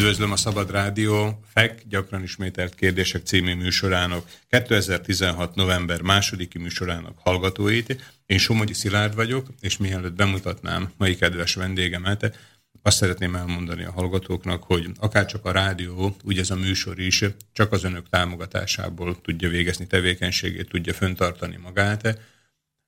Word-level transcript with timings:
Üdvözlöm 0.00 0.32
a 0.32 0.36
Szabad 0.36 0.70
Rádió 0.70 1.40
FEK 1.52 1.82
gyakran 1.88 2.22
ismételt 2.22 2.74
kérdések 2.74 3.22
című 3.26 3.54
műsorának 3.54 4.30
2016. 4.48 5.54
november 5.54 6.00
másodiki 6.00 6.58
műsorának 6.58 7.18
hallgatóit. 7.18 8.14
Én 8.26 8.38
Somogyi 8.38 8.72
Szilárd 8.72 9.14
vagyok, 9.14 9.46
és 9.60 9.76
mielőtt 9.76 10.14
bemutatnám 10.14 10.92
mai 10.96 11.16
kedves 11.16 11.54
vendégemet, 11.54 12.38
azt 12.82 12.96
szeretném 12.96 13.34
elmondani 13.34 13.84
a 13.84 13.92
hallgatóknak, 13.92 14.62
hogy 14.62 14.86
akárcsak 14.98 15.44
a 15.44 15.52
rádió, 15.52 16.16
úgy 16.24 16.38
ez 16.38 16.50
a 16.50 16.56
műsor 16.56 16.98
is 16.98 17.24
csak 17.52 17.72
az 17.72 17.84
önök 17.84 18.08
támogatásából 18.08 19.20
tudja 19.20 19.48
végezni 19.48 19.86
tevékenységét, 19.86 20.68
tudja 20.68 20.92
föntartani 20.92 21.56
magát. 21.62 22.18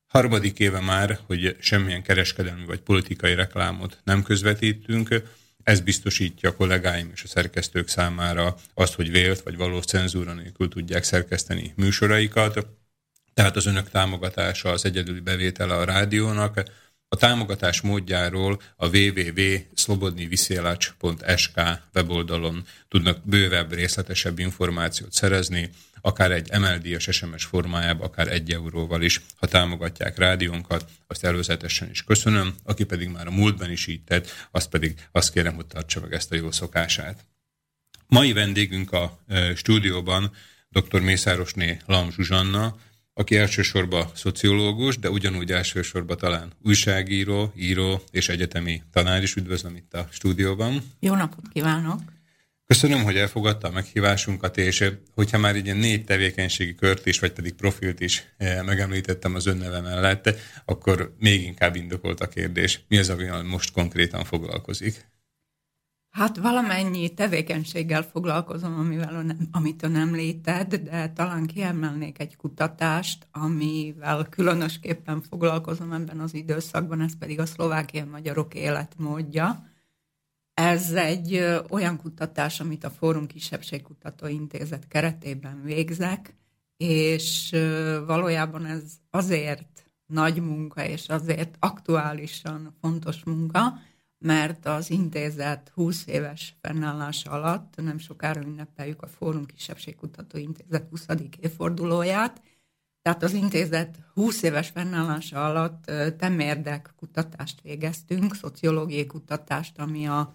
Harmadik 0.07 0.59
éve 0.59 0.81
már, 0.81 1.19
hogy 1.27 1.57
semmilyen 1.61 2.03
kereskedelmi 2.03 2.65
vagy 2.65 2.81
politikai 2.81 3.35
reklámot 3.35 3.99
nem 4.05 4.23
közvetítünk, 4.23 5.41
ez 5.65 5.81
biztosítja 5.81 6.49
a 6.49 6.55
kollégáim 6.55 7.11
és 7.15 7.23
a 7.23 7.29
szerkesztők 7.29 7.89
számára 7.89 8.57
azt, 8.75 8.95
hogy 8.95 9.11
vélt 9.11 9.43
vagy 9.43 9.57
valós 9.57 9.85
cenzúra 9.85 10.33
nélkül 10.33 10.69
tudják 10.69 11.05
szerkeszteni 11.05 11.73
műsoraikat. 11.77 12.67
Tehát 13.35 13.57
az 13.57 13.67
önök 13.67 13.91
támogatása 13.91 14.71
az 14.71 14.85
egyedüli 14.85 15.21
bevétele 15.21 15.75
a 15.75 15.85
rádiónak. 15.85 16.63
A 17.09 17.17
támogatás 17.17 17.81
módjáról 17.81 18.61
a 18.77 18.97
www.slobodniviszélacs.sk 18.97 21.61
weboldalon 21.95 22.67
tudnak 22.89 23.19
bővebb, 23.25 23.73
részletesebb 23.73 24.39
információt 24.39 25.13
szerezni, 25.13 25.71
akár 26.03 26.31
egy 26.31 26.51
MLD-es 26.59 27.09
SMS 27.11 27.45
formájában, 27.45 28.07
akár 28.07 28.29
egy 28.29 28.53
euróval 28.53 29.03
is, 29.03 29.21
ha 29.37 29.47
támogatják 29.47 30.19
rádiónkat, 30.19 30.91
azt 31.07 31.25
előzetesen 31.25 31.91
is 31.91 32.05
köszönöm, 32.05 32.55
aki 32.65 32.85
pedig 32.85 33.09
már 33.09 33.27
a 33.27 33.31
múltban 33.31 33.71
is 33.71 33.87
így 33.87 34.05
tett, 34.05 34.49
azt 34.51 34.69
pedig 34.69 35.09
azt 35.13 35.33
kérem, 35.33 35.55
hogy 35.55 35.67
tartsa 35.67 36.01
meg 36.01 36.13
ezt 36.13 36.33
a 36.33 36.35
jó 36.35 36.51
szokását. 36.51 37.25
Mai 38.07 38.33
vendégünk 38.33 38.93
a 38.93 39.19
e, 39.27 39.55
stúdióban 39.55 40.33
dr. 40.69 41.01
Mészárosné 41.01 41.79
Lam 41.87 42.11
Zsuzsanna, 42.11 42.77
aki 43.15 43.37
elsősorban 43.37 44.07
szociológus, 44.15 44.99
de 44.99 45.11
ugyanúgy 45.11 45.53
elsősorban 45.53 46.17
talán 46.17 46.53
újságíró, 46.63 47.53
író 47.57 48.03
és 48.11 48.29
egyetemi 48.29 48.83
tanár 48.93 49.23
is. 49.23 49.37
Üdvözlöm 49.37 49.77
itt 49.77 49.95
a 49.95 50.09
stúdióban. 50.11 50.83
Jó 51.01 51.15
napot 51.15 51.49
kívánok! 51.53 52.01
Köszönöm, 52.73 53.03
hogy 53.03 53.17
elfogadta 53.17 53.69
a 53.69 53.71
meghívásunkat, 53.71 54.57
és 54.57 54.93
hogyha 55.15 55.39
már 55.39 55.57
ilyen 55.57 55.77
négy 55.77 56.05
tevékenységi 56.05 56.75
kört 56.75 57.07
is, 57.07 57.19
vagy 57.19 57.33
pedig 57.33 57.55
profilt 57.55 58.01
is 58.01 58.25
megemlítettem 58.65 59.35
az 59.35 59.47
önneve 59.47 59.81
mellett, 59.81 60.35
akkor 60.65 61.15
még 61.19 61.43
inkább 61.43 61.77
indokolt 61.77 62.21
a 62.21 62.29
kérdés. 62.29 62.85
Mi 62.89 62.99
az, 62.99 63.09
amivel 63.09 63.43
most 63.43 63.73
konkrétan 63.73 64.25
foglalkozik? 64.25 65.07
Hát 66.11 66.37
valamennyi 66.37 67.15
tevékenységgel 67.15 68.03
foglalkozom, 68.03 68.79
amivel 68.79 69.23
nem, 69.23 69.49
amit 69.51 69.83
ön 69.83 69.97
említett, 69.97 70.75
de 70.75 71.13
talán 71.15 71.47
kiemelnék 71.47 72.19
egy 72.19 72.37
kutatást, 72.37 73.27
amivel 73.31 74.27
különösképpen 74.31 75.23
foglalkozom 75.23 75.93
ebben 75.93 76.21
az 76.21 76.35
időszakban, 76.35 77.01
ez 77.01 77.19
pedig 77.19 77.41
a 77.41 77.47
szlovákiai 77.47 78.07
magyarok 78.07 78.55
életmódja. 78.55 79.71
Ez 80.55 80.93
egy 80.93 81.45
olyan 81.71 81.97
kutatás, 81.97 82.61
amit 82.61 82.85
a 82.85 82.91
Fórum 82.91 83.27
Kisebbségkutató 83.27 84.27
Intézet 84.27 84.89
keretében 84.89 85.63
végzek, 85.63 86.35
és 86.77 87.51
valójában 88.07 88.67
ez 88.67 88.83
azért 89.11 89.91
nagy 90.07 90.41
munka, 90.41 90.85
és 90.85 91.09
azért 91.09 91.57
aktuálisan 91.59 92.77
fontos 92.81 93.25
munka, 93.25 93.79
mert 94.19 94.67
az 94.67 94.91
intézet 94.91 95.71
20 95.75 96.07
éves 96.07 96.57
fennállása 96.61 97.31
alatt 97.31 97.75
nem 97.77 97.99
sokára 97.99 98.41
ünnepeljük 98.41 99.03
a 99.03 99.07
Fórum 99.07 99.47
Kisebbségkutató 99.47 100.39
Intézet 100.39 100.89
20. 100.91 101.07
évfordulóját, 101.41 102.43
tehát 103.03 103.23
az 103.23 103.33
intézet 103.33 103.99
20 104.15 104.43
éves 104.43 104.69
fennállása 104.69 105.45
alatt 105.45 105.91
temérdek 106.19 106.93
kutatást 106.97 107.61
végeztünk, 107.61 108.35
szociológiai 108.35 109.07
kutatást, 109.07 109.79
ami 109.79 110.07
a 110.07 110.35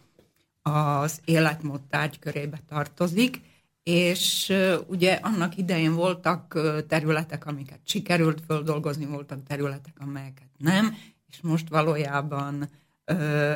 az 0.73 1.21
életmód 1.25 1.81
tárgykörébe 1.81 2.59
tartozik, 2.67 3.41
és 3.83 4.53
ugye 4.87 5.13
annak 5.13 5.57
idején 5.57 5.95
voltak 5.95 6.59
területek, 6.87 7.45
amiket 7.45 7.79
sikerült 7.83 8.41
földolgozni, 8.47 9.05
voltak 9.05 9.43
területek, 9.43 9.93
amelyeket 9.99 10.47
nem, 10.57 10.95
és 11.29 11.41
most 11.41 11.69
valójában 11.69 12.69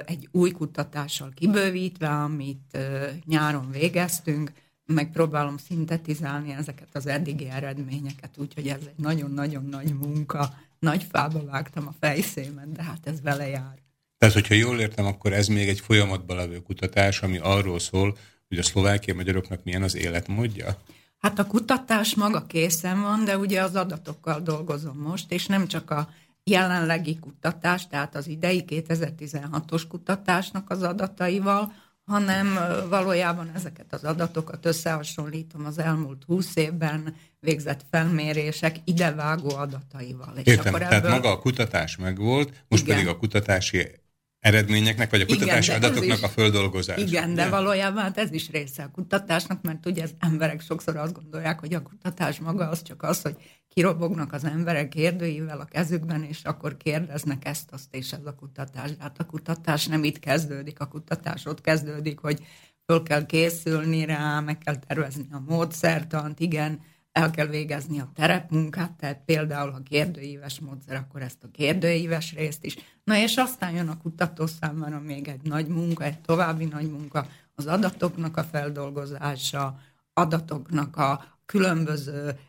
egy 0.05 0.29
új 0.31 0.51
kutatással 0.51 1.31
kibővítve, 1.35 2.09
amit 2.09 2.77
nyáron 3.25 3.71
végeztünk, 3.71 4.51
megpróbálom 4.85 5.57
szintetizálni 5.57 6.51
ezeket 6.51 6.89
az 6.91 7.07
eddigi 7.07 7.49
eredményeket, 7.49 8.37
úgyhogy 8.37 8.67
ez 8.67 8.81
egy 8.87 9.03
nagyon-nagyon 9.03 9.65
nagy 9.65 9.93
munka, 9.93 10.53
nagy 10.79 11.03
fába 11.03 11.45
vágtam 11.45 11.87
a 11.87 11.93
fejszémet, 11.99 12.71
de 12.71 12.83
hát 12.83 13.07
ez 13.07 13.21
vele 13.21 13.47
jár. 13.47 13.79
Tehát, 14.21 14.35
hogyha 14.35 14.53
jól 14.53 14.79
értem, 14.79 15.05
akkor 15.05 15.33
ez 15.33 15.47
még 15.47 15.69
egy 15.69 15.79
folyamatban 15.79 16.37
levő 16.37 16.61
kutatás, 16.61 17.21
ami 17.21 17.37
arról 17.37 17.79
szól, 17.79 18.17
hogy 18.47 18.57
a 18.57 18.63
szlovákiai 18.63 19.17
magyaroknak 19.17 19.63
milyen 19.63 19.83
az 19.83 19.95
életmódja? 19.95 20.77
Hát 21.17 21.39
a 21.39 21.45
kutatás 21.45 22.15
maga 22.15 22.45
készen 22.45 23.01
van, 23.01 23.25
de 23.25 23.37
ugye 23.37 23.61
az 23.61 23.75
adatokkal 23.75 24.39
dolgozom 24.39 24.97
most, 24.97 25.31
és 25.31 25.45
nem 25.45 25.67
csak 25.67 25.91
a 25.91 26.09
jelenlegi 26.43 27.19
kutatás, 27.19 27.87
tehát 27.87 28.15
az 28.15 28.27
idei 28.27 28.63
2016-os 28.67 29.83
kutatásnak 29.89 30.69
az 30.69 30.83
adataival, 30.83 31.73
hanem 32.05 32.59
valójában 32.89 33.51
ezeket 33.55 33.93
az 33.93 34.03
adatokat 34.03 34.65
összehasonlítom 34.65 35.65
az 35.65 35.79
elmúlt 35.79 36.23
20 36.23 36.55
évben 36.55 37.15
végzett 37.39 37.85
felmérések 37.91 38.75
idevágó 38.83 39.55
adataival. 39.55 40.33
És 40.35 40.45
Értem, 40.45 40.73
akkor 40.73 40.81
ebből... 40.81 40.99
tehát 40.99 41.21
maga 41.21 41.31
a 41.31 41.39
kutatás 41.39 41.97
megvolt, 41.97 42.63
most 42.67 42.83
Igen. 42.83 42.95
pedig 42.95 43.11
a 43.11 43.17
kutatási 43.17 43.99
eredményeknek, 44.41 45.09
vagy 45.09 45.21
a 45.21 45.25
kutatási 45.25 45.71
igen, 45.71 45.83
adatoknak 45.83 46.17
is, 46.17 46.23
a 46.23 46.27
földolgozása. 46.27 47.01
Igen, 47.01 47.33
de 47.33 47.49
valójában 47.49 48.01
hát 48.01 48.17
ez 48.17 48.31
is 48.31 48.49
része 48.49 48.83
a 48.83 48.91
kutatásnak, 48.91 49.61
mert 49.61 49.85
ugye 49.85 50.03
az 50.03 50.13
emberek 50.19 50.61
sokszor 50.61 50.95
azt 50.95 51.13
gondolják, 51.13 51.59
hogy 51.59 51.73
a 51.73 51.81
kutatás 51.81 52.39
maga 52.39 52.67
az 52.69 52.81
csak 52.81 53.03
az, 53.03 53.21
hogy 53.21 53.35
kirobognak 53.67 54.33
az 54.33 54.43
emberek 54.43 54.89
kérdőivel 54.89 55.59
a 55.59 55.65
kezükben, 55.65 56.23
és 56.23 56.39
akkor 56.43 56.77
kérdeznek 56.77 57.45
ezt, 57.45 57.71
azt 57.71 57.95
és 57.95 58.11
ez 58.11 58.25
a 58.25 58.35
kutatás. 58.35 58.89
De 58.95 59.03
hát 59.03 59.19
a 59.19 59.25
kutatás 59.25 59.87
nem 59.87 60.03
itt 60.03 60.19
kezdődik, 60.19 60.79
a 60.79 60.87
kutatás 60.87 61.45
ott 61.45 61.61
kezdődik, 61.61 62.19
hogy 62.19 62.39
föl 62.85 63.03
kell 63.03 63.25
készülni 63.25 64.05
rá, 64.05 64.39
meg 64.39 64.57
kell 64.57 64.75
tervezni 64.75 65.27
a 65.31 65.39
módszertant, 65.47 66.39
igen, 66.39 66.79
el 67.11 67.31
kell 67.31 67.45
végezni 67.47 67.99
a 67.99 68.11
terepmunkát, 68.15 68.91
tehát 68.91 69.21
például, 69.25 69.71
ha 69.71 69.79
kérdőíves 69.83 70.59
módszer, 70.59 70.95
akkor 70.95 71.21
ezt 71.21 71.43
a 71.43 71.51
kérdőíves 71.51 72.33
részt 72.33 72.65
is. 72.65 72.77
Na 73.03 73.17
és 73.17 73.37
aztán 73.37 73.71
jön 73.71 73.87
a 73.87 73.97
kutató 73.97 74.45
számára 74.45 74.99
még 74.99 75.27
egy 75.27 75.41
nagy 75.43 75.67
munka, 75.67 76.03
egy 76.03 76.19
további 76.19 76.65
nagy 76.65 76.91
munka, 76.91 77.27
az 77.55 77.65
adatoknak 77.67 78.37
a 78.37 78.43
feldolgozása, 78.43 79.79
adatoknak 80.13 80.97
a 80.97 81.23
különböző 81.45 82.39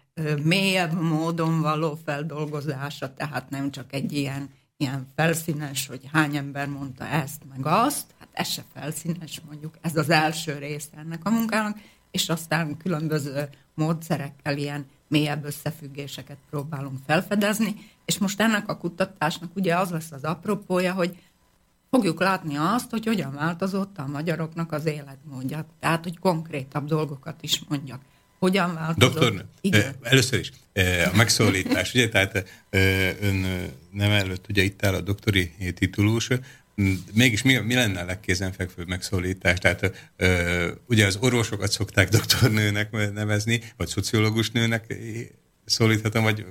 mélyebb 0.43 1.01
módon 1.01 1.61
való 1.61 1.99
feldolgozása, 2.05 3.15
tehát 3.15 3.51
nem 3.51 3.71
csak 3.71 3.93
egy 3.93 4.13
ilyen, 4.13 4.51
ilyen 4.77 5.07
felszínes, 5.15 5.87
hogy 5.87 6.09
hány 6.13 6.37
ember 6.37 6.69
mondta 6.69 7.07
ezt, 7.07 7.43
meg 7.49 7.67
azt, 7.67 8.15
hát 8.19 8.29
ez 8.33 8.49
se 8.49 8.63
felszínes 8.75 9.41
mondjuk, 9.47 9.75
ez 9.81 9.97
az 9.97 10.11
első 10.11 10.59
része 10.59 10.97
ennek 10.97 11.25
a 11.25 11.31
munkának, 11.31 11.79
és 12.13 12.29
aztán 12.29 12.77
különböző 12.77 13.49
módszerekkel 13.75 14.57
ilyen 14.57 14.87
mélyebb 15.09 15.45
összefüggéseket 15.45 16.37
próbálunk 16.51 16.99
felfedezni, 17.07 17.75
és 18.05 18.19
most 18.19 18.41
ennek 18.41 18.69
a 18.69 18.77
kutatásnak 18.77 19.51
ugye 19.57 19.77
az 19.77 19.91
lesz 19.91 20.13
az 20.13 20.25
apropója, 20.25 20.93
hogy 20.93 21.17
fogjuk 21.91 22.21
látni 22.21 22.57
azt, 22.57 22.91
hogy 22.91 23.07
hogyan 23.07 23.35
változott 23.35 23.99
a 23.99 24.07
magyaroknak 24.07 24.73
az 24.73 24.87
életmódja. 24.87 25.67
Tehát, 25.81 26.03
hogy 26.03 26.19
konkrétabb 26.19 26.87
dolgokat 26.87 27.37
is 27.41 27.63
mondjak. 27.69 28.01
Hogyan 28.39 28.75
változott? 28.75 29.13
Doktor, 29.13 29.45
Igen. 29.61 29.95
először 30.03 30.39
is 30.39 30.53
a 31.13 31.17
megszólítás, 31.17 31.95
ugye, 31.95 32.09
tehát 32.09 32.65
ön 33.21 33.71
nem 33.91 34.11
előtt 34.11 34.47
ugye 34.49 34.63
itt 34.63 34.85
áll 34.85 34.95
a 34.95 35.01
doktori 35.01 35.55
titulus, 35.75 36.29
Mégis 37.15 37.43
mi, 37.43 37.57
mi 37.57 37.75
lenne 37.75 38.01
a 38.01 38.05
legkézenfekvőbb 38.05 38.89
megszólítás? 38.89 39.59
Tehát 39.59 40.11
ö, 40.17 40.71
ugye 40.87 41.07
az 41.07 41.19
orvosokat 41.21 41.71
szokták 41.71 42.09
doktornőnek 42.09 43.13
nevezni, 43.13 43.61
vagy 43.77 43.87
szociológus 43.87 44.51
nőnek 44.51 44.95
szólíthatom, 45.65 46.23
vagy... 46.23 46.47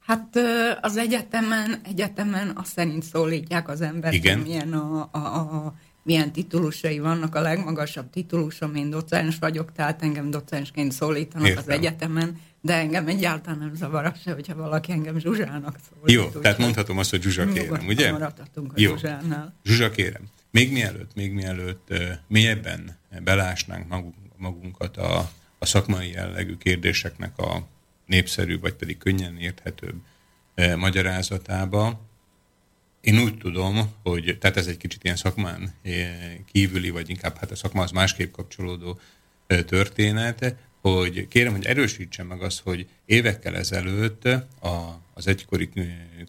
Hát 0.00 0.38
az 0.80 0.96
egyetemen, 0.96 1.80
egyetemen 1.84 2.52
azt 2.54 2.72
szerint 2.72 3.02
szólítják 3.02 3.68
az 3.68 3.80
embert, 3.80 4.14
Igen. 4.14 4.38
milyen 4.38 4.72
a, 4.72 5.08
a, 5.12 5.18
a 5.18 5.74
milyen 6.08 6.32
titulusai 6.32 6.98
vannak. 6.98 7.34
A 7.34 7.40
legmagasabb 7.40 8.10
titulusom, 8.10 8.74
én 8.74 8.90
docens 8.90 9.36
vagyok, 9.38 9.72
tehát 9.72 10.02
engem 10.02 10.30
docensként 10.30 10.92
szólítanak 10.92 11.48
Értem. 11.48 11.64
az 11.66 11.68
egyetemen, 11.68 12.40
de 12.60 12.74
engem 12.74 13.06
egyáltalán 13.06 13.58
nem 13.58 13.74
zavar 13.74 14.04
az 14.04 14.20
se, 14.20 14.32
hogyha 14.32 14.54
valaki 14.54 14.92
engem 14.92 15.18
Zsuzsának 15.18 15.78
szólít. 15.88 16.16
Jó, 16.16 16.24
úgy, 16.24 16.40
tehát 16.42 16.58
mondhatom 16.58 16.98
azt, 16.98 17.10
hogy 17.10 17.22
Zsuzsa 17.22 17.46
kérem, 17.46 17.86
ugye? 17.86 18.12
maradhatunk 18.12 18.72
a 18.72 18.74
Jó. 18.76 18.90
Zsuzsánál. 18.90 19.54
Zsuzsa 19.64 19.90
kérem. 19.90 20.22
Még 20.50 20.72
mielőtt, 20.72 21.14
még 21.14 21.32
mielőtt 21.32 21.88
uh, 21.90 22.08
mélyebben 22.28 22.98
uh, 23.12 23.20
belásnánk 23.20 23.88
magunk, 23.88 24.14
magunkat 24.36 24.96
a, 24.96 25.30
a 25.58 25.66
szakmai 25.66 26.10
jellegű 26.10 26.56
kérdéseknek 26.56 27.38
a 27.38 27.66
népszerű, 28.06 28.58
vagy 28.58 28.74
pedig 28.74 28.98
könnyen 28.98 29.36
érthetőbb 29.36 29.94
magyarázatába. 30.76 32.00
Én 33.00 33.18
úgy 33.18 33.38
tudom, 33.38 33.92
hogy, 34.02 34.36
tehát 34.40 34.56
ez 34.56 34.66
egy 34.66 34.76
kicsit 34.76 35.04
ilyen 35.04 35.16
szakmán 35.16 35.74
kívüli, 36.52 36.90
vagy 36.90 37.10
inkább 37.10 37.36
hát 37.36 37.50
a 37.50 37.56
szakma 37.56 37.82
az 37.82 37.90
másképp 37.90 38.32
kapcsolódó 38.32 38.98
történet, 39.46 40.56
hogy 40.94 41.28
kérem, 41.28 41.52
hogy 41.52 41.64
erősítsen 41.64 42.26
meg 42.26 42.42
azt, 42.42 42.60
hogy 42.60 42.86
évekkel 43.04 43.56
ezelőtt 43.56 44.24
a, 44.60 45.00
az 45.14 45.26
egykori 45.26 45.68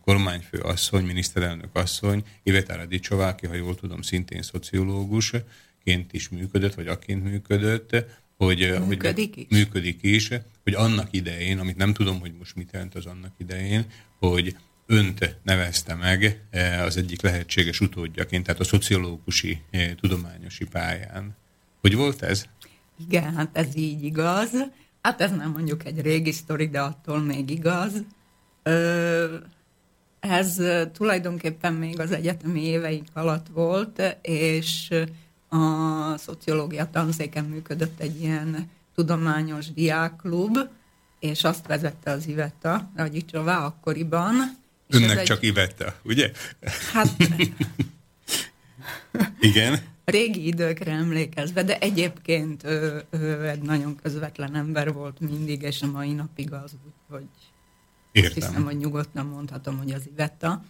kormányfő 0.03 0.57
asszony, 0.57 1.05
miniszterelnök 1.05 1.75
asszony, 1.75 2.23
Ivetára 2.43 2.85
Dicsová, 2.85 3.29
aki, 3.29 3.47
ha 3.47 3.53
jól 3.53 3.75
tudom, 3.75 4.01
szintén 4.01 4.41
szociológusként 4.41 6.11
is 6.13 6.29
működött, 6.29 6.73
vagy 6.73 6.87
aként 6.87 7.23
működött, 7.23 8.05
hogy 8.37 8.73
működik, 8.87 9.35
hogy, 9.35 9.45
is. 9.49 9.57
működik 9.57 9.99
is, 10.01 10.29
hogy 10.63 10.73
annak 10.73 11.07
idején, 11.11 11.59
amit 11.59 11.77
nem 11.77 11.93
tudom, 11.93 12.19
hogy 12.19 12.33
most 12.37 12.55
mit 12.55 12.69
jelent 12.71 12.95
az 12.95 13.05
annak 13.05 13.33
idején, 13.37 13.85
hogy 14.19 14.55
önt 14.85 15.35
nevezte 15.43 15.95
meg 15.95 16.41
az 16.85 16.97
egyik 16.97 17.21
lehetséges 17.21 17.79
utódjaként, 17.79 18.45
tehát 18.45 18.61
a 18.61 18.63
szociológusi 18.63 19.61
tudományosi 20.01 20.65
pályán. 20.65 21.35
Hogy 21.81 21.95
volt 21.95 22.21
ez? 22.21 22.45
Igen, 23.07 23.35
hát 23.35 23.49
ez 23.51 23.75
így 23.75 24.03
igaz. 24.03 24.49
Hát 25.01 25.21
ez 25.21 25.31
nem 25.31 25.51
mondjuk 25.51 25.85
egy 25.85 26.01
régi 26.01 26.31
sztori, 26.31 26.67
de 26.67 26.81
attól 26.81 27.19
még 27.19 27.49
igaz. 27.49 27.93
Ez 30.19 30.61
tulajdonképpen 30.93 31.73
még 31.73 31.99
az 31.99 32.11
egyetemi 32.11 32.63
éveik 32.63 33.07
alatt 33.13 33.47
volt, 33.53 34.17
és 34.21 34.93
a 35.49 36.17
szociológia 36.17 36.89
tanszéken 36.89 37.45
működött 37.45 37.99
egy 37.99 38.21
ilyen 38.21 38.69
tudományos 38.95 39.73
diákklub, 39.73 40.57
és 41.19 41.43
azt 41.43 41.67
vezette 41.67 42.11
az 42.11 42.27
Iveta 42.27 42.91
Ragyicsová 42.95 43.65
akkoriban. 43.65 44.33
Önnek 44.89 45.17
egy... 45.17 45.25
csak 45.25 45.43
Iveta, 45.43 45.95
ugye? 46.03 46.31
Hát... 46.93 47.09
Igen 49.39 49.88
régi 50.09 50.47
időkre 50.47 50.91
emlékezve, 50.91 51.63
de 51.63 51.79
egyébként 51.79 52.63
ő, 52.63 53.03
ő 53.09 53.47
egy 53.47 53.61
nagyon 53.61 53.95
közvetlen 53.95 54.55
ember 54.55 54.93
volt 54.93 55.19
mindig, 55.19 55.61
és 55.61 55.81
a 55.81 55.91
mai 55.91 56.13
napig 56.13 56.53
az 56.53 56.71
úgy, 56.85 56.93
hogy 57.09 57.27
Értem. 58.11 58.33
hiszem, 58.33 58.63
hogy 58.63 58.77
nyugodtan 58.77 59.25
mondhatom, 59.25 59.77
hogy 59.77 59.91
az 59.91 60.07
Ivetta. 60.07 60.63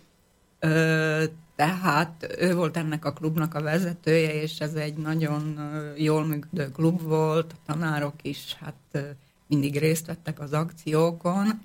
Ö, 0.60 1.24
tehát 1.56 2.36
ő 2.40 2.56
volt 2.56 2.78
ennek 2.78 3.06
a 3.06 3.14
klubnak 3.14 3.54
a 3.54 3.62
vezetője, 3.62 4.42
és 4.42 4.60
ez 4.60 4.74
egy 4.74 4.98
nagyon 4.98 5.60
jól 5.98 6.26
működő 6.26 6.72
klub 6.72 7.02
volt, 7.02 7.52
a 7.54 7.58
tanárok 7.66 8.14
is 8.22 8.58
hát 8.60 9.16
mindig 9.48 9.78
részt 9.78 10.06
vettek 10.06 10.40
az 10.40 10.54
akciókon, 10.54 11.62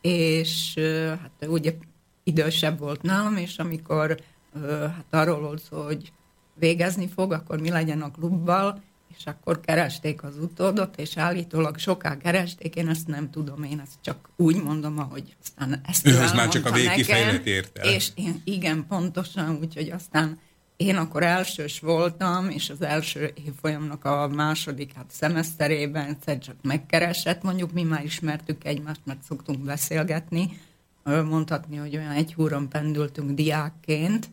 és 0.00 0.74
hát 1.20 1.46
ugye 1.48 1.74
idősebb 2.24 2.78
volt 2.78 3.02
nálam, 3.02 3.36
és 3.36 3.58
amikor 3.58 4.16
hát 4.66 5.06
arról 5.10 5.40
volt 5.40 5.62
szó, 5.62 5.82
hogy 5.82 6.12
végezni 6.58 7.08
fog, 7.14 7.32
akkor 7.32 7.60
mi 7.60 7.70
legyen 7.70 8.02
a 8.02 8.10
klubbal, 8.10 8.82
és 9.18 9.24
akkor 9.26 9.60
keresték 9.60 10.22
az 10.22 10.36
utódot, 10.40 10.98
és 10.98 11.16
állítólag 11.16 11.78
soká 11.78 12.16
keresték, 12.16 12.74
én 12.74 12.88
ezt 12.88 13.06
nem 13.06 13.30
tudom, 13.30 13.62
én 13.62 13.80
ezt 13.80 13.94
csak 14.00 14.28
úgy 14.36 14.62
mondom, 14.62 14.98
ahogy 14.98 15.36
aztán 15.42 15.80
ezt 15.86 16.06
Őhöz 16.06 16.32
már 16.32 16.48
csak 16.48 16.66
a 16.66 16.72
végkifejlet 16.72 17.46
ért 17.46 17.78
el. 17.78 17.92
És 17.92 18.10
én, 18.14 18.40
igen, 18.44 18.86
pontosan, 18.88 19.58
úgyhogy 19.60 19.90
aztán 19.90 20.38
én 20.76 20.96
akkor 20.96 21.22
elsős 21.22 21.80
voltam, 21.80 22.48
és 22.48 22.70
az 22.70 22.82
első 22.82 23.32
évfolyamnak 23.46 24.04
a 24.04 24.28
második 24.28 24.92
hát 24.94 25.10
szemeszterében 25.10 26.08
egyszer 26.08 26.38
csak 26.38 26.56
megkeresett, 26.62 27.42
mondjuk 27.42 27.72
mi 27.72 27.82
már 27.82 28.04
ismertük 28.04 28.64
egymást, 28.64 29.00
mert 29.04 29.22
szoktunk 29.22 29.58
beszélgetni, 29.58 30.60
mondhatni, 31.04 31.76
hogy 31.76 31.96
olyan 31.96 32.10
egy 32.10 32.34
húron 32.34 32.68
pendültünk 32.68 33.30
diákként, 33.30 34.28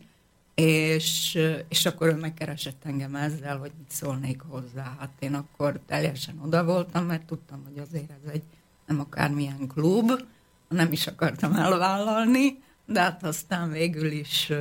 és, 0.56 1.38
és 1.68 1.86
akkor 1.86 2.06
ő 2.06 2.14
megkeresett 2.14 2.84
engem 2.84 3.14
ezzel, 3.14 3.58
hogy 3.58 3.72
mit 3.78 3.90
szólnék 3.90 4.40
hozzá. 4.40 4.96
Hát 4.98 5.12
én 5.18 5.34
akkor 5.34 5.80
teljesen 5.86 6.38
oda 6.44 6.64
voltam, 6.64 7.04
mert 7.04 7.26
tudtam, 7.26 7.64
hogy 7.64 7.78
azért 7.78 8.10
ez 8.10 8.30
egy 8.32 8.42
nem 8.86 9.00
akármilyen 9.00 9.66
klub, 9.66 10.10
nem 10.68 10.92
is 10.92 11.06
akartam 11.06 11.52
elvállalni, 11.52 12.62
de 12.86 13.00
hát 13.00 13.24
aztán 13.24 13.70
végül 13.70 14.10
is 14.10 14.52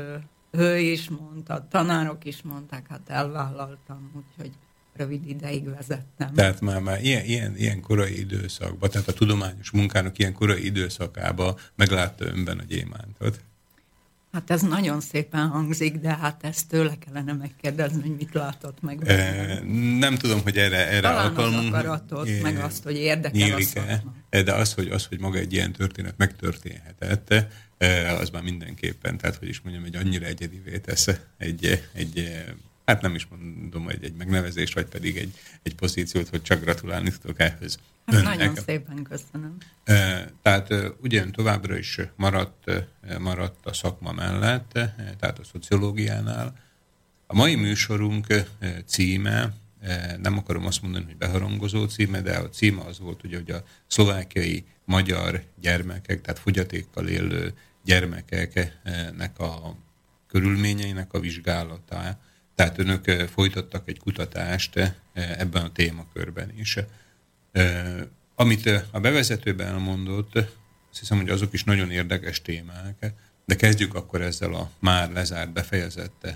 ő 0.52 0.78
is 0.78 1.10
mondta, 1.10 1.68
tanárok 1.70 2.26
is 2.26 2.42
mondták, 2.42 2.88
hát 2.90 3.10
elvállaltam, 3.10 4.12
úgyhogy 4.16 4.52
rövid 4.94 5.28
ideig 5.28 5.70
vezettem. 5.70 6.34
Tehát 6.34 6.62
már, 6.62 6.82
már 6.82 7.04
ilyen, 7.04 7.26
ilyen, 7.26 7.58
ilyen 7.58 7.82
korai 7.82 8.20
időszakban, 8.20 8.90
tehát 8.90 9.08
a 9.08 9.14
tudományos 9.14 9.72
munkának 9.72 10.18
ilyen 10.18 10.34
korai 10.34 10.66
időszakában 10.66 11.56
meglátta 11.76 12.26
önben 12.26 12.60
a 12.60 12.64
gyémántot. 12.64 13.40
Hát 14.36 14.52
ez 14.52 14.62
nagyon 14.62 15.02
szépen 15.02 15.48
hangzik, 15.48 15.96
de 15.96 16.16
hát 16.16 16.44
ezt 16.44 16.68
tőle 16.68 16.98
kellene 17.06 17.34
megkérdezni, 17.34 18.02
hogy 18.02 18.16
mit 18.16 18.34
látott 18.34 18.82
meg. 18.82 19.08
E, 19.08 19.60
nem 20.00 20.16
tudom, 20.16 20.42
hogy 20.44 20.58
erre, 20.58 20.88
erre 20.88 21.00
Talán 21.00 21.26
alkalmunk. 21.26 21.74
az 21.74 21.80
akaratot, 21.80 22.28
e, 22.28 22.42
meg 22.42 22.58
azt, 22.58 22.84
hogy 22.84 22.96
érdekel 22.96 23.54
a 23.54 23.62
szakma. 23.62 24.14
De 24.30 24.54
az 24.54 24.74
hogy, 24.74 24.88
az, 24.88 25.06
hogy 25.06 25.20
maga 25.20 25.38
egy 25.38 25.54
ilyen 25.54 25.72
történet 25.72 26.14
megtörténhetett, 26.18 27.34
az 28.20 28.30
már 28.30 28.42
mindenképpen, 28.42 29.18
tehát 29.18 29.36
hogy 29.36 29.48
is 29.48 29.62
mondjam, 29.62 29.86
egy 29.86 29.96
annyira 29.96 30.26
egyedivé 30.26 30.78
tesz 30.78 31.10
egy, 31.38 31.84
egy 31.94 32.44
hát 32.86 33.02
nem 33.02 33.16
is 33.16 33.28
mondom, 33.30 33.84
hogy 33.84 34.04
egy 34.04 34.16
megnevezést, 34.16 34.74
vagy 34.74 34.86
pedig 34.86 35.18
egy, 35.18 35.34
egy 35.64 35.76
pozíciót, 35.76 36.30
hogy 36.30 36.42
csak 36.42 36.62
gratulálni 36.62 37.12
tudok 37.22 37.40
ehhez. 37.40 37.80
Hát 38.06 38.24
nagyon 38.24 38.56
szépen 38.56 39.04
köszönöm. 39.04 39.58
Tehát 40.42 40.74
ugyan 41.02 41.32
továbbra 41.32 41.78
is 41.78 42.00
maradt, 42.16 42.72
maradt 43.20 43.66
a 43.66 43.74
szakma 43.74 44.12
mellett, 44.12 44.72
tehát 45.20 45.40
a 45.40 45.44
szociológiánál. 45.44 46.60
A 47.28 47.36
mai 47.36 47.56
műsorunk 47.56 48.28
címe, 48.86 49.54
nem 50.18 50.38
akarom 50.38 50.66
azt 50.66 50.82
mondani, 50.82 51.06
hogy 51.06 51.18
beharangozó 51.18 51.86
címe, 51.86 52.22
de 52.22 52.38
a 52.38 52.50
címe 52.50 52.82
az 52.82 53.00
volt, 53.00 53.24
ugye, 53.24 53.38
hogy 53.38 53.52
a 53.52 53.64
szlovákiai 53.88 54.66
magyar 54.86 55.44
gyermekek, 55.62 56.22
tehát 56.22 56.40
fogyatékkal 56.40 57.08
élő 57.08 57.54
gyermekeknek 57.84 59.40
a 59.40 59.78
körülményeinek 60.28 61.14
a 61.14 61.20
vizsgálata. 61.20 62.20
Tehát 62.56 62.78
önök 62.78 63.10
folytattak 63.30 63.90
egy 63.90 64.00
kutatást 64.00 64.94
ebben 65.14 65.64
a 65.64 65.72
témakörben 65.72 66.52
is. 66.58 66.78
Amit 68.36 68.70
a 68.92 69.00
bevezetőben 69.00 69.68
elmondott, 69.68 70.36
azt 70.36 71.00
hiszem, 71.00 71.18
hogy 71.18 71.30
azok 71.30 71.54
is 71.54 71.64
nagyon 71.64 71.92
érdekes 71.92 72.42
témák, 72.42 73.14
de 73.46 73.56
kezdjük 73.56 73.96
akkor 73.96 74.22
ezzel 74.22 74.54
a 74.54 74.70
már 74.80 75.12
lezárt, 75.12 75.54
befejezett 75.54 76.28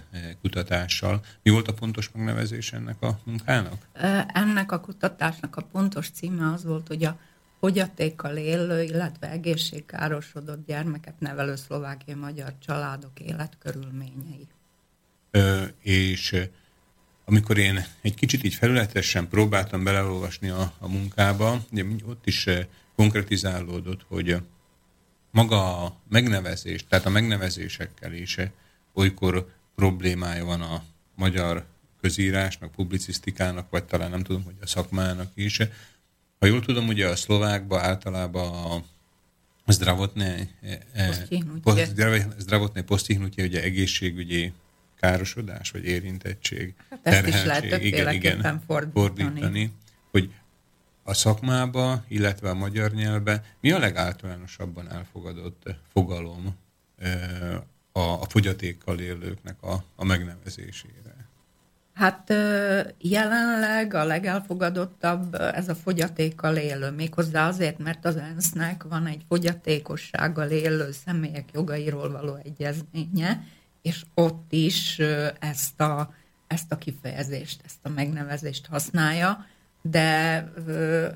kutatással. 0.42 1.22
Mi 1.44 1.52
volt 1.52 1.68
a 1.68 1.74
pontos 1.74 2.12
megnevezés 2.14 2.74
ennek 2.74 3.02
a 3.02 3.20
munkának? 3.24 3.88
Ennek 4.34 4.72
a 4.72 4.80
kutatásnak 4.80 5.56
a 5.56 5.62
pontos 5.62 6.10
címe 6.10 6.52
az 6.52 6.64
volt, 6.64 6.88
hogy 6.88 7.04
a 7.04 7.20
fogyatékkal 7.60 8.38
élő, 8.38 8.84
illetve 8.84 9.30
egészségkárosodott 9.30 10.66
gyermeket 10.66 11.20
nevelő 11.20 11.56
szlovákiai 11.56 12.18
magyar 12.18 12.54
családok 12.66 13.20
életkörülményei. 13.20 14.48
És 15.81 16.50
amikor 17.29 17.57
én 17.57 17.86
egy 18.01 18.13
kicsit 18.13 18.43
így 18.43 18.53
felületesen 18.53 19.27
próbáltam 19.27 19.83
beleolvasni 19.83 20.50
a, 20.50 20.74
a 20.79 20.88
munkába, 20.88 21.63
ugye 21.71 21.86
ott 22.05 22.27
is 22.27 22.48
eh, 22.48 22.65
konkretizálódott, 22.95 24.05
hogy 24.07 24.38
maga 25.31 25.83
a 25.83 25.95
megnevezés, 26.09 26.86
tehát 26.88 27.05
a 27.05 27.09
megnevezésekkel 27.09 28.13
is 28.13 28.38
eh, 28.38 28.50
olykor 28.93 29.50
problémája 29.75 30.45
van 30.45 30.62
a 30.62 30.83
magyar 31.15 31.65
közírásnak, 32.01 32.71
publicisztikának, 32.71 33.69
vagy 33.69 33.83
talán 33.83 34.09
nem 34.09 34.24
tudom, 34.24 34.43
hogy 34.43 34.55
a 34.62 34.67
szakmának 34.67 35.31
is. 35.36 35.57
Ha 36.39 36.45
jól 36.45 36.62
tudom, 36.62 36.88
ugye 36.88 37.07
a 37.07 37.15
szlovákban 37.15 37.79
általában 37.79 38.83
a 39.65 39.71
zdravotné, 39.71 40.50
zdravotné 42.38 42.81
posztihnutje, 42.81 43.43
ugye 43.43 43.62
egészségügyi 43.62 44.53
károsodás, 45.00 45.72
vagy 45.72 45.86
érintettség, 45.86 46.74
hát 46.89 47.00
ezt 47.03 47.27
is 47.27 47.44
lehet 47.44 47.84
igen, 47.84 48.13
igen, 48.13 48.62
fordítani. 48.68 48.91
fordítani, 48.94 49.72
hogy 50.12 50.34
a 51.03 51.13
szakmába, 51.13 52.03
illetve 52.08 52.50
a 52.50 52.53
magyar 52.53 52.91
nyelvbe 52.91 53.44
mi 53.60 53.72
a 53.72 53.79
legáltalánosabban 53.79 54.91
elfogadott 54.91 55.75
fogalom 55.91 56.56
a, 57.91 58.00
a 58.00 58.25
fogyatékkal 58.29 59.00
élőknek 59.00 59.62
a, 59.62 59.84
a 59.96 60.06
megnevezésére? 60.06 61.10
Hát 61.94 62.34
jelenleg 62.98 63.94
a 63.94 64.03
legelfogadottabb 64.03 65.34
ez 65.36 65.70
a 65.70 65.75
fogyatékkal 65.75 66.56
élő, 66.56 66.91
méghozzá 66.91 67.48
azért, 67.48 67.77
mert 67.77 68.06
az 68.06 68.15
ENSZ-nek 68.15 68.84
van 68.84 69.06
egy 69.06 69.22
fogyatékossággal 69.27 70.50
élő 70.50 70.91
személyek 70.91 71.50
jogairól 71.53 72.12
való 72.12 72.39
egyezménye, 72.44 73.44
és 73.81 74.03
ott 74.13 74.51
is 74.51 75.00
ezt 75.39 75.81
a 75.81 76.13
ezt 76.50 76.71
a 76.71 76.77
kifejezést, 76.77 77.62
ezt 77.65 77.79
a 77.81 77.89
megnevezést 77.89 78.65
használja, 78.65 79.45
de 79.81 80.09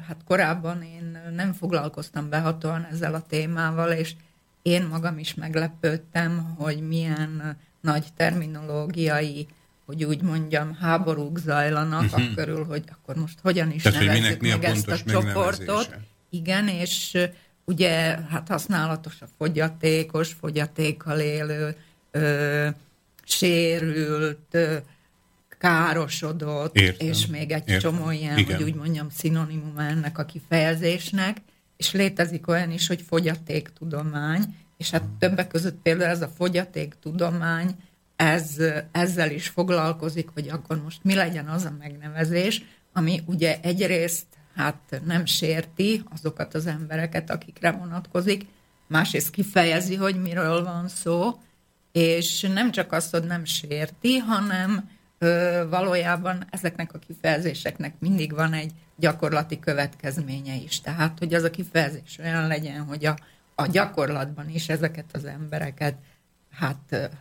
hát 0.08 0.17
korábban 0.25 0.82
én 0.84 1.22
nem 1.36 1.53
foglalkoztam 1.53 2.29
behatóan 2.29 2.88
ezzel 2.91 3.13
a 3.13 3.22
témával, 3.22 3.91
és 3.91 4.13
én 4.62 4.86
magam 4.86 5.17
is 5.17 5.34
meglepődtem, 5.34 6.55
hogy 6.58 6.88
milyen 6.88 7.58
nagy 7.82 8.05
terminológiai, 8.15 9.48
hogy 9.86 10.03
úgy 10.03 10.22
mondjam, 10.22 10.75
háborúk 10.75 11.38
zajlanak 11.38 12.03
uh-huh. 12.03 12.36
körül, 12.36 12.65
hogy 12.65 12.84
akkor 12.91 13.15
most 13.15 13.39
hogyan 13.41 13.72
is 13.72 13.82
Tehát, 13.82 14.05
nevezzük 14.05 14.41
meg 14.41 14.63
ezt 14.63 14.88
a 14.88 14.98
csoportot. 14.98 15.98
Igen, 16.29 16.67
és 16.67 17.17
ugye 17.65 18.20
hát 18.29 18.48
használatos 18.48 19.22
a 19.22 19.27
fogyatékos, 19.38 20.34
fogyatékkal 20.39 21.20
élő, 21.20 21.75
ö, 22.13 22.67
sérült, 23.24 24.48
ö, 24.51 24.77
károsodott, 25.58 26.75
értem, 26.75 27.08
és 27.08 27.25
még 27.25 27.51
egy 27.51 27.70
értem, 27.70 27.79
csomó 27.79 28.12
ilyen, 28.12 28.38
igen. 28.38 28.55
hogy 28.55 28.63
úgy 28.63 28.75
mondjam, 28.75 29.10
szinonimum 29.10 29.77
ennek 29.77 30.17
a 30.17 30.25
kifejezésnek, 30.25 31.38
és 31.77 31.91
létezik 31.91 32.48
olyan 32.48 32.72
is, 32.72 32.88
hogy 32.88 33.01
fogyatéktudomány, 33.01 34.55
és 34.77 34.89
hát 34.89 35.03
többek 35.20 35.48
között 35.48 35.82
például 35.82 36.10
ez 36.10 36.22
a 36.22 36.32
fogyatéktudomány, 36.38 37.75
ez, 38.15 38.58
ezzel 38.91 39.32
is 39.32 39.48
foglalkozik, 39.48 40.29
hogy 40.34 40.50
akkor 40.50 40.82
most 40.84 41.00
mi 41.03 41.13
legyen 41.13 41.48
az 41.48 41.65
a 41.65 41.75
megnevezés, 41.79 42.63
ami 42.93 43.22
ugye 43.25 43.60
egyrészt 43.62 44.25
hát 44.55 45.01
nem 45.05 45.25
sérti 45.25 46.03
azokat 46.13 46.53
az 46.53 46.65
embereket, 46.65 47.29
akikre 47.29 47.72
vonatkozik, 47.72 48.46
másrészt 48.88 49.29
kifejezi, 49.29 49.96
hogy 49.96 50.22
miről 50.22 50.63
van 50.63 50.88
szó, 50.88 51.39
és 51.94 52.42
nem 52.54 52.72
csak 52.72 52.92
azt, 52.92 53.12
hogy 53.12 53.24
nem 53.24 53.46
sérti, 53.46 54.18
hanem 54.18 54.90
ö, 55.18 55.64
valójában 55.70 56.46
ezeknek 56.50 56.94
a 56.94 57.00
kifejezéseknek 57.00 58.00
mindig 58.00 58.34
van 58.34 58.54
egy 58.54 58.72
gyakorlati 58.96 59.60
következménye 59.60 60.56
is. 60.56 60.82
Tehát, 60.82 61.20
hogy 61.20 61.34
az 61.34 61.44
a 61.44 61.50
kifejezés 61.50 62.18
olyan 62.20 62.48
legyen, 62.48 62.84
hogy 62.84 63.06
a, 63.06 63.18
a 63.56 63.68
gyakorlatban 63.68 64.50
is 64.50 64.70
ezeket 64.70 65.06
az 65.14 65.26
embereket 65.26 65.96
hát 66.52 67.12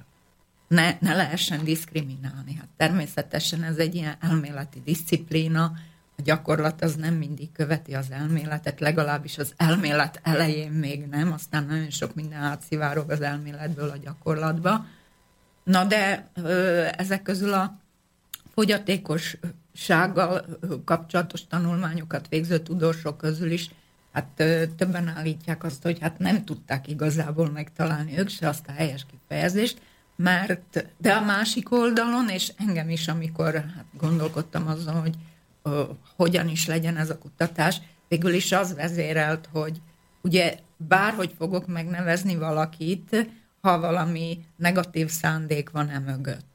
ne, 0.69 0.97
ne 1.01 1.15
lehessen 1.15 1.65
diszkriminálni. 1.65 2.55
Hát 2.55 2.69
természetesen 2.77 3.63
ez 3.63 3.77
egy 3.77 3.95
ilyen 3.95 4.17
elméleti 4.21 4.81
disziplína, 4.85 5.73
a 6.17 6.23
gyakorlat 6.23 6.83
az 6.83 6.95
nem 6.95 7.15
mindig 7.15 7.53
követi 7.53 7.95
az 7.95 8.07
elméletet, 8.11 8.81
legalábbis 8.81 9.39
az 9.39 9.53
elmélet 9.57 10.21
elején 10.23 10.71
még 10.71 11.07
nem, 11.07 11.33
aztán 11.33 11.65
nagyon 11.65 11.91
sok 11.91 12.15
minden 12.15 12.41
átszivárog 12.41 13.11
az 13.11 13.21
elméletből 13.21 13.89
a 13.91 13.97
gyakorlatba. 13.97 14.85
Na 15.65 15.85
de 15.85 16.31
ezek 16.97 17.23
közül 17.23 17.53
a 17.53 17.79
fogyatékossággal 18.55 20.45
kapcsolatos 20.85 21.47
tanulmányokat 21.47 22.29
végző 22.29 22.59
tudósok 22.59 23.19
közül 23.19 23.51
is 23.51 23.71
hát 24.13 24.27
többen 24.77 25.09
állítják 25.09 25.65
azt, 25.65 25.83
hogy 25.83 25.99
hát 26.01 26.19
nem 26.19 26.45
tudták 26.45 26.89
igazából 26.89 27.51
megtalálni 27.51 28.19
ők 28.19 28.29
se 28.29 28.49
azt 28.49 28.69
a 28.69 28.73
helyes 28.73 29.07
kifejezést, 29.11 29.81
mert 30.17 30.87
de 30.99 31.13
a 31.13 31.25
másik 31.25 31.73
oldalon, 31.73 32.29
és 32.29 32.53
engem 32.57 32.91
is, 32.91 33.09
amikor 33.09 33.55
hát 33.55 33.85
gondolkodtam 33.99 34.67
azon, 34.67 35.01
hogy 35.01 35.15
hogyan 36.17 36.49
is 36.49 36.67
legyen 36.67 36.97
ez 36.97 37.11
a 37.11 37.19
kutatás, 37.19 37.81
végül 38.09 38.33
is 38.33 38.53
az 38.53 38.75
vezérelt, 38.75 39.49
hogy 39.53 39.81
ugye 40.21 40.59
bárhogy 40.77 41.35
fogok 41.39 41.67
megnevezni 41.67 42.37
valakit, 42.37 43.31
ha 43.61 43.81
valami 43.81 44.45
negatív 44.57 45.09
szándék 45.09 45.71
van 45.71 45.89
e 45.89 45.99
mögött. 45.99 46.51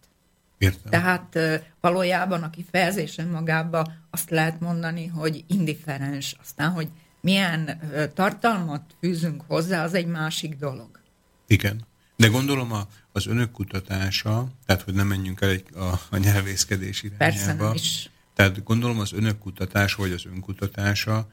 Értem. 0.58 0.92
Tehát 0.92 1.38
valójában 1.82 2.44
a 2.44 2.50
kifejezésen 2.50 3.28
magában 3.28 4.06
azt 4.10 4.30
lehet 4.30 4.60
mondani, 4.60 5.08
hogy 5.08 5.44
indiferens. 5.48 6.36
Aztán, 6.42 6.72
hogy 6.72 6.90
milyen 7.22 7.80
tartalmat 8.14 8.82
fűzünk 9.00 9.44
hozzá, 9.48 9.84
az 9.84 9.94
egy 9.94 10.08
másik 10.08 10.56
dolog. 10.56 11.00
Igen. 11.48 11.86
De 12.16 12.28
gondolom 12.28 12.72
a, 12.72 12.88
az 13.12 13.28
önök 13.28 13.52
kutatása, 13.52 14.48
tehát 14.66 14.82
hogy 14.82 14.94
nem 14.94 15.08
menjünk 15.08 15.42
el 15.42 15.50
egy, 15.50 15.66
a, 15.76 15.94
a 16.10 16.18
nyelvészkedés 16.18 17.04
irányába. 17.04 17.64
Persze 17.64 17.72
is. 17.74 18.10
Tehát 18.38 18.64
gondolom 18.64 19.00
az 19.00 19.14
önök 19.14 19.38
kutatása, 19.40 20.02
vagy 20.02 20.12
az 20.12 20.26
önkutatása, 20.26 21.28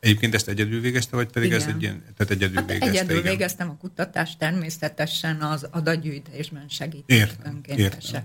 Egyébként 0.00 0.34
ezt 0.34 0.48
egyedül 0.48 0.80
végezte, 0.80 1.16
vagy 1.16 1.26
pedig 1.30 1.48
igen. 1.48 1.60
ez 1.60 1.66
egy 1.66 1.82
ilyen, 1.82 2.02
tehát 2.16 2.32
egyedül 2.32 2.56
hát 2.56 2.66
végezte? 2.66 2.90
Egyedül 2.90 3.18
igen. 3.18 3.30
végeztem 3.30 3.70
a 3.70 3.76
kutatást, 3.76 4.38
természetesen 4.38 5.40
az 5.40 5.68
adatgyűjtésben 5.70 6.68
segítettek 6.68 7.16
értem, 7.16 7.54
önkéntesek. 7.54 8.14
Értem. 8.14 8.24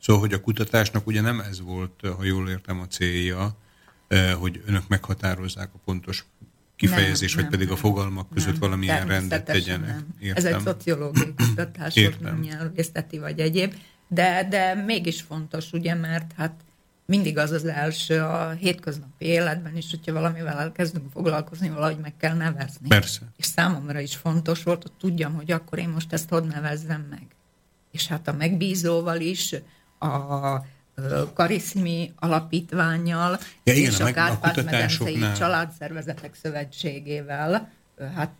Szóval, 0.00 0.22
hogy 0.22 0.32
a 0.32 0.40
kutatásnak 0.40 1.06
ugye 1.06 1.20
nem 1.20 1.40
ez 1.40 1.60
volt, 1.60 2.00
ha 2.16 2.24
jól 2.24 2.48
értem 2.48 2.80
a 2.80 2.86
célja, 2.86 3.58
eh, 4.08 4.32
hogy 4.32 4.62
önök 4.66 4.88
meghatározzák 4.88 5.68
a 5.74 5.78
pontos 5.84 6.24
kifejezés, 6.76 7.34
nem, 7.34 7.42
vagy 7.42 7.42
nem, 7.42 7.50
pedig 7.50 7.66
nem, 7.66 7.76
a 7.76 7.78
fogalmak 7.78 8.30
között 8.30 8.50
nem, 8.50 8.60
valamilyen 8.60 9.06
rendet 9.06 9.44
tegyenek. 9.44 9.98
Ez 10.34 10.44
egy 10.44 10.60
szociológiai 10.60 11.34
kutatás, 11.34 11.94
nem 12.20 12.40
nyelvészeti 12.40 13.18
vagy 13.18 13.40
egyéb, 13.40 13.74
de, 14.08 14.46
de 14.50 14.74
mégis 14.74 15.20
fontos, 15.20 15.72
ugye, 15.72 15.94
mert 15.94 16.32
hát 16.36 16.63
mindig 17.06 17.38
az 17.38 17.50
az 17.50 17.64
első 17.64 18.20
a 18.20 18.50
hétköznapi 18.50 19.24
életben 19.24 19.76
is, 19.76 19.90
hogyha 19.90 20.12
valamivel 20.12 20.58
elkezdünk 20.58 21.10
foglalkozni, 21.12 21.68
valahogy 21.68 21.98
meg 21.98 22.16
kell 22.16 22.34
nevezni. 22.34 22.88
Persze. 22.88 23.20
És 23.36 23.44
számomra 23.44 24.00
is 24.00 24.16
fontos 24.16 24.62
volt, 24.62 24.82
hogy 24.82 24.92
tudjam, 24.92 25.34
hogy 25.34 25.50
akkor 25.50 25.78
én 25.78 25.88
most 25.88 26.12
ezt 26.12 26.28
hogy 26.28 26.44
nevezzem 26.44 27.06
meg. 27.10 27.26
És 27.90 28.06
hát 28.06 28.28
a 28.28 28.32
megbízóval 28.32 29.20
is, 29.20 29.54
a 29.98 30.64
Kariszmi 31.34 32.12
alapítványjal 32.16 33.38
ja, 33.64 33.74
igen, 33.74 33.90
és 33.90 34.00
a, 34.00 34.12
Kárpát-medencei 34.12 35.18
Családszervezetek 35.36 36.34
Szövetségével 36.42 37.72
hát 38.14 38.34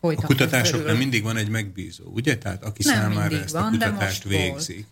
folytatni. 0.00 0.34
A 0.34 0.36
kutatásoknál 0.36 0.94
mindig 0.94 1.22
van 1.22 1.36
egy 1.36 1.48
megbízó, 1.48 2.04
ugye? 2.04 2.38
Tehát 2.38 2.64
aki 2.64 2.82
Nem 2.84 2.94
számára 2.94 3.36
ezt 3.36 3.50
van, 3.52 3.62
a 3.62 3.70
kutatást 3.70 4.24
végzi. 4.24 4.86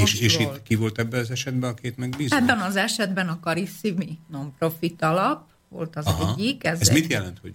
És, 0.00 0.20
és 0.20 0.38
itt 0.38 0.62
ki 0.62 0.74
volt 0.74 0.98
ebben 0.98 1.20
az 1.20 1.30
esetben 1.30 1.70
a 1.70 1.74
két 1.74 1.96
megbízó? 1.96 2.36
Ebben 2.36 2.58
az 2.58 2.76
esetben 2.76 3.28
a 3.28 3.40
Kariszmi 3.40 4.18
non-profit 4.30 5.02
alap 5.02 5.44
volt 5.68 5.96
az 5.96 6.06
Aha. 6.06 6.34
egyik. 6.36 6.64
Ez, 6.64 6.80
ez 6.80 6.88
egy, 6.88 7.00
mit 7.00 7.10
jelent, 7.10 7.38
hogy 7.38 7.54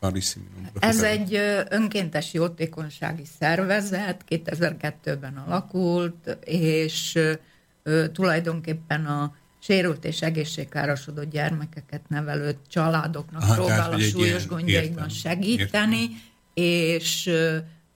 Kariszmi 0.00 0.42
non-profit 0.54 0.84
Ez 0.84 0.98
alap? 1.02 1.10
egy 1.10 1.34
önkéntes 1.68 2.32
jótékonysági 2.32 3.24
szervezet, 3.38 4.24
2002-ben 4.28 5.36
alakult, 5.36 6.38
és 6.44 7.18
tulajdonképpen 8.12 9.06
a 9.06 9.34
sérült 9.58 10.04
és 10.04 10.22
egészségkárosodott 10.22 11.30
gyermekeket 11.30 12.08
nevelő 12.08 12.56
családoknak 12.68 13.42
Aha, 13.42 13.54
próbál 13.54 13.76
tehát, 13.76 13.92
a 13.92 13.98
súlyos 13.98 14.46
gondjaikban 14.46 15.08
segíteni, 15.08 16.00
értem. 16.00 16.20
és 16.54 17.30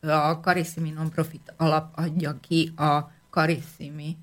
a 0.00 0.40
Karissimi 0.40 0.90
Nonprofit 0.90 1.54
alap 1.56 1.98
adja 1.98 2.38
ki 2.48 2.72
a 2.76 3.14
Karissimi 3.36 4.16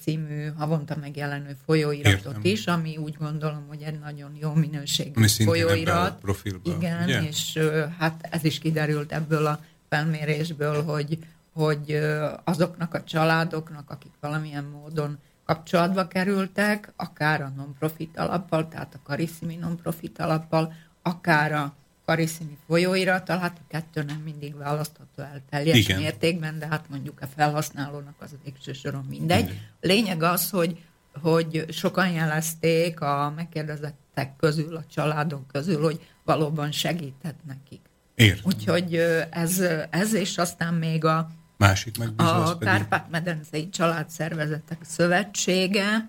című 0.00 0.46
havonta 0.46 0.96
megjelenő 1.00 1.56
folyóiratot 1.64 2.26
Értem. 2.26 2.40
is, 2.42 2.66
ami 2.66 2.96
úgy 2.96 3.16
gondolom, 3.18 3.64
hogy 3.68 3.82
egy 3.82 3.98
nagyon 3.98 4.36
jó 4.40 4.52
minőségű 4.52 5.12
ami 5.14 5.28
folyóirat. 5.28 6.20
Profilba, 6.20 6.70
Igen, 6.76 7.02
ugye? 7.02 7.22
és 7.22 7.58
hát 7.98 8.28
ez 8.30 8.44
is 8.44 8.58
kiderült 8.58 9.12
ebből 9.12 9.46
a 9.46 9.60
felmérésből, 9.88 10.84
hogy 10.84 11.18
hogy 11.52 12.00
azoknak 12.44 12.94
a 12.94 13.04
családoknak, 13.04 13.90
akik 13.90 14.12
valamilyen 14.20 14.64
módon 14.64 15.18
kapcsolatba 15.44 16.08
kerültek, 16.08 16.92
akár 16.96 17.40
a 17.40 17.52
non-profit 17.56 18.18
alappal, 18.18 18.68
tehát 18.68 18.94
a 18.94 19.00
Karissimi 19.02 19.56
non-profit 19.56 20.18
alappal, 20.18 20.72
akár 21.02 21.52
a 21.52 21.74
Karissimi 22.06 22.58
folyóirattal, 22.66 23.38
hát 23.38 23.56
a 23.60 23.64
kettő 23.68 24.02
nem 24.02 24.20
mindig 24.24 24.56
választható 24.56 25.22
el 25.22 25.42
teljes 25.50 25.78
Igen. 25.78 26.00
mértékben, 26.00 26.58
de 26.58 26.66
hát 26.66 26.84
mondjuk 26.88 27.20
a 27.20 27.26
felhasználónak 27.26 28.14
az 28.18 28.32
a 28.32 28.36
végső 28.44 28.72
soron 28.72 29.04
mindegy. 29.08 29.44
Igen. 29.44 29.60
Lényeg 29.80 30.22
az, 30.22 30.50
hogy, 30.50 30.82
hogy 31.20 31.64
sokan 31.68 32.10
jelezték 32.10 33.00
a 33.00 33.32
megkérdezettek 33.36 34.36
közül, 34.36 34.76
a 34.76 34.84
családok 34.90 35.46
közül, 35.46 35.82
hogy 35.82 36.00
valóban 36.24 36.72
segített 36.72 37.38
nekik. 37.46 37.80
Értem. 38.14 38.42
Úgyhogy 38.44 38.94
ez, 39.30 39.62
ez 39.90 40.14
és 40.14 40.38
aztán 40.38 40.74
még 40.74 41.04
a 41.04 41.30
Másik 41.56 41.98
megbízó 41.98 42.30
A 42.30 42.58
Kárpát-medencei 42.58 43.68
Családszervezetek 43.68 44.78
Szövetsége, 44.82 46.08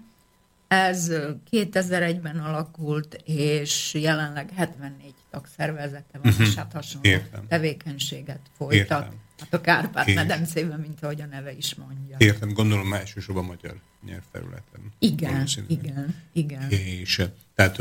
ez 0.67 1.11
2001-ben 1.51 2.39
alakult, 2.39 3.21
és 3.23 3.93
jelenleg 3.93 4.49
74 4.55 5.13
tagszervezete 5.31 6.19
van, 6.21 6.31
uh-huh. 6.31 6.47
és 6.47 6.55
hát 6.55 6.73
hasonló 6.73 7.09
Értem. 7.09 7.47
tevékenységet 7.47 8.39
folytat. 8.57 8.75
Értem. 8.75 9.25
Hát 9.39 9.53
a 9.53 9.61
Kárpát-medencében, 9.61 10.79
mint 10.79 11.03
ahogy 11.03 11.21
a 11.21 11.25
neve 11.25 11.51
is 11.51 11.75
mondja. 11.75 12.15
Értem, 12.19 12.53
gondolom 12.53 12.93
elsősorban 12.93 13.45
magyar 13.45 13.75
nyelvterületen. 14.05 14.93
Igen, 14.99 15.47
igen, 15.67 16.15
igen. 16.33 16.69
És 16.69 17.23
tehát 17.55 17.77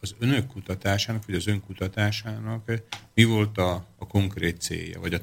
az 0.00 0.14
önök 0.18 0.46
kutatásának, 0.46 1.26
vagy 1.26 1.34
az 1.34 1.46
önkutatásának 1.46 2.72
mi 3.14 3.24
volt 3.24 3.58
a, 3.58 3.86
a 3.98 4.06
konkrét 4.06 4.60
célja? 4.60 5.00
Vagy 5.00 5.14
a, 5.14 5.20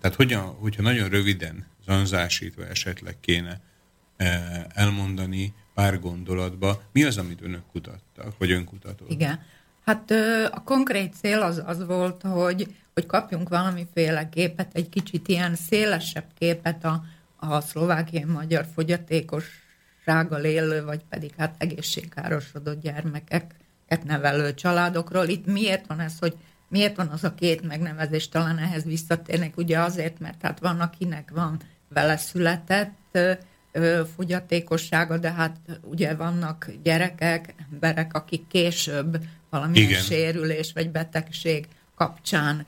tehát 0.00 0.16
hogyan, 0.16 0.42
hogyha 0.42 0.82
nagyon 0.82 1.08
röviden, 1.08 1.66
zanzásítva 1.84 2.66
esetleg 2.66 3.16
kéne 3.20 3.60
elmondani 4.68 5.54
pár 5.74 6.00
gondolatba, 6.00 6.82
mi 6.92 7.04
az, 7.04 7.18
amit 7.18 7.42
önök 7.42 7.62
kutattak, 7.72 8.38
vagy 8.38 8.50
ön 8.50 8.64
kutatott? 8.64 9.10
Igen. 9.10 9.40
Hát 9.84 10.10
a 10.50 10.62
konkrét 10.64 11.14
cél 11.14 11.40
az 11.40 11.62
az 11.66 11.86
volt, 11.86 12.22
hogy, 12.22 12.74
hogy 12.94 13.06
kapjunk 13.06 13.48
valamiféle 13.48 14.28
képet, 14.28 14.68
egy 14.72 14.88
kicsit 14.88 15.28
ilyen 15.28 15.54
szélesebb 15.54 16.26
képet 16.38 16.84
a, 16.84 17.02
a 17.36 17.60
szlovákiai 17.60 18.24
magyar 18.24 18.66
fogyatékossággal 18.74 20.44
élő, 20.44 20.84
vagy 20.84 21.00
pedig 21.08 21.32
hát 21.36 21.54
egészségkárosodott 21.58 22.82
gyermekeket 22.82 24.04
nevelő 24.04 24.54
családokról. 24.54 25.28
Itt 25.28 25.46
miért 25.46 25.86
van 25.86 26.00
ez, 26.00 26.18
hogy 26.18 26.36
miért 26.68 26.96
van 26.96 27.08
az 27.08 27.24
a 27.24 27.34
két 27.34 27.62
megnevezés, 27.62 28.28
talán 28.28 28.58
ehhez 28.58 28.84
visszatérnek, 28.84 29.56
ugye 29.56 29.78
azért, 29.78 30.18
mert 30.18 30.42
hát 30.42 30.58
van, 30.58 30.80
akinek 30.80 31.30
van 31.30 31.60
vele 31.88 32.16
született 32.16 33.18
fogyatékossága, 34.16 35.18
de 35.18 35.32
hát 35.32 35.56
ugye 35.82 36.14
vannak 36.14 36.70
gyerekek, 36.82 37.54
emberek, 37.72 38.14
akik 38.14 38.46
később 38.46 39.18
valamilyen 39.50 39.88
Igen. 39.88 40.02
sérülés 40.02 40.72
vagy 40.72 40.90
betegség 40.90 41.66
kapcsán 41.94 42.66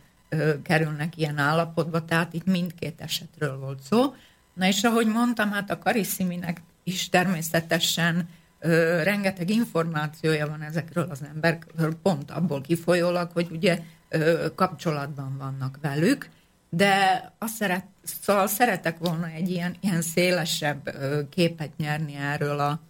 kerülnek 0.62 1.16
ilyen 1.16 1.38
állapotba, 1.38 2.04
tehát 2.04 2.32
itt 2.32 2.46
mindkét 2.46 3.00
esetről 3.00 3.58
volt 3.58 3.82
szó. 3.82 4.14
Na 4.54 4.66
és 4.66 4.82
ahogy 4.82 5.06
mondtam, 5.06 5.50
hát 5.50 5.70
a 5.70 5.78
Karisziminek 5.78 6.62
is 6.84 7.08
természetesen 7.08 8.28
ö, 8.58 9.02
rengeteg 9.02 9.50
információja 9.50 10.46
van 10.46 10.62
ezekről 10.62 11.06
az 11.10 11.22
emberekről, 11.34 11.94
pont 12.02 12.30
abból 12.30 12.60
kifolyólag, 12.60 13.30
hogy 13.32 13.48
ugye 13.50 13.78
ö, 14.08 14.46
kapcsolatban 14.54 15.36
vannak 15.38 15.78
velük, 15.82 16.28
de 16.76 17.32
azt 17.38 17.54
szeret, 17.54 17.84
szóval 18.02 18.46
szeretek 18.46 18.98
volna 18.98 19.26
egy 19.26 19.50
ilyen, 19.50 19.76
ilyen 19.80 20.02
szélesebb 20.02 20.96
képet 21.30 21.76
nyerni 21.76 22.14
erről 22.14 22.60
a 22.60 22.80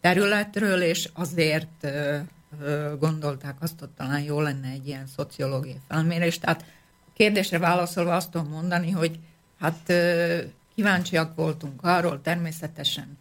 területről, 0.00 0.82
és 0.82 1.08
azért 1.14 1.86
gondolták 2.98 3.54
azt, 3.60 3.78
hogy 3.78 3.88
talán 3.88 4.20
jó 4.20 4.40
lenne 4.40 4.68
egy 4.68 4.86
ilyen 4.86 5.06
szociológiai 5.16 5.80
felmérés. 5.88 6.38
Tehát 6.38 6.64
a 7.06 7.10
kérdésre 7.14 7.58
válaszolva 7.58 8.14
azt 8.14 8.30
tudom 8.30 8.48
mondani, 8.48 8.90
hogy 8.90 9.18
hát 9.60 9.92
kíváncsiak 10.74 11.34
voltunk 11.34 11.82
arról 11.82 12.20
természetesen, 12.22 13.18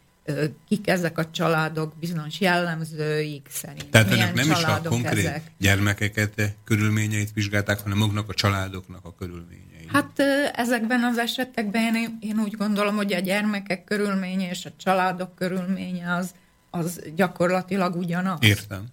kik 0.68 0.88
ezek 0.88 1.18
a 1.18 1.32
családok, 1.32 1.94
bizonyos 2.00 2.40
jellemzőik 2.40 3.48
szerint. 3.50 3.90
Tehát 3.90 4.12
önök 4.12 4.34
nem 4.34 4.52
is 4.52 4.64
a 4.64 4.82
konkrét 4.84 5.26
ezek. 5.26 5.52
gyermekeket, 5.58 6.56
körülményeit 6.64 7.34
vizsgálták, 7.34 7.80
hanem 7.82 7.98
maguknak 7.98 8.30
a 8.30 8.34
családoknak 8.34 9.06
a 9.06 9.16
körülményeit. 9.16 9.68
Hát 9.94 10.20
ezekben 10.54 11.04
az 11.04 11.18
esetekben 11.18 11.96
én, 11.96 12.18
én 12.22 12.40
úgy 12.40 12.58
gondolom, 12.58 12.96
hogy 12.96 13.14
a 13.14 13.20
gyermekek 13.20 13.84
körülménye 13.84 14.50
és 14.50 14.66
a 14.66 14.70
családok 14.78 15.36
körülménye 15.36 16.14
az, 16.16 16.34
az 16.70 17.02
gyakorlatilag 17.16 17.96
ugyanaz. 17.96 18.38
Értem. 18.42 18.86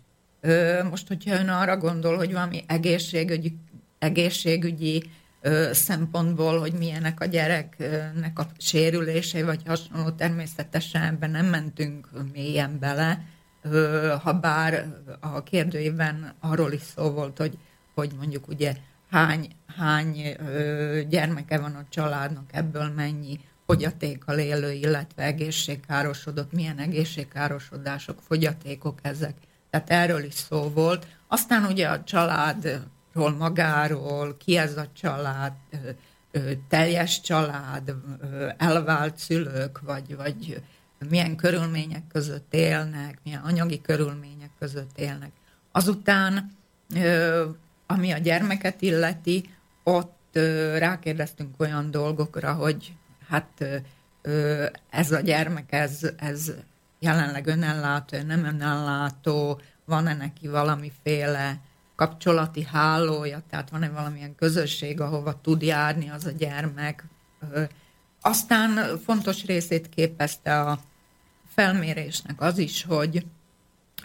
Most, 0.90 1.08
hogyha 1.08 1.38
ön 1.38 1.48
arra 1.48 1.76
gondol, 1.76 2.16
hogy 2.16 2.32
valami 2.32 2.64
egészségügyi, 2.66 3.56
egészségügyi 3.98 5.02
szempontból, 5.72 6.58
hogy 6.58 6.72
milyenek 6.72 7.20
a 7.20 7.24
gyereknek 7.24 8.38
a 8.38 8.46
sérülései, 8.58 9.42
vagy 9.42 9.62
hasonló, 9.66 10.10
természetesen 10.10 11.02
ebben 11.02 11.30
nem 11.30 11.46
mentünk 11.46 12.08
mélyen 12.32 12.78
bele, 12.78 13.24
ha 14.22 14.32
bár 14.32 14.86
a 15.20 15.42
kérdőjében 15.42 16.34
arról 16.40 16.72
is 16.72 16.82
szó 16.96 17.10
volt, 17.10 17.38
hogy, 17.38 17.58
hogy 17.94 18.10
mondjuk 18.18 18.48
ugye 18.48 18.76
hány, 19.10 19.48
hány 19.76 20.36
gyermeke 21.08 21.58
van 21.58 21.74
a 21.74 21.86
családnak, 21.88 22.50
ebből 22.52 22.92
mennyi 22.96 23.40
fogyatékkal 23.66 24.38
élő, 24.38 24.72
illetve 24.72 25.22
egészségkárosodott, 25.22 26.52
milyen 26.52 26.78
egészségkárosodások, 26.78 28.18
fogyatékok 28.26 28.98
ezek. 29.02 29.34
Tehát 29.70 29.90
erről 29.90 30.24
is 30.24 30.34
szó 30.34 30.70
volt. 30.70 31.06
Aztán 31.26 31.64
ugye 31.64 31.88
a 31.88 32.04
családról 32.04 33.30
magáról, 33.38 34.36
ki 34.36 34.56
ez 34.56 34.76
a 34.76 34.86
család, 34.92 35.52
teljes 36.68 37.20
család, 37.20 37.94
elvált 38.56 39.16
szülők, 39.18 39.80
vagy, 39.80 40.16
vagy 40.16 40.62
milyen 41.08 41.36
körülmények 41.36 42.02
között 42.12 42.54
élnek, 42.54 43.18
milyen 43.22 43.42
anyagi 43.42 43.80
körülmények 43.80 44.50
között 44.58 44.98
élnek. 44.98 45.30
Azután 45.72 46.56
ami 47.86 48.12
a 48.12 48.18
gyermeket 48.18 48.82
illeti, 48.82 49.50
ott 49.82 50.38
rákérdeztünk 50.78 51.60
olyan 51.60 51.90
dolgokra, 51.90 52.52
hogy 52.52 52.92
hát 53.28 53.82
ez 54.90 55.12
a 55.12 55.20
gyermek, 55.20 55.72
ez, 55.72 56.10
ez 56.16 56.52
jelenleg 56.98 57.46
önellátó, 57.46 58.18
nem 58.26 58.44
önellátó, 58.44 59.60
van-e 59.84 60.14
neki 60.14 60.48
valamiféle 60.48 61.60
kapcsolati 61.96 62.64
hálója, 62.64 63.42
tehát 63.50 63.70
van-e 63.70 63.88
valamilyen 63.88 64.34
közösség, 64.34 65.00
ahova 65.00 65.40
tud 65.40 65.62
járni 65.62 66.10
az 66.10 66.24
a 66.24 66.30
gyermek. 66.30 67.04
Aztán 68.20 68.98
fontos 69.04 69.44
részét 69.44 69.88
képezte 69.88 70.60
a 70.60 70.78
felmérésnek 71.48 72.40
az 72.40 72.58
is, 72.58 72.84
hogy, 72.84 73.26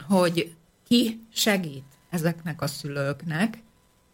hogy 0.07 0.55
ki 0.87 1.27
segít 1.33 1.85
ezeknek 2.09 2.61
a 2.61 2.67
szülőknek, 2.67 3.57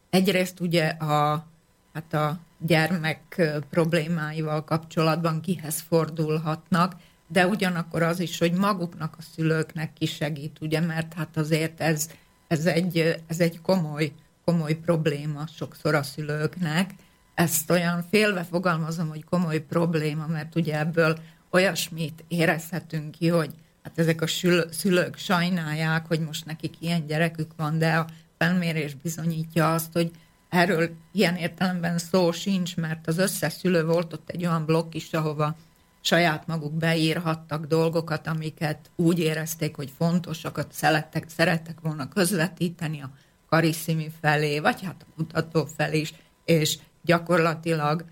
Egyrészt 0.10 0.60
ugye 0.60 0.88
a, 0.88 1.46
hát 1.94 2.14
a 2.14 2.40
gyermek 2.60 3.42
problémáival 3.70 4.64
kapcsolatban 4.64 5.42
kihez 5.42 5.80
fordulhatnak, 5.80 6.96
de 7.28 7.48
ugyanakkor 7.48 8.02
az 8.02 8.20
is, 8.20 8.38
hogy 8.38 8.54
maguknak 8.54 9.16
a 9.18 9.22
szülőknek 9.36 9.94
ki 9.94 10.06
segít, 10.06 10.58
ugye, 10.62 10.80
mert 10.80 11.14
hát 11.14 11.38
azért 11.38 11.82
ez, 11.82 12.10
ez, 12.48 12.66
egy, 12.66 13.22
ez 13.28 13.40
egy 13.40 13.62
komoly, 13.62 14.12
komoly 14.46 14.74
probléma 14.74 15.48
sokszor 15.56 15.96
a 15.96 16.04
szülőknek. 16.04 16.92
Ezt 17.34 17.72
olyan 17.72 18.06
félve 18.10 18.44
fogalmazom, 18.44 19.08
hogy 19.08 19.24
komoly 19.24 19.60
probléma, 19.60 20.28
mert 20.28 20.56
ugye 20.56 20.80
ebből 20.80 21.18
olyasmit 21.52 22.24
érezhetünk 22.28 23.12
ki, 23.12 23.28
hogy 23.28 23.54
hát 23.84 24.00
ezek 24.00 24.22
a 24.22 24.28
szülők 24.72 25.18
sajnálják, 25.18 26.06
hogy 26.06 26.20
most 26.20 26.46
nekik 26.46 26.74
ilyen 26.80 27.06
gyerekük 27.06 27.52
van, 27.58 27.78
de 27.78 27.96
a 27.96 28.08
felmérés 28.38 28.94
bizonyítja 28.94 29.74
azt, 29.74 29.94
hogy 29.94 30.12
erről 30.50 30.90
ilyen 31.12 31.36
értelemben 31.36 31.98
szó 31.98 32.32
sincs, 32.32 32.76
mert 32.76 33.08
az 33.08 33.18
összes 33.18 33.54
szülő 33.54 33.86
volt 33.86 34.14
ott 34.14 34.30
egy 34.30 34.46
olyan 34.46 34.66
blokk 34.66 34.94
is, 34.94 35.14
ahova 35.14 35.56
saját 36.02 36.48
maguk 36.48 36.74
beírhattak 36.74 37.66
dolgokat, 37.66 38.28
amiket 38.28 38.90
úgy 38.96 39.20
érezték, 39.20 39.76
hogy 39.76 39.92
fontosakat 39.98 40.72
szerettek, 40.72 41.30
szerettek 41.30 41.80
volna 41.82 42.08
közvetíteni 42.08 43.02
a 43.02 43.12
kariszimi 43.50 44.12
felé, 44.22 44.60
vagy 44.60 44.82
hát 44.82 45.06
a 45.08 45.14
kutató 45.16 45.66
felé 45.66 46.00
is, 46.00 46.14
és 46.46 46.78
gyakorlatilag 47.02 48.06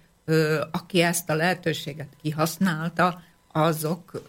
aki 0.72 1.02
ezt 1.02 1.30
a 1.30 1.36
lehetőséget 1.36 2.08
kihasználta, 2.22 3.22
azok 3.52 4.22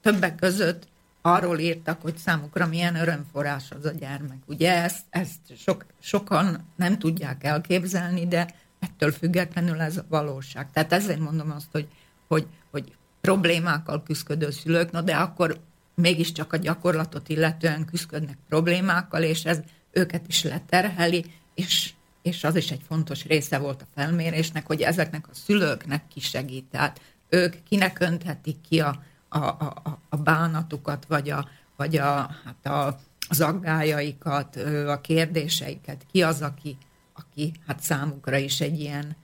többek 0.00 0.34
között 0.34 0.88
arról 1.22 1.58
írtak, 1.58 2.02
hogy 2.02 2.16
számukra 2.16 2.66
milyen 2.66 2.94
örömforrás 2.94 3.70
az 3.70 3.84
a 3.84 3.90
gyermek. 3.90 4.38
Ugye 4.46 4.82
ezt, 4.82 5.00
ezt 5.10 5.56
sok, 5.56 5.86
sokan 6.00 6.72
nem 6.76 6.98
tudják 6.98 7.44
elképzelni, 7.44 8.26
de 8.26 8.54
ettől 8.78 9.12
függetlenül 9.12 9.80
ez 9.80 9.96
a 9.96 10.04
valóság. 10.08 10.70
Tehát 10.70 10.92
ezért 10.92 11.18
mondom 11.18 11.50
azt, 11.50 11.68
hogy, 11.72 11.88
hogy, 12.28 12.46
hogy 12.70 12.92
problémákkal 13.20 14.02
küzdő 14.02 14.50
szülők, 14.50 14.90
no 14.90 15.02
de 15.02 15.14
akkor 15.14 15.60
mégiscsak 15.94 16.52
a 16.52 16.56
gyakorlatot 16.56 17.28
illetően 17.28 17.84
küzdködnek 17.84 18.38
problémákkal, 18.48 19.22
és 19.22 19.44
ez 19.44 19.60
őket 19.90 20.28
is 20.28 20.42
leterheli, 20.42 21.24
és, 21.54 21.92
és 22.22 22.44
az 22.44 22.56
is 22.56 22.70
egy 22.70 22.82
fontos 22.86 23.24
része 23.24 23.58
volt 23.58 23.82
a 23.82 23.86
felmérésnek, 23.94 24.66
hogy 24.66 24.80
ezeknek 24.80 25.28
a 25.28 25.34
szülőknek 25.34 26.08
ki 26.08 26.20
segít. 26.20 26.64
Tehát 26.64 27.00
ők 27.28 27.62
kinek 27.62 28.00
önthetik 28.00 28.60
ki 28.68 28.80
a, 28.80 29.02
a, 29.32 29.46
a, 29.46 29.98
a 30.08 30.16
bánatukat, 30.16 31.04
vagy, 31.08 31.30
a, 31.30 31.48
vagy 31.76 31.96
a, 31.96 32.30
hát 32.44 32.66
a, 32.66 32.98
az 33.28 33.40
aggájaikat, 33.40 34.56
a 34.86 35.00
kérdéseiket. 35.00 36.06
Ki 36.12 36.22
az, 36.22 36.42
aki, 36.42 36.76
aki 37.12 37.52
hát 37.66 37.80
számukra 37.80 38.36
is 38.36 38.60
egy 38.60 38.80
ilyen 38.80 39.16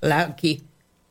lelki 0.00 0.62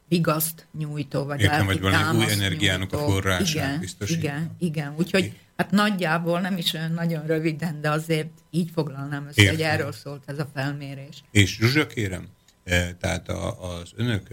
vigaszt 0.07 0.67
nyújtó, 0.77 1.23
vagy 1.23 1.41
Értem, 1.41 1.67
lelki 1.67 1.79
vagy 1.79 1.91
valami 1.91 2.17
új 2.17 2.31
energiának 2.31 2.91
nyújtó. 2.91 3.07
a 3.07 3.11
forrását 3.11 3.49
igen, 3.49 3.79
biztosít. 3.79 4.17
Igen, 4.17 4.55
igen. 4.59 4.93
Úgyhogy 4.97 5.39
hát 5.57 5.71
nagyjából 5.71 6.39
nem 6.39 6.57
is 6.57 6.73
olyan 6.73 6.91
nagyon 6.91 7.25
röviden, 7.25 7.81
de 7.81 7.89
azért 7.89 8.29
így 8.49 8.69
foglalnám 8.73 9.27
össze, 9.27 9.41
Értem. 9.41 9.55
hogy 9.55 9.65
erről 9.65 9.91
szólt 9.91 10.23
ez 10.25 10.39
a 10.39 10.47
felmérés. 10.53 11.23
És 11.31 11.55
Zsuzsa, 11.55 11.87
kérem, 11.87 12.27
eh, 12.63 12.89
tehát 12.99 13.29
az 13.29 13.91
önök 13.95 14.27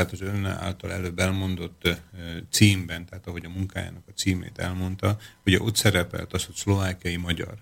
tehát 0.00 0.14
az 0.14 0.20
ön 0.20 0.46
által 0.46 0.92
előbb 0.92 1.18
elmondott 1.18 1.88
címben, 2.50 3.06
tehát 3.06 3.26
ahogy 3.26 3.44
a 3.44 3.48
munkájának 3.48 4.02
a 4.06 4.12
címét 4.16 4.58
elmondta, 4.58 5.18
ugye 5.46 5.60
ott 5.60 5.76
szerepelt 5.76 6.32
az, 6.32 6.44
hogy 6.44 6.54
szlovákiai 6.54 7.16
magyar, 7.16 7.54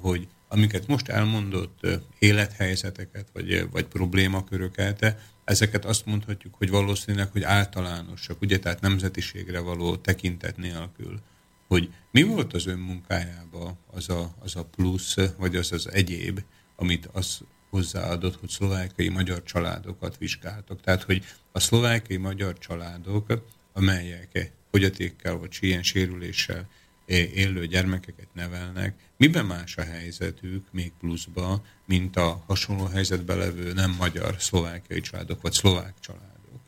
hogy 0.00 0.28
amiket 0.48 0.86
most 0.86 1.08
elmondott 1.08 1.86
élethelyzeteket, 2.18 3.26
vagy, 3.32 3.70
vagy 3.70 3.84
problémaköröket, 3.84 5.16
ezeket 5.44 5.84
azt 5.84 6.06
mondhatjuk, 6.06 6.54
hogy 6.54 6.70
valószínűleg, 6.70 7.30
hogy 7.30 7.42
általánosak, 7.42 8.40
ugye, 8.40 8.58
tehát 8.58 8.80
nemzetiségre 8.80 9.60
való 9.60 9.96
tekintet 9.96 10.56
nélkül. 10.56 11.20
Hogy 11.66 11.92
mi 12.10 12.22
volt 12.22 12.52
az 12.52 12.66
ön 12.66 12.78
munkájában 12.78 13.78
az 13.86 14.08
a, 14.08 14.34
az 14.38 14.56
a 14.56 14.64
plusz, 14.64 15.16
vagy 15.36 15.56
az 15.56 15.72
az 15.72 15.92
egyéb, 15.92 16.40
amit 16.76 17.08
az 17.12 17.40
hozzáadott, 17.70 18.40
hogy 18.40 18.48
szlovákiai 18.48 19.08
magyar 19.08 19.42
családokat 19.42 20.18
vizsgáltok. 20.18 20.80
Tehát, 20.80 21.02
hogy 21.02 21.24
a 21.52 21.60
szlovákiai 21.60 22.18
magyar 22.18 22.58
családok, 22.58 23.42
amelyek 23.72 24.52
fogyatékkel 24.70 25.36
vagy 25.36 25.56
ilyen 25.60 25.82
sérüléssel 25.82 26.68
élő 27.06 27.66
gyermekeket 27.66 28.28
nevelnek, 28.32 28.94
miben 29.16 29.46
más 29.46 29.76
a 29.76 29.82
helyzetük 29.82 30.66
még 30.70 30.92
pluszba, 31.00 31.64
mint 31.84 32.16
a 32.16 32.42
hasonló 32.46 32.84
helyzetbe 32.84 33.34
levő 33.34 33.72
nem 33.72 33.94
magyar 33.98 34.34
szlovákiai 34.38 35.00
családok, 35.00 35.42
vagy 35.42 35.52
szlovák 35.52 35.94
családok? 36.00 36.60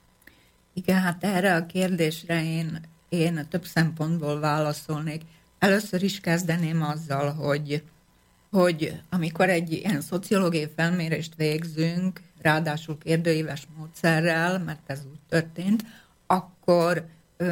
Igen, 0.74 1.00
hát 1.00 1.24
erre 1.24 1.54
a 1.54 1.66
kérdésre 1.66 2.44
én, 2.44 2.80
én 3.08 3.46
több 3.48 3.64
szempontból 3.64 4.40
válaszolnék. 4.40 5.22
Először 5.58 6.02
is 6.02 6.20
kezdeném 6.20 6.82
azzal, 6.82 7.32
hogy, 7.32 7.82
hogy 8.50 9.00
amikor 9.10 9.48
egy 9.48 9.72
ilyen 9.72 10.00
szociológiai 10.00 10.70
felmérést 10.76 11.34
végzünk, 11.36 12.20
ráadásul 12.42 12.98
kérdőíves 12.98 13.62
módszerrel, 13.76 14.58
mert 14.58 14.80
ez 14.86 15.00
úgy 15.10 15.20
történt, 15.28 15.84
akkor 16.26 17.06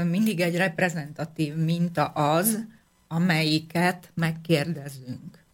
mindig 0.05 0.41
egy 0.41 0.57
reprezentatív 0.57 1.55
minta 1.55 2.05
az, 2.05 2.65
amelyiket 3.09 4.11
megkérdezünk. 4.15 5.45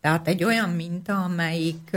Tehát 0.00 0.28
egy 0.28 0.44
olyan 0.44 0.70
minta, 0.70 1.22
amelyik 1.22 1.96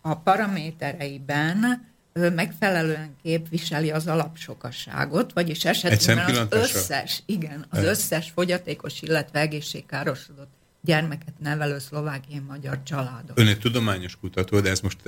a 0.00 0.14
paramétereiben 0.14 1.90
megfelelően 2.12 3.16
képviseli 3.22 3.90
az 3.90 4.06
alapsokasságot, 4.06 5.32
vagyis 5.32 5.64
esetben 5.64 6.36
az 6.36 6.46
összes, 6.50 7.22
igen, 7.26 7.66
az 7.68 7.84
összes 7.84 8.30
fogyatékos, 8.30 9.02
illetve 9.02 9.40
egészségkárosodott 9.40 10.61
gyermeket 10.82 11.38
nevelő 11.38 11.78
szlovákiai 11.78 12.38
magyar 12.48 12.82
családok. 12.82 13.38
Ön 13.38 13.46
egy 13.46 13.58
tudományos 13.58 14.16
kutató, 14.16 14.60
de 14.60 14.70
ez 14.70 14.80
most 14.80 14.98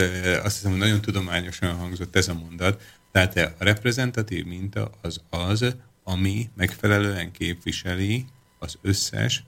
azt 0.42 0.56
hiszem, 0.56 0.70
hogy 0.70 0.80
nagyon 0.80 1.00
tudományosan 1.00 1.74
hangzott 1.74 2.16
ez 2.16 2.28
a 2.28 2.34
mondat. 2.34 2.82
Tehát 3.12 3.36
a 3.36 3.64
reprezentatív 3.64 4.44
minta 4.44 4.90
az 5.02 5.20
az, 5.30 5.76
ami 6.04 6.50
megfelelően 6.56 7.30
képviseli 7.32 8.24
az 8.58 8.78
összes 8.82 9.44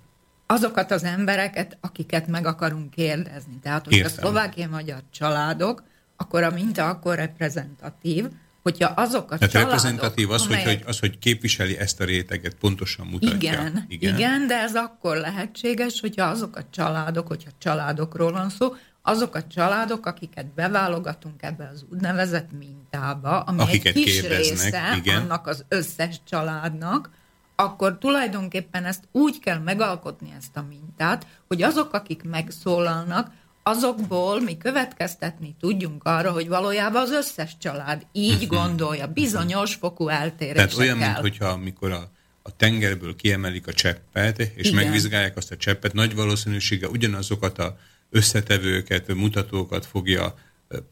azokat 0.46 0.90
az 0.90 1.04
embereket, 1.04 1.78
akiket 1.80 2.26
meg 2.26 2.46
akarunk 2.46 2.90
kérdezni. 2.90 3.58
Tehát, 3.62 3.84
hogy 3.84 4.00
a 4.00 4.08
szlovákiai 4.08 4.66
magyar 4.66 5.02
családok, 5.10 5.82
akkor 6.16 6.42
a 6.42 6.50
minta 6.50 6.88
akkor 6.88 7.14
reprezentatív, 7.14 8.28
hogyha 8.66 8.92
azok 8.96 9.30
a 9.30 9.36
Tehát 9.36 9.50
családok, 9.50 9.72
reprezentatív 9.72 10.30
az, 10.30 10.42
amelyek... 10.42 10.64
hogy, 10.66 10.74
hogy, 10.74 10.84
az, 10.86 10.98
hogy 10.98 11.18
képviseli 11.18 11.78
ezt 11.78 12.00
a 12.00 12.04
réteget, 12.04 12.54
pontosan 12.54 13.06
mutatja. 13.06 13.36
Igen, 13.36 13.84
igen, 13.88 14.14
igen, 14.14 14.46
de 14.46 14.54
ez 14.54 14.74
akkor 14.74 15.16
lehetséges, 15.16 16.00
hogyha 16.00 16.24
azok 16.24 16.56
a 16.56 16.62
családok, 16.70 17.26
hogyha 17.26 17.50
családokról 17.58 18.32
van 18.32 18.48
szó, 18.48 18.74
azok 19.02 19.34
a 19.34 19.46
családok, 19.46 20.06
akiket 20.06 20.46
beválogatunk 20.54 21.42
ebbe 21.42 21.70
az 21.72 21.84
úgynevezett 21.92 22.48
mintába, 22.58 23.40
ami 23.40 23.60
akiket 23.60 23.96
egy 23.96 24.02
kis 24.02 24.22
része 24.22 24.94
igen. 24.96 25.22
annak 25.22 25.46
az 25.46 25.64
összes 25.68 26.20
családnak, 26.28 27.10
akkor 27.56 27.98
tulajdonképpen 27.98 28.84
ezt 28.84 29.08
úgy 29.12 29.38
kell 29.38 29.58
megalkotni 29.58 30.34
ezt 30.38 30.56
a 30.56 30.64
mintát, 30.68 31.26
hogy 31.48 31.62
azok, 31.62 31.92
akik 31.92 32.22
megszólalnak, 32.22 33.30
azokból 33.68 34.40
mi 34.40 34.56
következtetni 34.56 35.56
tudjunk 35.60 36.04
arra, 36.04 36.30
hogy 36.30 36.48
valójában 36.48 37.02
az 37.02 37.10
összes 37.10 37.56
család 37.58 38.06
így 38.12 38.46
gondolja, 38.46 39.06
bizonyos 39.06 39.74
fokú 39.74 40.08
eltérésekkel. 40.08 40.66
Tehát 40.66 40.78
olyan, 40.78 40.98
mint 40.98 41.16
hogyha 41.16 41.46
amikor 41.46 41.92
a, 41.92 42.10
a 42.42 42.56
tengerből 42.56 43.16
kiemelik 43.16 43.66
a 43.66 43.72
cseppet, 43.72 44.38
és 44.38 44.68
Igen. 44.68 44.74
megvizsgálják 44.74 45.36
azt 45.36 45.50
a 45.50 45.56
cseppet, 45.56 45.92
nagy 45.92 46.14
valószínűsége 46.14 46.88
ugyanazokat 46.88 47.58
a 47.58 47.76
összetevőket, 48.10 49.14
mutatókat 49.14 49.86
fogja 49.86 50.34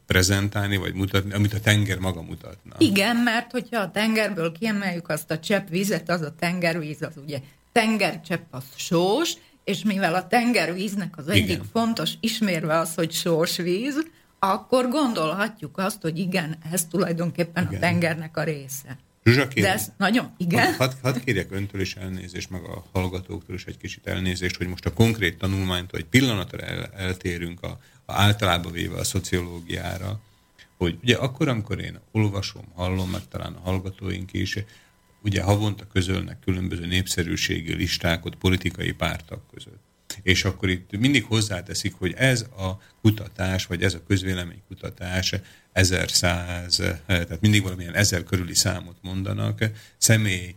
prezentálni, 0.05 0.77
vagy 0.77 0.93
mutatni, 0.93 1.33
amit 1.33 1.53
a 1.53 1.59
tenger 1.59 1.97
maga 1.97 2.21
mutatna. 2.21 2.75
Igen, 2.77 3.15
mert 3.15 3.51
hogyha 3.51 3.79
a 3.79 3.91
tengerből 3.91 4.51
kiemeljük 4.51 5.09
azt 5.09 5.31
a 5.31 5.39
csepp 5.39 5.67
vizet, 5.67 6.09
az 6.09 6.21
a 6.21 6.35
tengervíz, 6.39 7.01
az 7.01 7.13
ugye 7.23 7.39
tengercsepp 7.71 8.43
az 8.49 8.63
sós, 8.75 9.33
és 9.65 9.83
mivel 9.83 10.15
a 10.15 10.27
tengervíznek 10.27 11.17
az 11.17 11.27
egyik 11.27 11.49
igen. 11.49 11.69
fontos 11.71 12.13
ismérve 12.19 12.77
az, 12.77 12.95
hogy 12.95 13.11
sós 13.11 13.57
víz, 13.57 14.05
akkor 14.39 14.89
gondolhatjuk 14.89 15.77
azt, 15.77 16.01
hogy 16.01 16.17
igen, 16.17 16.57
ez 16.71 16.85
tulajdonképpen 16.85 17.63
igen. 17.63 17.75
a 17.75 17.79
tengernek 17.79 18.37
a 18.37 18.43
része. 18.43 18.97
Zsuzsa, 19.23 19.47
De 19.55 19.73
ez 19.73 19.91
nagyon, 19.97 20.33
igen. 20.37 20.65
Hadd 20.65 20.77
had, 20.77 20.97
had 21.01 21.23
kérjek 21.23 21.51
öntől 21.51 21.81
is 21.81 21.95
elnézést, 21.95 22.49
meg 22.49 22.63
a 22.63 22.85
hallgatóktól 22.91 23.55
is 23.55 23.65
egy 23.65 23.77
kicsit 23.77 24.07
elnézést, 24.07 24.55
hogy 24.55 24.67
most 24.67 24.85
a 24.85 24.93
konkrét 24.93 25.37
tanulmánytól 25.37 25.99
egy 25.99 26.05
pillanatra 26.05 26.59
el, 26.59 26.85
eltérünk 26.85 27.63
a, 27.63 27.79
általában 28.05 28.71
véve 28.71 28.97
a 28.97 29.03
szociológiára, 29.03 30.19
hogy 30.77 30.97
ugye 31.01 31.15
akkor, 31.15 31.47
amikor 31.47 31.79
én 31.79 31.99
olvasom, 32.11 32.65
hallom, 32.73 33.09
meg 33.09 33.27
talán 33.29 33.53
a 33.53 33.59
hallgatóink 33.59 34.33
is, 34.33 34.57
ugye 35.25 35.41
havonta 35.41 35.87
közölnek 35.87 36.39
különböző 36.39 36.85
népszerűségi 36.85 37.73
listákat 37.73 38.35
politikai 38.35 38.91
pártak 38.91 39.41
között. 39.53 39.83
És 40.21 40.43
akkor 40.43 40.69
itt 40.69 40.97
mindig 40.97 41.23
hozzáteszik, 41.23 41.93
hogy 41.93 42.13
ez 42.17 42.41
a 42.41 42.81
kutatás, 43.01 43.65
vagy 43.65 43.83
ez 43.83 43.93
a 43.93 44.03
közvéleménykutatás 44.07 45.33
ezer 45.71 46.09
száz, 46.09 46.75
tehát 47.05 47.41
mindig 47.41 47.63
valamilyen 47.63 47.95
ezer 47.95 48.23
körüli 48.23 48.53
számot 48.53 48.95
mondanak, 49.01 49.63
személy 49.97 50.55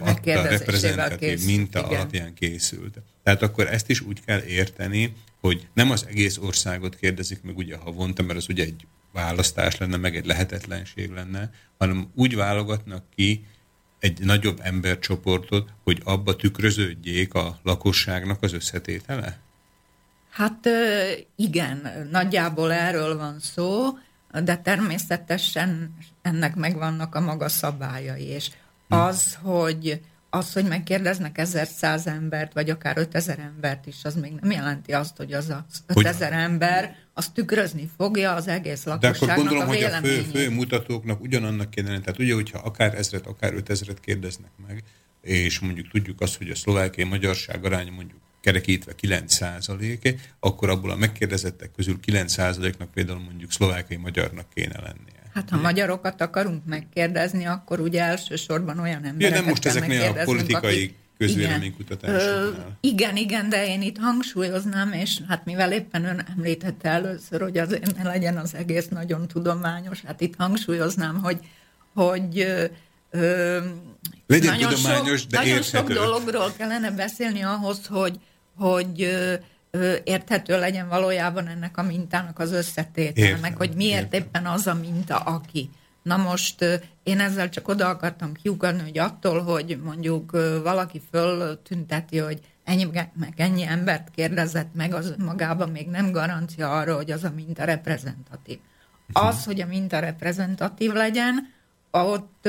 adta 0.00 0.42
reprezentatív 0.42 1.44
minta 1.44 1.78
igen. 1.78 1.90
alapján 1.90 2.34
készült. 2.34 2.98
Tehát 3.22 3.42
akkor 3.42 3.66
ezt 3.66 3.90
is 3.90 4.00
úgy 4.00 4.24
kell 4.24 4.42
érteni, 4.42 5.12
hogy 5.40 5.68
nem 5.74 5.90
az 5.90 6.06
egész 6.08 6.36
országot 6.38 6.96
kérdezik 6.96 7.42
meg 7.42 7.56
ugye 7.56 7.76
havonta, 7.76 8.22
mert 8.22 8.38
az 8.38 8.48
ugye 8.48 8.64
egy 8.64 8.86
választás 9.12 9.76
lenne, 9.76 9.96
meg 9.96 10.16
egy 10.16 10.26
lehetetlenség 10.26 11.10
lenne, 11.10 11.50
hanem 11.78 12.10
úgy 12.14 12.36
válogatnak 12.36 13.04
ki 13.14 13.44
egy 13.98 14.20
nagyobb 14.20 14.60
embercsoportot, 14.62 15.68
hogy 15.84 16.00
abba 16.04 16.36
tükröződjék 16.36 17.34
a 17.34 17.58
lakosságnak 17.62 18.42
az 18.42 18.52
összetétele? 18.52 19.38
Hát 20.30 20.68
igen, 21.36 22.08
nagyjából 22.10 22.72
erről 22.72 23.16
van 23.16 23.40
szó, 23.40 23.98
de 24.44 24.56
természetesen 24.56 25.96
ennek 26.22 26.54
megvannak 26.54 27.14
a 27.14 27.20
maga 27.20 27.48
szabályai, 27.48 28.24
és 28.24 28.50
hm. 28.88 28.94
az, 28.94 29.38
hogy 29.42 30.00
az, 30.36 30.52
hogy 30.52 30.64
megkérdeznek 30.64 31.38
ezer 31.38 31.66
száz 31.66 32.06
embert, 32.06 32.52
vagy 32.52 32.70
akár 32.70 32.98
ötezer 32.98 33.38
embert 33.38 33.86
is, 33.86 33.96
az 34.02 34.14
még 34.14 34.32
nem 34.40 34.50
jelenti 34.50 34.92
azt, 34.92 35.16
hogy 35.16 35.32
az 35.32 35.48
a 35.48 35.66
ötezer 35.86 36.32
ember 36.32 36.96
azt 37.14 37.32
tükrözni 37.32 37.90
fogja 37.96 38.34
az 38.34 38.48
egész 38.48 38.84
lakosságnak 38.84 39.26
De 39.26 39.32
akkor 39.32 39.44
gondolom, 39.44 39.68
a 39.68 39.72
hogy 39.72 39.82
a 39.82 39.90
fő, 39.90 40.20
fő 40.20 40.50
mutatóknak 40.50 41.20
ugyanannak 41.20 41.70
kéne 41.70 41.88
lenni. 41.88 42.00
Tehát 42.00 42.18
ugye, 42.18 42.34
hogyha 42.34 42.58
akár 42.58 42.94
ezret, 42.94 43.26
akár 43.26 43.54
ötezret 43.54 44.00
kérdeznek 44.00 44.50
meg, 44.66 44.82
és 45.22 45.58
mondjuk 45.58 45.88
tudjuk 45.90 46.20
azt, 46.20 46.36
hogy 46.36 46.50
a 46.50 46.54
szlovákiai 46.54 47.08
magyarság 47.08 47.64
aránya 47.64 47.90
mondjuk 47.90 48.20
kerekítve 48.40 48.94
9 48.94 49.32
százaléke, 49.32 50.14
akkor 50.40 50.70
abból 50.70 50.90
a 50.90 50.96
megkérdezettek 50.96 51.70
közül 51.76 52.00
9 52.00 52.32
százaléknak 52.32 52.90
például 52.90 53.20
mondjuk 53.20 53.52
szlovákiai 53.52 54.00
magyarnak 54.00 54.46
kéne 54.54 54.80
lennie. 54.80 55.15
Hát 55.36 55.50
ha 55.50 55.56
magyarokat 55.56 56.20
akarunk 56.20 56.64
megkérdezni, 56.64 57.46
akkor 57.46 57.80
ugye 57.80 58.02
elsősorban 58.02 58.78
olyan 58.78 59.04
embereket 59.04 59.30
ja, 59.30 59.36
nem 59.36 59.44
most 59.44 59.66
ezeknél 59.66 60.02
a 60.02 60.24
politikai 60.24 60.74
akik, 60.74 60.94
közvéleménykutatásoknál. 61.18 62.78
Igen, 62.80 62.80
igen, 62.80 63.16
igen, 63.16 63.48
de 63.48 63.66
én 63.66 63.82
itt 63.82 63.98
hangsúlyoznám, 63.98 64.92
és 64.92 65.20
hát 65.28 65.44
mivel 65.44 65.72
éppen 65.72 66.04
ön 66.04 66.26
említette 66.36 66.88
először, 66.88 67.40
hogy 67.40 67.58
az 67.58 67.78
ne 67.96 68.02
legyen 68.02 68.36
az 68.36 68.54
egész 68.54 68.88
nagyon 68.88 69.28
tudományos, 69.28 70.00
hát 70.00 70.20
itt 70.20 70.34
hangsúlyoznám, 70.38 71.20
hogy, 71.22 71.38
hogy 71.94 72.38
ö, 73.10 73.58
legyen 74.26 74.54
nagyon 74.54 74.74
tudományos, 74.74 75.20
sok, 75.20 75.30
de 75.30 75.38
Nagyon 75.38 75.56
érthető. 75.56 75.92
sok 75.94 76.02
dologról 76.02 76.52
kellene 76.56 76.90
beszélni 76.90 77.42
ahhoz, 77.42 77.86
hogy, 77.86 78.18
hogy 78.56 79.08
érthető 80.04 80.58
legyen 80.58 80.88
valójában 80.88 81.46
ennek 81.46 81.76
a 81.78 81.82
mintának 81.82 82.38
az 82.38 82.52
összetétel, 82.52 83.38
meg 83.40 83.56
hogy 83.56 83.74
miért 83.74 84.02
értem. 84.02 84.20
éppen 84.20 84.46
az 84.46 84.66
a 84.66 84.74
minta, 84.74 85.16
aki. 85.16 85.70
Na 86.02 86.16
most 86.16 86.64
én 87.02 87.20
ezzel 87.20 87.48
csak 87.48 87.68
oda 87.68 87.88
akartam 87.88 88.32
kiugadni, 88.32 88.82
hogy 88.82 88.98
attól, 88.98 89.42
hogy 89.42 89.80
mondjuk 89.84 90.30
valaki 90.62 91.02
föltünteti, 91.10 92.18
hogy 92.18 92.40
ennyi, 92.64 92.88
meg 92.92 93.32
ennyi 93.36 93.62
embert 93.62 94.10
kérdezett 94.10 94.74
meg, 94.74 94.94
az 94.94 95.14
magában 95.18 95.68
még 95.68 95.88
nem 95.88 96.10
garancia 96.10 96.78
arra, 96.78 96.96
hogy 96.96 97.10
az 97.10 97.24
a 97.24 97.32
minta 97.34 97.64
reprezentatív. 97.64 98.58
Mhm. 99.06 99.26
Az, 99.26 99.44
hogy 99.44 99.60
a 99.60 99.66
minta 99.66 99.98
reprezentatív 99.98 100.92
legyen, 100.92 101.54
ott 101.90 102.48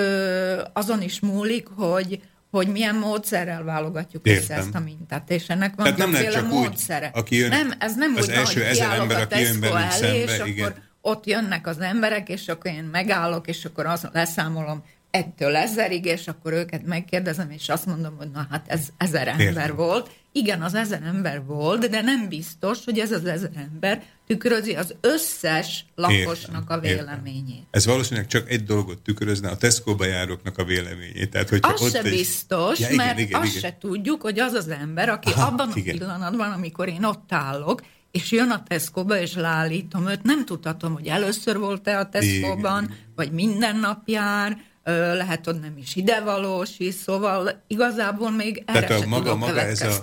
azon 0.73 1.01
is 1.01 1.19
múlik, 1.19 1.67
hogy 1.67 2.21
hogy 2.57 2.67
milyen 2.67 2.95
módszerrel 2.95 3.63
válogatjuk 3.63 4.25
Értem. 4.25 4.43
össze 4.43 4.53
ezt 4.53 4.75
a 4.75 4.79
mintát, 4.79 5.29
és 5.31 5.49
ennek 5.49 5.75
van 5.75 5.85
Tehát 5.85 5.99
nem 5.99 6.11
lehet 6.11 6.31
csak 6.31 6.47
módszere. 6.47 7.05
Úgy, 7.13 7.19
aki 7.19 7.35
jön, 7.35 7.49
nem, 7.49 7.73
ez 7.79 7.95
nem 7.95 8.13
az 8.17 8.23
úgy 8.23 8.33
első 8.33 8.63
ezer 8.63 8.99
ember, 8.99 9.21
aki 9.21 9.41
jön 9.41 9.59
velünk 9.59 9.91
szembe, 9.91 10.23
és 10.23 10.41
igen. 10.45 10.65
akkor 10.67 10.81
ott 11.01 11.25
jönnek 11.25 11.67
az 11.67 11.79
emberek, 11.79 12.29
és 12.29 12.47
akkor 12.47 12.71
én 12.71 12.83
megállok, 12.83 13.47
és 13.47 13.65
akkor 13.65 13.85
azt 13.85 14.09
leszámolom 14.13 14.83
egytől 15.17 15.55
ezerig, 15.55 16.05
és 16.05 16.27
akkor 16.27 16.53
őket 16.53 16.85
megkérdezem, 16.85 17.49
és 17.51 17.69
azt 17.69 17.85
mondom, 17.85 18.17
hogy 18.17 18.29
na 18.33 18.47
hát 18.49 18.65
ez 18.67 18.87
ezer 18.97 19.27
ember 19.27 19.47
Értem. 19.47 19.75
volt. 19.75 20.09
Igen, 20.31 20.61
az 20.61 20.73
ezer 20.73 21.01
ember 21.03 21.45
volt, 21.45 21.89
de 21.89 22.01
nem 22.01 22.29
biztos, 22.29 22.83
hogy 22.85 22.99
ez 22.99 23.11
az 23.11 23.25
ezer 23.25 23.49
ember 23.55 24.03
tükrözi 24.27 24.75
az 24.75 24.95
összes 25.01 25.85
lakosnak 25.95 26.61
értem, 26.61 26.77
a 26.77 26.79
véleményét. 26.79 27.49
Értem. 27.49 27.67
Ez 27.71 27.85
valószínűleg 27.85 28.27
csak 28.27 28.49
egy 28.49 28.63
dolgot 28.63 29.01
tükrözne, 29.01 29.49
a 29.49 29.57
Tesco-ba 29.57 30.05
járóknak 30.05 30.57
a 30.57 30.63
véleményét. 30.63 31.29
Tehát, 31.29 31.49
hogyha 31.49 31.71
az 31.71 31.81
ott 31.81 31.91
se 31.91 32.01
egy... 32.01 32.09
biztos, 32.09 32.79
ja, 32.79 32.89
igen, 32.89 33.05
mert 33.05 33.19
igen, 33.19 33.41
azt 33.41 33.55
igen. 33.55 33.61
se 33.61 33.77
tudjuk, 33.79 34.21
hogy 34.21 34.39
az 34.39 34.53
az 34.53 34.67
ember, 34.67 35.09
aki 35.09 35.31
Aha, 35.31 35.47
abban 35.47 35.71
igen. 35.73 35.95
a 35.95 35.97
pillanatban, 35.97 36.51
amikor 36.51 36.87
én 36.87 37.03
ott 37.03 37.33
állok, 37.33 37.81
és 38.11 38.31
jön 38.31 38.49
a 38.49 38.63
Tesco-ba, 38.63 39.19
és 39.19 39.33
leállítom 39.33 40.07
őt, 40.07 40.23
nem 40.23 40.45
tudhatom, 40.45 40.93
hogy 40.93 41.07
először 41.07 41.57
volt-e 41.57 41.99
a 41.99 42.09
Tesco-ban, 42.09 42.93
vagy 43.15 43.31
minden 43.31 43.75
nap 43.75 44.01
jár, 44.05 44.57
lehet, 44.93 45.45
hogy 45.45 45.59
nem 45.59 45.77
is 45.77 45.95
idevalós 45.95 46.69
is, 46.77 46.93
szóval 46.93 47.63
igazából 47.67 48.31
még 48.31 48.63
erre 48.65 48.87
tehát 48.87 49.03
a 49.03 49.07
maga, 49.07 49.35
maga 49.35 49.61
ez 49.61 49.81
a, 49.81 50.01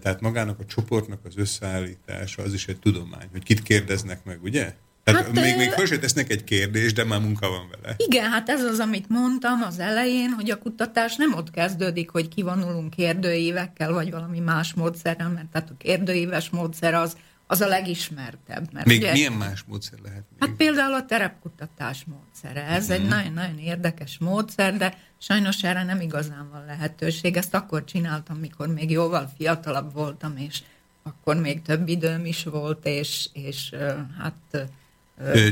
Tehát 0.00 0.20
magának 0.20 0.58
a 0.58 0.64
csoportnak 0.64 1.18
az 1.24 1.36
összeállítása, 1.36 2.42
az 2.42 2.52
is 2.52 2.66
egy 2.66 2.78
tudomány, 2.78 3.28
hogy 3.32 3.42
kit 3.42 3.62
kérdeznek 3.62 4.24
meg, 4.24 4.42
ugye? 4.42 4.74
Tehát 5.04 5.24
hát, 5.24 5.32
még, 5.32 5.56
még 5.56 5.70
föl 5.70 5.98
tesznek 5.98 6.30
egy 6.30 6.44
kérdést, 6.44 6.94
de 6.94 7.04
már 7.04 7.20
munka 7.20 7.48
van 7.48 7.68
vele. 7.70 7.94
Igen, 7.98 8.30
hát 8.30 8.48
ez 8.48 8.62
az, 8.64 8.78
amit 8.78 9.08
mondtam 9.08 9.62
az 9.62 9.78
elején, 9.78 10.30
hogy 10.30 10.50
a 10.50 10.58
kutatás 10.58 11.16
nem 11.16 11.34
ott 11.34 11.50
kezdődik, 11.50 12.10
hogy 12.10 12.28
kivonulunk 12.28 12.90
kérdőívekkel, 12.90 13.92
vagy 13.92 14.10
valami 14.10 14.38
más 14.38 14.74
módszerrel, 14.74 15.28
mert 15.28 15.46
tehát 15.46 15.70
a 15.70 15.76
kérdőíves 15.78 16.50
módszer 16.50 16.94
az 16.94 17.16
az 17.46 17.60
a 17.60 17.66
legismertebb. 17.66 18.72
Mert 18.72 18.86
még 18.86 18.98
ugye, 18.98 19.12
milyen 19.12 19.32
más 19.32 19.64
módszer 19.66 19.98
lehet? 20.02 20.24
Még? 20.30 20.48
Hát 20.48 20.56
például 20.56 20.94
a 20.94 21.04
terepkutatás 21.04 22.04
módszere. 22.04 22.64
Ez 22.64 22.88
mm. 22.88 22.92
egy 22.92 23.04
nagyon-nagyon 23.06 23.58
érdekes 23.58 24.18
módszer, 24.18 24.76
de 24.76 24.98
sajnos 25.18 25.62
erre 25.62 25.84
nem 25.84 26.00
igazán 26.00 26.48
van 26.52 26.64
lehetőség. 26.64 27.36
Ezt 27.36 27.54
akkor 27.54 27.84
csináltam, 27.84 28.36
mikor 28.36 28.68
még 28.68 28.90
jóval 28.90 29.32
fiatalabb 29.36 29.92
voltam, 29.92 30.36
és 30.36 30.62
akkor 31.02 31.36
még 31.36 31.62
több 31.62 31.88
időm 31.88 32.24
is 32.24 32.44
volt, 32.44 32.86
és, 32.86 33.28
és 33.32 33.74
hát 34.18 34.68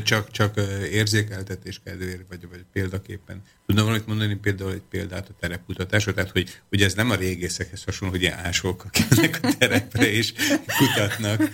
csak, 0.04 0.30
csak 0.30 0.60
érzékeltetés 0.90 1.80
kedvéért, 1.84 2.22
vagy, 2.28 2.48
vagy 2.48 2.64
példaképpen. 2.72 3.42
Tudom 3.66 3.84
valamit 3.84 4.06
mondani 4.06 4.34
például 4.34 4.72
egy 4.72 4.82
példát 4.90 5.28
a 5.28 5.32
terepkutatásra, 5.40 6.14
tehát 6.14 6.30
hogy, 6.30 6.60
hogy 6.68 6.82
ez 6.82 6.94
nem 6.94 7.10
a 7.10 7.14
régészekhez 7.14 7.84
hasonló, 7.84 8.14
hogy 8.14 8.22
ilyen 8.22 8.38
ásók 8.38 8.84
mennek 9.10 9.38
a 9.42 9.48
terepre 9.58 10.10
és 10.10 10.32
kutatnak. 10.78 11.50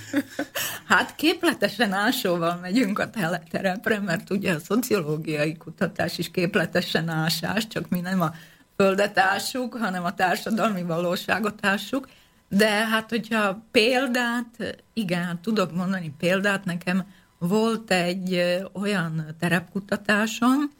Hát 0.84 1.14
képletesen 1.14 1.92
ásóval 1.92 2.56
megyünk 2.56 2.98
a 2.98 3.10
terepre, 3.50 3.98
mert 4.00 4.30
ugye 4.30 4.52
a 4.52 4.58
szociológiai 4.58 5.56
kutatás 5.56 6.18
is 6.18 6.30
képletesen 6.30 7.08
ásás, 7.08 7.66
csak 7.66 7.88
mi 7.88 8.00
nem 8.00 8.20
a 8.20 8.34
földet 8.76 9.18
ássuk, 9.18 9.74
hanem 9.74 10.04
a 10.04 10.14
társadalmi 10.14 10.82
valóságot 10.82 11.66
ássuk. 11.66 12.08
De 12.48 12.68
hát, 12.68 13.08
hogyha 13.08 13.66
példát, 13.70 14.76
igen, 14.92 15.24
hát 15.24 15.38
tudok 15.38 15.72
mondani 15.72 16.14
példát, 16.18 16.64
nekem 16.64 17.06
volt 17.38 17.90
egy 17.90 18.58
olyan 18.72 19.34
terepkutatásom, 19.38 20.70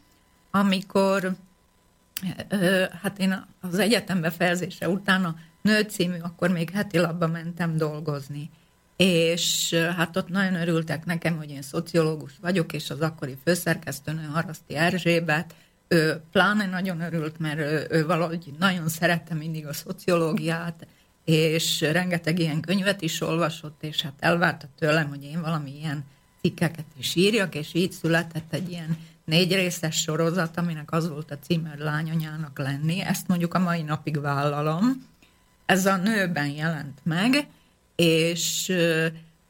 amikor 0.51 1.35
hát 3.01 3.19
én 3.19 3.45
az 3.61 3.79
egyetem 3.79 4.21
befejezése 4.21 4.89
után 4.89 5.25
a 5.25 5.35
Nő 5.61 5.81
című, 5.81 6.17
akkor 6.21 6.49
még 6.49 6.69
heti 6.69 6.97
labba 6.97 7.27
mentem 7.27 7.77
dolgozni. 7.77 8.49
És 8.95 9.73
hát 9.97 10.17
ott 10.17 10.27
nagyon 10.29 10.55
örültek 10.55 11.05
nekem, 11.05 11.37
hogy 11.37 11.49
én 11.49 11.61
szociológus 11.61 12.31
vagyok, 12.41 12.73
és 12.73 12.89
az 12.89 13.01
akkori 13.01 13.37
főszerkesztőnő 13.43 14.23
Haraszti 14.23 14.75
Erzsébet, 14.75 15.55
ő 15.87 16.21
pláne 16.31 16.65
nagyon 16.65 17.01
örült, 17.01 17.39
mert 17.39 17.59
ő, 17.59 17.87
ő 17.89 18.05
valahogy 18.05 18.53
nagyon 18.59 18.89
szerette 18.89 19.33
mindig 19.33 19.67
a 19.67 19.73
szociológiát, 19.73 20.87
és 21.25 21.81
rengeteg 21.81 22.39
ilyen 22.39 22.61
könyvet 22.61 23.01
is 23.01 23.21
olvasott, 23.21 23.83
és 23.83 24.01
hát 24.01 24.13
elvárta 24.19 24.67
tőlem, 24.79 25.09
hogy 25.09 25.23
én 25.23 25.41
valami 25.41 25.77
ilyen 25.77 26.05
cikkeket 26.41 26.85
is 26.97 27.15
írjak, 27.15 27.55
és 27.55 27.73
így 27.73 27.91
született 27.91 28.53
egy 28.53 28.69
ilyen 28.69 28.97
négy 29.25 29.53
részes 29.53 29.95
sorozat, 29.95 30.57
aminek 30.57 30.91
az 30.91 31.09
volt 31.09 31.31
a 31.31 31.39
címe, 31.39 31.69
hogy 31.69 31.79
lányanyának 31.79 32.57
lenni. 32.57 33.01
Ezt 33.01 33.27
mondjuk 33.27 33.53
a 33.53 33.59
mai 33.59 33.81
napig 33.81 34.19
vállalom. 34.19 35.07
Ez 35.65 35.85
a 35.85 35.97
nőben 35.97 36.47
jelent 36.47 36.99
meg, 37.03 37.47
és 37.95 38.73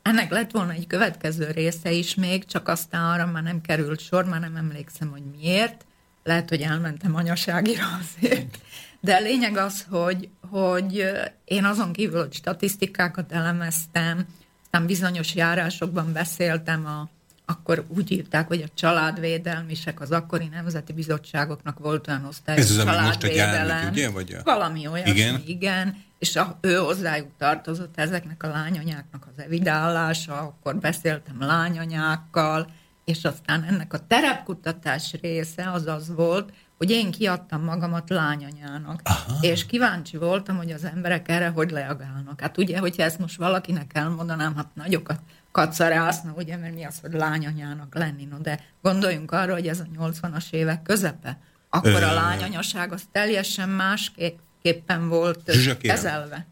ennek 0.02 0.32
lett 0.32 0.52
volna 0.52 0.72
egy 0.72 0.88
következő 0.88 1.52
része 1.52 1.92
is 1.92 2.16
még, 2.16 2.46
csak 2.46 2.68
aztán 2.68 3.04
arra 3.04 3.32
már 3.32 3.44
nem 3.44 3.62
került 3.62 4.00
sor, 4.00 4.26
már 4.26 4.40
nem 4.40 4.56
emlékszem, 4.56 5.10
hogy 5.10 5.24
miért. 5.38 5.86
Lehet, 6.24 6.50
hogy 6.50 6.62
elmentem 6.62 7.16
anyaságira 7.16 7.84
azért. 8.00 8.58
De 9.00 9.16
a 9.16 9.20
lényeg 9.20 9.58
az, 9.58 9.86
hogy, 9.90 10.30
hogy 10.50 11.06
én 11.46 11.66
azon 11.66 11.94
kívül, 11.94 12.20
hogy 12.20 12.34
statisztikákat 12.34 13.32
elemeztem, 13.32 14.26
aztán 14.72 14.88
bizonyos 14.88 15.36
járásokban 15.36 16.14
beszéltem 16.14 16.86
a 16.86 17.10
akkor 17.46 17.86
úgy 17.88 18.12
írták, 18.12 18.48
hogy 18.48 18.62
a 18.62 18.70
családvédelmisek, 18.74 20.02
az 20.02 20.12
akkori 20.12 20.48
nemzeti 20.48 20.94
bizottságoknak 20.94 21.80
volt 21.80 22.08
olyan 22.08 22.26
osztály, 22.26 22.58
Ez 22.58 22.72
az, 22.72 22.78
ami 22.78 23.06
most 23.06 23.24
a 23.24 23.28
gyármik, 23.28 23.92
ugye? 23.92 24.10
Vagy 24.10 24.34
a... 24.34 24.44
Valami 24.44 24.88
olyasmi, 24.88 25.12
igen. 25.12 25.42
igen. 25.46 26.04
És 26.20 26.36
a, 26.36 26.58
ő 26.62 26.76
hozzájuk 26.76 27.28
tartozott 27.38 27.98
ezeknek 27.98 28.44
a 28.44 28.48
lányanyáknak 28.48 29.28
az 29.36 29.44
evidálása, 29.44 30.38
akkor 30.38 30.76
beszéltem 30.76 31.36
lányanyákkal, 31.40 32.72
és 33.06 33.24
aztán 33.24 33.64
ennek 33.64 33.94
a 33.94 34.08
terepkutatás 34.08 35.14
része 35.22 35.72
az 35.72 35.86
az 35.86 36.14
volt, 36.16 36.54
hogy 36.80 36.92
én 36.92 37.12
kiadtam 37.12 37.64
magamat 37.64 38.10
lányanyának, 38.10 39.02
Aha. 39.04 39.38
és 39.42 39.66
kíváncsi 39.66 40.18
voltam, 40.18 40.58
hogy 40.58 40.72
az 40.72 40.84
emberek 40.84 41.30
erre 41.30 41.48
hogy 41.48 41.70
reagálnak. 41.70 42.42
Hát 42.42 42.58
ugye, 42.58 42.80
hogyha 42.80 43.04
ezt 43.04 43.20
most 43.20 43.38
valakinek 43.38 43.92
elmondanám, 43.94 44.56
hát 44.56 44.68
nagyokat 44.74 45.20
kacarászna, 45.52 46.34
ugye, 46.38 46.58
mert 46.58 46.74
mi 46.74 46.84
az, 46.84 47.00
hogy 47.02 47.12
lányanyának 47.14 47.96
lenni, 47.96 48.26
no, 48.26 48.38
de 48.38 48.60
gondoljunk 48.82 49.32
arra, 49.32 49.54
hogy 49.54 49.68
ez 49.68 49.80
a 49.80 49.86
80-as 50.00 50.52
évek 50.52 50.82
közepe, 50.82 51.40
akkor 51.70 52.04
a 52.04 52.14
lányanyaság 52.14 52.92
az 52.92 53.02
teljesen 53.12 53.70
másképpen 53.70 55.10
volt 55.10 55.52
Zsuzsa, 55.52 55.78
kezelve. 55.78 56.48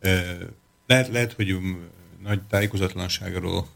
lehet, 0.87 1.07
lehet, 1.07 1.33
hogy 1.33 1.49
nagy 2.27 2.41
tájékozatlanságról 2.41 3.67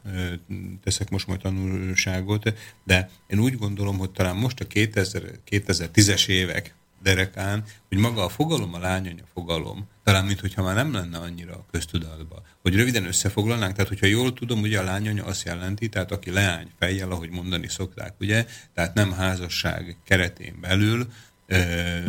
teszek 0.83 1.09
most 1.09 1.27
majd 1.27 1.39
tanulságot, 1.39 2.53
de 2.83 3.09
én 3.27 3.39
úgy 3.39 3.57
gondolom, 3.57 3.97
hogy 3.97 4.11
talán 4.11 4.35
most 4.35 4.59
a 4.59 4.67
2000, 4.67 5.21
2010-es 5.49 6.27
évek 6.27 6.75
derekán, 7.03 7.63
hogy 7.89 7.97
maga 7.97 8.23
a 8.23 8.29
fogalom, 8.29 8.73
a 8.73 8.79
lányanya 8.79 9.23
fogalom, 9.33 9.87
talán 10.03 10.25
mintha 10.25 10.63
már 10.63 10.75
nem 10.75 10.93
lenne 10.93 11.17
annyira 11.17 11.53
a 11.53 11.65
köztudatba. 11.71 12.41
Hogy 12.61 12.75
röviden 12.75 13.05
összefoglalnánk, 13.05 13.73
tehát 13.73 13.89
hogyha 13.89 14.05
jól 14.05 14.33
tudom, 14.33 14.61
ugye 14.61 14.79
a 14.79 14.83
lányanya 14.83 15.25
azt 15.25 15.45
jelenti, 15.45 15.89
tehát 15.89 16.11
aki 16.11 16.31
leány 16.31 16.71
fejjel, 16.79 17.11
ahogy 17.11 17.29
mondani 17.29 17.67
szokták, 17.67 18.13
ugye, 18.19 18.45
tehát 18.73 18.93
nem 18.93 19.11
házasság 19.11 19.97
keretén 20.03 20.57
belül, 20.61 21.07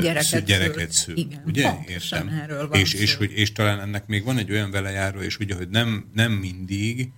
gyereket, 0.01 0.45
gyereket 0.45 0.93
szül. 0.93 1.15
szül. 1.15 1.17
Igen, 1.17 1.43
ugye? 1.47 1.73
Értem. 1.87 2.29
Erről 2.29 2.69
van 2.69 2.79
és, 2.79 2.93
és, 2.93 3.15
hogy, 3.15 3.33
és 3.33 3.53
talán 3.53 3.81
ennek 3.81 4.07
még 4.07 4.25
van 4.25 4.39
egy 4.39 4.51
olyan 4.51 4.71
velejáró, 4.71 5.21
és 5.21 5.39
ugye, 5.39 5.55
hogy 5.55 5.69
nem, 5.69 6.11
nem 6.15 6.33
mindig 6.33 7.11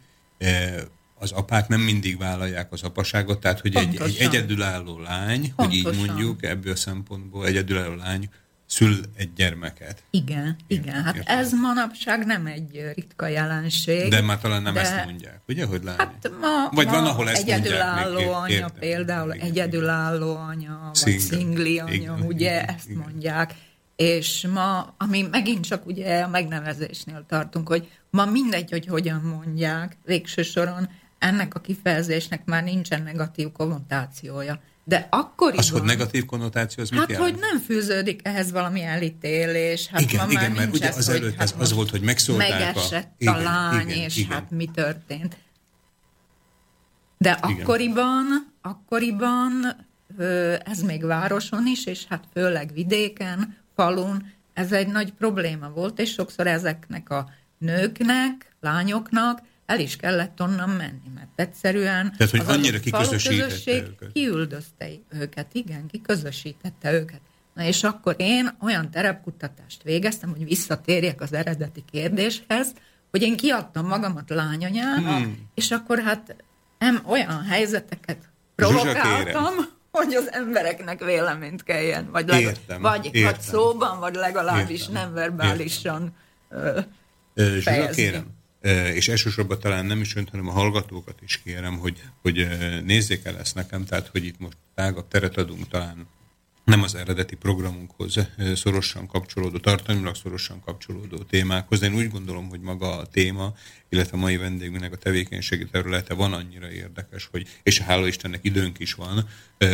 az 1.15 1.33
apák 1.33 1.69
nem 1.69 1.81
mindig 1.81 2.19
vállalják 2.19 2.73
az 2.73 2.83
apaságot, 2.83 3.41
tehát 3.41 3.61
hogy 3.61 3.77
egy, 3.77 4.01
egy 4.01 4.17
egyedülálló 4.19 4.99
lány, 4.99 5.41
Pontosan. 5.41 5.65
hogy 5.67 5.75
így 5.75 6.07
mondjuk 6.07 6.43
ebből 6.43 6.73
a 6.73 6.77
szempontból 6.77 7.47
egyedülálló 7.47 7.95
lány 7.95 8.29
szül 8.66 9.00
egy 9.16 9.33
gyermeket. 9.33 10.03
Igen, 10.11 10.57
igen. 10.66 11.03
Hát 11.03 11.16
értem. 11.16 11.38
ez 11.38 11.53
manapság 11.53 12.27
nem 12.27 12.46
egy 12.46 12.92
ritka 12.94 13.27
jelenség. 13.27 14.11
De 14.11 14.20
már 14.20 14.38
talán 14.38 14.62
nem 14.62 14.74
de... 14.74 14.81
ezt 14.81 15.05
mondják, 15.05 15.40
ugye, 15.48 15.64
hogy 15.66 15.83
lány? 15.85 15.96
Hát 15.96 16.31
ma, 16.40 16.68
vagy 16.70 16.87
ma 16.87 16.92
van, 16.92 17.07
ahol 17.07 17.29
ezt 17.31 17.42
egyedülálló 17.42 18.12
mondják, 18.12 18.42
anya 18.42 18.55
értem, 18.55 18.79
például, 18.79 19.35
igen, 19.35 19.46
egyedülálló 19.46 20.37
anya, 20.37 20.90
Single. 20.92 21.12
vagy 21.12 21.18
szingli 21.20 21.79
anya, 21.79 21.92
igen, 21.92 22.20
ugye, 22.20 22.55
igen, 22.62 22.74
ezt 22.74 22.88
igen. 22.88 23.03
mondják. 23.03 23.55
És 23.96 24.46
ma, 24.53 24.94
ami 24.98 25.22
megint 25.31 25.66
csak 25.66 25.87
ugye 25.87 26.22
a 26.22 26.29
megnevezésnél 26.29 27.24
tartunk, 27.29 27.68
hogy 27.68 27.88
ma 28.11 28.24
mindegy, 28.24 28.70
hogy 28.70 28.87
hogyan 28.87 29.20
mondják, 29.20 29.96
végső 30.05 30.42
soron 30.42 30.88
ennek 31.18 31.55
a 31.55 31.61
kifejezésnek 31.61 32.44
már 32.44 32.62
nincsen 32.62 33.03
negatív 33.03 33.53
konnotációja. 33.53 34.61
De 34.85 35.07
akkoriban... 35.11 35.64
Az, 35.64 35.70
hogy 35.70 35.83
negatív 35.83 36.25
konnotáció, 36.25 36.83
az 36.83 36.90
mit 36.90 36.99
Hát, 37.01 37.11
jelent? 37.11 37.31
hogy 37.31 37.40
nem 37.40 37.61
fűződik 37.61 38.20
ehhez 38.23 38.53
valami 38.53 38.83
elítélés. 38.83 39.87
Hát 39.87 40.01
igen, 40.01 40.31
igen, 40.31 40.53
mert 40.53 40.75
ugye 40.75 40.88
az 40.88 41.09
előtt 41.09 41.37
hát 41.37 41.55
az 41.59 41.73
volt, 41.73 41.90
hogy 41.90 42.01
megszólták 42.01 42.51
megesett 42.51 43.12
a... 43.25 43.31
A 43.31 43.42
lány, 43.42 43.88
igen, 43.88 44.03
és 44.03 44.16
igen. 44.16 44.31
hát 44.31 44.51
mi 44.51 44.70
történt. 44.75 45.37
De 47.18 47.38
igen. 47.44 47.61
akkoriban, 47.61 48.53
akkoriban 48.62 49.77
ez 50.64 50.81
még 50.81 51.05
városon 51.05 51.66
is, 51.66 51.87
és 51.87 52.05
hát 52.09 52.25
főleg 52.33 52.73
vidéken, 52.73 53.57
falun 53.77 54.33
ez 54.53 54.73
egy 54.73 54.88
nagy 54.88 55.12
probléma 55.12 55.68
volt, 55.68 55.99
és 55.99 56.11
sokszor 56.11 56.47
ezeknek 56.47 57.11
a 57.11 57.31
nőknek, 57.59 58.55
lányoknak 58.61 59.40
el 59.66 59.81
is 59.81 59.96
kellett 59.96 60.40
onnan 60.40 60.68
menni, 60.68 61.11
mert 61.14 61.29
egyszerűen 61.37 62.12
Tehát, 62.16 62.31
hogy 62.31 62.40
az 62.40 62.48
annyira 62.48 62.79
kiközösítette 62.79 63.74
őket. 63.74 64.12
kiüldözte 64.12 64.88
őket, 65.18 65.46
igen, 65.53 65.87
kiközösítette 65.87 66.92
őket. 66.92 67.20
Na 67.55 67.62
és 67.62 67.85
akkor 67.85 68.14
én 68.18 68.57
olyan 68.62 68.90
terepkutatást 68.90 69.83
végeztem, 69.83 70.31
hogy 70.31 70.44
visszatérjek 70.44 71.20
az 71.20 71.33
eredeti 71.33 71.85
kérdéshez, 71.92 72.72
hogy 73.11 73.22
én 73.22 73.37
kiadtam 73.37 73.87
magamat 73.87 74.31
lányanyának, 74.31 75.22
hmm. 75.22 75.48
és 75.55 75.70
akkor 75.70 75.98
hát 75.98 76.37
nem 76.79 77.03
olyan 77.07 77.42
helyzeteket 77.42 78.18
provokáltam, 78.55 79.55
hogy 79.90 80.14
az 80.14 80.33
embereknek 80.33 81.05
véleményt 81.05 81.62
kelljen, 81.62 82.11
vagy, 82.11 82.29
leg, 82.29 82.40
értem, 82.40 82.83
vagy, 82.83 83.05
értem. 83.05 83.22
vagy 83.22 83.40
szóban, 83.40 84.00
vagy 84.00 84.14
legalábbis 84.14 84.81
értem, 84.81 84.94
nem 84.94 85.12
verbálisan 85.12 86.16
értem. 86.50 86.85
Zsuzsa, 87.37 87.88
kérem, 87.88 88.27
és 88.94 89.09
elsősorban 89.09 89.59
talán 89.59 89.87
nem 89.87 90.00
is 90.00 90.16
önt, 90.16 90.31
hanem 90.31 90.48
a 90.48 90.53
hallgatókat 90.53 91.18
is 91.22 91.40
kérem, 91.44 91.79
hogy, 91.79 92.03
hogy 92.22 92.48
nézzék 92.85 93.24
el 93.24 93.38
ezt 93.38 93.55
nekem, 93.55 93.85
tehát 93.85 94.07
hogy 94.07 94.24
itt 94.24 94.38
most 94.38 94.57
tágabb 94.74 95.09
teret 95.09 95.37
adunk 95.37 95.68
talán 95.68 96.07
nem 96.64 96.83
az 96.83 96.94
eredeti 96.94 97.37
programunkhoz 97.37 98.18
szorosan 98.55 99.07
kapcsolódó, 99.07 99.59
tartalmilag 99.59 100.14
szorosan 100.14 100.61
kapcsolódó 100.61 101.16
témákhoz. 101.16 101.83
Én 101.83 101.94
úgy 101.94 102.11
gondolom, 102.11 102.48
hogy 102.48 102.61
maga 102.61 102.96
a 102.96 103.07
téma, 103.07 103.55
illetve 103.88 104.16
a 104.16 104.20
mai 104.20 104.37
vendégünknek 104.37 104.92
a 104.92 104.96
tevékenységi 104.96 105.66
területe 105.66 106.14
van 106.14 106.33
annyira 106.33 106.70
érdekes, 106.70 107.29
hogy, 107.31 107.48
és 107.62 107.79
hála 107.79 108.07
Istennek 108.07 108.40
időnk 108.42 108.79
is 108.79 108.94
van, 108.94 109.29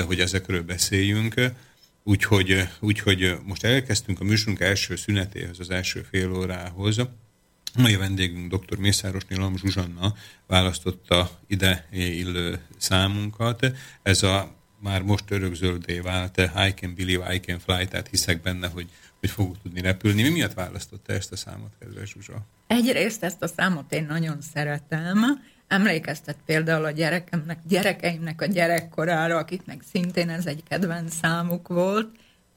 hogy 0.06 0.20
ezekről 0.20 0.62
beszéljünk. 0.62 1.34
Úgyhogy, 2.02 2.68
úgyhogy 2.80 3.36
most 3.44 3.64
elkezdtünk 3.64 4.20
a 4.20 4.24
műsorunk 4.24 4.60
első 4.60 4.96
szünetéhez, 4.96 5.58
az 5.58 5.70
első 5.70 6.06
fél 6.10 6.32
órához. 6.32 7.00
Mai 7.76 7.96
vendégünk 7.96 8.54
dr. 8.54 8.78
Mészáros 8.78 9.24
Nilam 9.28 9.56
Zsuzsanna 9.56 10.14
választotta 10.46 11.30
ide 11.46 11.86
illő 11.92 12.60
számunkat. 12.78 13.66
Ez 14.02 14.22
a 14.22 14.54
már 14.80 15.02
most 15.02 15.30
örökzöldé 15.30 15.98
vált 15.98 16.38
I 16.38 16.74
can 16.74 16.94
believe, 16.94 17.34
I 17.34 17.40
can 17.40 17.58
fly, 17.58 17.84
tehát 17.84 18.08
hiszek 18.08 18.42
benne, 18.42 18.68
hogy, 18.68 18.88
hogy 19.20 19.30
fogok 19.30 19.62
tudni 19.62 19.80
repülni. 19.80 20.22
Mi 20.22 20.28
miatt 20.28 20.54
választotta 20.54 21.12
ezt 21.12 21.32
a 21.32 21.36
számot, 21.36 21.72
kedves 21.78 22.10
Zsuzsa? 22.10 22.46
Egyrészt 22.66 23.22
ezt 23.22 23.42
a 23.42 23.46
számot 23.46 23.92
én 23.92 24.06
nagyon 24.08 24.40
szeretem. 24.54 25.18
Emlékeztet 25.68 26.36
például 26.46 26.84
a 26.84 26.90
gyerekemnek, 26.90 27.58
gyerekeimnek 27.68 28.40
a 28.40 28.46
gyerekkorára, 28.46 29.36
akiknek 29.36 29.82
szintén 29.92 30.28
ez 30.28 30.46
egy 30.46 30.62
kedvenc 30.68 31.14
számuk 31.14 31.68
volt, 31.68 32.08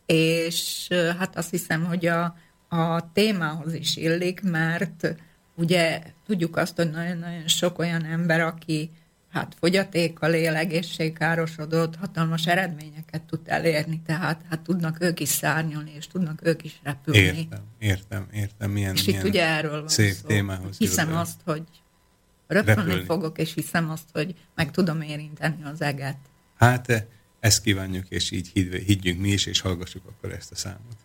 és 0.06 0.88
hát 1.18 1.38
azt 1.38 1.50
hiszem, 1.50 1.86
hogy 1.86 2.06
a, 2.06 2.38
a 2.74 3.12
témához 3.14 3.74
is 3.74 3.96
illik, 3.96 4.42
mert 4.42 5.16
ugye 5.56 6.02
tudjuk 6.26 6.58
azt, 6.58 6.76
hogy 6.76 6.90
nagyon-nagyon 6.90 7.48
sok 7.48 7.80
olyan 7.80 8.06
ember, 8.06 8.42
aki 8.42 8.92
hát 9.30 9.56
fogyatékkal 9.60 10.34
él, 10.34 10.56
egészségkárosodott, 10.56 11.96
hatalmas 11.96 12.48
eredményeket 12.48 13.22
tud 13.22 13.40
elérni, 13.46 14.02
tehát 14.06 14.42
hát 14.50 14.60
tudnak 14.60 15.02
ők 15.02 15.20
is 15.20 15.30
szárnyalni, 15.30 15.92
és 15.96 16.08
tudnak 16.08 16.40
ők 16.44 16.64
is 16.64 16.80
repülni. 16.84 17.20
Értem, 17.20 17.64
értem, 17.80 18.28
értem. 18.34 18.72
Milyen, 18.72 18.94
és 18.96 19.06
milyen 19.06 19.22
itt 19.22 19.30
ugye 19.30 19.48
erről 19.48 19.80
van 19.80 19.88
szép 19.88 20.14
szó. 20.14 20.28
témához. 20.28 20.78
Hiszem 20.78 21.08
jövő. 21.08 21.20
azt, 21.20 21.42
hogy 21.46 21.64
röpülni, 22.48 22.80
repülni 22.80 23.06
fogok, 23.06 23.38
és 23.38 23.54
hiszem 23.54 23.90
azt, 23.90 24.08
hogy 24.12 24.36
meg 24.56 24.72
tudom 24.72 25.02
érinteni 25.02 25.64
az 25.64 25.82
eget. 25.82 26.18
Hát 26.56 27.08
ezt 27.40 27.62
kívánjuk, 27.62 28.06
és 28.10 28.32
így 28.32 28.52
higgyünk 28.86 29.20
mi 29.20 29.30
is, 29.30 29.46
és 29.46 29.60
hallgassuk 29.60 30.06
akkor 30.06 30.32
ezt 30.32 30.52
a 30.52 30.56
számot. 30.56 31.03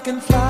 I 0.00 0.02
can 0.02 0.18
fly. 0.18 0.49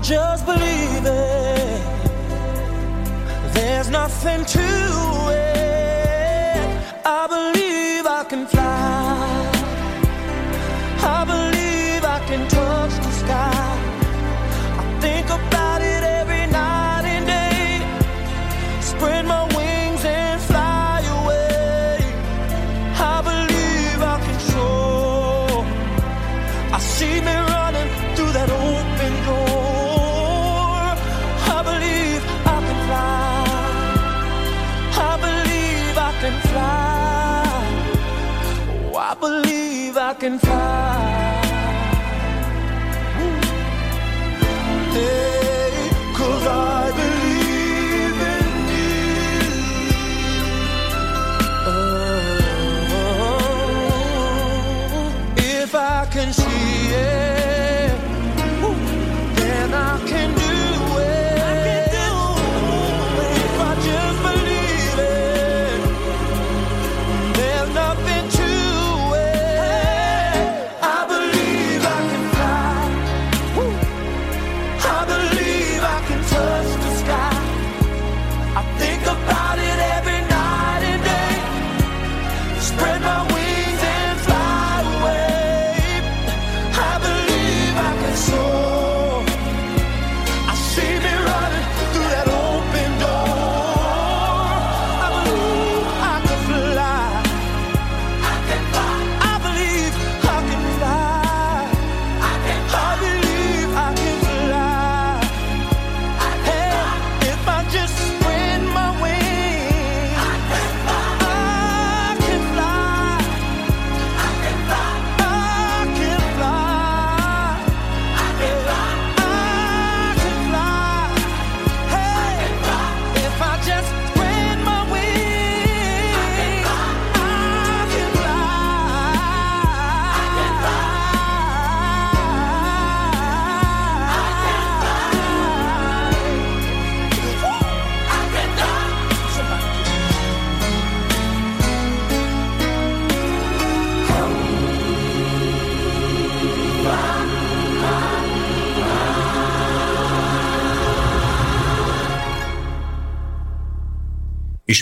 Just 0.00 0.46
believe 0.46 1.04
it. 1.06 1.82
There's 3.54 3.90
nothing 3.90 4.44
to 4.44 4.71
I 40.12 40.14
can. 40.14 40.81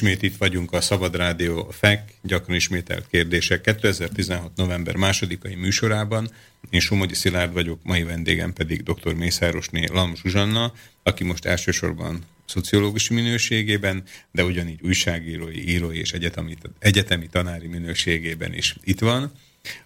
Ismét 0.01 0.23
itt 0.23 0.37
vagyunk 0.37 0.73
a 0.73 0.81
Szabad 0.81 1.17
Rádió 1.17 1.67
a 1.69 1.73
FEK, 1.73 2.13
gyakran 2.23 2.57
ismételt 2.57 3.07
kérdések 3.11 3.61
2016. 3.61 4.57
november 4.57 4.97
másodikai 4.97 5.55
műsorában. 5.55 6.31
Én 6.71 6.81
Somogyi 6.81 7.15
Szilárd 7.15 7.53
vagyok, 7.53 7.81
mai 7.83 8.03
vendégem 8.03 8.53
pedig 8.53 8.83
dr. 8.83 9.15
Mészárosné 9.15 9.87
Lam 9.93 10.17
Zsuzsanna, 10.17 10.73
aki 11.03 11.25
most 11.25 11.45
elsősorban 11.45 12.21
szociológusi 12.47 13.15
minőségében, 13.15 14.03
de 14.31 14.45
ugyanígy 14.45 14.81
újságírói, 14.83 15.69
írói 15.69 15.99
és 15.99 16.13
egyetemi, 16.13 16.57
egyetemi 16.79 17.27
tanári 17.27 17.67
minőségében 17.67 18.55
is 18.55 18.77
itt 18.85 19.01
van. 19.01 19.33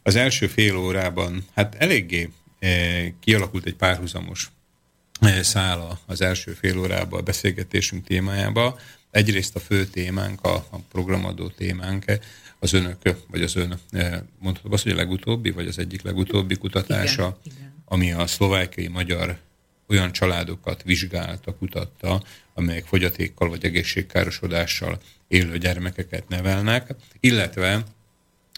Az 0.03 0.17
első 0.17 0.47
fél 0.47 0.77
órában 0.77 1.45
hát 1.55 1.75
eléggé 1.79 2.31
eh, 2.59 3.13
kialakult 3.21 3.67
egy 3.67 3.77
párhuzamos 3.77 4.51
eh, 5.21 5.43
szála 5.43 6.01
az 6.07 6.21
első 6.21 6.53
fél 6.53 6.79
órában 6.79 7.21
a 7.21 7.23
beszélgetésünk 7.23 8.05
témájába. 8.05 8.79
Egyrészt 9.15 9.57
a 9.57 9.61
fő 9.61 9.87
témánk, 9.87 10.43
a, 10.43 10.55
a 10.71 10.79
programadó 10.93 11.49
témánk, 11.49 12.05
az 12.59 12.73
önök, 12.73 12.97
vagy 13.31 13.43
az 13.43 13.57
ön, 13.57 13.79
eh, 13.91 14.21
mondhatom 14.39 14.73
azt, 14.73 14.83
hogy 14.83 14.93
a 14.93 14.97
legutóbbi, 14.97 15.51
vagy 15.51 15.67
az 15.67 15.79
egyik 15.79 16.03
legutóbbi 16.03 16.57
kutatása, 16.57 17.39
Igen, 17.43 17.57
igen. 17.57 17.75
ami 17.85 18.13
a 18.13 18.27
szlovákiai 18.27 18.89
magyar 18.89 19.39
olyan 19.89 20.13
családokat 20.13 20.83
vizsgálta, 20.83 21.57
kutatta, 21.57 22.23
amelyek 22.55 22.85
fogyatékkal 22.87 23.49
vagy 23.49 23.65
egészségkárosodással 23.65 25.01
élő 25.29 25.59
gyermekeket 25.59 26.29
nevelnek, 26.29 26.95
illetve 27.21 27.85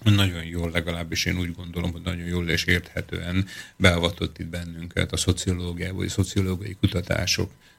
nagyon 0.05 0.45
jól, 0.45 0.71
legalábbis 0.71 1.25
én 1.25 1.39
úgy 1.39 1.55
gondolom, 1.55 1.93
hogy 1.93 2.03
nagyon 2.03 2.27
jól 2.27 2.49
és 2.49 2.65
érthetően 2.65 3.47
beavatott 3.77 4.39
itt 4.39 4.47
bennünket 4.47 5.13
a 5.13 5.17
szociológia 5.17 5.95
vagy 5.95 6.09
szociológiai 6.09 6.77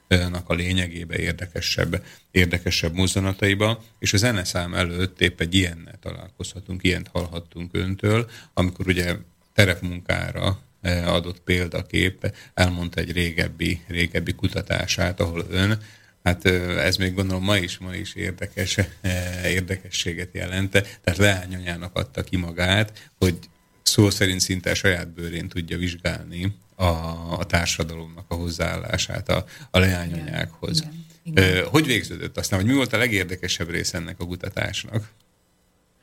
kutatásoknak 0.08 0.48
a 0.48 0.54
lényegébe, 0.54 1.18
érdekesebb, 1.18 2.04
érdekesebb 2.30 2.94
mozzanataiba, 2.94 3.82
és 3.98 4.12
a 4.12 4.16
zeneszám 4.16 4.74
előtt 4.74 5.20
épp 5.20 5.40
egy 5.40 5.54
ilyennel 5.54 5.98
találkozhatunk, 6.00 6.84
ilyent 6.84 7.08
hallhattunk 7.08 7.74
öntől, 7.74 8.30
amikor 8.54 8.86
ugye 8.86 9.16
terepmunkára 9.54 10.58
eh, 10.80 11.12
adott 11.12 11.40
példakép, 11.40 12.34
elmondta 12.54 13.00
egy 13.00 13.12
régebbi, 13.12 13.80
régebbi 13.86 14.32
kutatását, 14.32 15.20
ahol 15.20 15.46
ön 15.50 15.78
Hát 16.22 16.44
ö, 16.44 16.78
ez 16.78 16.96
még 16.96 17.14
gondolom 17.14 17.44
ma 17.44 17.56
is, 17.56 17.78
ma 17.78 17.94
is 17.94 18.14
érdekes, 18.14 18.78
eh, 18.78 19.52
érdekességet 19.52 20.28
jelent. 20.32 20.70
Tehát 20.70 21.18
leányanyának 21.18 21.96
adta 21.96 22.22
ki 22.22 22.36
magát, 22.36 23.10
hogy 23.18 23.38
szó 23.82 24.10
szerint 24.10 24.40
szinte 24.40 24.70
a 24.70 24.74
saját 24.74 25.08
bőrén 25.08 25.48
tudja 25.48 25.78
vizsgálni 25.78 26.54
a, 26.78 27.38
a 27.38 27.44
társadalomnak 27.46 28.24
a 28.28 28.34
hozzáállását 28.34 29.28
a, 29.28 29.44
a 29.70 29.78
leányanyákhoz. 29.78 30.80
Igen, 30.80 31.04
igen, 31.22 31.48
igen. 31.48 31.66
Hogy 31.66 31.86
végződött 31.86 32.38
aztán, 32.38 32.60
hogy 32.60 32.68
mi 32.68 32.74
volt 32.74 32.92
a 32.92 32.96
legérdekesebb 32.96 33.70
része 33.70 33.98
ennek 33.98 34.20
a 34.20 34.26
kutatásnak? 34.26 35.08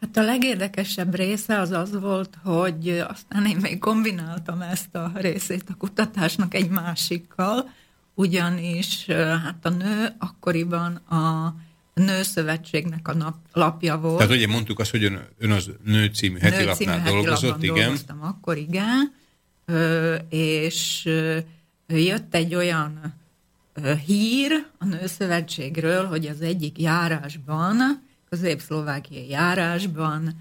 Hát 0.01 0.17
a 0.17 0.21
legérdekesebb 0.21 1.15
része 1.15 1.59
az 1.59 1.71
az 1.71 1.99
volt, 1.99 2.37
hogy 2.43 2.89
aztán 2.89 3.45
én 3.45 3.57
még 3.61 3.79
kombináltam 3.79 4.61
ezt 4.61 4.95
a 4.95 5.11
részét 5.15 5.63
a 5.69 5.75
kutatásnak 5.75 6.53
egy 6.53 6.69
másikkal, 6.69 7.69
ugyanis 8.13 9.05
hát 9.43 9.65
a 9.65 9.69
nő 9.69 10.15
akkoriban 10.17 10.95
a 10.95 11.55
Nőszövetségnek 11.93 13.07
a 13.07 13.13
nap, 13.13 13.35
lapja 13.53 13.97
volt. 13.97 14.17
Tehát 14.17 14.33
ugye 14.33 14.47
mondtuk 14.47 14.79
azt, 14.79 14.91
hogy 14.91 15.03
ön, 15.03 15.27
ön 15.37 15.51
az 15.51 15.69
Nő 15.83 16.05
című 16.05 16.39
heti 16.39 16.63
Nő 16.63 16.73
című 16.73 16.91
lapnál 16.91 16.99
heti 16.99 17.11
dolgozott, 17.11 17.63
igen. 17.63 17.75
dolgoztam 17.75 18.21
akkor, 18.21 18.57
igen. 18.57 19.13
És 20.29 21.09
jött 21.87 22.35
egy 22.35 22.55
olyan 22.55 23.13
hír 24.05 24.65
a 24.77 24.85
Nőszövetségről, 24.85 26.05
hogy 26.05 26.25
az 26.25 26.41
egyik 26.41 26.79
járásban, 26.79 28.03
közép-szlovákiai 28.29 29.29
járásban 29.29 30.35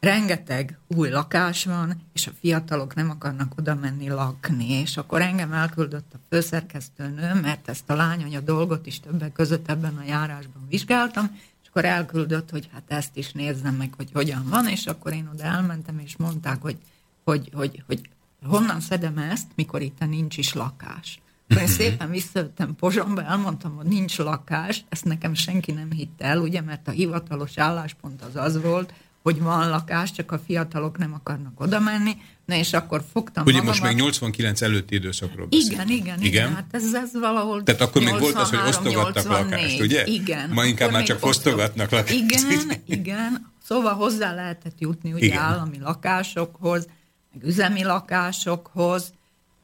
rengeteg 0.00 0.78
új 0.86 1.10
lakás 1.10 1.64
van, 1.64 2.02
és 2.12 2.26
a 2.26 2.32
fiatalok 2.40 2.94
nem 2.94 3.10
akarnak 3.10 3.52
oda 3.58 3.74
menni 3.74 4.08
lakni, 4.08 4.70
és 4.70 4.96
akkor 4.96 5.20
engem 5.20 5.52
elküldött 5.52 6.12
a 6.12 6.18
főszerkesztőnő, 6.28 7.40
mert 7.40 7.68
ezt 7.68 7.90
a 7.90 7.94
lányanya 7.94 8.40
dolgot 8.40 8.86
is 8.86 9.00
többek 9.00 9.32
között 9.32 9.68
ebben 9.68 9.96
a 9.96 10.04
járásban 10.06 10.66
vizsgáltam, 10.68 11.38
és 11.62 11.68
akkor 11.68 11.84
elküldött, 11.84 12.50
hogy 12.50 12.68
hát 12.72 12.82
ezt 12.86 13.16
is 13.16 13.32
nézzem 13.32 13.74
meg, 13.74 13.92
hogy 13.96 14.10
hogyan 14.12 14.46
van, 14.48 14.68
és 14.68 14.86
akkor 14.86 15.12
én 15.12 15.28
oda 15.32 15.42
elmentem, 15.42 15.98
és 15.98 16.16
mondták, 16.16 16.62
hogy, 16.62 16.76
hogy, 17.24 17.50
hogy, 17.52 17.82
hogy 17.86 18.00
honnan 18.46 18.80
szedem 18.80 19.18
ezt, 19.18 19.46
mikor 19.54 19.82
itt 19.82 20.06
nincs 20.08 20.36
is 20.36 20.52
lakás. 20.52 21.18
Én 21.60 21.66
szépen 21.66 22.10
visszajöttem 22.10 22.74
Pozsomba, 22.74 23.22
elmondtam, 23.22 23.76
hogy 23.76 23.86
nincs 23.86 24.18
lakás, 24.18 24.84
ezt 24.88 25.04
nekem 25.04 25.34
senki 25.34 25.72
nem 25.72 25.90
hitte 25.90 26.24
el, 26.24 26.38
ugye, 26.38 26.60
mert 26.60 26.88
a 26.88 26.90
hivatalos 26.90 27.58
álláspont 27.58 28.22
az 28.22 28.36
az 28.36 28.62
volt, 28.62 28.92
hogy 29.22 29.40
van 29.40 29.68
lakás, 29.68 30.12
csak 30.12 30.32
a 30.32 30.38
fiatalok 30.38 30.98
nem 30.98 31.12
akarnak 31.14 31.60
oda 31.60 31.80
menni. 31.80 32.16
Na 32.44 32.54
és 32.54 32.72
akkor 32.72 33.04
fogtam 33.12 33.44
Ugye 33.44 33.52
magamat. 33.52 33.80
most 33.80 33.92
még 33.92 34.00
89 34.00 34.60
előtti 34.60 34.94
időszakról 34.94 35.46
beszélünk. 35.46 35.72
Igen, 35.72 35.88
igen, 35.88 36.20
igen, 36.20 36.22
igen. 36.22 36.54
Hát 36.54 36.66
ez, 36.70 36.94
ez 36.94 37.10
valahol 37.12 37.62
Tehát 37.62 37.80
akkor 37.80 38.02
még 38.02 38.18
volt 38.18 38.34
az, 38.34 38.48
hogy 38.48 38.58
83, 38.58 38.68
osztogattak 38.68 39.24
84. 39.24 39.50
lakást, 39.50 39.80
ugye? 39.80 40.06
Igen. 40.06 40.50
Ma 40.50 40.64
inkább 40.64 40.90
már 40.90 41.02
csak 41.02 41.18
fosztogatnak 41.18 41.90
lakást. 41.90 42.12
Igen, 42.12 42.82
igen. 42.86 43.52
Szóval 43.62 43.94
hozzá 43.94 44.34
lehetett 44.34 44.80
jutni 44.80 45.12
ugye 45.12 45.24
Igen. 45.24 45.38
állami 45.38 45.78
lakásokhoz, 45.78 46.88
meg 47.34 47.44
üzemi 47.44 47.82
lakásokhoz, 47.82 49.12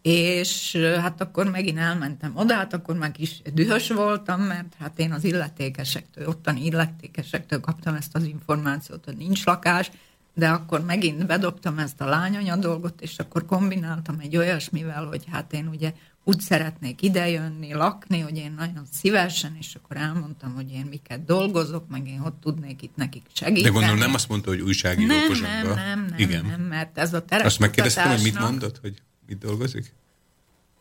és 0.02 0.76
hát 1.00 1.20
akkor 1.20 1.50
megint 1.50 1.78
elmentem 1.78 2.32
oda, 2.36 2.54
hát 2.54 2.72
akkor 2.72 2.96
meg 2.96 3.20
is 3.20 3.42
dühös 3.54 3.90
voltam, 3.90 4.40
mert 4.40 4.74
hát 4.78 4.98
én 4.98 5.12
az 5.12 5.24
illetékesektől, 5.24 6.28
ottani 6.28 6.64
illetékesektől 6.64 7.60
kaptam 7.60 7.94
ezt 7.94 8.14
az 8.14 8.24
információt, 8.24 9.04
hogy 9.04 9.16
nincs 9.16 9.44
lakás, 9.44 9.90
de 10.34 10.48
akkor 10.48 10.84
megint 10.84 11.26
bedobtam 11.26 11.78
ezt 11.78 12.00
a 12.00 12.08
lányanya 12.08 12.56
dolgot, 12.56 13.00
és 13.00 13.18
akkor 13.18 13.46
kombináltam 13.46 14.18
egy 14.18 14.36
olyasmivel, 14.36 15.04
hogy 15.04 15.24
hát 15.30 15.52
én 15.52 15.66
ugye 15.66 15.92
úgy 16.24 16.40
szeretnék 16.40 17.02
idejönni, 17.02 17.72
lakni, 17.72 18.20
hogy 18.20 18.36
én 18.36 18.54
nagyon 18.58 18.84
szívesen, 18.92 19.56
és 19.60 19.74
akkor 19.74 19.96
elmondtam, 19.96 20.54
hogy 20.54 20.72
én 20.72 20.86
miket 20.90 21.24
dolgozok, 21.24 21.88
meg 21.88 22.08
én 22.08 22.20
ott 22.20 22.40
tudnék 22.40 22.82
itt 22.82 22.96
nekik 22.96 23.22
segíteni. 23.32 23.62
De 23.62 23.70
gondolom 23.70 23.98
nem 23.98 24.14
azt 24.14 24.28
mondta, 24.28 24.50
hogy 24.50 24.60
újságíró 24.60 25.06
nem, 25.06 25.40
nem, 25.40 25.74
nem, 25.74 26.04
nem, 26.04 26.14
Igen. 26.16 26.44
nem, 26.44 26.60
mert 26.60 26.98
ez 26.98 27.14
a 27.14 27.24
terep 27.24 27.46
Azt 27.46 27.58
megkérdeztem, 27.58 28.08
hogy 28.08 28.22
mit 28.22 28.38
mondott, 28.38 28.78
hogy 28.80 28.94
mit 29.26 29.38
dolgozik? 29.38 29.94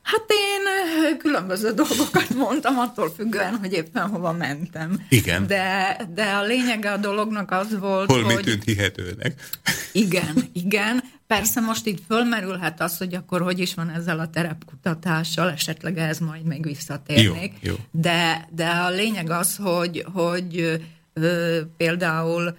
Hát 0.02 0.26
én 0.28 1.18
különböző 1.18 1.72
dolgokat 1.72 2.34
mondtam, 2.36 2.78
attól 2.78 3.14
függően, 3.16 3.56
hogy 3.56 3.74
éppen 3.74 4.08
hova 4.08 4.32
mentem. 4.32 5.06
Igen. 5.10 5.48
De, 5.48 5.98
de 6.14 6.24
a 6.24 6.44
lényege 6.44 6.92
a 6.92 6.98
dolognak 6.98 7.52
az 7.52 7.80
volt, 7.80 8.12
Hol 8.12 8.26
mi 8.26 8.34
hogy... 8.34 8.44
tűnt 8.44 8.64
hihetőnek? 8.64 9.50
Igen, 9.92 10.36
igen. 10.54 11.04
Persze 11.36 11.60
most 11.60 11.86
itt 11.86 12.04
fölmerülhet 12.08 12.82
az, 12.82 12.98
hogy 12.98 13.16
akkor 13.16 13.42
hogy 13.42 13.60
is 13.60 13.74
van 13.74 13.90
ezzel 13.90 14.20
a 14.20 14.30
terepkutatással, 14.30 15.52
esetleg 15.52 15.98
ez 15.98 16.20
majd 16.20 16.44
még 16.44 16.64
visszatérnék. 16.64 17.54
Jó, 17.60 17.72
jó. 17.72 17.76
De, 17.92 18.48
de 18.52 18.70
a 18.70 18.90
lényeg 18.90 19.30
az, 19.30 19.56
hogy, 19.56 20.06
hogy 20.14 20.82
ö, 21.14 21.60
például 21.78 22.58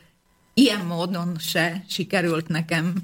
ilyen 0.54 0.86
módon 0.86 1.36
se 1.38 1.84
sikerült 1.88 2.48
nekem 2.48 2.94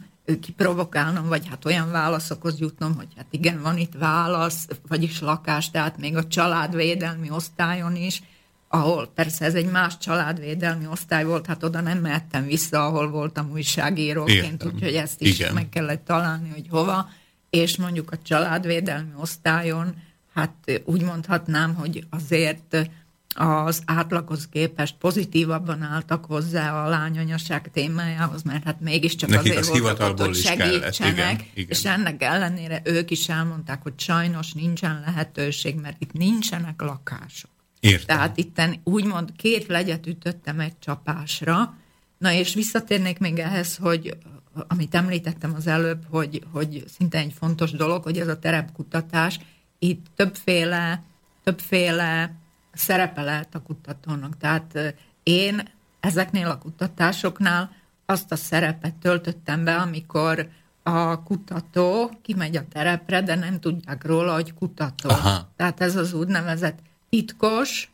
kiprovokálnom, 0.40 1.28
vagy 1.28 1.48
hát 1.48 1.64
olyan 1.64 1.90
válaszokhoz 1.90 2.58
jutnom, 2.58 2.94
hogy 2.96 3.08
hát 3.16 3.26
igen, 3.30 3.62
van 3.62 3.78
itt 3.78 3.94
válasz, 3.98 4.68
vagyis 4.88 5.20
lakás, 5.20 5.70
tehát 5.70 5.98
még 5.98 6.16
a 6.16 6.26
családvédelmi 6.26 7.30
osztályon 7.30 7.96
is, 7.96 8.22
ahol 8.68 9.10
persze 9.14 9.44
ez 9.44 9.54
egy 9.54 9.70
más 9.70 9.98
családvédelmi 9.98 10.86
osztály 10.86 11.24
volt, 11.24 11.46
hát 11.46 11.62
oda 11.62 11.80
nem 11.80 11.98
mehettem 11.98 12.46
vissza, 12.46 12.86
ahol 12.86 13.10
voltam 13.10 13.50
újságíróként, 13.50 14.64
úgyhogy 14.64 14.94
ezt 14.94 15.20
is 15.20 15.38
Igen. 15.38 15.54
meg 15.54 15.68
kellett 15.68 16.04
találni, 16.04 16.48
hogy 16.48 16.66
hova, 16.70 17.08
és 17.50 17.76
mondjuk 17.76 18.10
a 18.10 18.18
családvédelmi 18.22 19.10
osztályon, 19.16 19.94
hát 20.34 20.82
úgy 20.84 21.02
mondhatnám, 21.02 21.74
hogy 21.74 22.06
azért 22.10 22.88
az 23.34 23.82
átlaghoz 23.84 24.48
képest 24.48 24.94
pozitívabban 24.98 25.82
álltak 25.82 26.24
hozzá 26.24 26.84
a 26.84 26.88
lányanyaság 26.88 27.70
témájához, 27.72 28.42
mert 28.42 28.64
hát 28.64 28.80
mégiscsak 28.80 29.28
Nekik 29.28 29.58
azért 29.58 29.58
az 29.58 29.80
voltak 29.80 30.10
ott, 30.10 30.20
hogy 30.20 30.36
is 30.36 30.42
kellett, 30.42 30.94
segítsenek, 30.94 31.12
igen, 31.12 31.40
igen. 31.54 31.68
és 31.68 31.84
ennek 31.84 32.22
ellenére 32.22 32.80
ők 32.84 33.10
is 33.10 33.28
elmondták, 33.28 33.82
hogy 33.82 33.92
sajnos 33.96 34.52
nincsen 34.52 35.02
lehetőség, 35.06 35.74
mert 35.80 35.96
itt 35.98 36.12
nincsenek 36.12 36.82
lakások. 36.82 37.50
Értem. 37.86 38.16
Tehát 38.16 38.36
itten 38.36 38.80
úgymond 38.84 39.32
két 39.36 39.66
legyet 39.66 40.06
ütöttem 40.06 40.60
egy 40.60 40.78
csapásra. 40.78 41.74
Na 42.18 42.32
és 42.32 42.54
visszatérnék 42.54 43.18
még 43.18 43.38
ehhez, 43.38 43.76
hogy 43.76 44.16
amit 44.68 44.94
említettem 44.94 45.54
az 45.54 45.66
előbb, 45.66 46.04
hogy, 46.10 46.42
hogy 46.52 46.84
szinte 46.98 47.18
egy 47.18 47.32
fontos 47.38 47.70
dolog, 47.70 48.02
hogy 48.02 48.18
ez 48.18 48.28
a 48.28 48.38
terepkutatás, 48.38 49.38
itt 49.78 50.06
többféle, 50.14 51.02
többféle 51.44 52.34
szerepe 52.72 53.22
lehet 53.22 53.54
a 53.54 53.62
kutatónak. 53.62 54.36
Tehát 54.36 54.94
én 55.22 55.62
ezeknél 56.00 56.48
a 56.48 56.58
kutatásoknál 56.58 57.70
azt 58.06 58.32
a 58.32 58.36
szerepet 58.36 58.94
töltöttem 58.94 59.64
be, 59.64 59.76
amikor 59.76 60.48
a 60.82 61.22
kutató 61.22 62.10
kimegy 62.22 62.56
a 62.56 62.64
terepre, 62.72 63.22
de 63.22 63.34
nem 63.34 63.60
tudják 63.60 64.04
róla, 64.04 64.34
hogy 64.34 64.54
kutató. 64.54 65.08
Aha. 65.08 65.48
Tehát 65.56 65.80
ez 65.80 65.96
az 65.96 66.12
úgynevezett 66.12 66.78
titkos, 67.10 67.88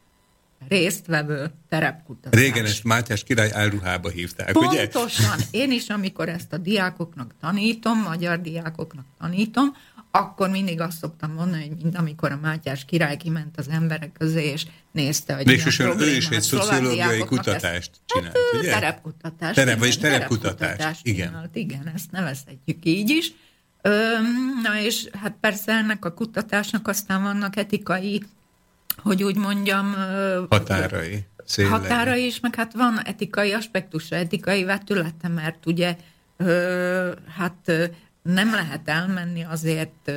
résztvevő 0.68 1.50
terepkutatás. 1.68 2.40
Régen 2.40 2.64
ezt 2.64 2.84
Mátyás 2.84 3.24
király 3.24 3.50
álruhába 3.52 4.08
hívták, 4.08 4.58
ugye? 4.58 4.88
Pontosan. 4.88 5.38
Én 5.50 5.72
is, 5.72 5.88
amikor 5.88 6.28
ezt 6.28 6.52
a 6.52 6.56
diákoknak 6.56 7.34
tanítom, 7.40 7.98
magyar 7.98 8.40
diákoknak 8.40 9.04
tanítom, 9.20 9.76
akkor 10.10 10.50
mindig 10.50 10.80
azt 10.80 10.98
szoktam 10.98 11.32
mondani, 11.32 11.68
hogy 11.68 11.76
mind 11.82 11.94
amikor 11.98 12.32
a 12.32 12.38
Mátyás 12.42 12.84
király 12.84 13.16
kiment 13.16 13.58
az 13.58 13.68
emberek 13.68 14.12
közé, 14.12 14.44
és 14.44 14.66
nézte, 14.90 15.34
hogy 15.34 15.46
Végsősorban 15.46 16.00
ő 16.00 16.10
is 16.10 16.28
egy 16.28 16.42
szociológiai 16.42 17.18
kutatást 17.24 17.64
ezt- 17.64 18.00
csinált, 18.06 18.36
hát, 18.36 18.60
ugye? 18.60 18.72
Terepkutatás. 18.72 19.54
Terep- 19.54 19.78
vagyis 19.78 19.96
terepkutatás, 19.96 20.98
igen. 21.02 21.26
csinált, 21.26 21.56
igen, 21.56 21.90
ezt 21.94 22.10
nevezhetjük 22.10 22.84
így 22.84 23.10
is. 23.10 23.32
Öm, 23.82 24.60
na 24.62 24.80
és 24.80 25.08
hát 25.12 25.36
persze 25.40 25.72
ennek 25.72 26.04
a 26.04 26.14
kutatásnak 26.14 26.88
aztán 26.88 27.22
vannak 27.22 27.56
etikai, 27.56 28.22
hogy 29.02 29.22
úgy 29.22 29.36
mondjam, 29.36 29.94
Határai. 30.50 31.24
szélei. 31.44 31.70
határa 31.70 32.16
is, 32.16 32.40
meg 32.40 32.54
hát 32.54 32.72
van 32.72 33.00
etikai 33.04 33.52
aspektusa, 33.52 34.16
etikai 34.16 34.64
vetülete, 34.64 35.28
mert 35.28 35.66
ugye 35.66 35.96
hát 37.36 37.72
nem 38.22 38.50
lehet 38.50 38.88
elmenni 38.88 39.44
azért 39.44 40.12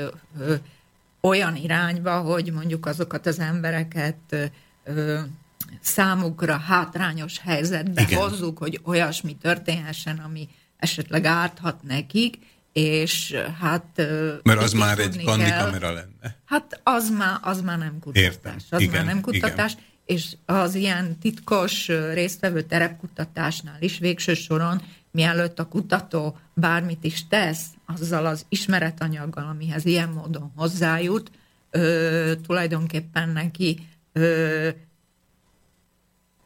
olyan 1.21 1.55
irányba, 1.55 2.19
hogy 2.21 2.51
mondjuk 2.51 2.85
azokat 2.85 3.25
az 3.25 3.39
embereket 3.39 4.51
számukra 5.81 6.57
hátrányos 6.57 7.39
helyzetbe. 7.39 8.01
Igen. 8.01 8.19
hozzuk, 8.19 8.57
hogy 8.57 8.79
olyasmi 8.83 9.35
történhessen, 9.35 10.17
ami 10.17 10.47
esetleg 10.77 11.25
árthat 11.25 11.83
nekik, 11.83 12.37
és 12.75 13.35
hát... 13.59 14.01
Mert 14.43 14.61
az 14.61 14.73
már 14.73 14.99
egy 14.99 15.09
tudni 15.09 15.23
kandi 15.23 15.43
kell- 15.43 15.63
kamera 15.63 15.93
lenne. 15.93 16.37
Hát 16.45 16.79
az 16.83 17.09
már, 17.09 17.37
az 17.41 17.61
már 17.61 17.77
nem 17.77 17.99
kutatás. 17.99 18.23
Értem. 18.23 18.55
Az 18.69 18.81
Igen, 18.81 18.95
már 18.95 19.13
nem 19.13 19.21
kutatás, 19.21 19.71
igen. 19.71 19.83
és 20.05 20.35
az 20.45 20.75
ilyen 20.75 21.17
titkos 21.19 21.87
résztvevő 22.13 22.61
terepkutatásnál 22.61 23.77
is 23.79 23.97
végső 23.97 24.33
soron, 24.33 24.81
mielőtt 25.11 25.59
a 25.59 25.67
kutató 25.67 26.37
bármit 26.53 27.03
is 27.03 27.27
tesz, 27.27 27.65
azzal 27.85 28.25
az 28.25 28.45
ismeretanyaggal, 28.49 29.47
amihez 29.47 29.85
ilyen 29.85 30.09
módon 30.09 30.51
hozzájut, 30.55 31.31
ö, 31.71 32.31
tulajdonképpen 32.47 33.29
neki 33.29 33.87
ö, 34.13 34.69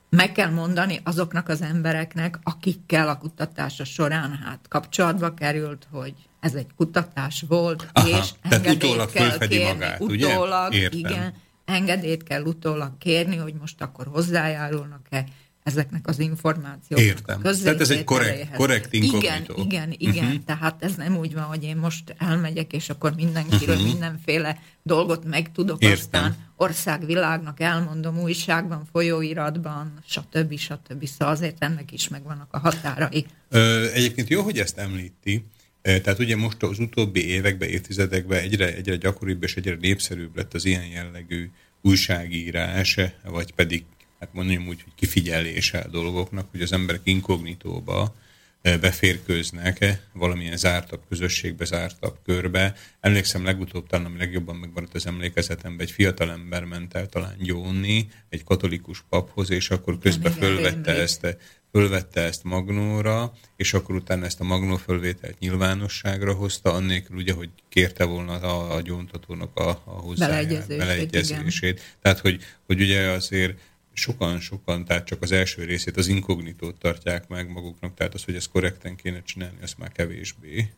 meg 0.10 0.32
kell 0.32 0.49
mondani 0.49 0.99
azoknak 1.03 1.49
az 1.49 1.62
embereknek, 1.62 2.39
akikkel 2.43 3.10
a 3.10 3.18
kutatása 3.18 3.84
során 3.84 4.39
hát 4.43 4.60
kapcsolatba 4.68 5.34
került, 5.34 5.88
hogy 5.91 6.14
ez 6.39 6.53
egy 6.53 6.68
kutatás 6.76 7.43
volt, 7.47 7.88
Aha, 7.93 8.07
és 8.07 8.30
engedélyt 8.41 9.12
kell 9.12 9.38
kérni. 9.38 9.64
magát, 9.64 9.99
ugye? 9.99 10.28
utólag, 10.28 10.74
Értem. 10.74 10.99
igen, 10.99 11.34
engedélyt 11.66 12.24
kell 12.24 12.43
utólag 12.43 12.97
kérni, 12.97 13.36
hogy 13.36 13.53
most 13.60 13.82
akkor 13.82 14.07
hozzájárulnak-e 14.07 15.26
ezeknek 15.70 16.07
az 16.07 16.20
információknak 16.20 17.07
Értem. 17.07 17.41
Tehát 17.41 17.82
ez 17.82 17.89
egy 17.89 18.03
korrekt- 18.03 18.55
korrekt 18.55 18.93
Igen, 18.93 19.05
inkognitó. 19.05 19.53
igen, 19.57 19.95
igen. 19.97 20.24
Mhm. 20.24 20.26
Uh-huh. 20.26 20.43
Tehát 20.45 20.84
ez 20.84 20.95
nem 20.95 21.17
úgy 21.17 21.34
van, 21.34 21.43
hogy 21.43 21.63
én 21.63 21.78
most 21.78 22.15
elmegyek, 22.17 22.74
és 22.74 22.89
akkor 22.89 23.15
mindenkiről 23.15 23.76
uh-huh. 23.76 23.91
mindenféle 23.91 24.61
dolgot 24.84 25.26
megtudok, 25.26 25.82
Értem. 25.82 25.97
aztán 25.99 26.36
országvilágnak 26.55 27.59
elmondom 27.59 28.20
újságban, 28.20 28.88
folyóiratban, 28.91 29.93
stb. 30.07 30.57
stb. 30.57 31.05
Szóval 31.07 31.34
azért 31.34 31.63
ennek 31.63 31.91
is 31.91 32.07
megvannak 32.07 32.47
a 32.51 32.59
határai. 32.59 33.26
Ö, 33.49 33.91
egyébként 33.93 34.30
jó, 34.30 34.41
hogy 34.41 34.59
ezt 34.59 34.78
említi. 34.78 35.45
Tehát 35.82 36.20
ugye 36.20 36.36
most 36.36 36.63
az 36.63 36.80
utóbbi 36.80 37.28
években, 37.28 37.70
évtizedekben 37.70 38.39
egyre, 38.39 38.76
egyre 38.76 38.95
gyakoribb 38.95 39.43
és 39.43 39.55
egyre 39.55 39.78
népszerűbb 39.82 40.36
lett 40.36 40.53
az 40.53 40.65
ilyen 40.65 40.86
jellegű 40.86 41.49
újságírás, 41.82 42.99
vagy 43.24 43.53
pedig, 43.53 43.84
hát 44.20 44.30
mondjam 44.34 44.67
úgy, 44.67 44.82
hogy 44.84 44.93
kifigyelése 44.95 45.80
a 45.80 45.88
dolgoknak, 45.88 46.47
hogy 46.51 46.61
az 46.61 46.74
emberek 46.74 47.01
inkognitóba 47.03 48.15
ö, 48.61 48.78
beférkőznek 48.78 50.07
valamilyen 50.13 50.57
zártabb 50.57 51.01
közösségbe, 51.09 51.65
zártabb 51.65 52.17
körbe. 52.26 52.76
Emlékszem 52.99 53.43
legutóbb 53.43 53.88
talán, 53.88 54.05
ami 54.05 54.17
legjobban 54.17 54.55
megmaradt 54.55 54.95
az 54.95 55.05
emlékezetemben, 55.05 55.86
egy 55.86 55.91
fiatal 55.91 56.32
ember 56.32 56.63
ment 56.63 56.93
el 56.93 57.07
talán 57.07 57.36
gyónni 57.39 58.07
egy 58.30 58.43
katolikus 58.43 59.03
paphoz, 59.09 59.49
és 59.49 59.70
akkor 59.70 59.97
közben 59.97 60.32
fölvette 60.32 60.91
ezt 60.91 61.38
fölvette 61.72 62.22
ezt 62.22 62.43
Magnóra, 62.43 63.34
és 63.55 63.74
akkor 63.74 63.95
utána 63.95 64.26
ezt 64.26 64.39
a 64.39 64.43
Magnó 64.43 64.76
fölvételt 64.76 65.39
nyilvánosságra 65.39 66.34
hozta, 66.34 66.74
annélkül 66.74 67.17
ugye, 67.17 67.34
hogy 67.34 67.49
kérte 67.70 68.03
volna 68.03 68.34
a, 68.34 68.76
a 68.76 68.82
gyóntatónak 68.82 69.57
a, 69.57 69.70
a 69.70 69.91
hozzájár, 69.91 70.47
Beleegyezését, 70.47 70.78
beleegyezését. 70.78 71.97
Tehát, 72.01 72.20
hogy, 72.20 72.43
hogy 72.65 72.82
ugye 72.82 73.09
azért 73.09 73.59
sokan-sokan, 73.99 74.85
tehát 74.85 75.05
csak 75.05 75.21
az 75.21 75.31
első 75.31 75.63
részét, 75.63 75.97
az 75.97 76.07
inkognitót 76.07 76.79
tartják 76.79 77.27
meg 77.27 77.49
maguknak, 77.49 77.93
tehát 77.93 78.13
az, 78.13 78.23
hogy 78.23 78.35
ezt 78.35 78.49
korrekten 78.49 78.95
kéne 78.95 79.21
csinálni, 79.21 79.57
az 79.61 79.73
már 79.77 79.91
kevésbé. 79.91 80.69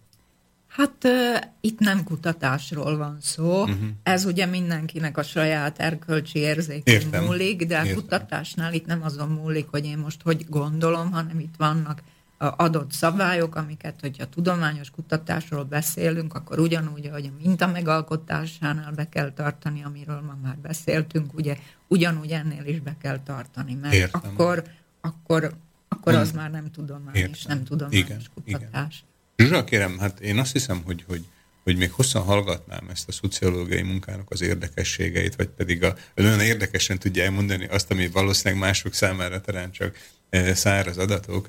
Hát 0.67 1.03
ö, 1.03 1.36
itt 1.61 1.80
nem 1.80 2.03
kutatásról 2.03 2.97
van 2.97 3.17
szó, 3.22 3.61
uh-huh. 3.61 3.78
ez 4.03 4.26
ugye 4.26 4.45
mindenkinek 4.45 5.17
a 5.17 5.24
saját 5.24 5.80
erkölcsi 5.80 6.39
érzékén 6.39 6.93
Értem. 6.93 7.24
múlik, 7.24 7.65
de 7.65 7.78
Értem. 7.78 7.93
kutatásnál 7.93 8.74
itt 8.74 8.86
nem 8.86 9.03
azon 9.03 9.30
múlik, 9.30 9.67
hogy 9.67 9.86
én 9.86 9.97
most 9.97 10.22
hogy 10.22 10.45
gondolom, 10.49 11.11
hanem 11.11 11.39
itt 11.39 11.53
vannak 11.57 12.01
adott 12.50 12.92
szabályok, 12.92 13.56
amiket, 13.56 14.00
hogyha 14.02 14.26
tudományos 14.26 14.89
kutatásról 14.89 15.64
beszélünk, 15.64 16.34
akkor 16.34 16.60
ugyanúgy, 16.60 17.06
ahogy 17.06 17.32
a 17.34 17.44
minta 17.44 17.68
megalkotásánál 17.68 18.92
be 18.92 19.10
kell 19.10 19.32
tartani, 19.32 19.84
amiről 19.84 20.22
ma 20.22 20.38
már 20.44 20.58
beszéltünk, 20.58 21.34
ugye 21.34 21.58
ugyanúgy 21.88 22.32
ennél 22.32 22.66
is 22.66 22.80
be 22.80 22.96
kell 23.02 23.20
tartani, 23.24 23.74
mert 23.74 23.94
Értem. 23.94 24.22
akkor, 24.24 24.64
akkor 25.02 25.54
akkor 25.96 26.14
az 26.14 26.32
már 26.32 26.52
nem 26.52 26.72
tudomány, 26.72 27.16
és 27.16 27.22
Értem. 27.22 27.42
nem 27.48 27.64
tudományos 27.64 28.00
Igen, 28.00 28.22
kutatás. 28.34 29.04
Zsuzsa, 29.38 29.64
kérem, 29.64 29.98
hát 30.00 30.20
én 30.20 30.38
azt 30.38 30.52
hiszem, 30.52 30.82
hogy, 30.86 31.04
hogy, 31.08 31.26
hogy 31.64 31.78
még 31.78 31.92
hosszan 31.92 32.24
hallgatnám 32.24 32.88
ezt 32.89 33.08
a 33.08 33.12
szociológiai 33.12 33.82
munkának 33.82 34.32
az 34.32 34.42
érdekességeit, 34.42 35.36
vagy 35.36 35.48
pedig 35.48 35.84
a, 35.84 35.96
olyan 36.18 36.39
érdekesen 36.39 37.00
tudja 37.00 37.24
elmondani 37.24 37.66
azt, 37.66 37.92
ami 37.92 38.08
valószínűleg 38.08 38.64
mások 38.64 38.94
számára 38.94 39.42
talán 39.42 39.72
csak 39.72 39.98
e, 40.30 40.54
száraz 40.54 40.98
adatok. 40.98 41.46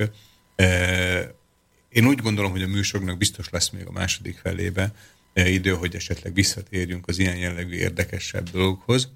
Én 1.88 2.06
úgy 2.06 2.18
gondolom, 2.18 2.50
hogy 2.50 2.62
a 2.62 2.66
műsornak 2.66 3.18
biztos 3.18 3.48
lesz 3.50 3.70
még 3.70 3.86
a 3.86 3.90
második 3.90 4.38
felébe 4.38 4.92
idő, 5.34 5.70
hogy 5.70 5.94
esetleg 5.94 6.34
visszatérjünk 6.34 7.08
az 7.08 7.18
ilyen 7.18 7.36
jellegű 7.36 7.76
érdekesebb 7.76 8.50
dolgokhoz, 8.50 9.10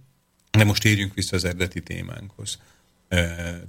de 0.50 0.64
most 0.64 0.84
érjünk 0.84 1.14
vissza 1.14 1.36
az 1.36 1.44
eredeti 1.44 1.82
témánkhoz. 1.82 2.58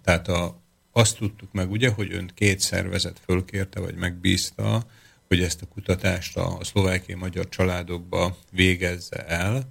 Tehát 0.04 0.28
a, 0.28 0.62
azt 0.92 1.18
tudtuk 1.18 1.52
meg, 1.52 1.72
ugye, 1.72 1.90
hogy 1.90 2.14
önt 2.14 2.34
két 2.34 2.60
szervezet 2.60 3.20
fölkérte, 3.26 3.80
vagy 3.80 3.96
megbízta, 3.96 4.86
hogy 5.28 5.42
ezt 5.42 5.62
a 5.62 5.68
kutatást 5.68 6.38
a 6.38 6.60
szlovákiai 6.62 7.18
magyar 7.18 7.50
családokba 7.50 8.38
végezze 8.52 9.26
el. 9.26 9.70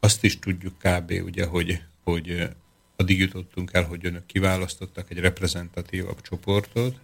Azt 0.00 0.24
is 0.24 0.38
tudjuk 0.38 0.78
kb. 0.78 1.10
ugye, 1.24 1.44
hogy, 1.44 1.82
hogy 2.04 2.48
addig 2.96 3.18
jutottunk 3.18 3.70
el, 3.72 3.84
hogy 3.84 4.06
önök 4.06 4.26
kiválasztottak 4.26 5.10
egy 5.10 5.18
reprezentatívabb 5.18 6.20
csoportot. 6.20 6.98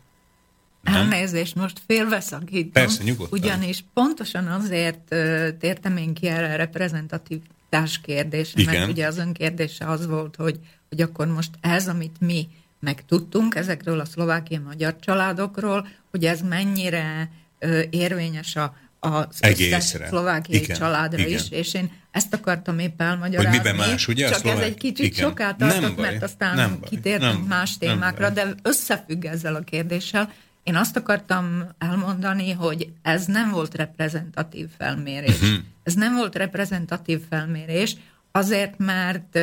Nem? 0.82 0.94
Elnézést, 0.94 1.54
most 1.54 1.80
félbeszakítom. 1.86 2.72
Persze, 2.72 3.02
nyugodtan. 3.02 3.38
Ugyanis 3.38 3.84
pontosan 3.94 4.46
azért 4.46 4.98
uh, 5.10 5.48
tértem 5.58 5.96
én 5.96 6.14
ki 6.14 6.26
erre 6.26 6.52
a 6.52 6.56
reprezentativitás 6.56 8.00
kérdésre, 8.02 8.60
Igen. 8.60 8.74
mert 8.74 8.90
ugye 8.90 9.06
az 9.06 9.18
ön 9.18 9.32
kérdése 9.32 9.86
az 9.86 10.06
volt, 10.06 10.36
hogy, 10.36 10.58
hogy 10.88 11.00
akkor 11.00 11.26
most 11.26 11.50
ez, 11.60 11.88
amit 11.88 12.16
mi 12.20 12.48
megtudtunk 12.80 13.54
ezekről 13.54 14.00
a 14.00 14.04
szlovákiai 14.04 14.60
magyar 14.60 14.96
családokról, 15.00 15.88
hogy 16.10 16.24
ez 16.24 16.40
mennyire 16.40 17.30
uh, 17.60 17.82
érvényes 17.90 18.56
a, 18.56 18.76
az 19.00 19.26
Egészre. 19.40 20.06
szlovákiai 20.06 20.62
Igen, 20.62 20.76
családra 20.76 21.18
igen. 21.18 21.38
is, 21.38 21.50
és 21.50 21.74
én 21.74 21.90
ezt 22.10 22.34
akartam 22.34 22.78
épp 22.78 23.00
elmagyarázni. 23.00 23.58
Hogy 23.58 23.66
miben 23.72 23.88
más, 23.88 24.08
ugye, 24.08 24.24
Csak 24.24 24.34
ez 24.34 24.40
szlovák- 24.40 24.62
egy 24.64 24.74
kicsit 24.74 25.06
igen. 25.06 25.28
soká 25.28 25.54
Nem 25.58 25.68
tartott, 25.68 25.94
baj, 25.96 26.10
mert 26.10 26.22
aztán 26.22 26.56
nem 26.56 26.78
baj, 26.80 26.88
kitértünk 26.88 27.32
nem 27.32 27.40
más 27.48 27.76
nem 27.78 27.88
témákra, 27.90 28.30
de 28.30 28.54
összefügg 28.62 29.24
ezzel 29.24 29.54
a 29.54 29.60
kérdéssel. 29.60 30.32
Én 30.62 30.76
azt 30.76 30.96
akartam 30.96 31.62
elmondani, 31.78 32.50
hogy 32.52 32.92
ez 33.02 33.24
nem 33.26 33.50
volt 33.50 33.74
reprezentatív 33.74 34.68
felmérés. 34.78 35.38
Mhm. 35.40 35.54
Ez 35.82 35.94
nem 35.94 36.14
volt 36.14 36.34
reprezentatív 36.36 37.20
felmérés, 37.30 37.96
azért, 38.32 38.78
mert 38.78 39.38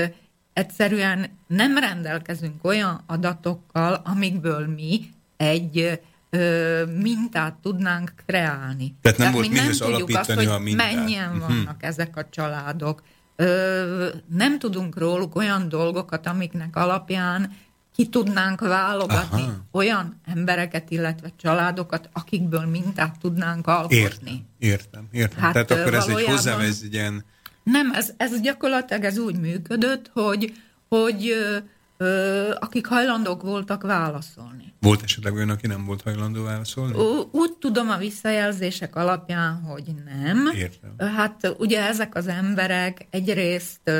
egyszerűen 0.54 1.26
nem 1.48 1.78
rendelkezünk 1.78 2.66
olyan 2.66 3.04
adatokkal, 3.08 4.02
amikből 4.06 4.68
mi 4.68 5.00
egy 5.38 6.00
ö, 6.30 6.84
mintát 7.02 7.54
tudnánk 7.54 8.14
kreálni. 8.26 8.96
Tehát 9.02 9.18
nem 9.18 9.32
volt 9.32 9.50
mi 9.50 9.56
nem 9.56 9.72
tudjuk 9.72 10.10
azt, 10.18 10.32
hogy 10.32 10.46
a 10.46 10.60
mintát. 10.60 10.94
mennyien 10.94 11.30
Mhm. 11.30 11.40
vannak 11.40 11.84
ezek 11.84 12.18
a 12.18 12.26
családok. 12.30 13.04
Ö, 13.36 14.08
nem 14.28 14.60
tudunk 14.60 14.98
róluk 14.98 15.36
olyan 15.36 15.70
dolgokat, 15.70 16.28
amiknek 16.28 16.76
alapján 16.76 17.52
ki 18.00 18.08
tudnánk 18.10 18.60
válogatni 18.60 19.42
Aha. 19.42 19.66
olyan 19.72 20.20
embereket, 20.26 20.90
illetve 20.92 21.32
családokat, 21.42 22.10
akikből 22.14 22.66
mintát 22.66 23.16
tudnánk 23.22 23.68
alkotni. 23.68 23.98
Értem, 23.98 24.46
értem, 24.60 25.08
értem. 25.12 25.40
Hát, 25.40 25.54
Tehát 25.54 25.72
akkor 25.72 25.94
ez 25.94 26.04
egy 26.04 26.08
valójában- 26.10 26.36
hozzá, 26.36 26.58
ez 26.60 26.80
egy 26.84 26.94
ilyen... 26.94 27.26
Nem, 27.64 27.92
ez, 27.94 28.14
ez 28.18 28.42
gyakorlatilag 28.42 29.04
ez 29.04 29.18
úgy 29.18 29.40
működött, 29.40 30.10
hogy, 30.14 30.54
hogy 30.90 31.28
ö, 31.30 31.58
ö, 31.98 32.50
akik 32.60 32.88
hajlandók 32.88 33.42
voltak 33.42 33.82
válaszolni. 33.84 34.74
Volt 34.80 35.04
esetleg 35.04 35.34
olyan, 35.34 35.50
aki 35.50 35.68
nem 35.68 35.86
volt 35.86 36.02
hajlandó 36.02 36.44
válaszolni? 36.44 36.94
Ú- 36.98 37.28
Úgy 37.32 37.54
tudom 37.60 37.90
a 37.90 37.98
visszajelzések 37.98 38.96
alapján, 38.96 39.62
hogy 39.62 39.84
nem. 40.06 40.50
Értem. 40.56 41.10
Hát 41.16 41.56
ugye 41.58 41.88
ezek 41.88 42.16
az 42.16 42.28
emberek 42.28 43.08
egyrészt 43.10 43.92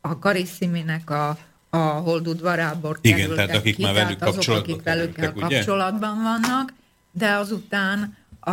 a 0.00 0.18
Karissziminek 0.18 1.10
a, 1.10 1.38
a 1.74 2.00
holdudvarából 2.00 2.96
Igen, 3.00 3.18
kerültek 3.18 3.46
tehát 3.46 3.60
akik 3.60 3.76
ki, 3.76 3.82
már 3.82 3.94
velük 3.94 4.18
tehát 4.18 4.36
azok, 4.36 4.56
akik 4.56 4.82
velük 4.82 5.14
kerültek, 5.14 5.48
kapcsolatban 5.48 6.22
vannak, 6.22 6.72
de 7.12 7.30
azután 7.30 8.16
a, 8.40 8.50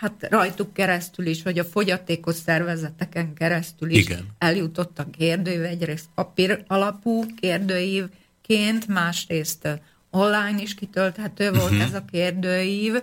hát 0.00 0.26
rajtuk 0.30 0.72
keresztül 0.72 1.26
is, 1.26 1.42
vagy 1.42 1.58
a 1.58 1.64
fogyatékos 1.64 2.34
szervezeteken 2.34 3.34
keresztül 3.34 3.90
is 3.90 4.04
Igen. 4.04 4.26
eljutott 4.38 4.98
a 4.98 5.06
kérdőív, 5.18 5.62
egyrészt 5.62 6.06
papír 6.14 6.64
alapú 6.66 7.24
kérdőívként, 7.40 8.86
másrészt 8.86 9.68
online 10.10 10.62
is 10.62 10.74
kitölthető 10.74 11.52
volt 11.52 11.70
Mhm. 11.70 11.80
ez 11.80 11.94
a 11.94 12.04
kérdőív, 12.10 13.02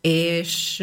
és 0.00 0.82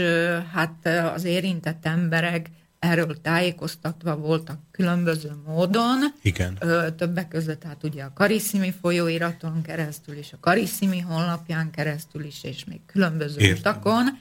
hát 0.53 0.89
az 1.15 1.23
érintett 1.23 1.85
emberek 1.85 2.49
erről 2.79 3.21
tájékoztatva 3.21 4.15
voltak 4.15 4.59
különböző 4.71 5.31
módon, 5.45 5.99
Igen. 6.21 6.57
Ö, 6.59 6.87
többek 6.97 7.27
között 7.27 7.63
hát 7.63 7.83
ugye 7.83 8.03
a 8.03 8.13
Karisszimi 8.13 8.73
folyóiraton 8.81 9.61
keresztül 9.61 10.17
is, 10.17 10.33
a 10.33 10.37
Karisszimi 10.39 10.99
honlapján 10.99 11.71
keresztül 11.71 12.23
is, 12.23 12.43
és 12.43 12.65
még 12.65 12.79
különböző 12.85 13.39
Értem. 13.39 13.57
utakon, 13.59 14.19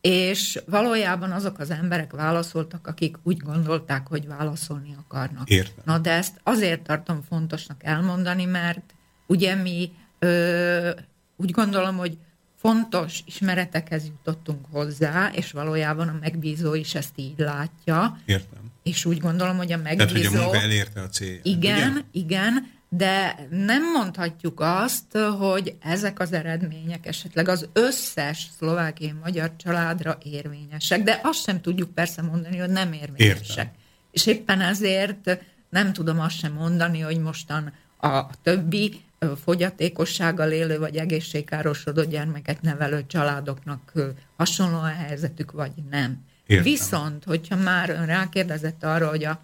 és 0.00 0.62
valójában 0.66 1.32
azok 1.32 1.58
az 1.58 1.70
emberek 1.70 2.12
válaszoltak, 2.12 2.86
akik 2.86 3.16
úgy 3.22 3.36
gondolták, 3.36 4.06
hogy 4.06 4.26
válaszolni 4.26 4.96
akarnak. 4.98 5.50
Értem. 5.50 5.82
Na 5.84 5.98
de 5.98 6.10
ezt 6.10 6.40
azért 6.42 6.82
tartom 6.82 7.22
fontosnak 7.28 7.84
elmondani, 7.84 8.44
mert 8.44 8.94
ugye 9.26 9.54
mi 9.54 9.92
ö, 10.18 10.90
úgy 11.36 11.50
gondolom, 11.50 11.96
hogy 11.96 12.18
fontos 12.62 13.22
ismeretekhez 13.26 14.04
jutottunk 14.04 14.66
hozzá, 14.70 15.30
és 15.34 15.52
valójában 15.52 16.08
a 16.08 16.18
megbízó 16.20 16.74
is 16.74 16.94
ezt 16.94 17.12
így 17.16 17.34
látja, 17.36 18.20
Értem. 18.24 18.60
és 18.82 19.04
úgy 19.04 19.18
gondolom, 19.18 19.56
hogy 19.56 19.72
a 19.72 19.82
Tehát, 19.82 19.98
hogy 19.98 20.12
megbízó... 20.12 20.38
a 20.38 20.42
munka 20.42 20.60
elérte 20.60 21.00
a 21.00 21.08
célját. 21.08 21.46
Igen, 21.46 21.90
ugye? 21.90 22.02
igen, 22.12 22.70
de 22.88 23.46
nem 23.50 23.90
mondhatjuk 23.92 24.60
azt, 24.60 25.18
hogy 25.38 25.74
ezek 25.80 26.20
az 26.20 26.32
eredmények 26.32 27.06
esetleg 27.06 27.48
az 27.48 27.68
összes 27.72 28.48
szlovákiai 28.56 29.14
magyar 29.22 29.52
családra 29.56 30.18
érvényesek, 30.22 31.02
de 31.02 31.20
azt 31.22 31.42
sem 31.42 31.60
tudjuk 31.60 31.94
persze 31.94 32.22
mondani, 32.22 32.58
hogy 32.58 32.70
nem 32.70 32.92
érvényesek. 32.92 33.48
Értem. 33.48 33.70
És 34.10 34.26
éppen 34.26 34.60
ezért 34.60 35.38
nem 35.68 35.92
tudom 35.92 36.20
azt 36.20 36.38
sem 36.38 36.52
mondani, 36.52 37.00
hogy 37.00 37.18
mostan 37.18 37.72
a 38.00 38.40
többi 38.42 39.00
fogyatékossággal 39.44 40.50
élő 40.50 40.78
vagy 40.78 40.96
egészségkárosodott 40.96 42.08
gyermeket 42.08 42.62
nevelő 42.62 43.06
családoknak 43.06 43.92
hasonló 44.36 44.78
a 44.78 44.86
helyzetük, 44.86 45.50
vagy 45.50 45.72
nem. 45.90 46.24
Értem. 46.46 46.64
Viszont, 46.64 47.24
hogyha 47.24 47.56
már 47.56 47.90
ön 47.90 48.06
rákérdezett 48.06 48.84
arra, 48.84 49.08
hogy 49.08 49.24
a 49.24 49.40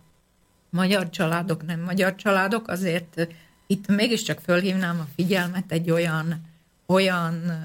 magyar 0.71 1.11
családok, 1.11 1.67
nem 1.67 1.81
magyar 1.81 2.15
családok, 2.15 2.69
azért 2.69 3.29
itt 3.67 3.87
mégiscsak 3.87 4.41
fölhívnám 4.41 5.01
a 5.01 5.07
figyelmet 5.15 5.73
egy 5.73 5.91
olyan, 5.91 6.41
olyan 6.87 7.61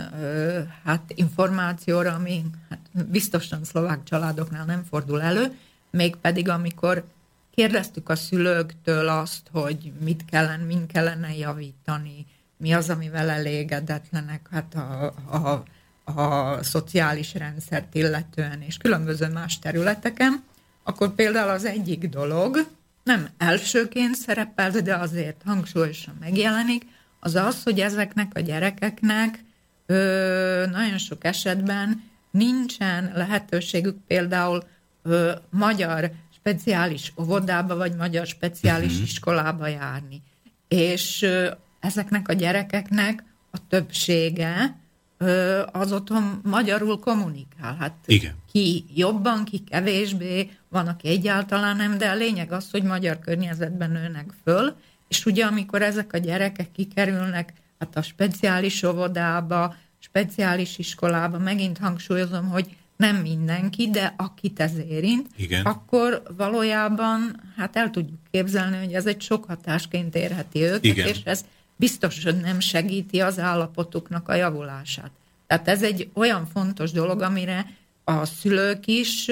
hát 0.84 1.14
információra, 1.16 2.14
ami 2.14 2.44
hát 2.70 2.80
biztosan 3.10 3.64
szlovák 3.64 4.04
családoknál 4.04 4.66
nem 4.66 4.84
fordul 4.90 5.22
elő, 5.22 5.58
mégpedig 5.90 6.50
amikor 6.50 7.04
kérdeztük 7.56 8.10
a 8.10 8.16
szülőktől 8.16 9.08
azt, 9.08 9.50
hogy 9.52 9.92
mit 10.00 10.26
kellene, 10.26 10.64
min 10.64 10.88
kellene 10.88 11.36
javítani, 11.36 12.26
mi 12.58 12.74
az, 12.74 12.90
amivel 12.90 13.30
elégedetlenek 13.30 14.48
hát 14.52 14.76
a, 14.76 15.14
a, 15.32 15.64
a 16.12 16.64
szociális 16.64 17.34
rendszert 17.34 17.96
illetően, 17.96 18.62
és 18.62 18.78
különböző 18.78 19.28
más 19.28 19.60
területeken, 19.60 20.44
akkor 20.84 21.16
például 21.16 21.50
az 21.50 21.66
egyik 21.66 22.10
dolog, 22.10 22.68
nem 23.04 23.28
elsőként 23.38 24.16
szerepelt, 24.16 24.82
de 24.82 24.96
azért 24.96 25.42
hangsúlyosan 25.46 26.18
megjelenik, 26.20 26.86
az 27.20 27.36
az, 27.36 27.64
hogy 27.64 27.80
ezeknek 27.80 28.32
a 28.36 28.40
gyerekeknek 28.40 29.44
ö, 29.86 30.66
nagyon 30.72 30.98
sok 30.98 31.24
esetben 31.24 32.04
nincsen 32.32 33.12
lehetőségük 33.16 33.98
például 34.08 34.64
ö, 35.04 35.32
magyar 35.50 36.12
speciális 36.44 37.14
óvodába, 37.22 37.76
vagy 37.76 37.96
magyar 37.96 38.26
speciális 38.26 38.92
uh-huh. 38.92 39.08
iskolába 39.08 39.68
járni. 39.68 40.22
És 40.68 41.28
ezeknek 41.80 42.28
a 42.28 42.34
gyerekeknek 42.34 43.24
a 43.52 43.68
többsége 43.68 44.82
az 45.72 45.92
otthon 45.92 46.40
magyarul 46.44 47.00
kommunikál. 47.00 47.76
Hát 47.80 47.96
Igen. 48.06 48.36
ki 48.52 48.86
jobban, 48.96 49.44
ki 49.44 49.60
kevésbé, 49.60 50.50
van, 50.70 50.88
aki 50.88 51.08
egyáltalán 51.08 51.76
nem, 51.76 51.98
de 51.98 52.10
a 52.10 52.16
lényeg 52.16 52.52
az, 52.52 52.72
hogy 52.72 52.84
magyar 52.84 53.20
környezetben 53.20 53.92
nőnek 53.92 54.30
föl, 54.44 54.76
és 55.08 55.26
ugye 55.26 55.46
amikor 55.46 55.82
ezek 55.82 56.14
a 56.14 56.18
gyerekek 56.18 56.72
kikerülnek 56.72 57.54
hát 57.80 57.96
a 57.98 58.02
speciális 58.02 58.84
óvodába, 58.84 59.76
speciális 60.00 60.78
iskolába, 60.78 61.38
megint 61.38 61.78
hangsúlyozom, 61.78 62.50
hogy 62.50 62.76
nem 62.96 63.16
mindenki, 63.16 63.90
de 63.90 64.14
akit 64.18 64.60
ez 64.60 64.78
érint, 64.90 65.28
Igen. 65.36 65.66
akkor 65.66 66.24
valójában 66.38 67.42
hát 67.58 67.76
el 67.76 67.90
tudjuk 67.90 68.20
képzelni, 68.32 68.78
hogy 68.78 68.94
ez 68.94 69.06
egy 69.06 69.22
sok 69.22 69.46
hatásként 69.46 70.16
érheti 70.16 70.62
őket, 70.62 70.84
Igen. 70.84 71.08
és 71.08 71.22
ez 71.24 71.46
biztos, 71.76 72.24
hogy 72.24 72.40
nem 72.40 72.60
segíti 72.60 73.22
az 73.22 73.40
állapotuknak 73.40 74.30
a 74.30 74.34
javulását. 74.34 75.12
Tehát 75.48 75.68
ez 75.68 75.84
egy 75.84 76.10
olyan 76.14 76.46
fontos 76.46 76.92
dolog, 76.92 77.22
amire 77.22 77.66
a 78.04 78.26
szülők 78.26 78.88
is 78.88 79.32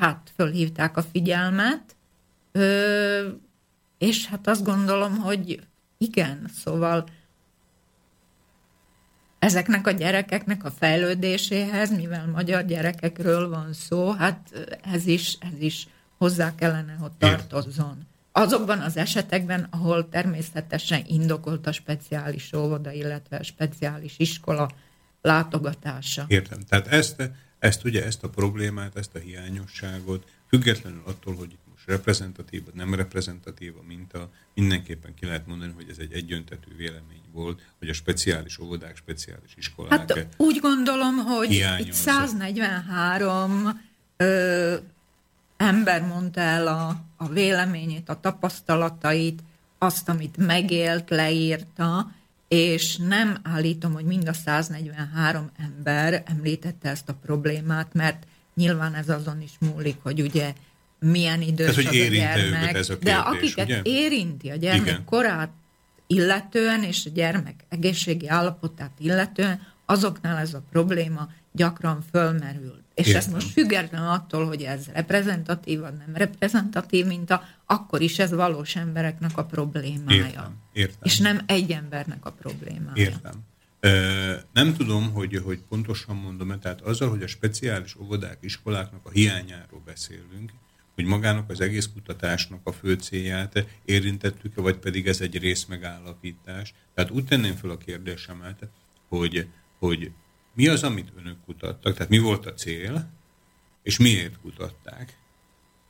hát 0.00 0.32
fölhívták 0.36 0.96
a 0.96 1.02
figyelmet, 1.02 1.82
és 3.98 4.26
hát 4.26 4.46
azt 4.46 4.64
gondolom, 4.64 5.16
hogy 5.16 5.60
igen, 5.98 6.50
szóval 6.62 7.04
ezeknek 9.44 9.86
a 9.86 9.90
gyerekeknek 9.90 10.64
a 10.64 10.70
fejlődéséhez, 10.70 11.96
mivel 11.96 12.26
magyar 12.26 12.64
gyerekekről 12.64 13.48
van 13.48 13.72
szó, 13.72 14.10
hát 14.10 14.66
ez 14.92 15.06
is, 15.06 15.36
ez 15.40 15.60
is 15.60 15.86
hozzá 16.18 16.54
kellene, 16.54 16.92
hogy 16.92 17.10
tartozzon. 17.18 18.06
Azokban 18.32 18.78
az 18.80 18.96
esetekben, 18.96 19.66
ahol 19.70 20.08
természetesen 20.08 21.04
indokolt 21.06 21.66
a 21.66 21.72
speciális 21.72 22.52
óvoda, 22.52 22.92
illetve 22.92 23.36
a 23.36 23.42
speciális 23.42 24.14
iskola 24.16 24.70
látogatása. 25.20 26.24
Értem. 26.28 26.58
Tehát 26.68 26.86
ezt, 26.86 27.30
ezt 27.58 27.84
ugye, 27.84 28.04
ezt 28.04 28.24
a 28.24 28.28
problémát, 28.28 28.96
ezt 28.96 29.14
a 29.14 29.18
hiányosságot, 29.18 30.24
függetlenül 30.48 31.02
attól, 31.04 31.34
hogy 31.34 31.56
reprezentatív, 31.86 32.64
vagy 32.64 32.74
nem 32.74 32.94
reprezentatív 32.94 33.76
a 33.76 33.82
minta, 33.86 34.30
mindenképpen 34.54 35.14
ki 35.14 35.26
lehet 35.26 35.46
mondani, 35.46 35.72
hogy 35.72 35.86
ez 35.90 35.98
egy 35.98 36.12
egyöntetű 36.12 36.76
vélemény 36.76 37.23
volt, 37.34 37.60
hogy 37.78 37.88
a 37.88 37.92
speciális 37.92 38.58
óvodák, 38.58 38.96
speciális 38.96 39.54
iskolák. 39.56 39.98
Hát 39.98 40.26
úgy 40.36 40.58
gondolom, 40.60 41.16
hogy 41.16 41.52
itt 41.78 41.92
143 41.92 43.80
ö, 44.16 44.74
ember 45.56 46.02
mondta 46.02 46.40
el 46.40 46.66
a, 46.66 46.96
a 47.16 47.28
véleményét, 47.28 48.08
a 48.08 48.20
tapasztalatait, 48.20 49.42
azt, 49.78 50.08
amit 50.08 50.36
megélt, 50.36 51.10
leírta, 51.10 52.12
és 52.48 52.96
nem 52.96 53.38
állítom, 53.42 53.92
hogy 53.92 54.04
mind 54.04 54.28
a 54.28 54.32
143 54.32 55.50
ember 55.58 56.22
említette 56.26 56.88
ezt 56.88 57.08
a 57.08 57.14
problémát, 57.14 57.92
mert 57.92 58.26
nyilván 58.54 58.94
ez 58.94 59.08
azon 59.08 59.40
is 59.40 59.52
múlik, 59.58 59.96
hogy 60.02 60.20
ugye 60.20 60.52
milyen 60.98 61.42
idős 61.42 61.74
Tehát, 61.74 61.90
hogy 61.90 62.00
az 62.00 62.06
a 62.06 62.10
gyermek. 62.10 62.74
Ez 62.74 62.88
a 62.88 62.98
kérdés, 62.98 63.12
de 63.12 63.14
akiket 63.14 63.66
ugye? 63.66 63.80
érinti 63.82 64.50
a 64.50 64.56
gyermek 64.56 64.86
Igen. 64.86 65.04
korát 65.04 65.50
illetően, 66.06 66.82
és 66.82 67.06
a 67.06 67.10
gyermek 67.10 67.64
egészségi 67.68 68.28
állapotát 68.28 68.92
illetően, 68.98 69.60
azoknál 69.86 70.36
ez 70.36 70.54
a 70.54 70.62
probléma 70.70 71.28
gyakran 71.52 72.04
fölmerül. 72.12 72.82
És 72.94 73.06
Értem. 73.06 73.22
ez 73.22 73.32
most 73.32 73.52
független 73.52 74.02
attól, 74.02 74.46
hogy 74.46 74.62
ez 74.62 74.86
reprezentatív, 74.92 75.80
vagy 75.80 75.94
nem 76.06 76.14
reprezentatív 76.14 77.06
minta, 77.06 77.42
akkor 77.66 78.00
is 78.00 78.18
ez 78.18 78.30
valós 78.30 78.76
embereknek 78.76 79.38
a 79.38 79.44
problémája. 79.44 80.24
Értem. 80.24 80.56
Értem. 80.72 80.98
És 81.02 81.18
nem 81.18 81.40
egy 81.46 81.70
embernek 81.70 82.24
a 82.26 82.30
problémája. 82.30 82.92
Értem. 82.94 83.34
Nem 84.52 84.74
tudom, 84.76 85.12
hogy, 85.12 85.40
hogy 85.44 85.60
pontosan 85.68 86.16
mondom-e, 86.16 86.58
tehát 86.58 86.80
azzal, 86.80 87.08
hogy 87.08 87.22
a 87.22 87.26
speciális 87.26 87.96
óvodák, 87.96 88.38
iskoláknak 88.40 89.00
a 89.06 89.10
hiányáról 89.10 89.82
beszélünk, 89.84 90.52
hogy 90.94 91.04
magának 91.04 91.50
az 91.50 91.60
egész 91.60 91.88
kutatásnak 91.92 92.60
a 92.64 92.72
fő 92.72 92.94
célját 92.94 93.66
érintettük-e, 93.84 94.60
vagy 94.60 94.76
pedig 94.76 95.06
ez 95.06 95.20
egy 95.20 95.38
részmegállapítás. 95.38 96.74
Tehát 96.94 97.10
úgy 97.10 97.24
tenném 97.24 97.54
fel 97.54 97.70
a 97.70 97.78
kérdésemet, 97.78 98.68
hogy, 99.08 99.48
hogy 99.78 100.10
mi 100.54 100.68
az, 100.68 100.82
amit 100.82 101.12
önök 101.18 101.36
kutattak, 101.44 101.94
tehát 101.94 102.08
mi 102.08 102.18
volt 102.18 102.46
a 102.46 102.54
cél, 102.54 103.10
és 103.82 103.98
miért 103.98 104.40
kutatták? 104.40 105.18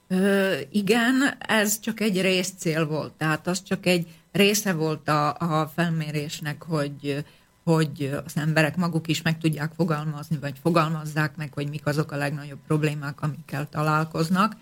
Ö, 0.09 0.57
igen, 0.71 1.35
ez 1.39 1.81
csak 1.81 2.01
egy 2.01 2.21
részcél 2.21 2.87
volt, 2.87 3.13
tehát 3.13 3.47
az 3.47 3.63
csak 3.63 3.87
egy 3.87 4.07
része 4.33 4.73
volt 4.73 5.09
a, 5.09 5.37
a 5.39 5.69
felmérésnek, 5.75 6.63
hogy 6.63 7.25
hogy 7.65 8.19
az 8.25 8.37
emberek 8.37 8.77
maguk 8.77 9.09
is 9.09 9.23
meg 9.23 9.39
tudják 9.39 9.73
fogalmazni, 9.77 10.39
vagy 10.41 10.59
fogalmazzák 10.63 11.37
meg, 11.37 11.53
hogy 11.53 11.69
mik 11.69 11.87
azok 11.87 12.13
a 12.13 12.17
legnagyobb 12.17 12.59
problémák, 12.67 13.23
amikkel 13.23 13.69
találkoznak 13.69 14.57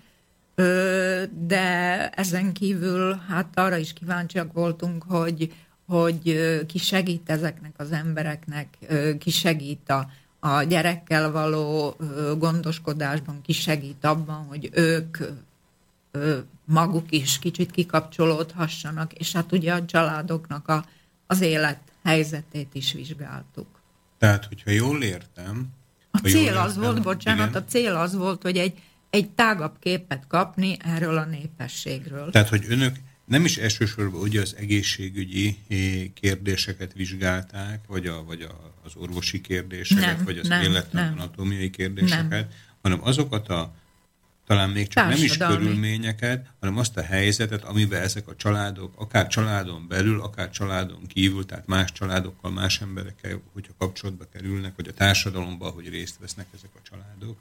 de 1.31 2.09
ezen 2.09 2.53
kívül 2.53 3.21
hát 3.29 3.59
arra 3.59 3.77
is 3.77 3.93
kíváncsiak 3.93 4.53
voltunk, 4.53 5.05
hogy, 5.09 5.53
hogy 5.87 6.23
ki 6.67 6.79
segít 6.79 7.31
ezeknek 7.31 7.73
az 7.77 7.93
embereknek, 7.93 8.79
ki 9.19 9.31
segít 9.31 9.91
a, 9.91 10.11
a 10.41 10.63
gyerekkel 10.63 11.31
való 11.31 11.97
gondoskodásban, 12.39 13.41
ki 13.43 13.53
segít 13.53 14.05
abban, 14.05 14.45
hogy 14.45 14.71
ők 14.73 15.19
maguk 16.65 17.13
is 17.13 17.39
kicsit 17.39 17.71
kikapcsolódhassanak, 17.71 19.13
és 19.13 19.33
hát 19.33 19.53
ugye 19.53 19.73
a 19.73 19.85
családoknak 19.85 20.69
a, 20.69 20.85
az 21.27 21.41
élet 21.41 21.79
helyzetét 22.05 22.75
is 22.75 22.93
vizsgáltuk. 22.93 23.67
Tehát, 24.19 24.45
hogyha 24.45 24.71
jól 24.71 25.03
értem... 25.03 25.69
A 26.11 26.19
cél 26.19 26.57
az 26.57 26.77
értem, 26.77 26.83
volt, 26.83 27.03
bocsánat, 27.03 27.49
igen. 27.49 27.63
a 27.63 27.65
cél 27.65 27.95
az 27.95 28.15
volt, 28.15 28.43
hogy 28.43 28.57
egy 28.57 28.79
egy 29.13 29.31
tágabb 29.31 29.79
képet 29.79 30.25
kapni 30.29 30.77
erről 30.85 31.17
a 31.17 31.25
népességről. 31.25 32.31
Tehát, 32.31 32.49
hogy 32.49 32.65
önök 32.69 32.97
nem 33.25 33.45
is 33.45 33.57
elsősorban 33.57 34.21
ugye 34.21 34.41
az 34.41 34.55
egészségügyi 34.59 35.57
eh, 35.69 35.79
kérdéseket 36.15 36.93
vizsgálták, 36.93 37.81
vagy, 37.87 38.07
a, 38.07 38.25
vagy 38.25 38.43
a, 38.43 38.75
az 38.85 38.93
orvosi 38.95 39.41
kérdéseket, 39.41 40.17
nem, 40.17 40.25
vagy 40.25 40.39
az 40.39 40.51
életlen 40.51 41.13
anatómiai 41.13 41.71
kérdéseket, 41.71 42.31
nem. 42.31 42.49
hanem 42.83 42.99
azokat 43.03 43.49
a 43.49 43.75
talán 44.47 44.71
még 44.71 44.89
csak 44.89 45.09
nem 45.09 45.23
is 45.23 45.37
körülményeket, 45.37 46.47
hanem 46.61 46.77
azt 46.79 46.97
a 46.97 47.03
helyzetet, 47.03 47.65
amiben 47.65 48.03
ezek 48.03 48.29
a 48.29 48.37
családok, 48.37 48.93
akár 48.97 49.27
családon 49.27 49.89
belül, 49.89 50.21
akár 50.21 50.51
családon 50.51 51.07
kívül, 51.07 51.47
tehát 51.47 51.67
más 51.67 51.93
családokkal, 51.93 52.51
más 52.51 52.81
emberekkel, 52.81 53.43
hogyha 53.53 53.73
kapcsolatba 53.79 54.25
kerülnek, 54.33 54.73
vagy 54.77 54.89
a 54.89 54.93
társadalomban, 54.93 55.73
hogy 55.73 55.89
részt 55.89 56.19
vesznek 56.21 56.47
ezek 56.55 56.71
a 56.75 56.89
családok, 56.91 57.39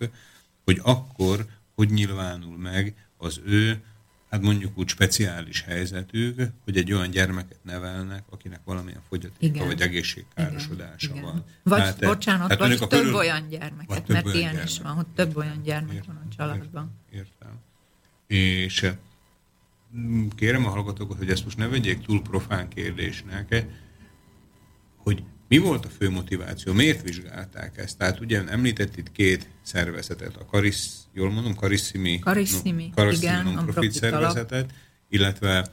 hogy 0.63 0.80
akkor 0.84 1.45
hogy 1.82 1.90
nyilvánul 1.92 2.58
meg 2.58 2.96
az 3.18 3.42
ő, 3.46 3.84
hát 4.30 4.42
mondjuk 4.42 4.78
úgy 4.78 4.88
speciális 4.88 5.62
helyzetük, 5.62 6.42
hogy 6.64 6.78
egy 6.78 6.94
olyan 6.94 7.10
gyermeket 7.10 7.60
nevelnek, 7.64 8.24
akinek 8.30 8.60
valamilyen 8.64 9.02
fogyatéka 9.10 9.56
igen. 9.56 9.68
vagy 9.68 9.82
egészségkárosodása 9.82 11.10
igen. 11.12 11.24
van. 11.24 11.44
Vagy, 11.64 11.80
tehát, 11.80 12.00
bocsánat, 12.00 12.48
tehát 12.48 12.78
vagy 12.78 12.88
több 12.88 13.00
körül... 13.00 13.16
olyan 13.16 13.48
gyermeket, 13.48 14.04
több 14.04 14.14
mert 14.16 14.26
olyan 14.26 14.38
ilyen 14.38 14.52
gyermek. 14.52 14.70
is 14.70 14.80
van, 14.80 14.94
hogy 14.94 15.08
több 15.16 15.38
olyan 15.38 15.62
gyermek 15.64 15.96
értem, 15.96 16.16
van 16.16 16.28
a 16.30 16.36
családban. 16.36 16.92
Értem. 17.12 17.30
értem. 17.40 17.60
És 18.28 18.92
mm, 19.98 20.28
kérem 20.36 20.66
a 20.66 20.70
hallgatókat, 20.70 21.18
hogy 21.18 21.30
ezt 21.30 21.44
most 21.44 21.58
ne 21.58 21.68
vegyék 21.68 22.06
túl 22.06 22.22
profán 22.22 22.68
kérdésnek, 22.68 23.66
hogy 24.98 25.24
mi 25.52 25.58
volt 25.58 25.86
a 25.86 25.89
fő 25.89 26.10
motiváció? 26.10 26.74
Miért 26.74 27.02
vizsgálták 27.02 27.78
ezt? 27.78 27.97
Tehát 27.97 28.20
ugye 28.20 28.43
említett 28.47 28.97
itt 28.97 29.12
két 29.12 29.47
szervezetet, 29.62 30.36
a 30.36 30.45
Karisz, 30.45 31.04
jól 31.14 31.32
mondom, 31.32 31.56
Karissimi, 31.56 32.20
Karissimi, 32.20 32.91
no, 32.95 33.04
Karissimi 33.04 33.32
igen, 33.32 33.43
non-profit 33.43 33.91
szervezetet, 33.91 34.52
alap. 34.52 34.72
illetve 35.10 35.68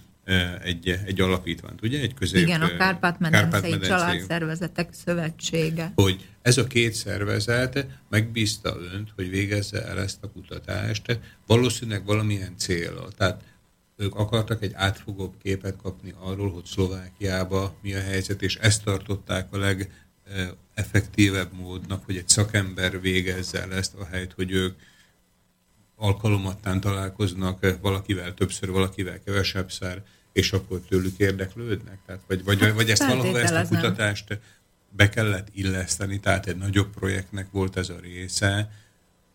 egy, 0.63 1.01
egy 1.07 1.21
alapítványt, 1.21 1.83
ugye? 1.83 2.01
Egy 2.01 2.15
közép, 2.15 2.43
Igen, 2.43 2.61
a 2.61 2.77
Kárpát-medencei 2.77 3.71
Kárpát 3.71 3.89
Családszervezetek 3.89 4.89
Szövetsége. 4.93 5.93
Hogy 5.95 6.29
ez 6.43 6.59
a 6.59 6.67
két 6.67 6.95
szervezet 6.95 7.87
megbízta 8.09 8.77
önt, 8.95 9.09
hogy 9.17 9.31
végezze 9.31 9.87
el 9.87 10.01
ezt 10.01 10.19
a 10.21 10.31
kutatást, 10.31 11.19
valószínűleg 11.47 12.05
valamilyen 12.05 12.57
célra. 12.57 13.09
Tehát 13.17 13.43
ők 13.99 14.15
akartak 14.15 14.63
egy 14.63 14.73
átfogóbb 14.75 15.35
képet 15.43 15.77
kapni 15.83 16.15
arról, 16.19 16.51
hogy 16.51 16.65
Szlovákiában 16.65 17.73
mi 17.83 17.95
a 17.95 18.01
helyzet, 18.01 18.43
és 18.43 18.57
ezt 18.57 18.85
tartották 18.85 19.53
a 19.53 19.59
legeffektívebb 19.59 21.53
módnak, 21.53 22.05
hogy 22.05 22.17
egy 22.17 22.29
szakember 22.29 23.01
végezze 23.01 23.61
el 23.63 23.73
ezt 23.73 23.95
a 23.95 24.07
helyt, 24.07 24.33
hogy 24.33 24.51
ők 24.51 24.79
alkalomattán 25.97 26.81
találkoznak 26.81 27.79
valakivel 27.81 28.35
többször, 28.35 28.71
valakivel 28.71 29.21
kevesebb 29.25 29.71
szer, 29.71 30.03
és 30.33 30.53
akkor 30.53 30.81
tőlük 30.81 31.19
érdeklődnek? 31.19 31.99
Tehát, 32.07 32.23
vagy, 32.27 32.45
vagy, 32.45 32.61
hát, 32.61 32.75
vagy 32.75 32.91
ezt 32.91 33.07
valahol 33.07 33.41
ezt 33.41 33.55
a 33.55 33.67
kutatást 33.69 34.39
be 34.91 35.09
kellett 35.09 35.49
illeszteni, 35.53 36.21
tehát 36.21 36.47
egy 36.47 36.57
nagyobb 36.57 36.95
projektnek 36.95 37.51
volt 37.51 37.77
ez 37.77 37.89
a 37.89 37.99
része, 38.01 38.71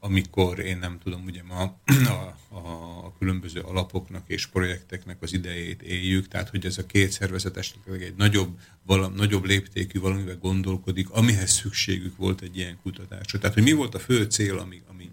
amikor 0.04 0.60
én 0.60 0.78
nem 0.78 0.97
tudom, 1.04 1.24
ugye 1.26 1.41
ma 1.43 1.78
a, 1.86 2.36
a, 2.56 2.58
a 3.06 3.14
különböző 3.20 3.60
alapoknak 3.60 4.24
és 4.28 4.47
projekteknek 4.47 5.18
az 5.22 5.34
idejét 5.34 5.82
éljük, 5.82 6.28
tehát 6.28 6.49
hogy 6.49 6.66
ez 6.66 6.78
a 6.78 6.86
két 6.86 7.12
szervezet 7.12 7.58
esetleg 7.58 8.01
egy 8.01 8.14
nagyobb, 8.18 8.60
valam, 8.86 9.14
nagyobb 9.14 9.45
léptékű 9.45 9.99
valamivel 9.99 10.38
gondolkodik, 10.41 11.10
amihez 11.10 11.51
szükségük 11.51 12.18
volt 12.18 12.41
egy 12.41 12.58
ilyen 12.58 12.78
kutatásra. 12.82 13.39
Tehát, 13.39 13.54
hogy 13.54 13.64
mi 13.64 13.72
volt 13.72 13.95
a 13.95 13.99
fő 13.99 14.24
cél, 14.24 14.58
ami, 14.58 14.82
ami 14.89 15.10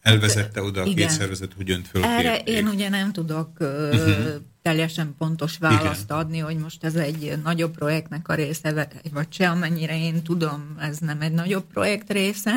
elvezette 0.00 0.62
oda 0.62 0.80
a 0.80 0.84
Igen. 0.84 0.96
két 0.96 1.16
szervezet, 1.16 1.52
hogy 1.56 1.70
önt 1.70 1.88
fölkérték. 1.88 2.26
Erre 2.26 2.38
én 2.38 2.66
ugye 2.66 2.88
nem 2.88 3.12
tudok 3.12 3.50
uh-huh. 3.60 4.34
teljesen 4.62 5.14
pontos 5.18 5.58
választ 5.58 6.04
Igen. 6.04 6.16
adni, 6.16 6.38
hogy 6.38 6.56
most 6.56 6.84
ez 6.84 6.94
egy 6.94 7.32
nagyobb 7.42 7.76
projektnek 7.76 8.28
a 8.28 8.34
része, 8.34 8.88
vagy 9.12 9.32
se, 9.32 9.50
amennyire 9.50 9.98
én 9.98 10.22
tudom, 10.22 10.76
ez 10.80 10.98
nem 10.98 11.20
egy 11.20 11.32
nagyobb 11.32 11.64
projekt 11.72 12.12
része, 12.12 12.52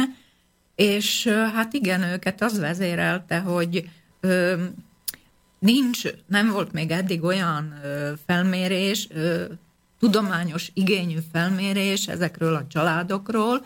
és 0.80 1.28
hát 1.54 1.74
igen, 1.74 2.04
őket 2.04 2.42
az 2.42 2.60
vezérelte, 2.60 3.40
hogy 3.40 3.90
ö, 4.20 4.64
nincs, 5.60 6.02
nem 6.28 6.50
volt 6.52 6.72
még 6.72 6.92
eddig 6.92 7.24
olyan 7.24 7.80
ö, 7.84 8.12
felmérés, 8.26 9.08
ö, 9.12 9.44
tudományos 10.00 10.72
igényű 10.74 11.18
felmérés 11.32 12.08
ezekről 12.08 12.56
a 12.56 12.68
családokról. 12.68 13.66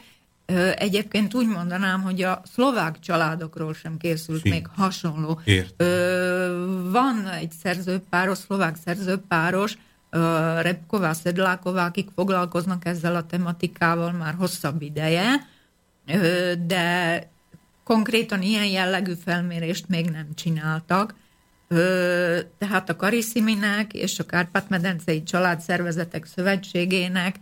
Egyébként 0.76 1.34
úgy 1.34 1.48
mondanám, 1.48 2.02
hogy 2.02 2.22
a 2.22 2.42
szlovák 2.54 3.00
családokról 3.00 3.74
sem 3.74 3.98
készült 3.98 4.42
Szín. 4.42 4.52
még 4.52 4.68
hasonló. 4.76 5.40
Értem. 5.44 6.92
Van 6.92 7.28
egy 7.28 7.52
szerzőpáros, 7.52 8.38
szlovák 8.38 8.76
szerzőpáros, 8.86 9.78
Repková, 10.62 11.14
Szedláková, 11.14 11.86
akik 11.86 12.10
foglalkoznak 12.16 12.86
ezzel 12.86 13.16
a 13.16 13.26
tematikával 13.26 14.12
már 14.12 14.34
hosszabb 14.34 14.82
ideje, 14.82 15.52
de 16.66 17.22
konkrétan 17.84 18.42
ilyen 18.42 18.66
jellegű 18.66 19.14
felmérést 19.26 19.88
még 19.88 20.10
nem 20.10 20.28
csináltak. 20.36 21.16
Tehát 22.58 22.90
a 22.90 22.96
Karisziminek 22.96 23.94
és 23.94 24.20
a 24.20 24.26
Kárpát-medencei 24.26 25.24
Családszervezetek 25.24 26.26
Szövetségének 26.26 27.36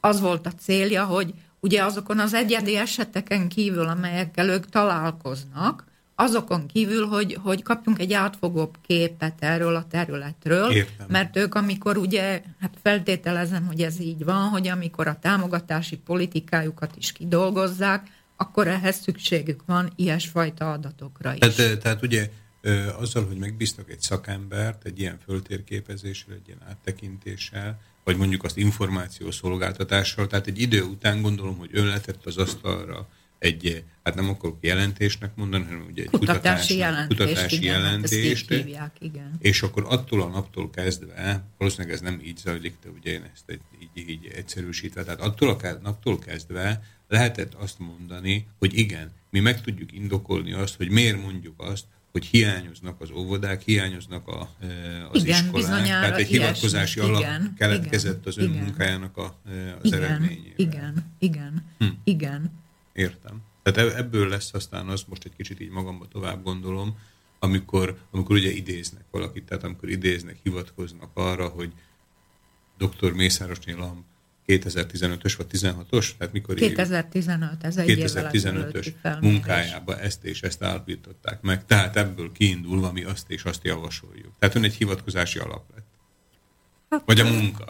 az 0.00 0.20
volt 0.20 0.46
a 0.46 0.52
célja, 0.52 1.04
hogy 1.04 1.34
ugye 1.60 1.84
azokon 1.84 2.18
az 2.18 2.34
egyedi 2.34 2.76
eseteken 2.76 3.48
kívül, 3.48 3.88
amelyekkel 3.88 4.48
ők 4.48 4.68
találkoznak, 4.68 5.84
azokon 6.20 6.66
kívül, 6.66 7.06
hogy, 7.06 7.38
hogy 7.42 7.62
kapjunk 7.62 7.98
egy 7.98 8.12
átfogóbb 8.12 8.76
képet 8.86 9.34
erről 9.38 9.74
a 9.74 9.86
területről, 9.90 10.70
Értem. 10.70 11.06
mert 11.08 11.36
ők 11.36 11.54
amikor 11.54 11.96
ugye, 11.96 12.42
hát 12.60 12.74
feltételezem, 12.82 13.66
hogy 13.66 13.82
ez 13.82 14.00
így 14.00 14.24
van, 14.24 14.48
hogy 14.48 14.68
amikor 14.68 15.06
a 15.06 15.18
támogatási 15.18 15.96
politikájukat 15.96 16.96
is 16.96 17.12
kidolgozzák, 17.12 18.06
akkor 18.36 18.68
ehhez 18.68 19.00
szükségük 19.00 19.62
van 19.66 19.92
ilyesfajta 19.96 20.72
adatokra 20.72 21.34
is. 21.34 21.54
Tehát, 21.54 21.78
tehát 21.78 22.02
ugye 22.02 22.30
azzal, 22.98 23.26
hogy 23.26 23.36
megbíztak 23.36 23.90
egy 23.90 24.00
szakembert 24.00 24.84
egy 24.84 25.00
ilyen 25.00 25.18
föltérképezéssel, 25.24 26.34
egy 26.34 26.46
ilyen 26.46 26.62
áttekintéssel, 26.68 27.80
vagy 28.04 28.16
mondjuk 28.16 28.44
azt 28.44 28.56
információszolgáltatással, 28.56 30.26
tehát 30.26 30.46
egy 30.46 30.60
idő 30.60 30.82
után 30.82 31.22
gondolom, 31.22 31.58
hogy 31.58 31.70
ön 31.72 31.86
letett 31.86 32.26
az 32.26 32.36
asztalra 32.36 33.08
egy, 33.40 33.84
hát 34.02 34.14
nem 34.14 34.28
akarok 34.28 34.58
jelentésnek 34.60 35.34
mondani, 35.34 35.64
hanem 35.64 35.86
ugye 35.90 36.02
egy 36.02 36.10
kutatási, 36.10 36.76
jelentést, 36.76 37.20
kutatási 37.20 37.56
igen, 37.56 37.74
hát 37.74 37.82
jelentést, 37.82 38.48
hívják, 38.48 38.96
igen. 38.98 39.30
és 39.38 39.62
akkor 39.62 39.84
attól 39.88 40.22
a 40.22 40.28
naptól 40.28 40.70
kezdve, 40.70 41.44
valószínűleg 41.58 41.94
ez 41.94 42.00
nem 42.00 42.20
így 42.24 42.36
zajlik, 42.36 42.74
de 42.82 42.90
ugye 42.90 43.10
én 43.10 43.30
ezt 43.34 43.44
egy, 43.46 43.60
így, 43.94 44.08
így 44.08 44.30
egyszerűsítve, 44.34 45.04
tehát 45.04 45.20
attól 45.20 45.48
a 45.48 45.78
naptól 45.82 46.18
kezdve 46.18 46.82
lehetett 47.08 47.54
azt 47.54 47.78
mondani, 47.78 48.46
hogy 48.58 48.78
igen, 48.78 49.12
mi 49.30 49.40
meg 49.40 49.60
tudjuk 49.60 49.92
indokolni 49.92 50.52
azt, 50.52 50.76
hogy 50.76 50.90
miért 50.90 51.22
mondjuk 51.22 51.54
azt, 51.56 51.84
hogy 52.12 52.24
hiányoznak 52.24 53.00
az 53.00 53.10
óvodák, 53.10 53.62
hiányoznak 53.62 54.28
a, 54.28 54.50
e, 54.60 54.66
az 55.12 55.24
igen, 55.24 55.44
iskolák, 55.44 55.84
tehát 55.84 56.18
egy 56.18 56.26
hivatkozási 56.26 57.00
alap 57.00 57.20
igen, 57.20 57.54
keletkezett 57.58 58.26
az 58.26 58.38
ön 58.38 58.50
igen, 58.50 58.62
munkájának 58.62 59.16
a, 59.16 59.40
e, 59.46 59.76
az 59.82 59.84
igen, 59.84 60.02
eredményével. 60.02 60.52
Igen, 60.56 61.14
igen, 61.18 61.64
hm. 61.78 61.86
igen. 62.04 62.50
Értem. 63.00 63.42
Tehát 63.62 63.94
ebből 63.94 64.28
lesz 64.28 64.54
aztán 64.54 64.88
az, 64.88 65.04
most 65.08 65.24
egy 65.24 65.36
kicsit 65.36 65.60
így 65.60 65.70
magamba 65.70 66.08
tovább 66.08 66.42
gondolom, 66.42 66.98
amikor, 67.38 67.98
amikor 68.10 68.36
ugye 68.36 68.50
idéznek 68.50 69.04
valakit, 69.10 69.44
tehát 69.44 69.64
amikor 69.64 69.88
idéznek, 69.88 70.38
hivatkoznak 70.42 71.10
arra, 71.14 71.48
hogy 71.48 71.72
dr. 72.78 73.12
Mészárosné 73.12 73.72
Lamp 73.72 74.04
2015-ös 74.46 75.34
vagy 75.36 75.46
16-os? 75.52 76.10
Tehát 76.18 76.32
mikor 76.32 76.54
2015, 76.54 77.64
ez 77.64 77.76
egy 77.76 77.98
2015-ös 77.98 79.20
munkájába 79.20 80.00
ezt 80.00 80.24
és 80.24 80.42
ezt 80.42 80.62
állapították 80.62 81.40
meg. 81.40 81.66
Tehát 81.66 81.96
ebből 81.96 82.32
kiindulva 82.32 82.92
mi 82.92 83.04
azt 83.04 83.30
és 83.30 83.42
azt 83.42 83.64
javasoljuk. 83.64 84.32
Tehát 84.38 84.54
ön 84.54 84.64
egy 84.64 84.74
hivatkozási 84.74 85.38
alap 85.38 85.64
lett. 85.74 85.86
Hát, 86.90 87.02
vagy 87.06 87.20
a 87.20 87.24
munka. 87.24 87.64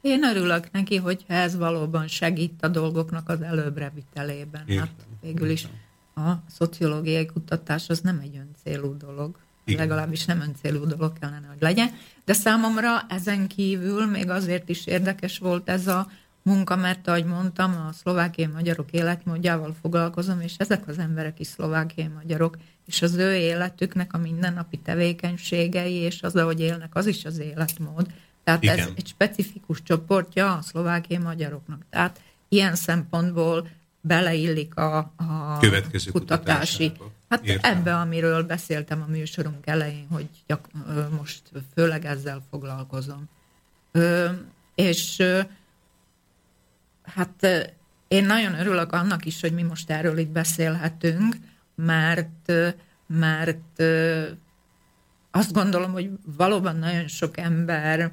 Én 0.00 0.24
örülök 0.24 0.70
neki, 0.70 0.96
hogyha 0.96 1.34
ez 1.34 1.56
valóban 1.56 2.06
segít 2.06 2.62
a 2.62 2.68
dolgoknak 2.68 3.28
az 3.28 3.42
előbbre 3.42 3.92
vitelében. 3.94 4.62
Értem, 4.66 4.86
hát 4.86 5.06
végül 5.20 5.50
is 5.50 5.68
a 6.14 6.30
szociológiai 6.50 7.26
kutatás 7.26 7.88
az 7.88 8.00
nem 8.00 8.18
egy 8.22 8.36
öncélú 8.36 8.96
dolog. 8.96 9.36
Igen. 9.64 9.80
Legalábbis 9.80 10.24
nem 10.24 10.40
öncélú 10.40 10.86
dolog 10.86 11.18
kellene, 11.18 11.46
hogy 11.46 11.60
legyen. 11.60 11.90
De 12.24 12.32
számomra 12.32 13.06
ezen 13.08 13.46
kívül 13.46 14.06
még 14.06 14.30
azért 14.30 14.68
is 14.68 14.86
érdekes 14.86 15.38
volt 15.38 15.68
ez 15.68 15.86
a 15.86 16.10
munka, 16.42 16.76
mert 16.76 17.08
ahogy 17.08 17.24
mondtam, 17.24 17.70
a 17.88 17.92
szlovákiai 17.92 18.48
magyarok 18.52 18.90
életmódjával 18.90 19.76
foglalkozom, 19.80 20.40
és 20.40 20.54
ezek 20.56 20.88
az 20.88 20.98
emberek 20.98 21.40
is 21.40 21.46
szlovákiai 21.46 22.08
magyarok, 22.08 22.56
és 22.86 23.02
az 23.02 23.14
ő 23.14 23.34
életüknek 23.34 24.12
a 24.12 24.18
mindennapi 24.18 24.78
tevékenységei, 24.78 25.94
és 25.94 26.22
az, 26.22 26.36
ahogy 26.36 26.60
élnek, 26.60 26.94
az 26.94 27.06
is 27.06 27.24
az 27.24 27.38
életmód. 27.38 28.06
Tehát 28.48 28.62
Igen. 28.62 28.78
ez 28.78 28.88
egy 28.96 29.06
specifikus 29.06 29.82
csoportja 29.82 30.54
a 30.54 30.62
szlovákiai 30.62 31.22
magyaroknak. 31.22 31.82
Tehát 31.90 32.20
ilyen 32.48 32.74
szempontból 32.74 33.68
beleillik 34.00 34.74
a, 34.76 34.96
a 35.16 35.58
Következő 35.60 36.10
kutatási. 36.10 36.92
Hát 37.28 37.44
Értem. 37.44 37.76
ebbe, 37.76 37.94
amiről 37.94 38.42
beszéltem 38.42 39.02
a 39.02 39.10
műsorunk 39.10 39.66
elején, 39.66 40.06
hogy 40.10 40.28
gyak, 40.46 40.68
most 41.18 41.42
főleg 41.74 42.04
ezzel 42.04 42.42
foglalkozom. 42.50 43.28
Ö, 43.92 44.28
és 44.74 45.22
hát 47.02 47.46
én 48.08 48.24
nagyon 48.24 48.58
örülök 48.58 48.92
annak 48.92 49.24
is, 49.24 49.40
hogy 49.40 49.52
mi 49.52 49.62
most 49.62 49.90
erről 49.90 50.18
itt 50.18 50.30
beszélhetünk, 50.30 51.36
mert, 51.74 52.52
mert 53.06 53.82
azt 55.30 55.52
gondolom, 55.52 55.92
hogy 55.92 56.10
valóban 56.36 56.76
nagyon 56.76 57.08
sok 57.08 57.38
ember 57.38 58.12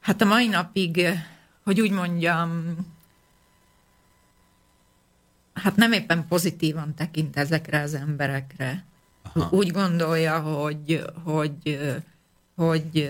hát 0.00 0.20
a 0.20 0.24
mai 0.24 0.48
napig, 0.48 1.00
hogy 1.64 1.80
úgy 1.80 1.90
mondjam, 1.90 2.76
hát 5.52 5.76
nem 5.76 5.92
éppen 5.92 6.26
pozitívan 6.26 6.94
tekint 6.94 7.36
ezekre 7.36 7.80
az 7.80 7.94
emberekre. 7.94 8.84
Aha. 9.22 9.48
Úgy 9.50 9.70
gondolja, 9.70 10.40
hogy, 10.40 11.04
hogy, 11.24 11.78
hogy 12.54 13.08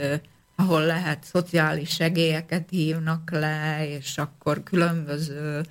ahol 0.57 0.87
lehet 0.87 1.25
szociális 1.25 1.91
segélyeket 1.91 2.71
hívnak 2.71 3.31
le, 3.31 3.89
és 3.89 4.19
akkor 4.19 4.63
különböző 4.63 5.65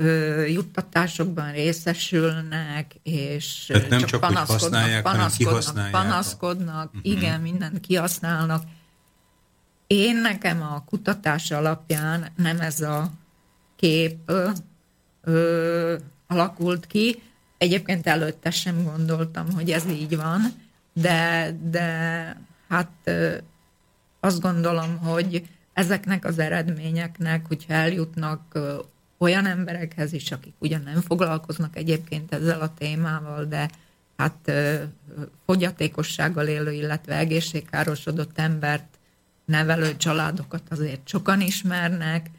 ö, 0.00 0.44
juttatásokban 0.46 1.52
részesülnek, 1.52 2.94
és 3.02 3.64
Tehát 3.66 3.88
nem 3.88 3.98
csak, 3.98 4.08
csak 4.08 4.20
panaszkodnak, 4.20 5.02
panaszkodnak, 5.02 5.90
panaszkodnak, 5.90 6.86
uh-huh. 6.94 7.12
igen, 7.12 7.40
mindent 7.40 7.80
kihasználnak. 7.80 8.62
Én 9.86 10.16
nekem 10.16 10.62
a 10.62 10.84
kutatás 10.84 11.50
alapján 11.50 12.28
nem 12.36 12.60
ez 12.60 12.80
a 12.80 13.10
kép 13.76 14.30
ö, 15.24 15.96
alakult 16.26 16.86
ki. 16.86 17.22
Egyébként 17.58 18.06
előtte 18.06 18.50
sem 18.50 18.84
gondoltam, 18.84 19.52
hogy 19.52 19.70
ez 19.70 19.84
így 19.86 20.16
van, 20.16 20.40
de, 20.92 21.50
de 21.70 21.86
hát 22.68 22.90
ö, 23.04 23.36
azt 24.20 24.40
gondolom, 24.40 24.98
hogy 24.98 25.48
ezeknek 25.72 26.24
az 26.24 26.38
eredményeknek, 26.38 27.46
hogyha 27.46 27.72
eljutnak 27.72 28.58
olyan 29.20 29.46
emberekhez 29.46 30.12
is, 30.12 30.32
akik 30.32 30.54
ugyan 30.58 30.82
nem 30.82 31.00
foglalkoznak 31.00 31.76
egyébként 31.76 32.34
ezzel 32.34 32.60
a 32.60 32.74
témával, 32.74 33.44
de 33.44 33.70
hát 34.16 34.52
fogyatékossággal 35.46 36.46
élő, 36.46 36.72
illetve 36.72 37.16
egészségkárosodott 37.16 38.38
embert 38.38 38.98
nevelő 39.44 39.96
családokat 39.96 40.62
azért 40.70 41.08
sokan 41.08 41.40
ismernek, 41.40 42.30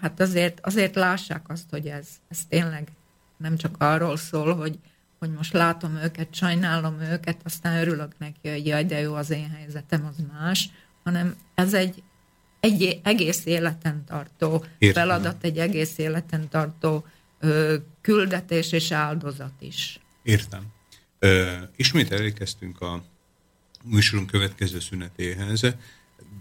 hát 0.00 0.20
azért, 0.20 0.60
azért 0.66 0.94
lássák 0.94 1.48
azt, 1.48 1.70
hogy 1.70 1.86
ez, 1.86 2.06
ez 2.28 2.38
tényleg 2.48 2.88
nem 3.36 3.56
csak 3.56 3.74
arról 3.78 4.16
szól, 4.16 4.54
hogy, 4.54 4.78
hogy 5.18 5.30
most 5.30 5.52
látom 5.52 5.96
őket, 5.96 6.34
sajnálom 6.34 7.00
őket, 7.00 7.40
aztán 7.44 7.76
örülök 7.80 8.18
neki, 8.18 8.48
hogy 8.48 8.66
jaj, 8.66 8.84
de 8.84 9.00
jó, 9.00 9.14
az 9.14 9.30
én 9.30 9.50
helyzetem 9.50 10.06
az 10.06 10.24
más, 10.32 10.70
hanem 11.04 11.34
ez 11.54 11.74
egy, 11.74 12.02
egy 12.60 13.00
egész 13.02 13.44
életen 13.44 14.04
tartó 14.04 14.64
Értem. 14.78 15.02
feladat, 15.02 15.44
egy 15.44 15.58
egész 15.58 15.98
életen 15.98 16.48
tartó 16.48 17.06
ö, 17.40 17.76
küldetés 18.00 18.72
és 18.72 18.90
áldozat 18.90 19.54
is. 19.58 20.00
Értem. 20.22 20.62
Ö, 21.18 21.52
ismét 21.76 22.12
elérkeztünk 22.12 22.80
a 22.80 23.04
műsorunk 23.84 24.30
következő 24.30 24.80
szünetéhez. 24.80 25.60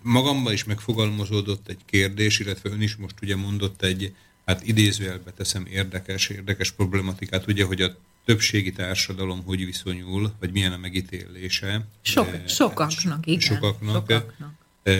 Magamban 0.03 0.53
is 0.53 0.63
megfogalmazódott 0.63 1.67
egy 1.67 1.79
kérdés, 1.85 2.39
illetve 2.39 2.69
ön 2.69 2.81
is 2.81 2.95
most 2.95 3.15
ugye 3.21 3.35
mondott 3.35 3.81
egy, 3.81 4.15
hát 4.45 4.67
idézőjelbe 4.67 5.31
teszem 5.31 5.65
érdekes, 5.65 6.29
érdekes 6.29 6.71
problematikát, 6.71 7.47
ugye, 7.47 7.63
hogy 7.63 7.81
a 7.81 7.95
többségi 8.25 8.71
társadalom 8.71 9.43
hogy 9.43 9.65
viszonyul, 9.65 10.33
vagy 10.39 10.51
milyen 10.51 10.73
a 10.73 10.77
megítélése. 10.77 11.85
Sok, 12.01 12.27
sokaknak, 12.47 13.27
igen. 13.27 13.39
Sokaknak. 13.39 13.93
sokaknak. 13.93 14.58
E, 14.83 14.91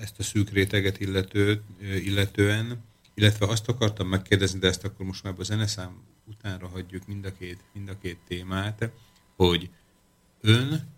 ezt 0.00 0.18
a 0.18 0.22
szűk 0.22 0.50
réteget 0.50 1.00
illető, 1.00 1.62
illetően, 1.80 2.84
illetve 3.14 3.46
azt 3.46 3.68
akartam 3.68 4.08
megkérdezni, 4.08 4.58
de 4.58 4.66
ezt 4.66 4.84
akkor 4.84 5.06
most 5.06 5.22
már 5.22 5.34
a 5.38 5.42
zeneszám 5.42 6.02
utánra 6.26 6.68
hagyjuk 6.68 7.06
mind 7.06 7.24
a 7.24 7.32
két, 7.38 7.58
mind 7.72 7.88
a 7.88 7.98
két 7.98 8.18
témát, 8.28 8.90
hogy 9.36 9.70
ön 10.40 10.88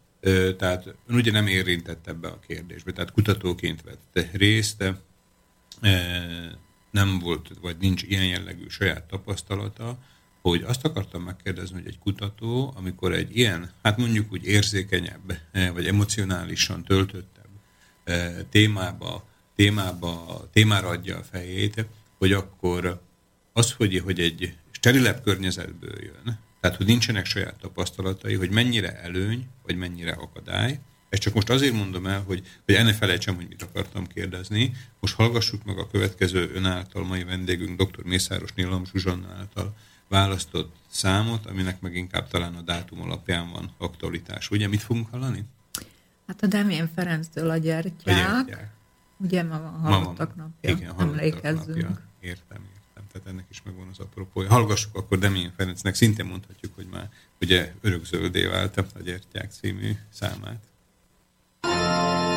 Tehát 0.57 0.87
ön 1.07 1.17
ugye 1.17 1.31
nem 1.31 1.47
érintett 1.47 2.07
ebbe 2.07 2.29
a 2.29 2.39
kérdésbe, 2.39 2.93
tehát 2.93 3.13
kutatóként 3.13 3.83
vett 3.83 4.27
részt, 4.33 4.85
nem 6.91 7.19
volt, 7.19 7.51
vagy 7.61 7.77
nincs 7.79 8.03
ilyen 8.03 8.27
jellegű 8.27 8.69
saját 8.69 9.05
tapasztalata, 9.05 9.99
hogy 10.43 10.63
azt 10.63 10.85
akartam 10.85 11.23
megkérdezni, 11.23 11.77
hogy 11.77 11.87
egy 11.87 11.99
kutató, 11.99 12.73
amikor 12.77 13.13
egy 13.13 13.37
ilyen, 13.37 13.71
hát 13.83 13.97
mondjuk 13.97 14.33
úgy 14.33 14.45
érzékenyebb, 14.45 15.39
vagy 15.73 15.87
emocionálisan 15.87 16.85
töltöttebb 16.85 17.42
témába, 18.51 19.25
témába, 19.57 20.45
témára 20.53 20.89
adja 20.89 21.19
a 21.19 21.23
fejét, 21.23 21.87
hogy 22.19 22.33
akkor 22.33 23.03
az, 23.53 23.73
hogy, 23.73 23.99
hogy 23.99 24.21
egy 24.21 24.57
sterilebb 24.71 25.23
környezetből 25.23 26.03
jön, 26.03 26.39
tehát 26.61 26.77
hogy 26.77 26.87
nincsenek 26.87 27.27
saját 27.27 27.59
tapasztalatai, 27.61 28.35
hogy 28.35 28.51
mennyire 28.51 29.01
előny, 29.01 29.47
vagy 29.63 29.77
mennyire 29.77 30.13
akadály, 30.13 30.81
ezt 31.13 31.23
csak 31.23 31.35
most 31.35 31.51
azért 31.51 31.75
mondom 31.75 32.07
el, 32.07 32.23
hogy, 32.23 32.43
hogy 32.65 32.75
enne 32.75 32.93
felejtsem, 32.93 33.35
hogy 33.35 33.49
mit 33.49 33.63
akartam 33.63 34.07
kérdezni. 34.07 34.73
Most 35.01 35.15
hallgassuk 35.15 35.65
meg 35.65 35.79
a 35.79 35.87
következő 35.87 36.51
ön 36.55 36.65
által, 36.65 37.05
mai 37.05 37.25
vendégünk, 37.25 37.83
dr. 37.83 38.05
Mészáros 38.05 38.53
Nilam 38.53 38.85
Zsuzsanna 38.85 39.29
által 39.39 39.75
választott 40.09 40.75
számot, 40.91 41.47
aminek 41.47 41.81
meg 41.81 41.95
inkább 41.95 42.29
talán 42.29 42.55
a 42.55 42.61
dátum 42.61 43.01
alapján 43.01 43.51
van 43.51 43.75
aktualitás. 43.79 44.51
Ugye 44.51 44.69
mit 44.69 44.83
fogunk 44.83 45.11
hallani? 45.11 45.45
Hát 46.33 46.43
a 46.43 46.47
Demjén 46.47 46.91
Ferenctől 46.95 47.51
a 47.51 47.57
gyertyák. 47.57 48.29
A 48.29 48.43
gyertyák. 48.43 48.71
Ugye 49.17 49.43
ma 49.43 49.61
van 49.61 49.73
halottak 49.73 50.37
napja. 50.37 50.71
Igen, 50.71 50.95
emlékezzünk. 50.99 51.83
Napja. 51.83 52.01
Értem, 52.21 52.59
értem. 52.75 53.05
Tehát 53.13 53.29
ennek 53.29 53.45
is 53.51 53.63
megvan 53.63 53.89
az 53.91 53.99
apropója. 53.99 54.49
Hallgassuk 54.49 54.97
akkor 54.97 55.19
Demjén 55.19 55.53
Ferencnek, 55.57 55.95
szintén 55.95 56.27
mondhatjuk, 56.27 56.75
hogy 56.75 56.87
már 56.91 57.09
ugye 57.41 57.73
örökzöldé 57.81 58.47
vált 58.47 58.77
a 58.77 59.03
gyertyák 59.05 59.51
című 59.51 59.93
számát. 60.09 60.61
Mindazokért, 61.61 62.32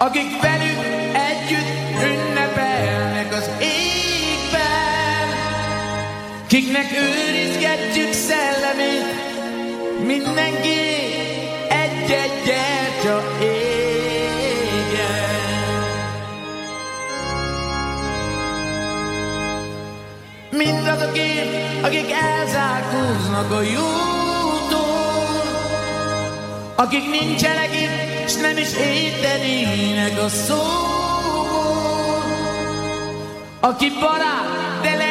akik 0.00 0.40
velük 0.42 0.84
együtt 1.30 2.02
ünnepelnek 2.02 3.32
az 3.32 3.50
égben, 3.58 5.28
kiknek 6.46 6.86
őrizgetjük 6.92 8.12
szellemét, 8.12 9.04
mindenki 10.06 10.78
egy-egy 11.68 12.32
gyertya 12.44 13.22
égen. 13.40 13.68
Mindazokért, 20.50 21.84
akik 21.84 22.10
elzárkóznak 22.10 23.50
a 23.50 23.62
jótól, 23.62 24.90
akik 26.76 27.10
nincsenek 27.10 27.74
itt, 27.74 28.09
s 28.30 28.36
nem 28.36 28.56
is 28.56 28.72
értenének 28.76 30.22
a 30.22 30.28
szóból, 30.28 31.70
aki 33.60 33.88
barát, 34.00 34.82
de 34.82 34.96
lehet 34.96 35.09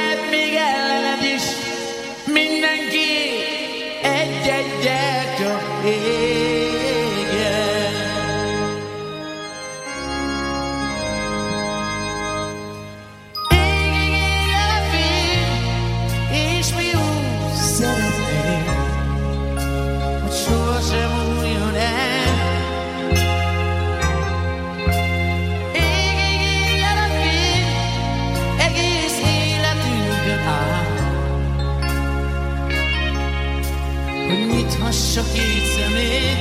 nyithassa 35.19 35.33
két 35.33 35.65
szemét, 35.65 36.37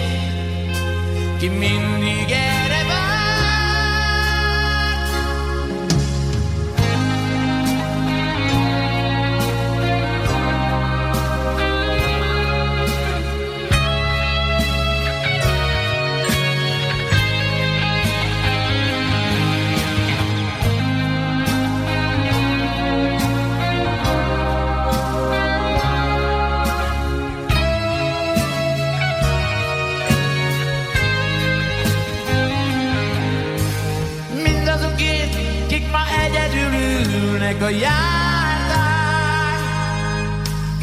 ki 1.38 1.48
mindig 1.48 2.30
erre 2.30 2.57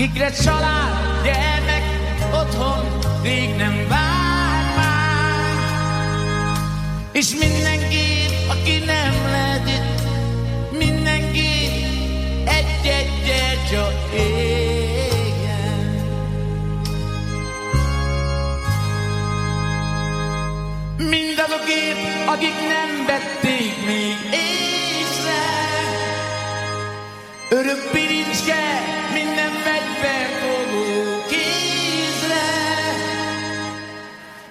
kikre 0.06 0.32
család, 0.32 1.24
gyermek, 1.24 1.84
otthon 2.34 3.00
rég 3.24 3.56
nem 3.56 3.88
vár 3.90 4.76
már. 4.76 5.58
És 7.12 7.30
mindenki, 7.40 8.06
aki 8.50 8.78
nem 8.86 9.14
lehet 9.32 9.68
itt, 9.68 10.02
mindenki 10.78 11.50
egy-egy 12.46 13.10
gyertya 13.26 13.92
égen. 14.14 14.44
Mindazokért, 20.98 22.28
akik 22.28 22.56
nem 22.68 23.06
vették 23.06 23.86
még 23.86 24.16
észre, 24.32 25.44
örök 27.50 27.92
pirincske 27.92 29.04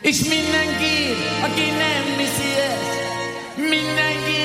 és 0.05 0.23
mindenki, 0.23 0.97
aki 1.43 1.67
nem 1.85 2.17
viszi 2.17 2.51
ezt, 2.71 2.95
mindenki 3.57 4.43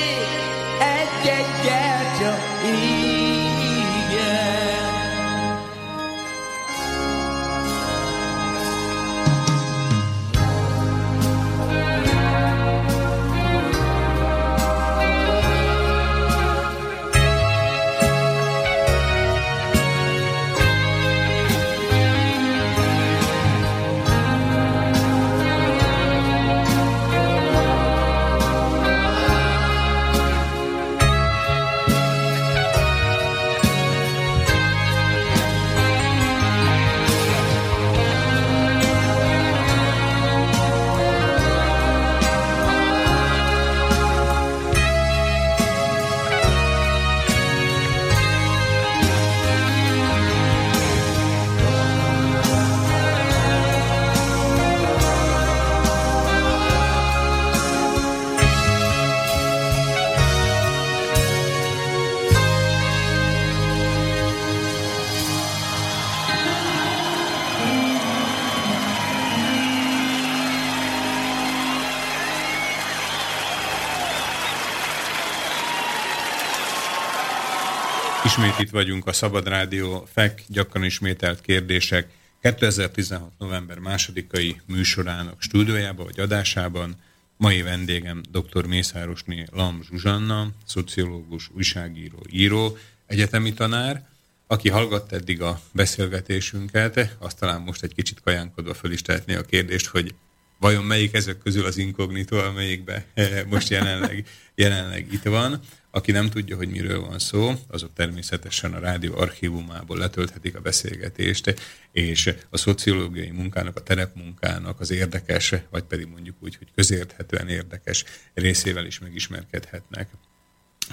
Ismét 78.40 78.60
itt 78.60 78.70
vagyunk 78.70 79.08
a 79.08 79.14
Szabad 79.14 79.48
Rádió 79.48 80.08
FEK 80.14 80.44
gyakran 80.48 80.84
ismételt 80.84 81.42
kérdések 81.42 82.10
2016. 82.42 83.32
november 83.38 83.78
másodikai 83.78 84.62
műsorának 84.66 85.42
stúdiójában 85.42 86.06
vagy 86.06 86.20
adásában. 86.20 86.96
Mai 87.38 87.62
vendégem 87.62 88.22
dr. 88.32 88.66
Mészárosné 88.66 89.46
Lam 89.52 89.82
Zsuzsanna, 89.84 90.48
szociológus, 90.66 91.50
újságíró, 91.56 92.24
író, 92.30 92.78
egyetemi 93.06 93.54
tanár, 93.54 94.08
aki 94.48 94.70
hallgatta 94.70 95.16
eddig 95.16 95.42
a 95.42 95.62
beszélgetésünket, 95.72 97.16
azt 97.18 97.40
talán 97.40 97.62
most 97.62 97.84
egy 97.84 97.94
kicsit 97.94 98.22
kajánkodva 98.22 98.74
föl 98.74 98.92
is 98.92 99.02
tehetné 99.02 99.36
a 99.36 99.44
kérdést, 99.44 99.88
hogy 99.88 100.14
vajon 100.60 100.84
melyik 100.84 101.14
ezek 101.14 101.38
közül 101.38 101.66
az 101.66 101.78
inkognitó, 101.78 102.38
amelyikbe 102.38 103.06
most 103.48 103.70
jelenleg, 103.70 104.28
jelenleg 104.56 105.14
itt 105.14 105.24
van. 105.24 105.60
Aki 105.92 106.12
nem 106.12 106.30
tudja, 106.30 106.56
hogy 106.56 106.70
miről 106.70 107.00
van 107.00 107.20
szó, 107.20 107.54
azok 107.68 107.94
természetesen 107.94 108.74
a 108.74 108.80
rádió 108.80 109.18
archívumából 109.18 109.98
letölthetik 109.98 110.56
a 110.56 110.62
beszélgetést, 110.62 111.62
és 111.92 112.34
a 112.50 112.58
szociológiai 112.58 113.30
munkának, 113.30 113.76
a 113.76 113.84
terepmunkának 113.84 114.80
az 114.80 114.92
érdekes, 114.92 115.54
vagy 115.70 115.84
pedig 115.84 116.08
mondjuk 116.08 116.36
úgy, 116.40 116.56
hogy 116.56 116.68
közérthetően 116.76 117.48
érdekes 117.48 118.04
részével 118.34 118.86
is 118.86 119.00
megismerkedhetnek. 119.00 120.10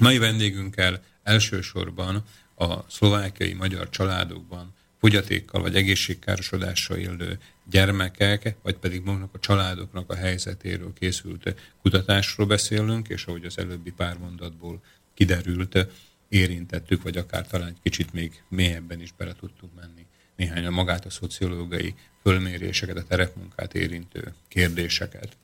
Mai 0.01 0.19
vendégünkkel 0.19 1.03
elsősorban 1.23 2.25
a 2.55 2.91
szlovákiai 2.91 3.53
magyar 3.53 3.91
családokban 3.91 4.75
fogyatékkal 5.01 5.61
vagy 5.61 5.77
egészségkárosodással 5.77 6.97
élő 6.97 7.39
gyermekek, 7.71 8.57
vagy 8.63 8.77
pedig 8.77 9.03
magnak 9.03 9.35
a 9.35 9.39
családoknak 9.39 10.11
a 10.11 10.15
helyzetéről 10.15 10.93
készült 10.93 11.55
kutatásról 11.83 12.47
beszélünk, 12.47 13.09
és 13.09 13.25
ahogy 13.25 13.45
az 13.45 13.59
előbbi 13.59 13.91
pár 13.91 14.19
mondatból 14.19 14.83
kiderült, 15.15 15.87
érintettük, 16.29 17.03
vagy 17.03 17.17
akár 17.17 17.47
talán 17.47 17.69
egy 17.69 17.81
kicsit 17.83 18.13
még 18.13 18.43
mélyebben 18.49 19.01
is 19.01 19.13
bele 19.17 19.33
tudtunk 19.33 19.75
menni 19.75 20.07
néhány 20.37 20.67
a 20.67 20.71
magát 20.71 21.05
a 21.05 21.11
szociológiai 21.11 21.95
fölméréseket, 22.23 22.97
a 22.97 23.05
terepmunkát 23.05 23.75
érintő 23.75 24.35
kérdéseket. 24.49 25.37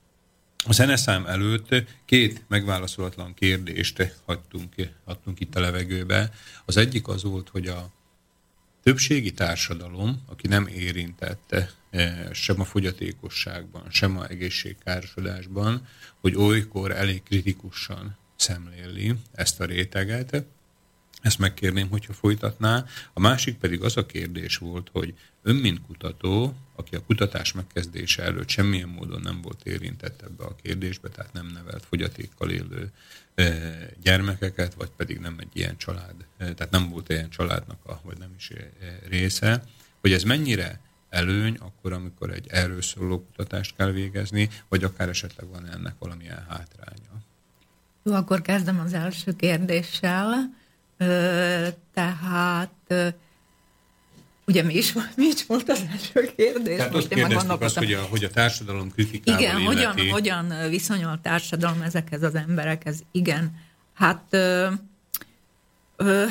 A 0.64 0.72
zeneszám 0.72 1.26
előtt 1.26 1.74
két 2.04 2.44
megválaszolatlan 2.48 3.34
kérdést 3.34 4.12
hagytunk, 4.24 4.74
hagytunk 5.04 5.40
itt 5.40 5.56
a 5.56 5.60
levegőbe. 5.60 6.32
Az 6.64 6.76
egyik 6.76 7.08
az 7.08 7.22
volt, 7.22 7.48
hogy 7.48 7.66
a 7.66 7.90
többségi 8.82 9.32
társadalom, 9.32 10.22
aki 10.26 10.46
nem 10.46 10.66
érintette 10.66 11.70
sem 12.32 12.60
a 12.60 12.64
fogyatékosságban, 12.64 13.82
sem 13.90 14.18
a 14.18 14.28
egészségkárosodásban, 14.28 15.86
hogy 16.20 16.34
olykor 16.34 16.90
elég 16.90 17.22
kritikusan 17.22 18.16
szemléli 18.36 19.14
ezt 19.32 19.60
a 19.60 19.64
réteget, 19.64 20.44
ezt 21.22 21.38
megkérném, 21.38 21.88
hogyha 21.88 22.12
folytatná. 22.12 22.84
A 23.12 23.20
másik 23.20 23.56
pedig 23.58 23.82
az 23.82 23.96
a 23.96 24.06
kérdés 24.06 24.56
volt, 24.56 24.88
hogy 24.92 25.14
ön, 25.42 25.56
mint 25.56 25.80
kutató, 25.86 26.54
aki 26.76 26.96
a 26.96 27.04
kutatás 27.04 27.52
megkezdése 27.52 28.22
előtt 28.22 28.48
semmilyen 28.48 28.88
módon 28.88 29.20
nem 29.20 29.40
volt 29.40 29.66
érintett 29.66 30.22
ebbe 30.22 30.44
a 30.44 30.56
kérdésbe, 30.62 31.08
tehát 31.08 31.32
nem 31.32 31.46
nevelt 31.46 31.84
fogyatékkal 31.84 32.50
élő 32.50 32.90
e, 33.34 33.52
gyermekeket, 34.02 34.74
vagy 34.74 34.90
pedig 34.96 35.18
nem 35.18 35.36
egy 35.38 35.50
ilyen 35.52 35.76
család, 35.76 36.14
e, 36.36 36.54
tehát 36.54 36.70
nem 36.70 36.88
volt 36.88 37.08
ilyen 37.08 37.30
családnak, 37.30 37.84
a, 37.84 38.00
vagy 38.02 38.18
nem 38.18 38.34
is 38.36 38.50
része, 39.08 39.64
hogy 40.00 40.12
ez 40.12 40.22
mennyire 40.22 40.80
előny 41.12 41.56
akkor, 41.60 41.92
amikor 41.92 42.30
egy 42.30 42.46
erről 42.50 42.82
szóló 42.82 43.24
kutatást 43.24 43.76
kell 43.76 43.90
végezni, 43.90 44.48
vagy 44.68 44.84
akár 44.84 45.08
esetleg 45.08 45.48
van 45.48 45.68
ennek 45.68 45.94
valamilyen 45.98 46.46
hátránya. 46.48 47.22
Jó, 48.02 48.14
akkor 48.14 48.42
kezdem 48.42 48.80
az 48.80 48.92
első 48.92 49.32
kérdéssel 49.32 50.60
tehát 51.94 52.94
Ugye 54.46 54.62
mi 54.62 54.74
is, 54.74 54.92
mi 55.16 55.26
is 55.26 55.46
volt 55.46 55.68
az 55.68 55.84
első 55.92 56.32
kérdés? 56.36 56.76
Tehát 56.76 56.92
Most 56.92 57.12
én 57.12 57.36
azt, 57.36 57.78
hogy 57.78 57.92
a, 57.92 58.02
hogy 58.02 58.24
a 58.24 58.30
társadalom 58.30 58.90
kritikával 58.90 59.40
Igen, 59.40 59.60
illeti. 59.60 60.08
hogyan, 60.08 60.10
hogyan 60.10 60.68
viszonyul 60.70 61.10
a 61.10 61.18
társadalom 61.22 61.82
ezekhez 61.82 62.22
az 62.22 62.34
emberekhez? 62.34 63.02
Igen, 63.12 63.54
hát 63.94 64.24
ö, 64.30 64.70
ö, 65.96 66.24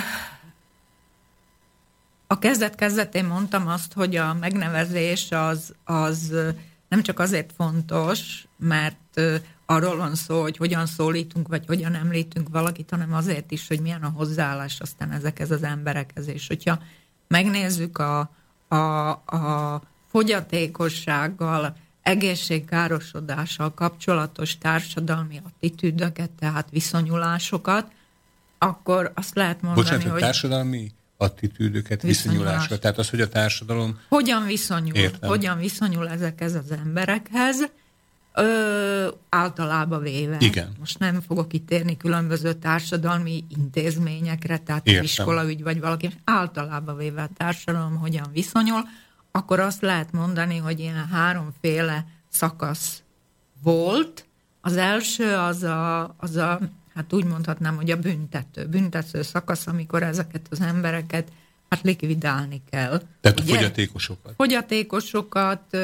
a 2.31 2.39
kezdet-kezdetén 2.39 3.25
mondtam 3.25 3.67
azt, 3.67 3.93
hogy 3.93 4.15
a 4.15 4.33
megnevezés 4.33 5.31
az, 5.31 5.73
az 5.83 6.33
nem 6.89 7.01
csak 7.01 7.19
azért 7.19 7.51
fontos, 7.57 8.47
mert 8.57 9.21
arról 9.65 9.95
van 9.95 10.15
szó, 10.15 10.41
hogy 10.41 10.57
hogyan 10.57 10.85
szólítunk, 10.85 11.47
vagy 11.47 11.65
hogyan 11.65 11.95
említünk 11.95 12.49
valakit, 12.49 12.89
hanem 12.89 13.13
azért 13.13 13.51
is, 13.51 13.67
hogy 13.67 13.79
milyen 13.79 14.03
a 14.03 14.09
hozzáállás 14.09 14.79
aztán 14.79 15.11
ezekhez 15.11 15.51
az 15.51 15.63
emberekhez. 15.63 16.27
És 16.27 16.47
hogyha 16.47 16.79
megnézzük 17.27 17.97
a, 17.97 18.29
a, 18.67 19.09
a 19.09 19.81
fogyatékossággal, 20.09 21.75
egészségkárosodással 22.01 23.73
kapcsolatos 23.73 24.57
társadalmi 24.57 25.41
attitűdöket, 25.45 26.29
tehát 26.39 26.69
viszonyulásokat, 26.69 27.91
akkor 28.57 29.11
azt 29.15 29.35
lehet 29.35 29.61
mondani, 29.61 29.87
Bocsánat, 29.87 30.11
hogy... 30.11 30.21
társadalmi 30.21 30.91
attitűdöket, 31.21 32.01
viszonyulásra. 32.01 32.79
Tehát 32.79 32.97
az, 32.97 33.09
hogy 33.09 33.21
a 33.21 33.27
társadalom... 33.27 33.99
Hogyan 34.09 34.45
viszonyul, 34.45 34.95
Értem. 34.95 35.29
hogyan 35.29 35.57
viszonyul 35.57 36.09
ezekhez 36.09 36.55
az 36.55 36.71
emberekhez, 36.71 37.69
Ö, 38.33 39.07
általában 39.29 40.01
véve. 40.01 40.37
Igen. 40.39 40.71
Most 40.79 40.99
nem 40.99 41.21
fogok 41.21 41.53
itt 41.53 41.71
érni 41.71 41.97
különböző 41.97 42.53
társadalmi 42.53 43.43
intézményekre, 43.49 44.57
tehát 44.57 44.87
Értem. 44.87 45.03
iskolaügy 45.03 45.63
vagy 45.63 45.79
valaki, 45.79 46.09
általában 46.23 46.97
véve 46.97 47.21
a 47.21 47.29
társadalom 47.37 47.95
hogyan 47.95 48.29
viszonyul, 48.33 48.81
akkor 49.31 49.59
azt 49.59 49.81
lehet 49.81 50.11
mondani, 50.11 50.57
hogy 50.57 50.79
ilyen 50.79 51.07
háromféle 51.07 52.05
szakasz 52.29 53.01
volt. 53.63 54.25
Az 54.61 54.77
első 54.77 55.33
az 55.35 55.63
a, 55.63 56.15
az 56.17 56.35
a 56.35 56.59
hát 56.95 57.13
úgy 57.13 57.25
mondhatnám, 57.25 57.75
hogy 57.75 57.91
a 57.91 57.97
büntető, 57.97 58.65
büntető 58.65 59.21
szakasz, 59.21 59.67
amikor 59.67 60.03
ezeket 60.03 60.47
az 60.49 60.61
embereket 60.61 61.31
hát 61.69 61.81
likvidálni 61.83 62.61
kell. 62.69 63.01
Tehát 63.21 63.39
Ugye? 63.39 63.51
a 63.51 63.55
fogyatékosokat. 63.55 64.33
Fogyatékosokat, 64.37 65.77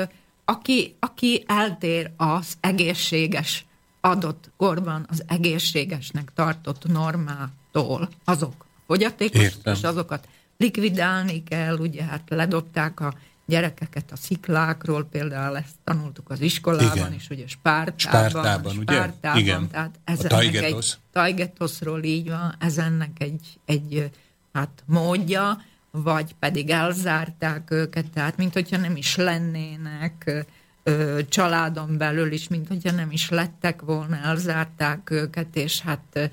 aki, 0.45 0.95
aki 0.99 1.43
eltér 1.47 2.11
az 2.17 2.53
egészséges 2.59 3.65
adott 4.01 4.49
korban 4.57 5.05
az 5.09 5.23
egészségesnek 5.27 6.31
tartott 6.35 6.85
normától, 6.85 8.09
azok 8.23 8.65
fogyatékos, 8.87 9.41
Értem. 9.41 9.73
és 9.73 9.83
azokat 9.83 10.27
likvidálni 10.57 11.43
kell, 11.43 11.77
ugye 11.77 12.03
hát 12.03 12.21
ledobták 12.27 12.99
a 12.99 13.13
gyerekeket 13.47 14.11
a 14.11 14.15
sziklákról, 14.15 15.05
például 15.05 15.57
ezt 15.57 15.75
tanultuk 15.83 16.29
az 16.29 16.41
iskolában 16.41 16.97
Igen. 16.97 17.13
is, 17.13 17.29
ugye 17.29 17.47
Spártában. 17.47 18.29
Spártában, 18.29 18.77
ugye? 18.77 18.93
Spártában, 18.93 19.39
Igen. 19.39 19.67
Tehát 19.69 19.99
ez 20.03 20.25
a 20.25 20.27
Taigetosz. 20.27 20.91
Egy, 20.91 20.99
Taigetoszról 21.11 22.03
így 22.03 22.29
van, 22.29 22.55
ez 22.59 22.77
ennek 22.77 23.11
egy, 23.17 23.59
egy 23.65 24.11
hát 24.53 24.83
módja, 24.85 25.61
vagy 25.91 26.35
pedig 26.39 26.69
elzárták 26.69 27.71
őket, 27.71 28.05
tehát 28.13 28.37
mint 28.37 28.53
hogyha 28.53 28.77
nem 28.77 28.95
is 28.95 29.15
lennének 29.15 30.45
ö, 30.83 31.19
családon 31.29 31.97
belül 31.97 32.31
is, 32.31 32.47
mint 32.47 32.67
hogyha 32.67 32.91
nem 32.91 33.11
is 33.11 33.29
lettek 33.29 33.81
volna, 33.81 34.15
elzárták 34.15 35.09
őket, 35.09 35.55
és 35.55 35.81
hát 35.81 36.31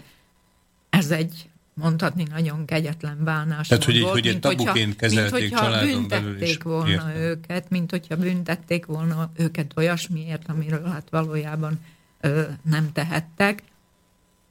ez 0.91 1.11
egy 1.11 1.49
mondhatni 1.74 2.26
nagyon 2.30 2.64
kegyetlen 2.64 3.24
bánás 3.24 3.68
Tehát, 3.68 3.84
hogy, 3.84 4.02
hogy 4.02 4.26
egy 4.26 4.40
tabuként 4.40 4.96
kezelték 4.96 5.55
mint 5.84 6.09
belül 6.09 6.42
is. 6.42 6.56
volna 6.56 6.90
Értem. 6.90 7.16
őket, 7.16 7.70
mint 7.70 7.90
hogyha 7.90 8.16
büntették 8.16 8.86
volna 8.86 9.30
őket 9.36 9.72
olyasmiért, 9.76 10.48
amiről 10.48 10.88
hát 10.88 11.06
valójában 11.10 11.80
ö, 12.20 12.42
nem 12.62 12.92
tehettek. 12.92 13.62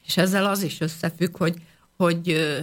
És 0.05 0.17
ezzel 0.17 0.45
az 0.45 0.63
is 0.63 0.79
összefügg, 0.79 1.37
hogy, 1.37 1.61
hogy 1.97 2.29
ö, 2.29 2.57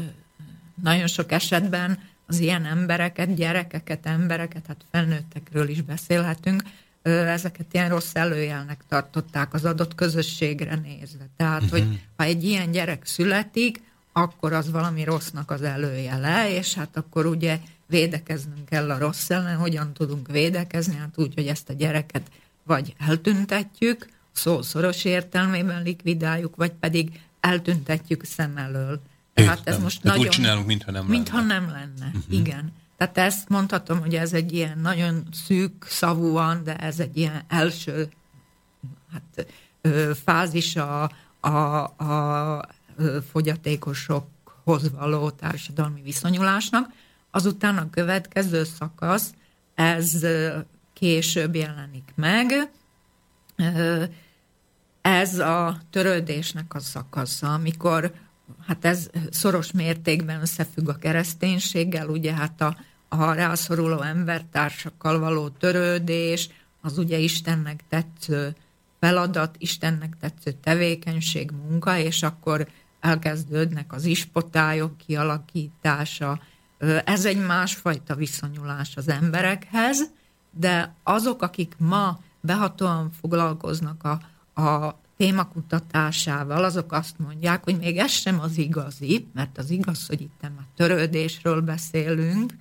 nagyon 0.82 1.06
sok 1.06 1.32
esetben 1.32 1.98
az 2.26 2.38
ilyen 2.38 2.64
embereket, 2.64 3.34
gyerekeket, 3.34 4.06
embereket, 4.06 4.66
hát 4.66 4.84
felnőttekről 4.90 5.68
is 5.68 5.80
beszélhetünk, 5.80 6.62
ezeket 7.02 7.66
ilyen 7.70 7.88
rossz 7.88 8.14
előjelnek 8.14 8.80
tartották 8.88 9.54
az 9.54 9.64
adott 9.64 9.94
közösségre 9.94 10.74
nézve. 10.74 11.28
Tehát, 11.36 11.62
uh-huh. 11.62 11.78
hogy 11.78 11.88
mhm. 11.88 11.96
ha 12.16 12.24
egy 12.24 12.44
ilyen 12.44 12.70
gyerek 12.70 13.04
születik, 13.04 13.80
akkor 14.12 14.52
az 14.52 14.70
valami 14.70 15.04
rossznak 15.04 15.50
az 15.50 15.62
előjele, 15.62 16.50
és 16.50 16.74
hát 16.74 16.96
akkor 16.96 17.26
ugye 17.26 17.58
védekeznünk 17.86 18.64
kell 18.64 18.90
a 18.90 18.98
rossz 18.98 19.30
ellen, 19.30 19.56
hogyan 19.56 19.92
tudunk 19.92 20.28
védekezni, 20.28 20.96
hát 20.96 21.12
úgy, 21.16 21.34
hogy 21.34 21.46
ezt 21.46 21.68
a 21.68 21.72
gyereket 21.72 22.30
vagy 22.62 22.94
eltüntetjük, 22.98 24.06
szó 24.32 24.62
szoros 24.62 25.04
értelmében 25.04 25.82
likvidáljuk, 25.82 26.56
vagy 26.56 26.72
pedig 26.72 27.20
eltüntetjük 27.40 28.24
szem 28.24 28.56
elől. 28.56 29.00
Tehát 29.34 29.60
ez 29.68 29.78
most 29.78 30.02
Tehát 30.02 30.16
nagyon... 30.16 30.32
úgy 30.32 30.36
csinálunk, 30.36 30.66
mintha 30.66 30.90
nem 30.90 31.06
mintha 31.06 31.36
lenne. 31.36 31.54
nem 31.54 31.70
lenne, 31.70 32.06
uh-huh. 32.06 32.38
igen. 32.38 32.72
Tehát 32.96 33.18
ezt 33.18 33.48
mondhatom, 33.48 34.00
hogy 34.00 34.14
ez 34.14 34.32
egy 34.32 34.52
ilyen 34.52 34.78
nagyon 34.78 35.28
szűk 35.32 35.84
szavúan, 35.88 36.64
de 36.64 36.76
ez 36.76 37.00
egy 37.00 37.16
ilyen 37.16 37.42
első 37.48 38.08
hát, 39.12 39.46
fázis 40.24 40.76
a, 40.76 41.10
a, 41.40 41.48
a 41.84 42.68
fogyatékosok 43.30 44.26
fogyatékossághoz 44.62 44.90
való 44.90 45.30
társadalmi 45.30 46.02
viszonyulásnak. 46.02 46.92
Azután 47.30 47.76
a 47.76 47.90
következő 47.90 48.64
szakasz, 48.64 49.32
ez 49.74 50.26
később 50.92 51.54
jelenik 51.54 52.12
meg, 52.14 52.70
ez 55.00 55.38
a 55.38 55.80
törődésnek 55.90 56.74
a 56.74 56.80
szakasza, 56.80 57.52
amikor 57.52 58.12
hát 58.66 58.84
ez 58.84 59.10
szoros 59.30 59.72
mértékben 59.72 60.40
összefügg 60.40 60.88
a 60.88 60.96
kereszténységgel, 60.96 62.08
ugye 62.08 62.34
hát 62.34 62.60
a, 62.60 62.76
a 63.08 63.32
rászoruló 63.32 64.00
embertársakkal 64.00 65.18
való 65.18 65.48
törődés, 65.48 66.48
az 66.80 66.98
ugye 66.98 67.18
Istennek 67.18 67.84
tetsző 67.88 68.56
feladat, 69.00 69.54
Istennek 69.58 70.16
tetsző 70.20 70.52
tevékenység, 70.52 71.50
munka, 71.50 71.98
és 71.98 72.22
akkor 72.22 72.68
elkezdődnek 73.00 73.92
az 73.92 74.04
ispotályok 74.04 74.96
kialakítása. 74.96 76.40
Ez 77.04 77.24
egy 77.24 77.46
másfajta 77.46 78.14
viszonyulás 78.14 78.96
az 78.96 79.08
emberekhez, 79.08 80.10
de 80.50 80.94
azok, 81.02 81.42
akik 81.42 81.74
ma 81.78 82.20
behatóan 82.40 83.10
foglalkoznak 83.20 84.04
a, 84.04 84.10
a 84.62 84.98
témakutatásával, 85.16 86.64
azok 86.64 86.92
azt 86.92 87.18
mondják, 87.18 87.64
hogy 87.64 87.78
még 87.78 87.98
ez 87.98 88.10
sem 88.10 88.40
az 88.40 88.58
igazi, 88.58 89.26
mert 89.34 89.58
az 89.58 89.70
igaz, 89.70 90.06
hogy 90.06 90.20
itt 90.20 90.42
a 90.42 90.62
törődésről 90.76 91.60
beszélünk, 91.60 92.52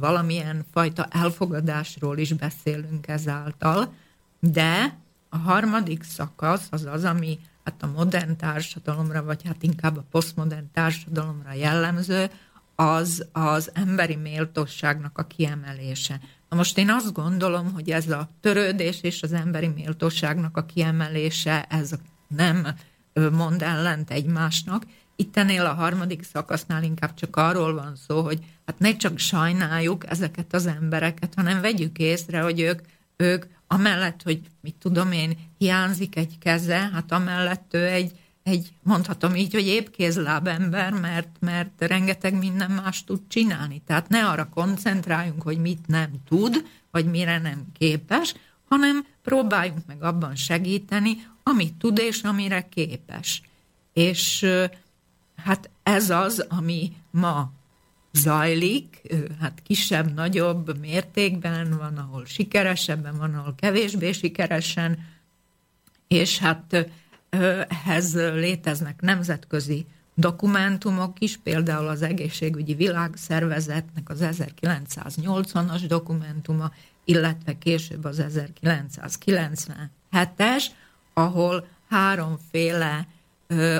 valamilyen 0.00 0.64
fajta 0.72 1.06
elfogadásról 1.10 2.18
is 2.18 2.32
beszélünk 2.32 3.08
ezáltal, 3.08 3.92
de 4.40 4.98
a 5.28 5.36
harmadik 5.36 6.02
szakasz 6.02 6.66
az 6.70 6.84
az, 6.84 7.04
ami 7.04 7.38
hát 7.68 7.82
a 7.82 7.92
modern 7.96 8.36
társadalomra, 8.36 9.22
vagy 9.22 9.40
hát 9.44 9.62
inkább 9.62 9.96
a 9.96 10.04
posztmodern 10.10 10.70
társadalomra 10.72 11.52
jellemző, 11.52 12.30
az 12.74 13.26
az 13.32 13.70
emberi 13.74 14.16
méltóságnak 14.16 15.18
a 15.18 15.26
kiemelése. 15.26 16.20
Na 16.48 16.56
most 16.56 16.78
én 16.78 16.90
azt 16.90 17.12
gondolom, 17.12 17.72
hogy 17.72 17.90
ez 17.90 18.10
a 18.10 18.30
törődés 18.40 19.02
és 19.02 19.22
az 19.22 19.32
emberi 19.32 19.66
méltóságnak 19.66 20.56
a 20.56 20.64
kiemelése, 20.64 21.62
ez 21.62 21.90
nem 22.28 22.66
mond 23.32 23.62
ellent 23.62 24.10
egymásnak. 24.10 24.86
Itt 25.16 25.36
ennél 25.36 25.64
a 25.66 25.74
harmadik 25.74 26.22
szakasznál 26.22 26.82
inkább 26.82 27.14
csak 27.14 27.36
arról 27.36 27.74
van 27.74 27.96
szó, 28.06 28.22
hogy 28.22 28.38
hát 28.66 28.78
ne 28.78 28.96
csak 28.96 29.18
sajnáljuk 29.18 30.10
ezeket 30.10 30.54
az 30.54 30.66
embereket, 30.66 31.32
hanem 31.36 31.60
vegyük 31.60 31.98
észre, 31.98 32.40
hogy 32.40 32.60
ők, 32.60 32.80
ők 33.22 33.44
amellett, 33.66 34.22
hogy 34.22 34.40
mit 34.60 34.74
tudom 34.74 35.12
én, 35.12 35.38
hiányzik 35.58 36.16
egy 36.16 36.38
keze, 36.38 36.90
hát 36.92 37.12
amellett 37.12 37.74
ő 37.74 37.86
egy, 37.86 38.12
egy 38.42 38.72
mondhatom 38.82 39.34
így, 39.34 39.52
hogy 39.52 39.66
épp 39.66 39.86
ember, 40.44 40.92
mert, 40.92 41.36
mert 41.40 41.72
rengeteg 41.78 42.38
minden 42.38 42.70
más 42.70 43.04
tud 43.04 43.20
csinálni. 43.28 43.82
Tehát 43.86 44.08
ne 44.08 44.28
arra 44.28 44.48
koncentráljunk, 44.48 45.42
hogy 45.42 45.58
mit 45.58 45.86
nem 45.86 46.10
tud, 46.28 46.68
vagy 46.90 47.06
mire 47.06 47.38
nem 47.38 47.66
képes, 47.78 48.34
hanem 48.68 49.06
próbáljunk 49.22 49.86
meg 49.86 50.02
abban 50.02 50.36
segíteni, 50.36 51.26
amit 51.42 51.74
tud 51.74 51.98
és 51.98 52.22
amire 52.22 52.68
képes. 52.68 53.42
És 53.92 54.46
hát 55.36 55.70
ez 55.82 56.10
az, 56.10 56.46
ami 56.48 56.92
ma 57.10 57.52
zajlik, 58.12 59.00
hát 59.40 59.62
kisebb-nagyobb 59.62 60.78
mértékben, 60.78 61.78
van, 61.78 61.96
ahol 61.96 62.24
sikeresebben, 62.24 63.16
van, 63.16 63.34
ahol 63.34 63.54
kevésbé 63.54 64.12
sikeresen, 64.12 64.98
és 66.08 66.38
hát 66.38 66.90
ehhez 67.68 68.14
léteznek 68.14 69.00
nemzetközi 69.00 69.86
dokumentumok 70.14 71.20
is, 71.20 71.36
például 71.36 71.88
az 71.88 72.02
Egészségügyi 72.02 72.74
Világszervezetnek 72.74 74.10
az 74.10 74.18
1980-as 74.22 75.84
dokumentuma, 75.88 76.72
illetve 77.04 77.58
később 77.58 78.04
az 78.04 78.22
1997-es, 78.28 80.64
ahol 81.14 81.66
háromféle 81.88 83.06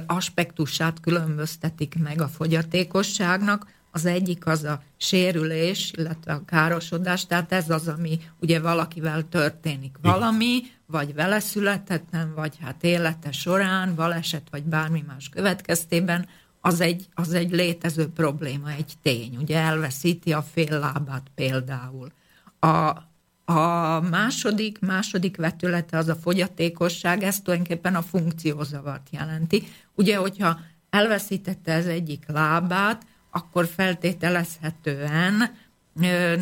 aspektusát 0.07 1.01
különböztetik 1.01 1.95
meg 2.03 2.21
a 2.21 2.29
fogyatékosságnak. 2.29 3.67
Az 3.90 4.06
egyik 4.06 4.47
az 4.47 4.65
a 4.65 4.82
sérülés, 4.97 5.93
illetve 5.97 6.32
a 6.32 6.44
károsodás, 6.44 7.27
tehát 7.27 7.52
ez 7.52 7.70
az, 7.70 7.89
ami 7.89 8.20
ugye 8.40 8.60
valakivel 8.60 9.28
történik 9.28 9.97
valami, 10.02 10.60
vagy 10.86 11.15
vele 11.15 11.40
születettem, 11.40 12.32
vagy 12.35 12.56
hát 12.60 12.85
élete 12.85 13.32
során, 13.32 13.94
baleset, 13.94 14.47
vagy 14.51 14.62
bármi 14.62 15.05
más 15.06 15.28
következtében, 15.28 16.27
az 16.60 16.81
egy, 16.81 17.06
az 17.15 17.32
egy 17.32 17.51
létező 17.51 18.09
probléma, 18.09 18.70
egy 18.70 18.93
tény. 19.02 19.36
Ugye 19.36 19.59
elveszíti 19.59 20.32
a 20.32 20.43
fél 20.43 20.78
lábát 20.78 21.27
például. 21.35 22.12
A, 22.59 22.69
a 23.52 24.01
második, 24.01 24.78
második 24.81 25.36
vetülete 25.36 25.97
az 25.97 26.09
a 26.09 26.15
fogyatékosság, 26.15 27.23
ez 27.23 27.40
tulajdonképpen 27.40 27.94
a 27.94 28.02
funkciózavart 28.02 29.09
jelenti. 29.10 29.62
Ugye, 29.94 30.16
hogyha 30.16 30.60
elveszítette 30.90 31.74
az 31.74 31.86
egyik 31.86 32.24
lábát, 32.27 33.06
akkor 33.39 33.66
feltételezhetően 33.66 35.56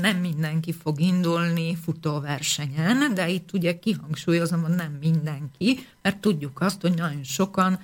nem 0.00 0.16
mindenki 0.20 0.72
fog 0.72 1.00
indulni 1.00 1.76
futóversenyen, 1.84 3.14
de 3.14 3.28
itt 3.28 3.52
ugye 3.52 3.78
kihangsúlyozom, 3.78 4.62
hogy 4.62 4.74
nem 4.74 4.96
mindenki, 5.00 5.86
mert 6.02 6.18
tudjuk 6.18 6.60
azt, 6.60 6.80
hogy 6.80 6.94
nagyon 6.94 7.24
sokan 7.24 7.80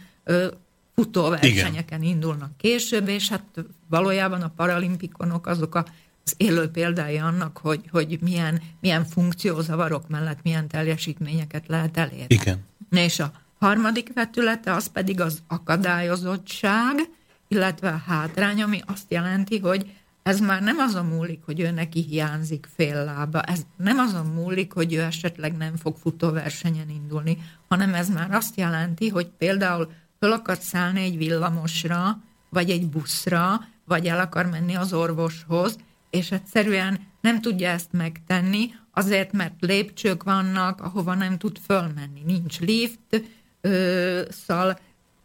futóversenyeken 0.95 2.03
Igen. 2.03 2.15
indulnak 2.15 2.57
később, 2.57 3.09
és 3.09 3.29
hát 3.29 3.45
valójában 3.89 4.43
a 4.43 4.53
paralimpikonok 4.57 5.47
azok 5.47 5.75
a 5.75 5.85
az 6.25 6.35
élő 6.37 6.69
példája 6.69 7.27
annak, 7.27 7.59
hogy, 7.59 7.81
hogy 7.91 8.19
milyen, 8.21 8.63
milyen 8.81 9.05
funkciózavarok 9.05 10.09
mellett 10.09 10.43
milyen 10.43 10.69
teljesítményeket 10.69 11.65
lehet 11.67 11.97
elérni. 11.97 12.25
Igen. 12.29 12.65
És 12.91 13.21
a 13.21 13.33
harmadik 13.59 14.13
vetülete 14.15 14.73
az 14.73 14.87
pedig 14.87 15.21
az 15.21 15.43
akadályozottság, 15.49 17.09
illetve 17.53 18.03
hátrány, 18.07 18.63
ami 18.63 18.81
azt 18.87 19.11
jelenti, 19.11 19.59
hogy 19.59 19.91
ez 20.23 20.41
már 20.41 20.63
nem 20.63 20.79
azon 20.79 21.07
múlik, 21.07 21.41
hogy 21.45 21.61
ő 21.61 21.71
neki 21.71 22.01
hiányzik 22.01 22.69
fél 22.75 23.05
lába, 23.05 23.43
ez 23.43 23.61
nem 23.77 23.99
azon 23.99 24.27
múlik, 24.27 24.73
hogy 24.73 24.95
ő 24.95 25.01
esetleg 25.01 25.57
nem 25.57 25.77
fog 25.77 25.97
futóversenyen 25.97 26.89
indulni, 26.89 27.39
hanem 27.69 27.95
ez 27.95 28.09
már 28.09 28.31
azt 28.31 28.57
jelenti, 28.57 29.09
hogy 29.09 29.27
például 29.39 29.93
föl 30.19 30.33
akar 30.33 30.57
szállni 30.61 31.03
egy 31.03 31.17
villamosra, 31.17 32.23
vagy 32.49 32.71
egy 32.71 32.89
buszra, 32.89 33.61
vagy 33.85 34.07
el 34.07 34.21
akar 34.21 34.47
menni 34.47 34.75
az 34.75 34.93
orvoshoz, 34.93 35.77
és 36.11 36.31
egyszerűen 36.31 37.01
nem 37.21 37.41
tudja 37.41 37.69
ezt 37.69 37.93
megtenni, 37.93 38.71
azért, 38.91 39.33
mert 39.33 39.55
lépcsők 39.61 40.23
vannak, 40.23 40.81
ahova 40.81 41.15
nem 41.15 41.39
tud 41.39 41.59
fölmenni. 41.67 42.23
Nincs 42.25 42.61
lift, 42.61 43.23
ö, 43.61 44.23
szóval 44.31 44.79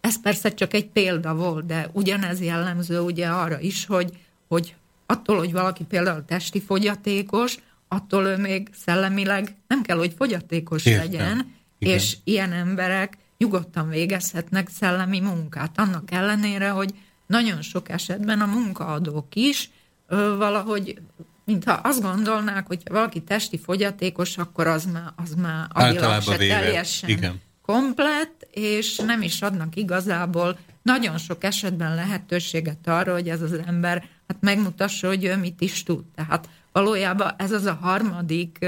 ez 0.08 0.22
persze 0.22 0.54
csak 0.54 0.74
egy 0.74 0.88
példa 0.88 1.36
volt, 1.36 1.66
de 1.66 1.90
ugyanez 1.92 2.42
jellemző 2.42 3.00
ugye 3.00 3.28
arra 3.28 3.60
is, 3.60 3.86
hogy, 3.86 4.18
hogy 4.48 4.76
attól, 5.06 5.38
hogy 5.38 5.52
valaki 5.52 5.84
például 5.84 6.26
testi 6.26 6.62
fogyatékos, 6.62 7.58
attól 7.88 8.26
ő 8.26 8.38
még 8.38 8.70
szellemileg 8.86 9.56
nem 9.68 9.82
kell, 9.82 9.98
hogy 9.98 10.14
fogyatékos 10.18 10.86
Értem. 10.86 11.06
legyen, 11.06 11.54
Igen. 11.80 11.94
és 11.94 12.18
ilyen 12.24 12.52
emberek 12.52 13.18
nyugodtan 13.38 13.90
végezhetnek 13.90 14.70
szellemi 14.70 15.20
munkát. 15.20 15.80
Annak 15.80 16.12
ellenére, 16.12 16.70
hogy 16.70 16.94
nagyon 17.28 17.62
sok 17.62 17.90
esetben 17.90 18.42
a 18.42 18.46
munkaadók 18.46 19.36
is 19.36 19.70
ö, 20.08 20.36
valahogy, 20.38 21.02
mintha 21.46 21.72
azt 21.74 22.02
gondolnák, 22.02 22.68
hogy 22.68 22.82
valaki 22.90 23.22
testi 23.22 23.58
fogyatékos, 23.60 24.38
akkor 24.38 24.68
az 24.68 24.86
már, 24.86 25.12
az 25.16 25.34
már 25.34 25.68
agilag 25.70 26.22
se 26.22 26.38
véve. 26.38 26.60
teljesen 26.60 27.10
Igen. 27.10 27.42
Komplett, 27.68 28.48
és 28.52 28.98
nem 28.98 29.22
is 29.22 29.42
adnak 29.42 29.76
igazából 29.76 30.58
nagyon 30.82 31.18
sok 31.18 31.44
esetben 31.44 31.96
lehetőséget 31.96 32.88
arra, 32.88 33.14
hogy 33.14 33.30
ez 33.30 33.42
az 33.42 33.54
ember 33.54 34.10
hát 34.28 34.38
megmutassa, 34.40 35.08
hogy 35.08 35.24
ő 35.26 35.36
mit 35.36 35.62
is 35.62 35.84
tud. 35.84 36.04
Tehát 36.16 36.50
valójában 36.72 37.34
ez 37.38 37.52
az 37.52 37.66
a 37.66 37.74
harmadik 37.74 38.66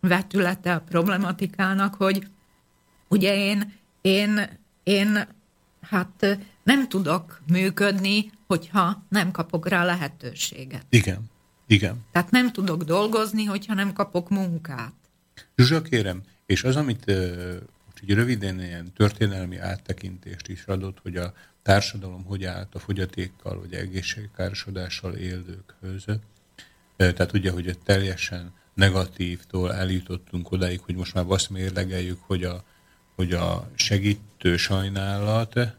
vetülete 0.00 0.74
a 0.74 0.80
problematikának, 0.80 1.94
hogy 1.94 2.26
ugye 3.08 3.36
én, 3.36 3.72
én, 4.00 4.58
én 4.82 5.26
hát 5.80 6.38
nem 6.62 6.88
tudok 6.88 7.40
működni, 7.46 8.30
hogyha 8.46 9.02
nem 9.08 9.30
kapok 9.30 9.68
rá 9.68 9.84
lehetőséget. 9.84 10.86
Igen, 10.88 11.30
igen. 11.66 12.04
Tehát 12.12 12.30
nem 12.30 12.52
tudok 12.52 12.82
dolgozni, 12.82 13.44
hogyha 13.44 13.74
nem 13.74 13.92
kapok 13.92 14.28
munkát. 14.28 14.94
Zsuzsa, 15.56 15.82
kérem, 15.82 16.22
és 16.46 16.64
az, 16.64 16.76
amit 16.76 17.12
így 18.04 18.14
röviden 18.16 18.62
ilyen 18.62 18.92
történelmi 18.92 19.56
áttekintést 19.56 20.48
is 20.48 20.64
adott, 20.64 20.98
hogy 21.02 21.16
a 21.16 21.32
társadalom 21.62 22.24
hogy 22.24 22.44
állt 22.44 22.74
a 22.74 22.78
fogyatékkal 22.78 23.60
vagy 23.60 23.74
egészségkárosodással 23.74 25.14
élőkhöz. 25.14 26.04
Tehát 26.96 27.32
ugye, 27.32 27.50
hogy 27.50 27.78
teljesen 27.84 28.52
negatívtól 28.74 29.74
eljutottunk 29.74 30.50
odáig, 30.50 30.80
hogy 30.80 30.94
most 30.94 31.14
már 31.14 31.24
azt 31.28 31.50
mérlegeljük, 31.50 32.18
hogy 32.20 32.44
a, 32.44 32.64
hogy 33.14 33.32
a 33.32 33.70
segítő 33.74 34.56
sajnálat 34.56 35.76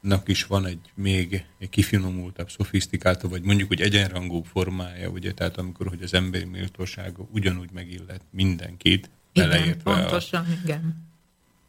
nak 0.00 0.28
is 0.28 0.44
van 0.44 0.66
egy 0.66 0.92
még 0.94 1.44
egy 1.58 1.68
kifinomultabb, 1.68 2.50
szofisztikáltabb, 2.50 3.30
vagy 3.30 3.42
mondjuk, 3.42 3.68
hogy 3.68 3.80
egyenrangú 3.80 4.42
formája, 4.42 5.08
ugye, 5.08 5.32
tehát 5.32 5.56
amikor, 5.56 5.88
hogy 5.88 6.02
az 6.02 6.14
emberi 6.14 6.44
méltósága 6.44 7.26
ugyanúgy 7.30 7.70
megillet 7.72 8.20
mindenkit, 8.30 9.10
igen, 9.32 9.82
pontosan, 9.82 10.44
a, 10.44 10.46
igen. 10.64 11.06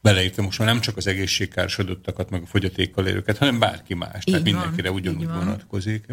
Beleértve 0.01 0.43
most 0.43 0.59
már 0.59 0.67
nem 0.67 0.79
csak 0.79 0.97
az 0.97 1.07
egészségkárosodottakat, 1.07 2.29
meg 2.29 2.41
a 2.41 2.45
fogyatékkal 2.45 3.07
élőket, 3.07 3.37
hanem 3.37 3.59
bárki 3.59 3.93
más, 3.93 4.23
így 4.25 4.33
tehát 4.33 4.41
van, 4.43 4.53
mindenkire 4.53 4.91
ugyanúgy 4.91 5.27
vonatkozik. 5.27 6.05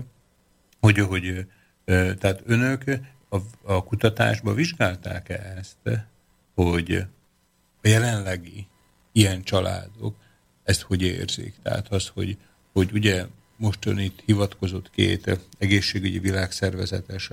Hogy, 0.81 0.99
hogy 0.99 1.47
tehát 2.19 2.43
önök 2.45 2.85
a, 3.29 3.37
a 3.63 3.85
kutatásban 3.85 4.55
vizsgálták-e 4.55 5.55
ezt, 5.59 6.03
hogy 6.55 7.07
a 7.83 7.89
jelenlegi 7.89 8.67
ilyen 9.13 9.43
családok 9.43 10.17
ezt 10.65 10.83
hogy 10.83 11.03
érzik. 11.03 11.55
Tehát 11.63 11.89
az, 11.89 12.09
hogy, 12.09 12.37
hogy 12.73 12.91
ugye 12.93 13.27
most 13.57 13.87
ön 13.87 13.99
itt 13.99 14.23
hivatkozott 14.25 14.91
két 14.91 15.41
egészségügyi 15.59 16.19
világszervezetes 16.19 17.31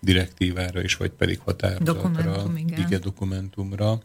direktívára 0.00 0.82
is, 0.82 0.96
vagy 0.96 1.10
pedig 1.10 1.40
határozatra, 1.40 1.92
Dokumentum, 1.92 2.56
igen. 2.56 2.80
igen, 2.80 3.00
dokumentumra, 3.00 4.02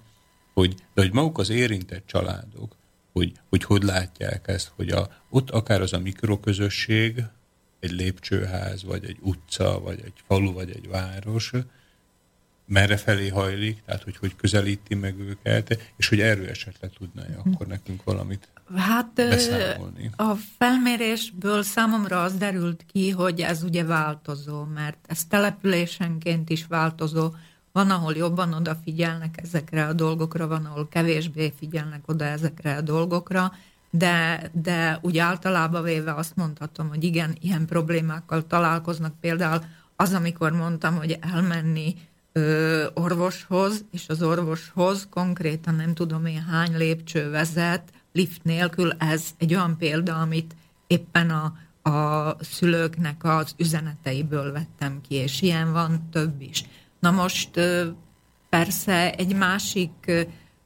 hogy, 0.53 0.75
de 0.93 1.01
hogy 1.01 1.13
maguk 1.13 1.37
az 1.37 1.49
érintett 1.49 2.07
családok, 2.07 2.75
hogy, 3.13 3.31
hogy 3.49 3.63
hogy 3.63 3.83
látják 3.83 4.47
ezt, 4.47 4.71
hogy 4.75 4.89
a, 4.89 5.09
ott 5.29 5.49
akár 5.49 5.81
az 5.81 5.93
a 5.93 5.99
mikroközösség, 5.99 7.23
egy 7.79 7.91
lépcsőház, 7.91 8.83
vagy 8.83 9.05
egy 9.05 9.17
utca, 9.19 9.79
vagy 9.79 10.01
egy 10.05 10.13
falu, 10.27 10.53
vagy 10.53 10.69
egy 10.69 10.87
város, 10.89 11.51
merre 12.65 12.97
felé 12.97 13.27
hajlik, 13.27 13.81
tehát 13.85 14.03
hogy 14.03 14.17
hogy 14.17 14.35
közelíti 14.35 14.95
meg 14.95 15.19
őket, 15.19 15.93
és 15.97 16.07
hogy 16.07 16.19
erről 16.19 16.47
esetleg 16.49 16.91
tudná 16.91 17.23
-e 17.23 17.37
akkor 17.43 17.67
nekünk 17.67 18.03
valamit 18.03 18.47
Hát 18.75 19.13
beszámolni. 19.13 20.09
a 20.15 20.35
felmérésből 20.57 21.63
számomra 21.63 22.23
az 22.23 22.37
derült 22.37 22.85
ki, 22.91 23.09
hogy 23.09 23.41
ez 23.41 23.63
ugye 23.63 23.83
változó, 23.83 24.63
mert 24.63 24.97
ez 25.07 25.25
településenként 25.25 26.49
is 26.49 26.65
változó. 26.65 27.31
Van, 27.71 27.89
ahol 27.89 28.15
jobban 28.15 28.53
odafigyelnek 28.53 29.39
ezekre 29.43 29.85
a 29.85 29.93
dolgokra, 29.93 30.47
van, 30.47 30.65
ahol 30.65 30.87
kevésbé 30.87 31.53
figyelnek 31.57 32.01
oda 32.05 32.25
ezekre 32.25 32.75
a 32.75 32.81
dolgokra, 32.81 33.51
de, 33.89 34.49
de 34.53 34.99
úgy 35.01 35.17
általában 35.17 35.83
véve 35.83 36.13
azt 36.13 36.35
mondhatom, 36.35 36.87
hogy 36.87 37.03
igen, 37.03 37.35
ilyen 37.39 37.65
problémákkal 37.65 38.47
találkoznak. 38.47 39.13
Például 39.19 39.61
az, 39.95 40.13
amikor 40.13 40.51
mondtam, 40.51 40.95
hogy 40.95 41.17
elmenni 41.33 41.95
ö, 42.31 42.85
orvoshoz, 42.93 43.85
és 43.91 44.09
az 44.09 44.23
orvoshoz 44.23 45.07
konkrétan 45.09 45.75
nem 45.75 45.93
tudom 45.93 46.25
én 46.25 46.43
hány 46.43 46.77
lépcső 46.77 47.29
vezet, 47.29 47.83
lift 48.13 48.43
nélkül, 48.43 48.91
ez 48.91 49.25
egy 49.37 49.53
olyan 49.53 49.77
példa, 49.77 50.15
amit 50.15 50.55
éppen 50.87 51.29
a, 51.29 51.53
a 51.89 52.35
szülőknek 52.39 53.23
az 53.23 53.53
üzeneteiből 53.57 54.51
vettem 54.51 55.01
ki, 55.07 55.15
és 55.15 55.41
ilyen 55.41 55.71
van 55.71 56.07
több 56.11 56.41
is. 56.41 56.65
Na 57.01 57.11
most 57.11 57.49
persze 58.49 59.13
egy 59.15 59.35
másik 59.35 60.11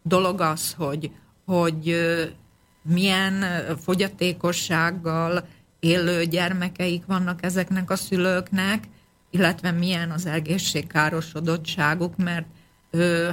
dolog 0.04 0.42
az, 0.42 0.74
hogy, 0.74 1.12
hogy 1.46 1.96
milyen 2.82 3.44
fogyatékossággal 3.82 5.48
élő 5.80 6.24
gyermekeik 6.24 7.06
vannak 7.06 7.44
ezeknek 7.44 7.90
a 7.90 7.96
szülőknek, 7.96 8.84
illetve 9.32 9.72
milyen 9.72 10.12
az 10.12 10.26
egészségkárosodottságuk, 10.26 12.18
mert 12.18 12.46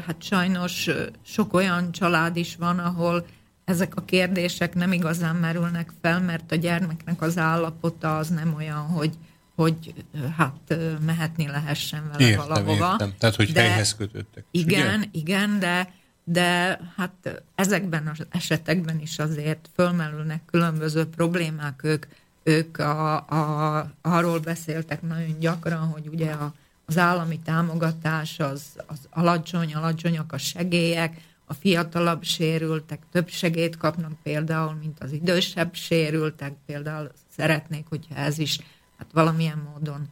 hát 0.07 0.23
sajnos 0.23 0.91
sok 1.25 1.55
olyan 1.55 1.93
család 1.93 2.37
is 2.37 2.57
van, 2.57 2.79
ahol 2.79 3.27
ezek 3.65 3.97
a 3.97 4.05
kérdések 4.05 4.75
nem 4.75 4.93
igazán 4.93 5.37
merülnek 5.37 5.93
fel, 6.01 6.21
mert 6.21 6.53
a 6.53 6.57
gyermeknek 6.57 7.23
az 7.23 7.39
állapota 7.39 8.17
az 8.17 8.29
nem 8.29 8.55
olyan, 8.55 8.87
hogy, 8.87 9.19
hogy 9.55 9.95
hát 10.37 10.77
mehetni 11.05 11.47
lehessen 11.47 12.09
vele 12.13 12.29
értem, 12.29 12.47
valahova. 12.47 12.91
Értem. 12.91 13.15
Tehát, 13.19 13.37
hogy 13.37 13.53
de, 13.53 13.61
helyhez 13.61 13.97
kötöttek. 13.97 14.45
Igen, 14.51 14.99
ugye? 14.99 15.09
igen, 15.13 15.59
de, 15.59 15.93
de 16.25 16.81
hát 16.97 17.43
ezekben 17.55 18.07
az 18.07 18.27
esetekben 18.31 19.01
is 19.01 19.19
azért 19.19 19.71
fölmerülnek 19.75 20.43
különböző 20.45 21.07
problémák, 21.07 21.81
ők 21.85 22.07
ők 22.43 22.79
a, 22.79 23.17
a, 23.17 23.91
arról 24.01 24.39
beszéltek 24.39 25.03
nagyon 25.03 25.39
gyakran, 25.39 25.87
hogy 25.87 26.09
ugye 26.09 26.31
a, 26.31 26.55
az 26.87 26.99
állami 26.99 27.39
támogatás 27.39 28.41
az, 28.41 28.63
az 28.87 28.99
alacsony, 29.11 29.75
alacsonyak 29.75 30.33
a 30.33 30.39
segélyek, 30.39 31.21
a 31.45 31.55
fiatalabb 31.55 32.23
sérültek 32.23 32.99
több 33.13 33.29
segélyt 33.29 33.77
kapnak 33.77 34.13
például, 34.23 34.75
mint 34.75 35.03
az 35.03 35.13
idősebb 35.13 35.75
sérültek, 35.75 36.55
például 36.67 37.11
szeretnék, 37.37 37.87
hogyha 37.89 38.15
ez 38.15 38.39
is 38.39 38.59
hát 39.03 39.13
valamilyen 39.13 39.69
módon 39.73 40.09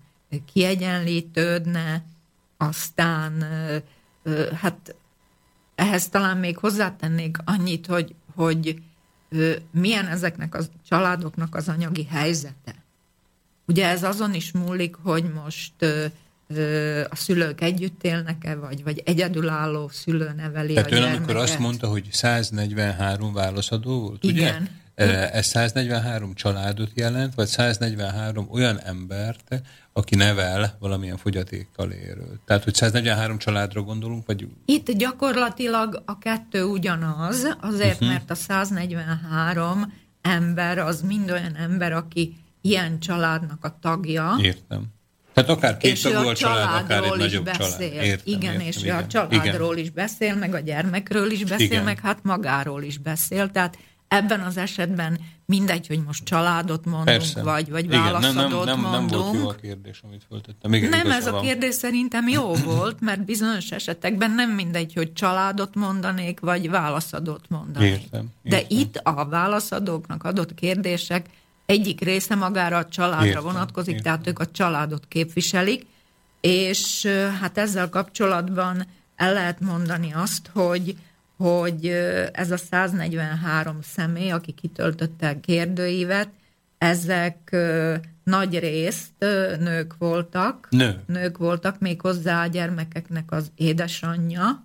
kiegyenlítődne, 0.53 2.05
aztán 2.57 3.45
hát 4.55 4.95
ehhez 5.75 6.09
talán 6.09 6.37
még 6.37 6.59
hozzátennék 6.59 7.37
annyit, 7.45 7.87
hogy, 7.87 8.15
hogy 8.35 8.83
milyen 9.71 10.07
ezeknek 10.07 10.55
a 10.55 10.61
családoknak 10.89 11.55
az 11.55 11.69
anyagi 11.69 12.05
helyzete. 12.05 12.75
Ugye 13.67 13.89
ez 13.89 14.03
azon 14.03 14.35
is 14.35 14.53
múlik, 14.53 14.97
hogy 15.03 15.33
most 15.33 15.75
a 17.11 17.17
szülők 17.17 17.61
együtt 17.61 18.05
élnek-e, 18.05 18.55
vagy, 18.55 18.83
vagy 18.83 19.03
egyedülálló 19.05 19.89
szülő 19.89 20.33
neveli 20.37 20.75
Tehát 20.75 20.93
a 20.93 20.97
ön 20.97 21.03
amikor 21.03 21.37
azt 21.37 21.59
mondta, 21.59 21.89
hogy 21.89 22.09
143 22.11 23.33
válaszadó 23.33 24.01
volt, 24.01 24.25
Igen. 24.25 24.63
ugye? 24.63 24.71
Ez 25.09 25.47
143 25.47 26.35
családot 26.35 26.91
jelent, 26.95 27.35
vagy 27.35 27.47
143 27.47 28.49
olyan 28.51 28.81
embert, 28.81 29.63
aki 29.93 30.15
nevel 30.15 30.77
valamilyen 30.79 31.17
fogyatékkal 31.17 31.91
érő. 31.91 32.41
Tehát, 32.45 32.65
hogy 32.65 32.75
143 32.75 33.39
családra 33.39 33.83
gondolunk, 33.83 34.27
vagy... 34.27 34.47
Itt 34.65 34.91
gyakorlatilag 34.91 36.03
a 36.07 36.19
kettő 36.19 36.65
ugyanaz, 36.65 37.57
azért, 37.61 37.95
uh-huh. 37.95 38.09
mert 38.09 38.31
a 38.31 38.35
143 38.35 39.93
ember 40.23 40.79
az 40.79 41.03
mind 41.03 41.31
olyan 41.31 41.57
ember, 41.57 41.93
aki 41.93 42.37
ilyen 42.61 42.99
családnak 42.99 43.65
a 43.65 43.79
tagja. 43.81 44.37
Értem. 44.41 44.85
Tehát 45.33 45.51
akár 45.51 45.77
két 45.77 46.03
tagú 46.03 46.29
a 46.29 46.35
család, 46.35 46.83
akár 46.83 47.03
egy 47.03 47.19
nagyobb 47.19 47.45
beszél. 47.45 47.67
család. 47.67 48.05
Értem, 48.05 48.23
igen, 48.25 48.53
értem, 48.53 48.67
és 48.67 48.77
igen. 48.77 48.97
a 48.97 49.07
családról 49.07 49.73
igen. 49.73 49.85
is 49.85 49.91
beszél, 49.91 50.35
meg 50.35 50.55
a 50.55 50.59
gyermekről 50.59 51.31
is 51.31 51.45
beszél, 51.45 51.67
igen. 51.67 51.85
meg 51.85 52.01
hát 52.01 52.19
magáról 52.23 52.83
is 52.83 52.99
beszél. 52.99 53.51
Tehát 53.51 53.79
Ebben 54.11 54.41
az 54.41 54.57
esetben 54.57 55.21
mindegy, 55.47 55.87
hogy 55.87 56.03
most 56.07 56.25
családot 56.25 56.85
mondunk, 56.85 57.05
Persze. 57.05 57.43
vagy, 57.43 57.71
vagy 57.71 57.85
Igen, 57.85 58.03
válaszadót 58.03 58.65
nem, 58.65 58.81
nem, 58.81 58.91
nem, 58.91 59.01
mondunk. 59.01 59.11
Nem 59.11 59.21
volt 59.21 59.43
jó 59.43 59.49
a 59.49 59.55
kérdés, 59.55 60.01
amit 60.05 60.25
föltettem. 60.29 60.75
Igen, 60.75 60.89
nem, 60.89 61.11
ez 61.11 61.27
a 61.27 61.41
kérdés 61.41 61.75
szerintem 61.75 62.29
jó 62.29 62.55
volt, 62.75 63.01
mert 63.01 63.25
bizonyos 63.25 63.71
esetekben 63.71 64.31
nem 64.31 64.51
mindegy, 64.51 64.95
hogy 64.95 65.13
családot 65.13 65.75
mondanék, 65.75 66.41
vagy 66.41 66.71
válaszadót 66.71 67.45
mondanék. 67.49 67.91
Értem, 67.91 68.03
értem. 68.03 68.31
De 68.43 68.63
itt 68.69 68.97
a 68.97 69.25
válaszadóknak 69.25 70.25
adott 70.25 70.55
kérdések 70.55 71.27
egyik 71.67 72.01
része 72.01 72.35
magára 72.35 72.77
a 72.77 72.89
családra 72.89 73.27
értem, 73.27 73.43
vonatkozik, 73.43 73.95
értem. 73.95 74.13
tehát 74.13 74.27
ők 74.27 74.39
a 74.39 74.51
családot 74.51 75.05
képviselik, 75.09 75.87
és 76.41 77.07
hát 77.41 77.59
ezzel 77.59 77.89
kapcsolatban 77.89 78.87
el 79.17 79.33
lehet 79.33 79.61
mondani 79.61 80.13
azt, 80.13 80.51
hogy 80.53 80.97
hogy 81.41 81.87
ez 82.33 82.51
a 82.51 82.57
143 82.57 83.79
személy, 83.83 84.31
aki 84.31 84.53
kitöltötte 84.53 85.29
a 85.29 85.41
kérdőívet, 85.41 86.29
ezek 86.79 87.57
nagy 88.25 88.59
részt 88.59 89.13
nők 89.59 89.95
voltak. 89.99 90.67
Nő. 90.71 91.01
Nők 91.07 91.39
voltak, 91.39 91.79
még 91.79 92.01
hozzá 92.01 92.43
a 92.43 92.47
gyermekeknek 92.47 93.33
az 93.33 93.51
édesanyja. 93.55 94.65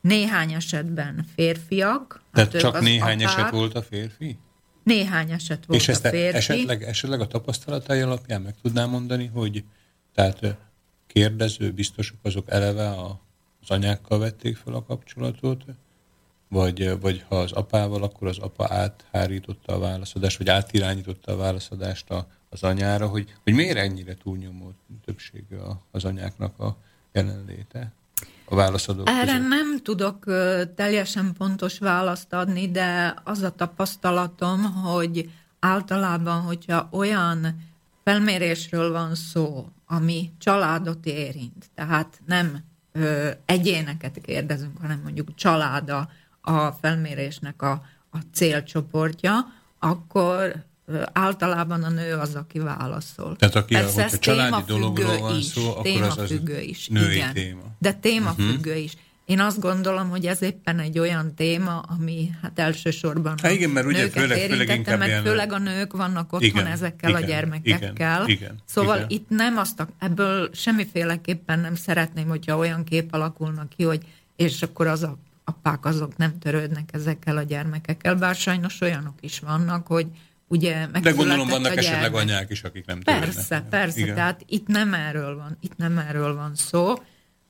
Néhány 0.00 0.52
esetben 0.52 1.24
férfiak. 1.34 2.22
Tehát 2.32 2.52
hát 2.52 2.60
csak 2.60 2.80
néhány 2.80 3.24
apák. 3.24 3.38
eset 3.38 3.50
volt 3.50 3.74
a 3.74 3.82
férfi? 3.82 4.38
Néhány 4.82 5.30
eset 5.30 5.64
volt 5.66 5.80
És 5.80 5.88
ezt 5.88 6.04
a 6.04 6.08
férfi. 6.08 6.36
Esetleg, 6.36 6.82
esetleg 6.82 7.20
a 7.20 7.26
tapasztalatai 7.26 8.00
alapján 8.00 8.42
meg 8.42 8.54
tudnám 8.62 8.90
mondani, 8.90 9.26
hogy 9.26 9.64
tehát 10.14 10.56
kérdező 11.06 11.70
biztosok 11.70 12.18
azok 12.22 12.50
eleve 12.50 12.88
a 12.88 13.23
az 13.64 13.76
anyákkal 13.76 14.18
vették 14.18 14.56
fel 14.56 14.74
a 14.74 14.84
kapcsolatot, 14.84 15.64
vagy, 16.48 17.00
vagy 17.00 17.24
ha 17.28 17.36
az 17.36 17.52
apával, 17.52 18.02
akkor 18.02 18.28
az 18.28 18.38
apa 18.38 18.66
áthárította 18.68 19.74
a 19.74 19.78
válaszadást, 19.78 20.38
vagy 20.38 20.48
átirányította 20.48 21.32
a 21.32 21.36
válaszadást 21.36 22.10
a, 22.10 22.26
az 22.50 22.62
anyára, 22.62 23.06
hogy, 23.06 23.34
hogy 23.42 23.52
miért 23.52 23.76
ennyire 23.76 24.14
túlnyomó 24.14 24.72
többsége 25.04 25.56
az 25.90 26.04
anyáknak 26.04 26.58
a 26.58 26.76
jelenléte 27.12 27.92
a 28.44 28.54
válaszadók 28.54 29.08
Erre 29.08 29.24
között? 29.24 29.48
nem 29.48 29.78
tudok 29.82 30.24
teljesen 30.74 31.32
pontos 31.38 31.78
választ 31.78 32.32
adni, 32.32 32.70
de 32.70 33.14
az 33.24 33.42
a 33.42 33.50
tapasztalatom, 33.50 34.62
hogy 34.62 35.30
általában, 35.58 36.40
hogyha 36.40 36.88
olyan 36.90 37.56
felmérésről 38.04 38.92
van 38.92 39.14
szó, 39.14 39.68
ami 39.86 40.30
családot 40.38 41.06
érint, 41.06 41.70
tehát 41.74 42.20
nem 42.26 42.64
ö, 42.98 43.30
egyéneket 43.44 44.20
kérdezünk, 44.22 44.78
hanem 44.80 45.00
mondjuk 45.02 45.34
családa 45.34 46.08
a 46.40 46.70
felmérésnek 46.70 47.62
a, 47.62 47.82
a 48.10 48.18
célcsoportja, 48.32 49.52
akkor 49.78 50.64
általában 51.12 51.82
a 51.82 51.90
nő 51.90 52.14
az, 52.14 52.34
aki 52.34 52.58
válaszol. 52.58 53.36
Tehát 53.36 53.54
aki 53.54 53.74
Persze, 53.74 54.04
a 54.04 54.18
családi 54.18 54.62
dologról 54.66 55.18
van 55.18 55.38
is, 55.38 55.44
szó, 55.44 55.70
akkor 55.70 56.02
az, 56.02 56.18
az 56.18 56.40
is. 56.60 56.88
női 56.88 57.14
igen. 57.14 57.32
téma. 57.32 57.62
De 57.78 57.92
témafüggő 57.92 58.70
uh-huh. 58.70 58.84
is. 58.84 58.96
Én 59.24 59.40
azt 59.40 59.60
gondolom, 59.60 60.08
hogy 60.08 60.26
ez 60.26 60.42
éppen 60.42 60.78
egy 60.78 60.98
olyan 60.98 61.34
téma, 61.34 61.78
ami 61.78 62.30
hát 62.42 62.58
elsősorban 62.58 63.34
Há, 63.42 63.50
igen, 63.50 63.70
mert 63.70 63.86
ugye 63.86 64.08
főleg, 64.08 64.38
főleg 64.38 64.68
inkább 64.68 64.98
mert 64.98 65.26
főleg 65.26 65.52
a 65.52 65.58
nők 65.58 65.92
vannak 65.92 66.32
otthon 66.32 66.48
igen, 66.48 66.66
ezekkel 66.66 67.10
igen, 67.10 67.22
a 67.22 67.26
gyermekekkel. 67.26 68.22
Igen, 68.22 68.36
igen, 68.36 68.62
szóval 68.64 68.96
igen. 68.96 69.08
itt 69.10 69.28
nem 69.28 69.56
azt, 69.56 69.80
a, 69.80 69.88
ebből 69.98 70.50
semmiféleképpen 70.52 71.60
nem 71.60 71.74
szeretném, 71.74 72.28
hogyha 72.28 72.56
olyan 72.56 72.84
kép 72.84 73.12
alakulnak 73.12 73.68
ki, 73.68 73.82
hogy 73.82 74.02
és 74.36 74.62
akkor 74.62 74.86
az 74.86 75.02
a 75.02 75.18
apák 75.44 75.84
azok 75.84 76.16
nem 76.16 76.38
törődnek 76.38 76.88
ezekkel 76.92 77.36
a 77.36 77.42
gyermekekkel, 77.42 78.14
bár 78.14 78.34
sajnos 78.34 78.80
olyanok 78.80 79.14
is 79.20 79.38
vannak, 79.38 79.86
hogy 79.86 80.06
ugye 80.48 80.86
De 80.86 81.10
gondolom 81.10 81.48
vannak 81.48 81.76
esetleg 81.76 82.14
anyák 82.14 82.50
is, 82.50 82.62
akik 82.62 82.86
nem 82.86 83.00
törődnek. 83.00 83.34
Persze, 83.34 83.66
persze, 83.70 84.00
Igen. 84.00 84.14
tehát 84.14 84.44
itt 84.46 84.66
nem 84.66 84.94
erről 84.94 85.36
van, 85.36 85.56
itt 85.60 85.76
nem 85.76 85.98
erről 85.98 86.34
van 86.34 86.54
szó. 86.54 86.94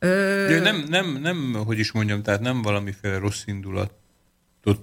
Ö... 0.04 0.60
Nem, 0.60 0.84
nem, 0.88 1.16
nem, 1.20 1.52
hogy 1.52 1.78
is 1.78 1.92
mondjam, 1.92 2.22
tehát 2.22 2.40
nem 2.40 2.62
valamiféle 2.62 3.18
rossz 3.18 3.42
indulatot 3.46 4.80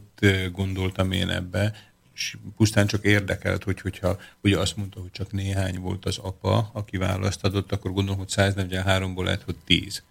gondoltam 0.52 1.11
én 1.11 1.30
ebbe, 1.30 1.73
és 2.14 2.38
pusztán 2.57 2.88
csak 2.88 3.06
érdekelt, 3.06 3.64
hogy, 3.64 3.81
hogyha 3.81 4.18
ugye 4.41 4.60
azt 4.60 4.77
mondta, 4.77 4.99
hogy 4.99 5.11
csak 5.11 5.31
néhány 5.31 5.80
volt 5.80 6.06
az 6.06 6.18
apa, 6.18 6.69
aki 6.73 6.98
választ 6.98 7.43
adott, 7.43 7.72
akkor 7.72 7.91
gondolom, 7.91 8.19
hogy 8.19 8.31
143-ból 8.35 9.23
lehet, 9.23 9.41
hogy 9.41 9.56
10. 9.65 10.03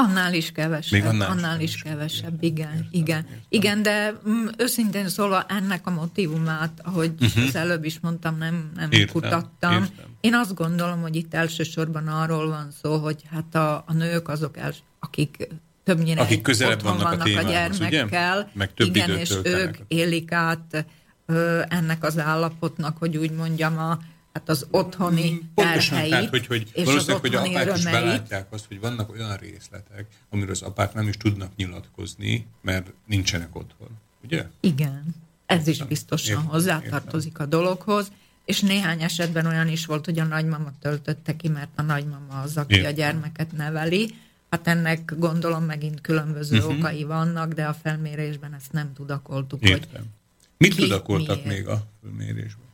Annál 0.00 0.34
is 0.34 0.52
kevesebb. 0.52 1.00
Még 1.00 1.10
annál, 1.10 1.30
annál 1.30 1.60
is 1.60 1.82
kevesebb, 1.82 2.42
igen. 2.42 2.72
Értem, 2.72 2.88
igen. 2.90 3.16
Értem. 3.16 3.40
igen, 3.48 3.82
de 3.82 4.20
mm, 4.28 4.46
őszintén 4.56 5.08
szólva 5.08 5.44
ennek 5.48 5.86
a 5.86 5.90
motivumát, 5.90 6.80
ahogy 6.84 7.12
uh-huh. 7.20 7.44
az 7.44 7.56
előbb 7.56 7.84
is 7.84 8.00
mondtam, 8.00 8.38
nem, 8.38 8.70
nem 8.76 8.90
értem, 8.90 9.12
kutattam. 9.12 9.72
Értem. 9.72 10.04
Én 10.20 10.34
azt 10.34 10.54
gondolom, 10.54 11.00
hogy 11.00 11.16
itt 11.16 11.34
elsősorban 11.34 12.06
arról 12.06 12.48
van 12.48 12.68
szó, 12.82 12.98
hogy 12.98 13.22
hát 13.30 13.54
a, 13.54 13.84
a 13.86 13.92
nők 13.92 14.28
azok, 14.28 14.56
els, 14.56 14.76
akik 14.98 15.48
többnyire 15.84 16.20
akik 16.20 16.42
közelebb 16.42 16.82
vannak, 16.82 17.02
vannak 17.02 17.20
a, 17.20 17.24
témához, 17.24 17.46
a 17.46 17.50
gyermekkel, 17.50 18.38
ugye? 18.38 18.50
Meg 18.52 18.74
több 18.74 18.96
igen, 18.96 19.10
és 19.10 19.34
ők 19.42 19.76
élik 19.88 20.32
át 20.32 20.86
ö, 21.26 21.62
ennek 21.68 22.04
az 22.04 22.18
állapotnak, 22.18 22.98
hogy 22.98 23.16
úgy 23.16 23.30
mondjam, 23.30 23.78
a 23.78 23.98
hát 24.32 24.48
az 24.48 24.66
otthoni 24.70 25.30
mm, 25.30 25.36
Pontosan, 25.54 25.94
terheit, 25.94 26.10
tehát, 26.10 26.28
hogy, 26.28 26.46
hogy 26.46 26.70
és 26.72 26.84
valószínűleg, 26.84 27.20
hogy 27.20 27.34
a 27.34 27.38
apák 27.40 27.54
örömeit. 27.54 27.76
is 27.76 27.84
belátják 27.84 28.52
azt, 28.52 28.66
hogy 28.66 28.80
vannak 28.80 29.10
olyan 29.10 29.36
részletek, 29.36 30.06
amiről 30.30 30.50
az 30.50 30.62
apák 30.62 30.94
nem 30.94 31.08
is 31.08 31.16
tudnak 31.16 31.56
nyilatkozni, 31.56 32.46
mert 32.62 32.92
nincsenek 33.06 33.56
otthon. 33.56 33.88
Ugye? 34.24 34.46
Igen. 34.60 35.14
Ez 35.46 35.66
is 35.66 35.82
biztosan 35.82 36.36
értem, 36.36 36.50
hozzátartozik 36.50 37.30
értem. 37.30 37.46
a 37.46 37.48
dologhoz, 37.48 38.12
és 38.44 38.60
néhány 38.60 39.02
esetben 39.02 39.46
olyan 39.46 39.68
is 39.68 39.86
volt, 39.86 40.04
hogy 40.04 40.18
a 40.18 40.24
nagymama 40.24 40.72
töltötte 40.80 41.36
ki, 41.36 41.48
mert 41.48 41.70
a 41.74 41.82
nagymama 41.82 42.40
az, 42.40 42.56
aki 42.56 42.74
értem. 42.74 42.90
a 42.90 42.94
gyermeket 42.94 43.52
neveli. 43.52 44.14
Hát 44.50 44.66
ennek 44.66 45.12
gondolom 45.16 45.64
megint 45.64 46.00
különböző 46.00 46.56
uh-huh. 46.56 46.78
okai 46.78 47.04
vannak, 47.04 47.52
de 47.52 47.66
a 47.66 47.74
felmérésben 47.74 48.54
ezt 48.54 48.72
nem 48.72 48.92
tudakoltuk. 48.92 49.68
Értem. 49.68 50.00
Hogy 50.00 50.66
Mit 50.66 50.74
ki, 50.74 50.82
tudakoltak 50.82 51.44
miért? 51.44 51.58
még 51.58 51.68
a 51.68 51.82
felmérésben? 52.02 52.67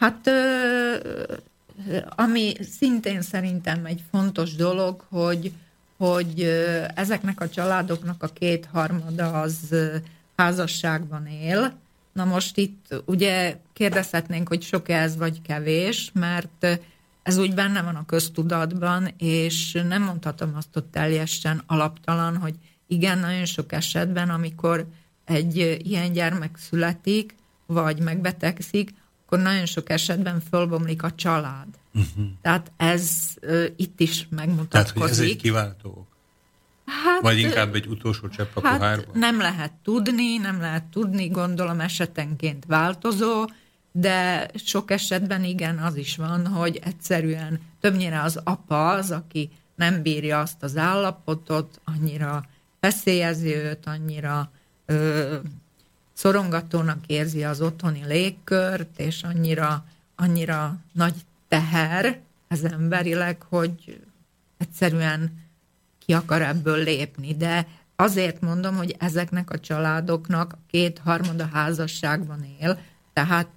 Hát 0.00 0.30
ami 2.08 2.54
szintén 2.78 3.22
szerintem 3.22 3.84
egy 3.84 4.02
fontos 4.10 4.54
dolog, 4.54 5.04
hogy, 5.08 5.52
hogy 5.96 6.42
ezeknek 6.94 7.40
a 7.40 7.48
családoknak 7.48 8.22
a 8.22 8.26
kétharmada 8.26 9.40
az 9.40 9.74
házasságban 10.36 11.26
él. 11.26 11.72
Na 12.12 12.24
most 12.24 12.56
itt 12.56 13.02
ugye 13.04 13.56
kérdezhetnénk, 13.72 14.48
hogy 14.48 14.62
sok 14.62 14.88
ez 14.88 15.16
vagy 15.16 15.42
kevés, 15.42 16.10
mert 16.14 16.66
ez 17.22 17.38
úgy 17.38 17.54
benne 17.54 17.82
van 17.82 17.94
a 17.94 18.06
köztudatban, 18.06 19.08
és 19.18 19.72
nem 19.88 20.02
mondhatom 20.02 20.54
azt 20.56 20.76
ott 20.76 20.92
teljesen 20.92 21.62
alaptalan, 21.66 22.36
hogy 22.36 22.54
igen, 22.86 23.18
nagyon 23.18 23.44
sok 23.44 23.72
esetben, 23.72 24.30
amikor 24.30 24.86
egy 25.24 25.80
ilyen 25.82 26.12
gyermek 26.12 26.56
születik, 26.58 27.34
vagy 27.66 28.00
megbetegszik, 28.00 28.98
akkor 29.30 29.44
nagyon 29.44 29.66
sok 29.66 29.90
esetben 29.90 30.40
fölbomlik 30.50 31.02
a 31.02 31.14
család. 31.14 31.66
Uh-huh. 31.94 32.24
Tehát 32.42 32.72
ez 32.76 33.10
uh, 33.42 33.64
itt 33.76 34.00
is 34.00 34.26
megmutatkozik. 34.30 34.94
Tehát, 34.94 35.08
hogy 35.08 35.10
ez 35.10 35.30
egy 35.30 35.36
kiváltó 35.36 36.06
Hát, 37.04 37.20
Vagy 37.22 37.38
inkább 37.38 37.74
egy 37.74 37.86
utolsó 37.86 38.28
csepp 38.28 38.56
a 38.56 38.60
hát 38.62 38.78
pohárban? 38.78 39.18
Nem 39.18 39.38
lehet 39.38 39.72
tudni, 39.72 40.36
nem 40.36 40.60
lehet 40.60 40.84
tudni, 40.84 41.28
gondolom 41.28 41.80
esetenként 41.80 42.64
változó, 42.66 43.44
de 43.92 44.50
sok 44.54 44.90
esetben 44.90 45.44
igen, 45.44 45.78
az 45.78 45.96
is 45.96 46.16
van, 46.16 46.46
hogy 46.46 46.80
egyszerűen 46.84 47.60
többnyire 47.80 48.22
az 48.22 48.40
apa 48.44 48.90
az, 48.90 49.10
aki 49.10 49.50
nem 49.74 50.02
bírja 50.02 50.40
azt 50.40 50.62
az 50.62 50.76
állapotot, 50.76 51.80
annyira 51.84 52.44
feszélyezi 52.80 53.54
őt, 53.54 53.86
annyira 53.86 54.50
ö, 54.86 55.36
szorongatónak 56.20 57.06
érzi 57.06 57.44
az 57.44 57.60
otthoni 57.60 58.04
légkört, 58.06 58.98
és 58.98 59.22
annyira, 59.22 59.84
annyira 60.16 60.76
nagy 60.92 61.14
teher 61.48 62.20
az 62.48 62.64
emberileg, 62.64 63.42
hogy 63.42 64.00
egyszerűen 64.58 65.44
ki 65.98 66.12
akar 66.12 66.42
ebből 66.42 66.82
lépni. 66.82 67.34
De 67.34 67.66
azért 67.96 68.40
mondom, 68.40 68.76
hogy 68.76 68.96
ezeknek 68.98 69.50
a 69.50 69.60
családoknak 69.60 70.56
kétharmada 70.70 71.48
házasságban 71.52 72.46
él, 72.60 72.78
tehát 73.12 73.48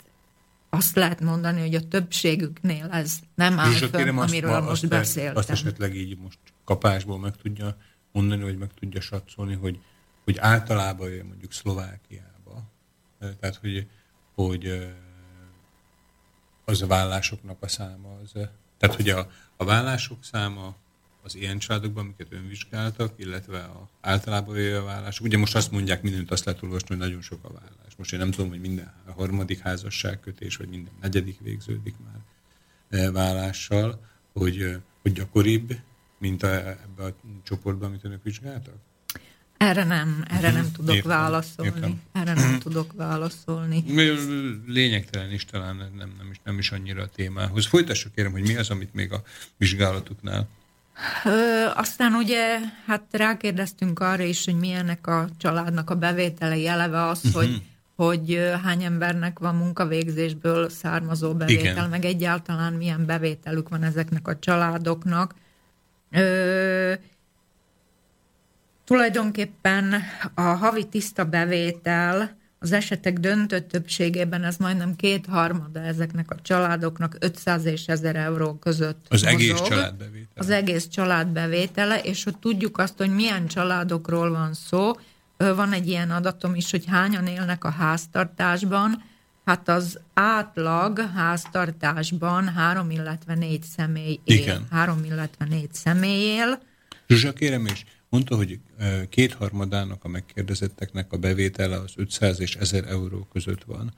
azt 0.69 0.95
lehet 0.95 1.21
mondani, 1.21 1.59
hogy 1.59 1.75
a 1.75 1.87
többségüknél 1.87 2.87
ez 2.91 3.19
nem 3.35 3.59
áll 3.59 3.71
fönn, 3.71 4.17
amiről 4.17 4.53
azt, 4.53 4.67
most 4.67 4.87
beszéltem. 4.87 5.35
Azt 5.35 5.49
esetleg 5.49 5.95
így 5.95 6.17
most 6.17 6.39
kapásból 6.63 7.19
meg 7.19 7.35
tudja 7.35 7.77
mondani, 8.11 8.43
hogy 8.43 8.57
meg 8.57 8.69
tudja 8.79 9.01
satszolni, 9.01 9.53
hogy, 9.53 9.79
hogy 10.23 10.37
általában 10.37 11.09
mondjuk 11.09 11.51
Szlovákiában 11.51 12.32
tehát, 13.39 13.55
hogy, 13.55 13.87
hogy 14.35 14.91
az 16.65 16.81
a 16.81 16.87
vállásoknak 16.87 17.57
a 17.59 17.67
száma. 17.67 18.17
Az, 18.23 18.31
tehát, 18.77 18.95
hogy 18.95 19.09
a, 19.09 19.29
a 19.57 19.65
vállások 19.65 20.23
száma 20.23 20.75
az 21.23 21.35
ilyen 21.35 21.57
családokban, 21.57 22.03
amiket 22.03 22.33
önvizsgáltak, 22.33 23.13
illetve 23.15 23.59
a, 23.59 23.89
általában 24.01 24.55
jöjjön 24.55 24.87
a. 24.87 25.09
Ugye 25.21 25.37
most 25.37 25.55
azt 25.55 25.71
mondják, 25.71 26.01
mindent 26.01 26.31
azt 26.31 26.45
lehet 26.45 26.63
olvasni, 26.63 26.87
hogy 26.87 26.97
nagyon 26.97 27.21
sok 27.21 27.43
a 27.43 27.53
vállás. 27.53 27.95
Most 27.97 28.13
én 28.13 28.19
nem 28.19 28.31
tudom, 28.31 28.49
hogy 28.49 28.59
minden 28.59 28.93
a 29.05 29.11
harmadik 29.11 29.59
házasságkötés, 29.59 30.55
vagy 30.55 30.67
minden 30.67 30.93
negyedik 31.01 31.39
végződik 31.39 31.95
már 32.03 33.11
vállással, 33.11 34.05
hogy, 34.33 34.77
hogy 35.01 35.11
gyakoribb, 35.11 35.73
mint 36.19 36.43
a, 36.43 36.69
ebbe 36.69 37.03
a 37.03 37.15
csoportban, 37.43 37.89
amit 37.89 38.03
önök 38.03 38.23
vizsgáltak? 38.23 38.75
Erre 39.63 39.83
nem, 39.83 40.23
erre 40.27 40.51
nem 40.51 40.71
tudok 40.71 40.95
értem, 40.95 41.09
válaszolni. 41.11 41.71
Értem. 41.75 42.01
Erre 42.11 42.33
nem 42.33 42.59
tudok 42.59 42.93
válaszolni. 42.93 43.83
Lényegtelen 44.67 45.31
is 45.31 45.45
talán 45.45 45.75
nem, 45.75 46.13
nem, 46.17 46.27
is, 46.31 46.39
nem 46.43 46.57
is 46.57 46.71
annyira 46.71 47.01
a 47.01 47.07
témához. 47.07 47.65
Folytassuk 47.65 48.13
kérem, 48.13 48.31
hogy 48.31 48.47
mi 48.47 48.55
az, 48.55 48.69
amit 48.69 48.93
még 48.93 49.11
a 49.11 49.23
vizsgálatuknál 49.57 50.47
Ö, 51.25 51.65
aztán 51.75 52.13
ugye, 52.13 52.59
hát 52.85 53.03
rákérdeztünk 53.11 53.99
arra 53.99 54.23
is, 54.23 54.45
hogy 54.45 54.55
milyenek 54.59 55.07
a 55.07 55.27
családnak 55.37 55.89
a 55.89 55.95
bevételei, 55.95 56.67
eleve 56.67 57.07
az, 57.07 57.19
uh-huh. 57.23 57.41
hogy, 57.41 57.61
hogy 57.95 58.51
hány 58.63 58.83
embernek 58.83 59.39
van 59.39 59.55
munkavégzésből 59.55 60.69
származó 60.69 61.33
bevétel, 61.33 61.71
Igen. 61.71 61.89
meg 61.89 62.05
egyáltalán 62.05 62.73
milyen 62.73 63.05
bevételük 63.05 63.69
van 63.69 63.83
ezeknek 63.83 64.27
a 64.27 64.39
családoknak. 64.39 65.35
Ö, 66.11 66.93
Tulajdonképpen 68.85 69.93
a 70.33 70.41
havi 70.41 70.87
tiszta 70.87 71.25
bevétel 71.25 72.37
az 72.59 72.71
esetek 72.71 73.19
döntő 73.19 73.59
többségében 73.59 74.43
ez 74.43 74.57
majdnem 74.57 74.95
kétharmada 74.95 75.79
ezeknek 75.79 76.31
a 76.31 76.35
családoknak 76.41 77.15
500 77.19 77.65
és 77.65 77.85
1000 77.87 78.15
euró 78.15 78.53
között 78.53 79.05
Az 79.09 79.21
mozog. 79.21 79.39
egész 79.39 79.61
családbevétele. 79.61 80.27
Az 80.35 80.49
egész 80.49 80.87
családbevétele, 80.87 81.99
és 82.01 82.23
hogy 82.23 82.37
tudjuk 82.37 82.77
azt, 82.77 82.97
hogy 82.97 83.13
milyen 83.13 83.47
családokról 83.47 84.29
van 84.31 84.53
szó. 84.53 84.91
Van 85.37 85.73
egy 85.73 85.87
ilyen 85.87 86.11
adatom 86.11 86.55
is, 86.55 86.71
hogy 86.71 86.83
hányan 86.87 87.27
élnek 87.27 87.63
a 87.63 87.69
háztartásban. 87.69 89.03
Hát 89.45 89.69
az 89.69 89.99
átlag 90.13 90.99
háztartásban 91.15 92.47
három, 92.47 92.89
illetve 92.89 93.35
négy 93.35 93.63
személy 93.63 94.19
él. 94.23 94.37
Igen. 94.37 94.67
Három, 94.71 95.03
illetve 95.03 95.45
négy 95.45 95.73
személy 95.73 96.21
él. 96.21 96.61
Zsuzsa, 97.07 97.33
kérem 97.33 97.65
is, 97.65 97.83
Mondta, 98.13 98.35
hogy 98.35 98.59
kétharmadának 99.09 100.03
a 100.03 100.07
megkérdezetteknek 100.07 101.11
a 101.11 101.17
bevétele 101.17 101.77
az 101.77 101.91
500 101.95 102.39
és 102.39 102.55
1000 102.55 102.87
euró 102.87 103.27
között 103.31 103.63
van. 103.63 103.93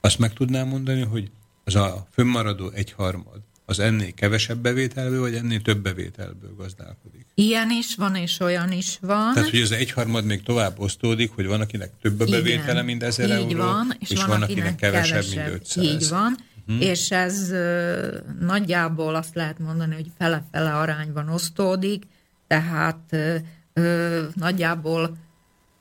Azt 0.00 0.18
meg 0.18 0.32
tudnám 0.32 0.68
mondani, 0.68 1.02
hogy 1.02 1.30
az 1.64 1.74
a 1.74 2.06
fönnmaradó 2.12 2.70
egyharmad, 2.70 3.40
az 3.64 3.78
ennél 3.78 4.12
kevesebb 4.12 4.58
bevételből, 4.58 5.20
vagy 5.20 5.34
ennél 5.34 5.60
több 5.62 5.82
bevételből 5.82 6.54
gazdálkodik. 6.56 7.26
Ilyen 7.34 7.70
is 7.70 7.94
van, 7.94 8.14
és 8.14 8.40
olyan 8.40 8.72
is 8.72 8.98
van. 9.00 9.34
Tehát, 9.34 9.50
hogy 9.50 9.60
az 9.60 9.72
egyharmad 9.72 10.24
még 10.24 10.42
tovább 10.42 10.78
osztódik, 10.78 11.30
hogy 11.30 11.46
van, 11.46 11.60
akinek 11.60 11.90
több 12.02 12.20
a 12.20 12.24
bevétele, 12.24 12.72
Igen, 12.72 12.84
mint 12.84 13.02
1000 13.02 13.26
így 13.26 13.52
euró, 13.52 13.56
van, 13.56 13.96
és, 13.98 14.10
és 14.10 14.18
van, 14.18 14.28
van, 14.28 14.42
akinek, 14.42 14.72
akinek 14.72 14.76
kevesebb, 14.76 15.24
mint 15.34 15.54
500. 15.60 15.84
Így 15.84 16.08
van, 16.08 16.36
uh-huh. 16.66 16.84
és 16.84 17.10
ez 17.10 17.50
ö, 17.50 18.18
nagyjából 18.40 19.14
azt 19.14 19.34
lehet 19.34 19.58
mondani, 19.58 19.94
hogy 19.94 20.10
fele-fele 20.18 20.74
arányban 20.74 21.28
osztódik, 21.28 22.06
tehát 22.46 23.00
ö, 23.10 23.36
ö, 23.72 24.22
nagyjából 24.34 25.16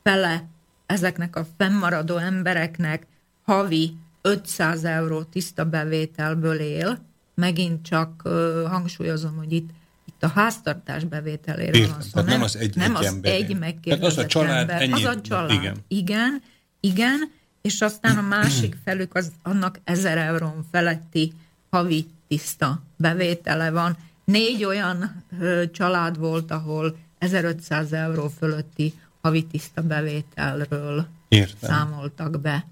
fele 0.03 0.47
ezeknek 0.85 1.35
a 1.35 1.45
fennmaradó 1.57 2.17
embereknek 2.17 3.07
havi 3.45 3.95
500 4.21 4.83
euró 4.83 5.23
tiszta 5.23 5.65
bevételből 5.65 6.59
él, 6.59 7.05
megint 7.35 7.85
csak 7.85 8.21
ö, 8.23 8.65
hangsúlyozom, 8.69 9.35
hogy 9.35 9.51
itt 9.51 9.69
itt 10.05 10.23
a 10.23 10.27
háztartás 10.27 11.03
bevételére 11.03 11.77
Értem, 11.77 11.91
van 11.91 12.01
szó. 12.01 12.09
tehát 12.13 12.27
nem 12.29 12.41
az 12.41 12.55
egy- 12.55 12.75
nem 12.75 12.91
egy 12.95 12.97
az 12.97 13.05
ember. 13.05 13.31
egy 13.33 13.57
megkérdezett 13.59 14.17
az 14.17 14.17
a 14.17 14.25
család 14.25 14.59
ember. 14.59 14.81
ennyi- 14.81 14.93
Az 14.93 15.15
a 15.15 15.21
család. 15.21 15.51
igen. 15.51 15.75
igen, 15.87 16.41
igen, 16.79 17.31
és 17.61 17.81
aztán 17.81 18.17
a 18.17 18.21
másik 18.21 18.75
felük 18.83 19.15
az, 19.15 19.31
annak 19.43 19.79
1000 19.83 20.17
eurón 20.17 20.65
feletti 20.71 21.33
havi 21.69 22.07
tiszta 22.27 22.81
bevétele 22.97 23.71
van. 23.71 23.97
Négy 24.25 24.63
olyan 24.63 25.23
ö, 25.39 25.63
család 25.71 26.17
volt, 26.17 26.51
ahol 26.51 26.97
1500 27.19 27.93
euró 27.93 28.27
fölötti 28.27 28.93
havi 29.21 29.45
tiszta 29.45 29.81
bevételről 29.81 31.07
Értem. 31.27 31.69
számoltak 31.69 32.41
be. 32.41 32.65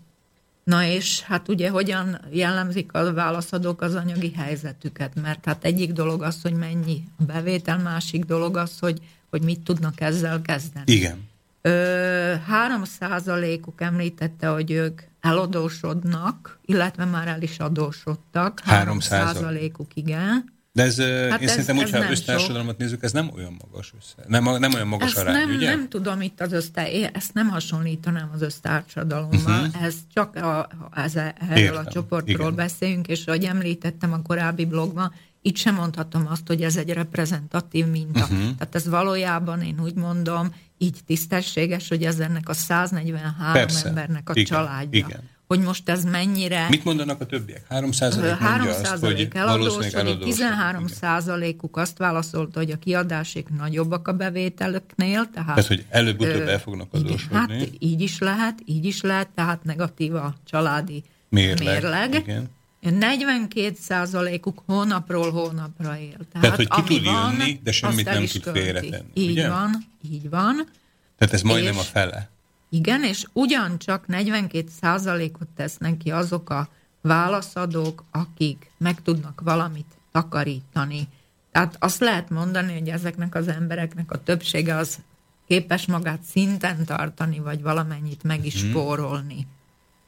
Na 0.64 0.84
és 0.84 1.22
hát 1.22 1.50
ugye 1.50 1.70
hogyan 1.70 2.20
jellemzik 2.32 2.94
a 2.94 3.14
válaszadók 3.14 3.82
az 3.82 3.96
anyagi 3.96 4.32
helyzetüket, 4.32 5.16
mert 5.22 5.46
hát 5.46 5.64
egyik 5.64 5.92
dolog 5.92 6.22
az, 6.22 6.42
hogy 6.42 6.54
mennyi 6.54 7.04
a 7.20 7.24
bevétel, 7.24 7.78
másik 7.78 8.26
dolog 8.26 8.58
az, 8.58 8.80
hogy, 8.80 9.00
hogy 9.30 9.42
mit 9.42 9.60
tudnak 9.60 10.02
ezzel 10.02 10.42
kezdeni. 10.42 10.92
Igen. 10.92 11.28
Ö, 11.62 12.34
3 12.48 12.84
százalékuk 12.84 13.82
említette, 13.82 14.48
hogy 14.48 14.72
ők 14.72 15.02
eladósodnak, 15.20 16.60
illetve 16.66 17.06
már 17.06 17.28
el 17.28 17.42
is 17.42 17.58
adósodtak. 17.58 18.60
3 18.60 19.00
százalékuk, 19.00 19.96
igen. 19.96 20.57
De 20.78 20.84
ez, 20.84 21.00
hát 21.00 21.42
én 21.42 21.48
ez- 21.48 21.50
szerintem, 21.50 21.76
ez 21.78 21.82
hogyha 21.84 22.00
nem 22.00 22.12
össztársadalmat 22.12 22.78
nézzük, 22.78 23.04
ez 23.04 23.12
nem 23.12 23.30
olyan 23.36 23.58
magas 23.66 23.94
össze. 24.00 24.28
Nem, 24.28 24.60
nem 24.60 24.74
olyan 24.74 24.88
magas 24.88 25.08
Ezt 25.08 25.18
arány, 25.18 25.34
nem, 25.34 25.56
ugye? 25.56 25.70
nem 25.70 25.90
tudom 25.90 26.22
itt 26.22 26.42
az 26.42 26.52
össze, 26.52 26.92
én 26.92 27.10
ezt 27.14 27.34
nem 27.34 27.48
hasonlítanám 27.48 28.30
az 28.34 28.42
össztársadalommal, 28.42 29.66
uh-huh. 29.66 29.84
ez 29.84 29.96
csak 30.14 30.36
a, 30.36 30.68
ez 30.96 31.16
a, 31.16 31.34
erről 31.50 31.58
Értem, 31.58 31.86
a 31.86 31.92
csoportról 31.92 32.40
igen. 32.40 32.56
beszéljünk, 32.56 33.08
és 33.08 33.26
ahogy 33.26 33.44
említettem 33.44 34.14
a 34.14 34.22
korábbi 34.22 34.66
blogban, 34.66 35.14
itt 35.42 35.58
sem 35.58 35.76
mondhatom 35.76 36.28
azt, 36.28 36.48
hogy 36.48 36.62
ez 36.62 36.78
egy 36.78 36.90
reprezentatív 36.90 37.86
minta. 37.86 38.24
Uh-huh. 38.24 38.40
Tehát 38.40 38.76
ez 38.76 38.88
valójában, 38.88 39.62
én 39.62 39.80
úgy 39.84 39.96
mondom, 39.96 40.56
így 40.78 41.00
tisztességes, 41.06 41.88
hogy 41.88 42.04
ez 42.04 42.20
ennek 42.20 42.50
a 42.50 42.54
143 42.54 43.54
Persze, 43.54 43.88
embernek 43.88 44.30
a 44.30 44.32
igen, 44.34 44.46
családja. 44.46 45.00
igen. 45.00 45.22
Hogy 45.48 45.60
most 45.60 45.90
ez 45.90 46.04
mennyire... 46.04 46.68
Mit 46.70 46.84
mondanak 46.84 47.22
a 47.22 47.26
többiek? 47.26 47.66
3 47.70 47.92
százalék 47.92 48.30
3 48.38 48.66
mondja 48.68 48.92
azt, 48.92 49.04
hogy 49.04 49.30
valószínűleg 49.34 49.36
eladósodik, 49.36 50.24
13 50.24 50.84
Igen. 50.84 50.96
százalékuk 50.96 51.78
azt 51.78 51.98
válaszolta, 51.98 52.60
hogy 52.60 52.72
a 52.72 52.78
kiadások 52.78 53.58
nagyobbak 53.58 54.08
a 54.08 54.14
bevételüknél, 54.14 55.30
tehát... 55.34 55.48
Tehát, 55.48 55.66
hogy 55.68 55.86
előbb-utóbb 55.90 56.48
el 56.48 56.60
fognak 56.60 56.94
adósodni. 56.94 57.36
Hát 57.38 57.70
így 57.80 58.02
is 58.02 58.20
lehet, 58.20 58.60
így 58.66 58.86
is 58.86 59.02
lehet, 59.02 59.30
tehát 59.36 59.64
negatív 59.64 60.16
a 60.16 60.36
családi 60.46 61.04
Mérleg, 61.30 61.82
mérleg. 61.82 62.14
igen. 62.14 62.50
42 62.82 63.74
százalékuk 63.82 64.62
hónapról 64.66 65.32
hónapra 65.32 65.98
él. 66.00 66.10
Tehát, 66.10 66.28
Tehát, 66.42 66.56
hogy 66.56 66.68
ki 66.70 66.82
tud 66.96 67.04
jönni, 67.06 67.60
de 67.64 67.72
semmit 67.72 68.06
nem 68.06 68.26
tud 68.26 68.42
költi. 68.44 68.60
félretenni, 68.60 69.10
Így 69.14 69.32
ugye? 69.32 69.50
van, 69.50 69.86
így 70.12 70.30
van. 70.30 70.68
Tehát 71.18 71.34
ez 71.34 71.42
majdnem 71.42 71.74
És- 71.74 71.80
a 71.80 71.84
fele. 71.84 72.30
Igen, 72.70 73.04
és 73.04 73.26
ugyancsak 73.34 74.08
42 74.08 74.66
százalékot 74.82 75.48
tesznek 75.56 75.98
ki 75.98 76.12
azok 76.12 76.50
a 76.50 76.70
válaszadók, 77.02 78.04
akik 78.12 78.72
meg 78.78 79.02
tudnak 79.02 79.42
valamit 79.44 79.98
takarítani. 80.12 81.08
Tehát 81.52 81.76
azt 81.80 82.00
lehet 82.00 82.30
mondani, 82.30 82.74
hogy 82.74 82.90
ezeknek 82.90 83.36
az 83.36 83.48
embereknek 83.48 84.12
a 84.12 84.24
többsége 84.24 84.76
az 84.76 84.98
képes 85.48 85.86
magát 85.86 86.24
szinten 86.24 86.86
tartani, 86.86 87.40
vagy 87.40 87.62
valamennyit 87.62 88.24
meg 88.24 88.46
is 88.46 88.62
Mhm. 88.62 88.70
spórolni. 88.72 89.48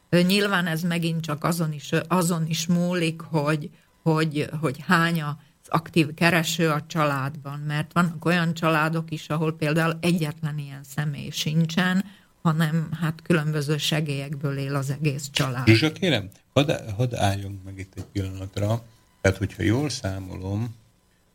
Nyilván 0.10 0.68
ez 0.68 0.81
megint 0.81 1.22
csak 1.22 1.44
azon 1.44 1.73
is, 1.73 1.91
azon 2.07 2.45
is 2.48 2.68
múlik, 2.68 3.22
hogy, 3.22 3.69
hogy, 4.03 4.49
hogy 4.60 4.84
hány 4.88 5.22
az 5.22 5.36
aktív 5.68 6.14
kereső 6.14 6.69
a 6.69 6.86
családban, 6.88 7.60
mert 7.60 7.94
vannak 7.94 8.26
olyan 8.26 8.53
családok 8.53 9.11
is, 9.11 9.27
ahol 9.27 9.56
például 9.56 9.98
egyetlen 10.02 10.57
ilyen 10.57 10.84
személy 10.84 11.30
sincsen, 11.30 12.06
hanem 12.41 12.89
hát 13.01 13.21
különböző 13.21 13.77
segélyekből 13.77 14.57
él 14.57 14.75
az 14.75 14.89
egész 14.89 15.29
család. 15.31 15.67
Zsuzsa, 15.67 15.91
kérem, 15.91 16.29
hadd, 16.53 16.71
hadd 16.95 17.15
álljunk 17.15 17.63
meg 17.63 17.79
itt 17.79 17.93
egy 17.95 18.05
pillanatra. 18.11 18.83
Tehát, 19.21 19.37
hogyha 19.37 19.63
jól 19.63 19.89
számolom, 19.89 20.75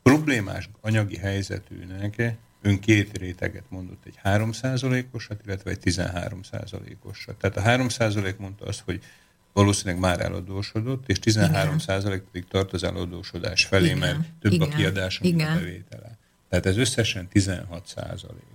problémás 0.03 0.69
anyagi 0.81 1.17
helyzetűnek 1.17 2.37
ön 2.63 2.81
két 2.81 3.19
réteget 3.19 3.65
mondott, 3.69 4.05
egy 4.07 4.19
3%-osat, 4.25 5.41
illetve 5.47 5.71
egy 5.71 5.79
13%-osat. 5.85 7.37
Tehát 7.37 7.81
a 7.81 7.85
3% 7.89 8.37
mondta 8.37 8.65
azt, 8.65 8.81
hogy 8.81 9.03
valószínűleg 9.53 10.01
már 10.01 10.21
eladósodott, 10.21 11.09
és 11.09 11.19
13% 11.23 12.23
pedig 12.33 12.49
tart 12.49 12.73
az 12.73 12.85
eladósodás 12.85 13.65
felé, 13.65 13.85
Igen, 13.85 13.99
mert 13.99 14.19
több 14.41 14.53
a 14.53 14.55
igen, 14.55 14.71
kiadása, 14.71 15.21
mint 15.23 15.41
a 15.41 15.43
igen. 15.43 15.55
bevétele. 15.55 16.19
Tehát 16.49 16.67
ez 16.67 16.77
összesen 16.77 17.29
16 17.29 17.87
százalék. 17.87 18.54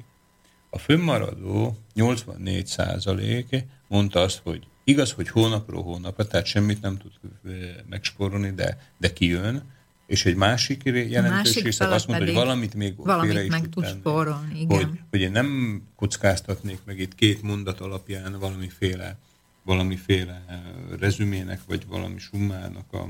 A 0.70 0.78
fönnmaradó 0.78 1.78
84 1.94 2.66
százalék 2.66 3.66
mondta 3.88 4.20
azt, 4.20 4.40
hogy 4.44 4.68
igaz, 4.84 5.12
hogy 5.12 5.30
hónapról 5.30 5.84
hónapra, 5.84 6.28
tehát 6.28 6.46
semmit 6.46 6.82
nem 6.82 6.98
tud 6.98 7.12
ö, 7.44 7.52
megspórolni, 7.90 8.52
de, 8.52 8.82
de 8.98 9.14
kijön, 9.14 9.64
és 10.08 10.26
egy 10.26 10.36
másik 10.36 10.82
jelentős 10.84 11.30
másik 11.30 11.64
része 11.64 11.88
azt 11.88 12.08
mondta, 12.08 12.26
hogy 12.26 12.34
valamit 12.34 12.74
még 12.74 12.96
valamit 12.96 13.32
félre 13.32 13.46
is 13.46 13.52
meg 13.52 13.70
tud 13.70 13.88
spórolni, 13.88 14.60
igen. 14.60 14.78
Hogy, 14.78 15.00
hogy 15.10 15.22
én 15.22 15.32
nem 15.32 15.82
kockáztatnék 15.96 16.80
meg 16.86 17.00
itt 17.00 17.16
két 17.16 17.42
mondat 17.42 17.80
alapján 17.80 18.40
valamiféle, 18.40 19.18
valamiféle 19.64 20.46
rezümének, 21.00 21.60
vagy 21.68 21.88
valami 21.88 22.18
summának 22.18 22.94
a 22.94 23.08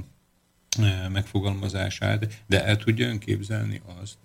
megfogalmazását, 1.11 2.43
de 2.47 2.65
el 2.65 2.77
tudja 2.77 3.07
ön 3.07 3.19
képzelni 3.19 3.81
azt, 4.01 4.17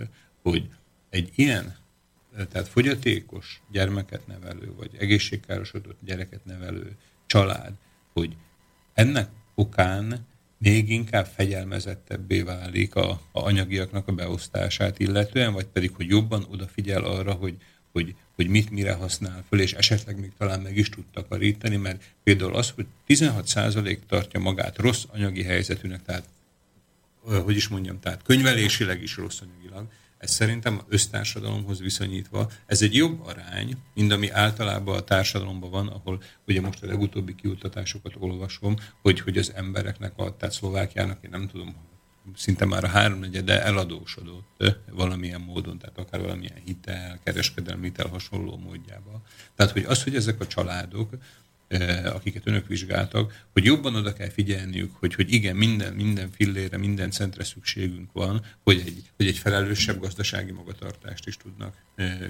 hogy 0.43 0.69
egy 1.11 1.33
ilyen, 1.35 1.77
tehát 2.35 2.69
fogyatékos 2.69 3.63
gyermeket 3.71 4.27
nevelő, 4.27 4.73
vagy 4.77 4.91
egészségkárosodott 4.99 5.99
gyereket 6.05 6.45
nevelő 6.45 6.97
család, 7.27 7.73
hogy 8.13 8.37
ennek 8.95 9.29
okán 9.55 10.27
még 10.59 10.91
inkább 10.91 11.27
fegyelmezettebbé 11.27 12.43
válik 12.43 12.95
a, 12.95 13.11
a 13.11 13.21
anyagiaknak 13.33 14.09
a 14.09 14.13
beosztását 14.13 14.99
illetően, 14.99 15.53
vagy 15.53 15.67
pedig, 15.67 15.91
hogy 15.95 16.09
jobban 16.09 16.47
odafigyel 16.51 17.05
arra, 17.05 17.33
hogy, 17.33 17.57
hogy, 17.93 18.15
hogy 18.35 18.49
mit 18.49 18.71
mire 18.71 18.93
használ 18.93 19.45
föl, 19.49 19.61
és 19.61 19.73
esetleg 19.73 20.21
még 20.21 20.33
talán 20.39 20.61
meg 20.61 20.77
is 20.77 20.89
tud 20.89 21.05
takarítani, 21.13 21.77
mert 21.77 22.05
például 22.23 22.55
az, 22.55 22.71
hogy 22.71 22.87
16% 23.09 23.99
tartja 24.07 24.41
magát 24.41 24.79
rossz 24.79 25.05
anyagi 25.09 25.43
helyzetűnek, 25.43 26.03
tehát 26.03 26.29
hogy 27.45 27.57
is 27.57 27.69
mondjam, 27.69 28.01
tehát 28.01 28.23
könyvelésileg 28.23 29.03
is 29.03 29.17
rossz 29.17 29.41
anyagilag, 29.41 29.87
ez 30.25 30.31
szerintem 30.31 30.81
össztársadalomhoz 30.89 31.81
viszonyítva, 31.81 32.51
ez 32.67 32.83
egy 32.83 32.95
jobb 32.95 33.27
arány, 33.27 33.77
mint 33.95 34.13
ami 34.13 34.31
általában 34.31 34.97
a 34.97 35.01
társadalomban 35.01 35.71
van, 35.71 35.89
ahol 35.89 36.23
ugye 36.47 36.61
most 36.61 36.83
a 36.83 36.87
legutóbbi 36.87 37.35
kiutatásokat 37.35 38.15
olvasom, 38.19 38.77
hogy, 39.03 39.21
hogy 39.21 39.39
az 39.39 39.53
embereknek, 39.55 40.13
a, 40.17 40.37
tehát 40.37 40.55
Szlovákiának, 40.55 41.19
én 41.25 41.31
nem 41.31 41.49
tudom, 41.49 41.75
szinte 42.37 42.65
már 42.65 42.85
a 42.85 42.89
háromnegyede 42.89 43.63
eladósodott 43.63 44.49
ö, 44.57 44.69
valamilyen 44.91 45.41
módon, 45.41 45.79
tehát 45.79 45.99
akár 45.99 46.21
valamilyen 46.21 46.63
hitel, 46.65 47.19
kereskedelmi 47.23 47.87
hitel 47.87 48.07
hasonló 48.07 48.57
módjába. 48.57 49.23
Tehát, 49.57 49.73
hogy 49.73 49.85
az, 49.85 50.03
hogy 50.03 50.17
ezek 50.17 50.41
a 50.41 50.47
családok 50.47 51.13
eh, 51.13 51.19
akiket 52.05 52.47
önök 52.47 52.67
vizsgáltak, 52.67 53.45
hogy 53.53 53.65
jobban 53.65 53.95
oda 53.95 54.13
kell 54.13 54.31
figyelniük, 54.31 54.93
hogy, 54.99 55.15
hogy 55.15 55.33
igen, 55.33 55.57
minden, 55.57 55.93
minden 55.93 56.31
fillére, 56.31 56.79
minden 56.79 57.11
centre 57.11 57.45
szükségünk 57.45 58.13
van, 58.13 58.45
hogy 58.65 58.83
egy, 58.87 59.11
hogy 59.17 59.27
egy 59.27 59.39
felelősebb 59.39 60.01
gazdasági 60.01 60.53
magatartást 60.53 61.27
is 61.27 61.37
tudnak 61.37 61.75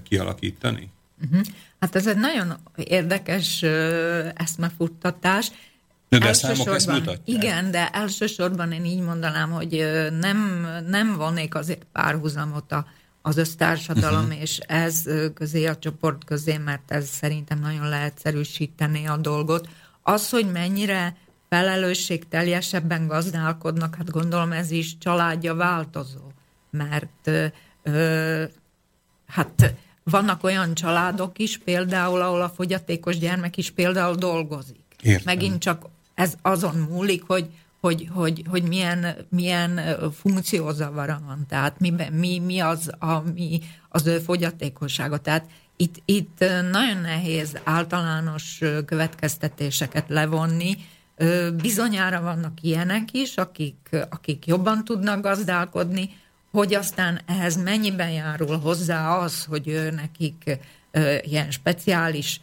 kialakítani? 0.03 0.91
Uh-huh. 1.25 1.47
Hát 1.81 1.95
ez 1.97 2.07
egy 2.07 2.17
nagyon 2.17 2.57
érdekes 2.77 3.63
eszmefuttatás. 4.35 5.51
De, 6.09 6.19
de 6.19 6.33
számok 6.33 6.75
ezt 6.75 6.87
mutatják. 6.87 7.19
Igen, 7.25 7.71
de 7.71 7.89
elsősorban 7.89 8.73
én 8.73 8.85
így 8.85 9.01
mondanám, 9.01 9.51
hogy 9.51 9.87
nem, 10.21 10.69
nem 10.87 11.17
vonnék 11.17 11.55
azért 11.55 11.87
párhuzamot 11.93 12.73
a, 12.73 12.87
az 13.27 13.37
össztársadalom 13.37 14.25
uh-huh. 14.25 14.41
és 14.41 14.59
ez 14.59 15.03
közé, 15.35 15.67
a 15.67 15.77
csoport 15.77 16.25
közé, 16.25 16.57
mert 16.57 16.91
ez 16.91 17.09
szerintem 17.09 17.59
nagyon 17.59 17.89
leegyszerűsíteni 17.89 19.07
a 19.07 19.17
dolgot. 19.17 19.69
Az, 20.03 20.31
hogy 20.31 20.53
mennyire 20.53 21.17
felelősség 21.49 22.29
teljesebben 22.29 23.07
gazdálkodnak, 23.07 23.95
hát 23.95 24.11
gondolom 24.11 24.53
ez 24.53 24.71
is 24.71 24.99
családja 24.99 25.55
változó, 25.55 26.33
mert 26.71 27.31
ö, 27.83 28.45
hát 29.27 29.75
vannak 30.03 30.45
olyan 30.45 30.75
családok 30.75 31.39
is, 31.39 31.59
például, 31.59 32.21
ahol 32.21 32.43
a 32.43 32.49
fogyatékos 32.49 33.19
gyermek 33.19 33.57
is 33.57 33.71
például 33.71 34.15
dolgozik. 34.15 34.85
Értem. 35.03 35.23
Megint 35.25 35.59
csak 35.59 35.87
ez 36.15 36.35
azon 36.43 36.77
múlik, 36.77 37.23
hogy, 37.27 37.51
hogy, 37.85 38.09
hogy, 38.13 38.43
hogy 38.49 38.63
milyen, 38.63 39.17
milyen 39.29 39.81
funkciózavara 40.21 41.21
van, 41.27 41.47
tehát 41.49 41.81
mi, 41.81 41.95
mi, 42.13 42.39
mi 42.39 42.61
az, 42.61 42.91
ami 42.99 43.61
az 43.89 44.07
ő 44.07 44.19
fogyatékossága. 44.19 45.19
Tehát 45.19 45.47
itt, 45.77 45.95
itt 46.05 46.39
nagyon 46.71 47.01
nehéz 47.03 47.57
általános 47.65 48.61
következtetéseket 48.87 50.05
levonni. 50.09 50.77
Bizonyára 51.57 52.21
vannak 52.21 52.53
ilyenek 52.61 53.13
is, 53.13 53.37
akik, 53.37 53.91
akik 54.11 54.47
jobban 54.47 54.85
tudnak 54.85 55.21
gazdálkodni, 55.23 56.11
hogy 56.51 56.75
aztán 56.75 57.21
ehhez 57.27 57.63
mennyiben 57.63 58.11
járul 58.11 58.59
hozzá 58.59 59.17
az, 59.17 59.45
hogy 59.45 59.69
ő 59.69 59.91
nekik 59.91 60.59
ilyen 61.23 61.51
speciális 61.51 62.41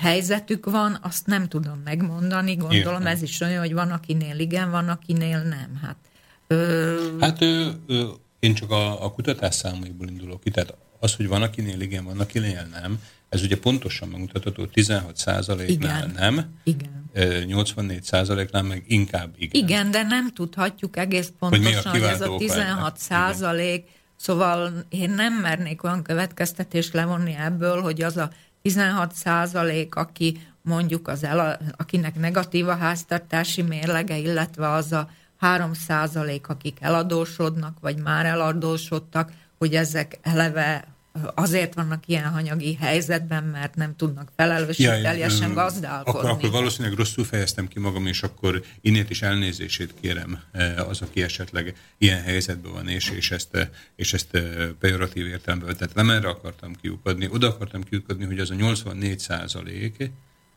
helyzetük 0.00 0.70
van, 0.70 0.98
azt 1.02 1.26
nem 1.26 1.48
tudom 1.48 1.80
megmondani. 1.84 2.54
Gondolom 2.54 3.00
Értem. 3.00 3.06
ez 3.06 3.22
is 3.22 3.40
olyan, 3.40 3.60
hogy 3.60 3.72
van, 3.72 3.90
akinél 3.90 4.38
igen, 4.38 4.70
van, 4.70 4.88
akinél 4.88 5.42
nem. 5.42 5.78
Hát, 5.82 5.96
ö... 6.46 7.16
hát 7.20 7.42
ö, 7.42 7.68
ö, 7.86 8.08
én 8.38 8.54
csak 8.54 8.70
a, 8.70 9.04
a 9.04 9.12
kutatás 9.12 9.54
számaiból 9.54 10.08
indulok 10.08 10.40
ki, 10.40 10.50
tehát 10.50 10.74
az, 11.00 11.14
hogy 11.14 11.28
van, 11.28 11.42
akinél 11.42 11.80
igen, 11.80 12.04
van, 12.04 12.20
akinél 12.20 12.68
nem, 12.80 12.98
ez 13.28 13.42
ugye 13.42 13.58
pontosan 13.58 14.08
megmutatható, 14.08 14.66
16 14.66 15.16
százaléknál 15.16 16.06
nem, 16.06 16.58
igen. 16.64 17.10
84 17.46 18.02
százaléknál 18.02 18.62
meg 18.62 18.84
inkább 18.86 19.34
igen. 19.36 19.64
Igen, 19.64 19.90
de 19.90 20.02
nem 20.02 20.32
tudhatjuk 20.32 20.96
egész 20.96 21.32
pontosan, 21.38 21.90
hogy, 21.92 22.00
hogy 22.00 22.10
ez 22.10 22.20
a 22.20 22.36
16 22.36 22.98
százalék, 22.98 23.88
szóval 24.16 24.84
én 24.88 25.10
nem 25.10 25.32
mernék 25.32 25.82
olyan 25.82 26.02
következtetést 26.02 26.92
levonni 26.92 27.34
ebből, 27.34 27.80
hogy 27.80 28.02
az 28.02 28.16
a 28.16 28.30
16 28.62 29.12
százalék, 29.12 29.94
aki 29.94 30.40
mondjuk 30.62 31.08
az 31.08 31.24
el, 31.24 31.60
akinek 31.76 32.14
negatív 32.14 32.68
a 32.68 32.76
háztartási 32.76 33.62
mérlege, 33.62 34.16
illetve 34.16 34.70
az 34.70 34.92
a 34.92 35.08
3 35.38 35.72
százalék, 35.72 36.48
akik 36.48 36.76
eladósodnak, 36.80 37.76
vagy 37.80 37.98
már 37.98 38.26
eladósodtak, 38.26 39.32
hogy 39.58 39.74
ezek 39.74 40.18
eleve 40.22 40.84
azért 41.34 41.74
vannak 41.74 42.08
ilyen 42.08 42.30
hanyagi 42.30 42.74
helyzetben, 42.74 43.44
mert 43.44 43.74
nem 43.74 43.96
tudnak 43.96 44.32
felelősségteljesen 44.36 45.48
ja, 45.48 45.54
gazdálkodni. 45.54 46.20
Akkor, 46.20 46.30
akkor 46.30 46.50
valószínűleg 46.50 46.98
rosszul 46.98 47.24
fejeztem 47.24 47.68
ki 47.68 47.78
magam, 47.78 48.06
és 48.06 48.22
akkor 48.22 48.62
innét 48.80 49.10
is 49.10 49.22
elnézését 49.22 49.94
kérem 50.00 50.42
az, 50.88 51.00
aki 51.02 51.22
esetleg 51.22 51.76
ilyen 51.98 52.22
helyzetben 52.22 52.72
van, 52.72 52.88
és, 52.88 53.10
és 53.10 53.30
ezt, 53.30 53.70
és 53.96 54.12
ezt 54.12 54.42
pejoratív 54.78 55.26
értelemben 55.26 55.76
tehát 55.76 55.94
nem 55.94 56.10
erre 56.10 56.28
akartam 56.28 56.74
kiukadni. 56.80 57.28
Oda 57.30 57.46
akartam 57.46 57.82
kiukadni, 57.82 58.24
hogy 58.24 58.38
az 58.38 58.50
a 58.50 58.54
84 58.54 59.18
százalék, 59.18 60.10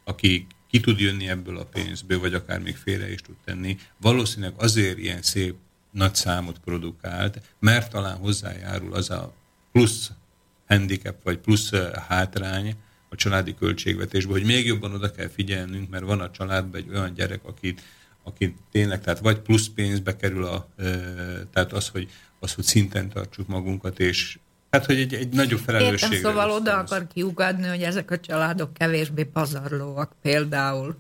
aki 0.04 0.48
ki 0.70 0.80
tud 0.80 1.00
jönni 1.00 1.28
ebből 1.28 1.58
a 1.58 1.66
pénzből, 1.66 2.20
vagy 2.20 2.34
akár 2.34 2.60
még 2.60 2.76
félre 2.76 3.12
is 3.12 3.22
tud 3.22 3.36
tenni, 3.46 3.78
valószínűleg 3.98 4.54
azért 4.58 4.98
ilyen 4.98 5.22
szép 5.22 5.56
nagy 5.92 6.16
számot 6.16 6.60
produkált, 6.60 7.42
mert 7.60 7.92
talán 7.92 8.18
hozzájárul 8.18 8.94
az 8.94 9.10
a 9.10 9.34
plusz 9.72 10.12
handicap 10.68 11.24
vagy 11.24 11.38
plusz 11.38 11.72
hátrány 12.08 12.76
a 13.10 13.16
családi 13.16 13.56
költségvetésbe, 13.56 14.32
hogy 14.32 14.46
még 14.46 14.66
jobban 14.66 14.94
oda 14.94 15.12
kell 15.12 15.28
figyelnünk, 15.28 15.90
mert 15.90 16.04
van 16.04 16.20
a 16.20 16.32
családban 16.32 16.82
egy 16.82 16.90
olyan 16.90 17.14
gyerek, 17.14 17.40
aki, 17.44 17.76
aki 18.24 18.56
tényleg, 18.72 19.02
tehát 19.02 19.20
vagy 19.20 19.40
plusz 19.40 19.68
pénzbe 19.68 20.16
kerül, 20.16 20.46
a, 20.46 20.68
tehát 21.54 21.74
az, 21.74 21.88
hogy, 21.88 22.10
az, 22.40 22.54
hogy 22.54 22.64
szinten 22.64 23.10
tartsuk 23.10 23.48
magunkat, 23.48 24.00
és 24.00 24.38
Hát, 24.76 24.86
hogy 24.86 25.00
egy, 25.00 25.14
egy 25.14 25.30
nagyobb 25.34 25.60
felelősség. 25.60 26.12
Értem, 26.12 26.32
szóval 26.32 26.52
oda 26.52 26.78
akar 26.78 27.08
kiugadni, 27.08 27.68
hogy 27.68 27.82
ezek 27.82 28.12
a 28.12 28.20
családok 28.20 28.74
kevésbé 28.74 29.24
pazarlóak 29.24 30.16
például. 30.22 30.98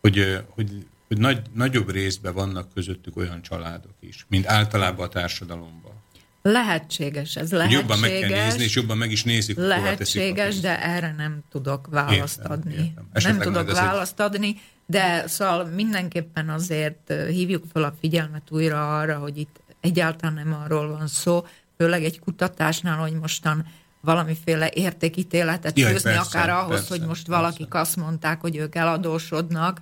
Hogy, 0.00 0.44
hogy, 0.48 0.86
hogy 1.08 1.18
nagy, 1.18 1.42
nagyobb 1.54 1.90
részben 1.90 2.34
vannak 2.34 2.72
közöttük 2.74 3.16
olyan 3.16 3.42
családok 3.42 3.94
is, 4.00 4.26
mint 4.28 4.46
általában 4.46 5.06
a 5.06 5.08
társadalomban. 5.08 6.01
Lehetséges, 6.42 7.36
ez 7.36 7.52
lehetséges. 7.52 7.80
Jobban 7.80 7.98
meg 7.98 8.10
kell 8.10 8.44
nézni, 8.44 8.62
és 8.62 8.74
jobban 8.74 8.96
meg 8.96 9.10
is 9.10 9.24
nézik. 9.24 9.56
Lehetséges, 9.56 10.60
de 10.60 10.82
erre 10.82 11.14
nem 11.16 11.38
tudok 11.50 11.86
választ 11.90 12.38
értem, 12.38 12.52
adni. 12.52 12.74
Értem. 12.74 13.36
Nem 13.36 13.38
tudok 13.38 13.72
választ 13.72 14.20
egy... 14.20 14.26
adni, 14.26 14.60
de 14.86 15.24
szóval 15.26 15.64
mindenképpen 15.64 16.48
azért 16.48 17.12
hívjuk 17.28 17.64
fel 17.72 17.82
a 17.82 17.94
figyelmet 18.00 18.42
újra 18.50 18.98
arra, 18.98 19.18
hogy 19.18 19.38
itt 19.38 19.60
egyáltalán 19.80 20.34
nem 20.34 20.58
arról 20.64 20.88
van 20.88 21.06
szó, 21.06 21.46
főleg 21.76 22.04
egy 22.04 22.20
kutatásnál, 22.20 22.96
hogy 22.96 23.12
mostan 23.12 23.66
valamiféle 24.00 24.70
értékítéletet 24.74 25.78
Jaj, 25.78 25.92
főzni, 25.92 26.10
persze, 26.10 26.38
akár 26.38 26.50
ahhoz, 26.50 26.74
persze, 26.74 26.88
hogy 26.88 27.06
most 27.06 27.26
persze. 27.26 27.42
valakik 27.42 27.74
azt 27.74 27.96
mondták, 27.96 28.40
hogy 28.40 28.56
ők 28.56 28.74
eladósodnak, 28.74 29.80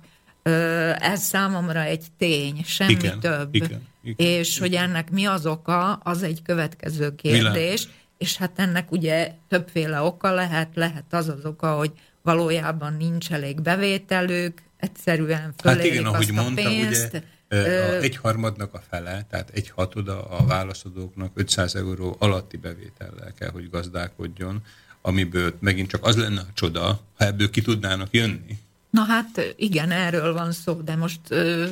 ez 0.99 1.21
számomra 1.21 1.81
egy 1.81 2.05
tény, 2.17 2.63
semmi 2.65 2.91
igen, 2.91 3.19
több. 3.19 3.55
Igen, 3.55 3.87
és 4.15 4.59
hogy 4.59 4.73
ennek 4.73 5.11
mi 5.11 5.25
az 5.25 5.45
oka, 5.45 5.93
az 5.93 6.23
egy 6.23 6.41
következő 6.41 7.15
kérdés. 7.15 7.53
Világos. 7.53 7.87
És 8.17 8.37
hát 8.37 8.51
ennek 8.55 8.91
ugye 8.91 9.31
többféle 9.47 10.01
oka 10.01 10.33
lehet, 10.33 10.69
lehet 10.73 11.13
az 11.13 11.27
az 11.27 11.45
oka, 11.45 11.75
hogy 11.75 11.91
valójában 12.21 12.93
nincs 12.93 13.31
elég 13.31 13.61
bevételük, 13.61 14.61
egyszerűen 14.77 15.53
fölélik 15.57 15.83
hát 15.83 15.91
igen, 15.91 16.05
ahogy 16.05 16.21
azt 16.21 16.31
mondta, 16.31 16.61
a 16.61 16.65
pénzt. 16.65 17.23
Ugye, 17.49 17.85
a 17.85 18.01
egyharmadnak 18.01 18.73
a 18.73 18.81
fele, 18.89 19.25
tehát 19.29 19.49
egy 19.49 19.69
hatoda 19.69 20.23
a 20.23 20.45
válaszadóknak 20.45 21.31
500 21.33 21.75
euró 21.75 22.15
alatti 22.19 22.57
bevétellel 22.57 23.33
kell, 23.33 23.49
hogy 23.49 23.69
gazdálkodjon, 23.69 24.63
amiből 25.01 25.53
megint 25.59 25.89
csak 25.89 26.05
az 26.05 26.17
lenne 26.17 26.39
a 26.39 26.53
csoda, 26.53 26.99
ha 27.17 27.25
ebből 27.25 27.49
ki 27.49 27.61
tudnának 27.61 28.07
jönni. 28.11 28.57
Na 28.91 29.01
hát 29.01 29.53
igen, 29.55 29.91
erről 29.91 30.33
van 30.33 30.51
szó, 30.51 30.73
de 30.73 30.95
most 30.95 31.19
ö, 31.27 31.67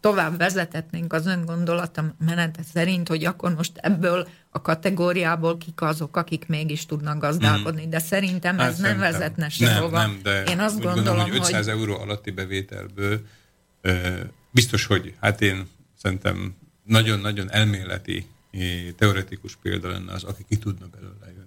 tovább 0.00 0.38
vezetetnénk 0.38 1.12
az 1.12 1.26
öngondolatom 1.26 2.14
menete 2.26 2.62
szerint, 2.72 3.08
hogy 3.08 3.24
akkor 3.24 3.54
most 3.54 3.72
ebből 3.76 4.28
a 4.50 4.62
kategóriából 4.62 5.58
kik 5.58 5.82
azok, 5.82 6.16
akik 6.16 6.46
mégis 6.46 6.86
tudnak 6.86 7.18
gazdálkodni, 7.18 7.86
mm. 7.86 7.90
de 7.90 7.98
szerintem 7.98 8.58
hát 8.58 8.68
ez 8.68 8.76
szerintem. 8.76 9.00
nem 9.00 9.10
vezetne 9.10 9.48
sehova. 9.48 9.98
Nem, 9.98 10.10
nem, 10.10 10.20
de 10.22 10.42
én 10.42 10.58
azt 10.58 10.74
gondolom, 10.74 10.94
gondolom, 10.94 11.20
hogy 11.20 11.36
500 11.36 11.64
hogy... 11.64 11.74
euró 11.74 11.98
alatti 12.00 12.30
bevételből 12.30 13.20
ö, 13.80 14.20
biztos, 14.50 14.86
hogy 14.86 15.14
hát 15.20 15.40
én 15.40 15.68
szerintem 16.02 16.54
nagyon-nagyon 16.84 17.50
elméleti, 17.50 18.26
teoretikus 18.96 19.56
példa 19.62 19.88
lenne 19.88 20.12
az, 20.12 20.24
aki 20.24 20.44
ki 20.48 20.56
tudna 20.56 20.86
belőle. 20.86 21.37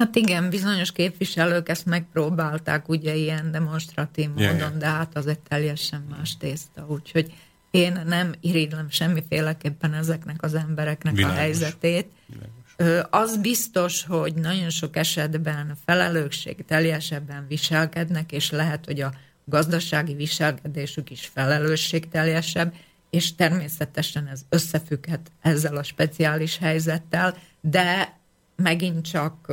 Hát 0.00 0.16
igen, 0.16 0.50
bizonyos 0.50 0.92
képviselők 0.92 1.68
ezt 1.68 1.86
megpróbálták 1.86 2.88
ugye 2.88 3.14
ilyen 3.14 3.50
demonstratív 3.50 4.28
módon, 4.28 4.56
yeah, 4.56 4.76
de 4.76 4.86
hát 4.86 5.16
az 5.16 5.26
egy 5.26 5.38
teljesen 5.38 6.06
más 6.10 6.36
tészta, 6.36 6.86
úgyhogy 6.88 7.32
én 7.70 8.00
nem 8.06 8.32
irigylem 8.40 8.90
semmiféleképpen 8.90 9.94
ezeknek 9.94 10.42
az 10.42 10.54
embereknek 10.54 11.14
Világos. 11.14 11.36
a 11.36 11.40
helyzetét. 11.40 12.10
Világos. 12.26 13.06
Az 13.10 13.36
biztos, 13.36 14.04
hogy 14.04 14.34
nagyon 14.34 14.70
sok 14.70 14.96
esetben 14.96 15.76
felelősség 15.84 16.64
teljesebben 16.64 17.46
viselkednek, 17.48 18.32
és 18.32 18.50
lehet, 18.50 18.84
hogy 18.84 19.00
a 19.00 19.12
gazdasági 19.44 20.14
viselkedésük 20.14 21.10
is 21.10 21.30
felelősségteljesebb, 21.34 22.74
és 23.10 23.34
természetesen 23.34 24.26
ez 24.26 24.40
összefügghet 24.48 25.30
ezzel 25.40 25.76
a 25.76 25.82
speciális 25.82 26.58
helyzettel, 26.58 27.36
de 27.60 28.18
megint 28.62 29.10
csak 29.10 29.46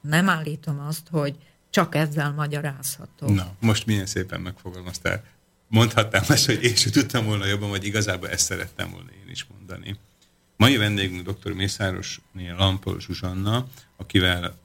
nem 0.00 0.28
állítom 0.28 0.80
azt, 0.80 1.08
hogy 1.10 1.36
csak 1.70 1.94
ezzel 1.94 2.32
magyarázható. 2.32 3.28
Na, 3.28 3.54
most 3.60 3.86
milyen 3.86 4.06
szépen 4.06 4.40
megfogalmaztál. 4.40 5.24
Mondhatnám 5.68 6.22
azt, 6.28 6.46
hogy 6.46 6.62
én 6.62 6.74
sem 6.74 6.92
tudtam 6.92 7.24
volna 7.24 7.46
jobban, 7.46 7.68
vagy 7.68 7.84
igazából 7.84 8.28
ezt 8.28 8.44
szerettem 8.44 8.90
volna 8.90 9.10
én 9.10 9.30
is 9.30 9.46
mondani. 9.56 9.96
Mai 10.56 10.76
vendégünk 10.76 11.30
dr. 11.30 11.52
Mészáros 11.52 12.20
Lampol 12.56 13.00
Zsuzsanna, 13.00 13.66
akivel 13.96 14.58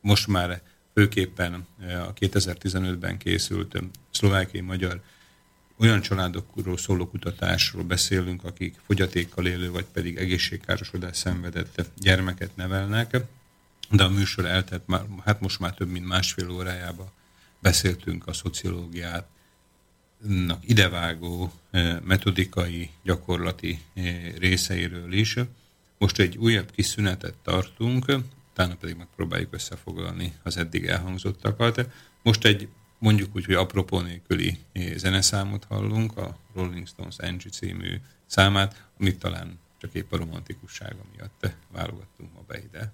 most 0.00 0.26
már 0.26 0.60
főképpen 0.94 1.66
a 1.80 2.12
2015-ben 2.12 3.18
készült 3.18 3.82
szlovákiai 4.10 4.62
magyar 4.62 5.00
olyan 5.76 6.00
családokról 6.00 6.78
szóló 6.78 7.08
kutatásról 7.08 7.84
beszélünk, 7.84 8.44
akik 8.44 8.74
fogyatékkal 8.86 9.46
élő, 9.46 9.70
vagy 9.70 9.86
pedig 9.92 10.16
egészségkárosodás 10.16 11.16
szenvedett 11.16 11.90
gyermeket 11.98 12.56
nevelnek, 12.56 13.16
de 13.90 14.04
a 14.04 14.08
műsor 14.08 14.44
eltett, 14.44 14.86
már, 14.86 15.04
hát 15.24 15.40
most 15.40 15.58
már 15.58 15.74
több 15.74 15.90
mint 15.90 16.06
másfél 16.06 16.50
órájába 16.50 17.12
beszéltünk 17.58 18.26
a 18.26 18.32
szociológiát, 18.32 19.28
idevágó 20.60 21.52
eh, 21.70 22.00
metodikai, 22.00 22.90
gyakorlati 23.02 23.78
eh, 23.94 24.32
részeiről 24.38 25.12
is. 25.12 25.36
Most 25.98 26.18
egy 26.18 26.36
újabb 26.36 26.70
kis 26.70 26.86
szünetet 26.86 27.34
tartunk, 27.42 28.12
utána 28.50 28.74
pedig 28.74 28.96
megpróbáljuk 28.96 29.54
összefoglalni 29.54 30.32
az 30.42 30.56
eddig 30.56 30.86
elhangzottakat. 30.86 31.88
Most 32.22 32.44
egy 32.44 32.68
mondjuk 33.06 33.36
úgy, 33.36 33.44
hogy 33.44 33.54
apropó 33.54 34.00
nélküli 34.00 34.58
zeneszámot 34.96 35.64
hallunk, 35.64 36.16
a 36.16 36.38
Rolling 36.54 36.86
Stones 36.86 37.18
Angie 37.18 37.50
című 37.50 38.00
számát, 38.26 38.88
amit 38.98 39.18
talán 39.18 39.58
csak 39.78 39.94
épp 39.94 40.12
a 40.12 40.16
romantikussága 40.16 41.04
miatt 41.16 41.50
válogattunk 41.72 42.34
ma 42.34 42.40
be 42.46 42.58
ide. 42.58 42.92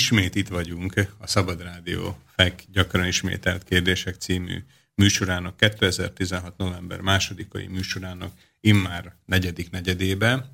Ismét 0.00 0.34
itt 0.34 0.48
vagyunk 0.48 0.94
a 1.18 1.26
Szabad 1.26 1.62
Rádió 1.62 2.18
FEK 2.36 2.62
gyakran 2.72 3.06
ismételt 3.06 3.64
kérdések 3.64 4.14
című 4.14 4.64
műsorának 4.94 5.56
2016. 5.56 6.56
november 6.56 7.00
másodikai 7.00 7.66
műsorának 7.66 8.32
immár 8.60 9.14
negyedik 9.26 9.70
negyedébe. 9.70 10.50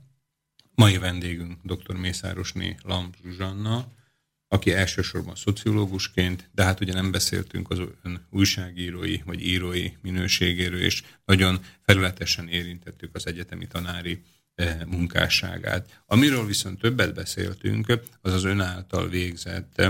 Mai 0.75 0.99
vendégünk 0.99 1.59
dr. 1.63 1.97
Mészárosné 1.97 2.77
Lamp 2.83 3.15
Zsuzsanna, 3.23 3.93
aki 4.49 4.73
elsősorban 4.73 5.35
szociológusként, 5.35 6.51
de 6.53 6.65
hát 6.65 6.81
ugye 6.81 6.93
nem 6.93 7.11
beszéltünk 7.11 7.71
az 7.71 7.79
ön 8.03 8.27
újságírói 8.31 9.17
vagy 9.25 9.47
írói 9.47 9.91
minőségéről, 10.03 10.81
és 10.81 11.03
nagyon 11.25 11.61
felületesen 11.83 12.49
érintettük 12.49 13.15
az 13.15 13.27
egyetemi 13.27 13.67
tanári 13.67 14.23
munkásságát. 14.87 16.03
Amiről 16.07 16.47
viszont 16.47 16.81
többet 16.81 17.15
beszéltünk, 17.15 18.01
az 18.21 18.33
az 18.33 18.45
ön 18.45 18.61
által 18.61 19.09
végzett 19.09 19.83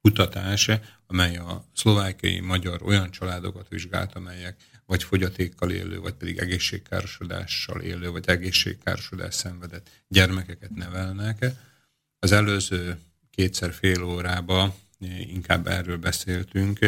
kutatás, 0.00 0.70
amely 1.06 1.36
a 1.36 1.64
szlovákiai 1.74 2.40
magyar 2.40 2.82
olyan 2.82 3.10
családokat 3.10 3.68
vizsgált, 3.68 4.14
amelyek 4.14 4.56
vagy 4.86 5.02
fogyatékkal 5.02 5.70
élő, 5.70 5.98
vagy 5.98 6.14
pedig 6.14 6.38
egészségkárosodással 6.38 7.80
élő, 7.80 8.10
vagy 8.10 8.28
egészségkárosodás 8.28 9.34
szenvedett 9.34 9.90
gyermekeket 10.08 10.70
nevelnek. 10.74 11.44
Az 12.18 12.32
előző 12.32 12.98
kétszer 13.30 13.72
fél 13.72 14.02
órába 14.02 14.76
inkább 15.20 15.66
erről 15.66 15.96
beszéltünk, 15.96 16.78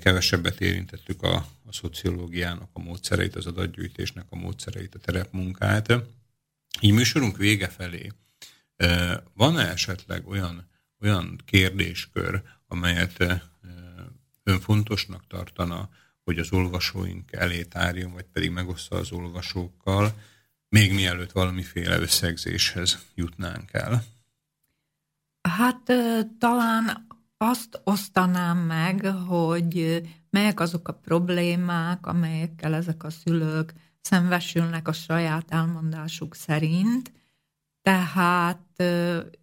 kevesebbet 0.00 0.60
érintettük 0.60 1.22
a, 1.22 1.34
a 1.66 1.72
szociológiának 1.72 2.68
a 2.72 2.80
módszereit, 2.80 3.36
az 3.36 3.46
adatgyűjtésnek 3.46 4.26
a 4.30 4.36
módszereit, 4.36 4.94
a 4.94 4.98
terepmunkát. 4.98 5.92
Így 6.80 6.92
műsorunk 6.92 7.36
vége 7.36 7.68
felé 7.68 8.12
van-e 9.34 9.68
esetleg 9.68 10.28
olyan, 10.28 10.68
olyan 11.00 11.40
kérdéskör, 11.44 12.42
amelyet 12.66 13.18
ön 14.42 14.60
fontosnak 14.60 15.26
tartana, 15.26 15.88
hogy 16.24 16.38
az 16.38 16.52
olvasóink 16.52 17.32
elé 17.32 17.62
tárjon, 17.62 18.12
vagy 18.12 18.26
pedig 18.32 18.50
megoszta 18.50 18.96
az 18.96 19.12
olvasókkal, 19.12 20.14
még 20.68 20.94
mielőtt 20.94 21.32
valamiféle 21.32 21.98
összegzéshez 21.98 22.98
jutnánk 23.14 23.72
el? 23.72 24.04
Hát 25.42 25.92
talán 26.38 27.06
azt 27.42 27.80
osztanám 27.84 28.58
meg, 28.58 29.06
hogy 29.06 30.02
melyek 30.30 30.60
azok 30.60 30.88
a 30.88 30.92
problémák, 30.92 32.06
amelyekkel 32.06 32.74
ezek 32.74 33.04
a 33.04 33.10
szülők 33.10 33.72
szembesülnek 34.00 34.88
a 34.88 34.92
saját 34.92 35.44
elmondásuk 35.48 36.34
szerint. 36.34 37.12
Tehát 37.82 38.82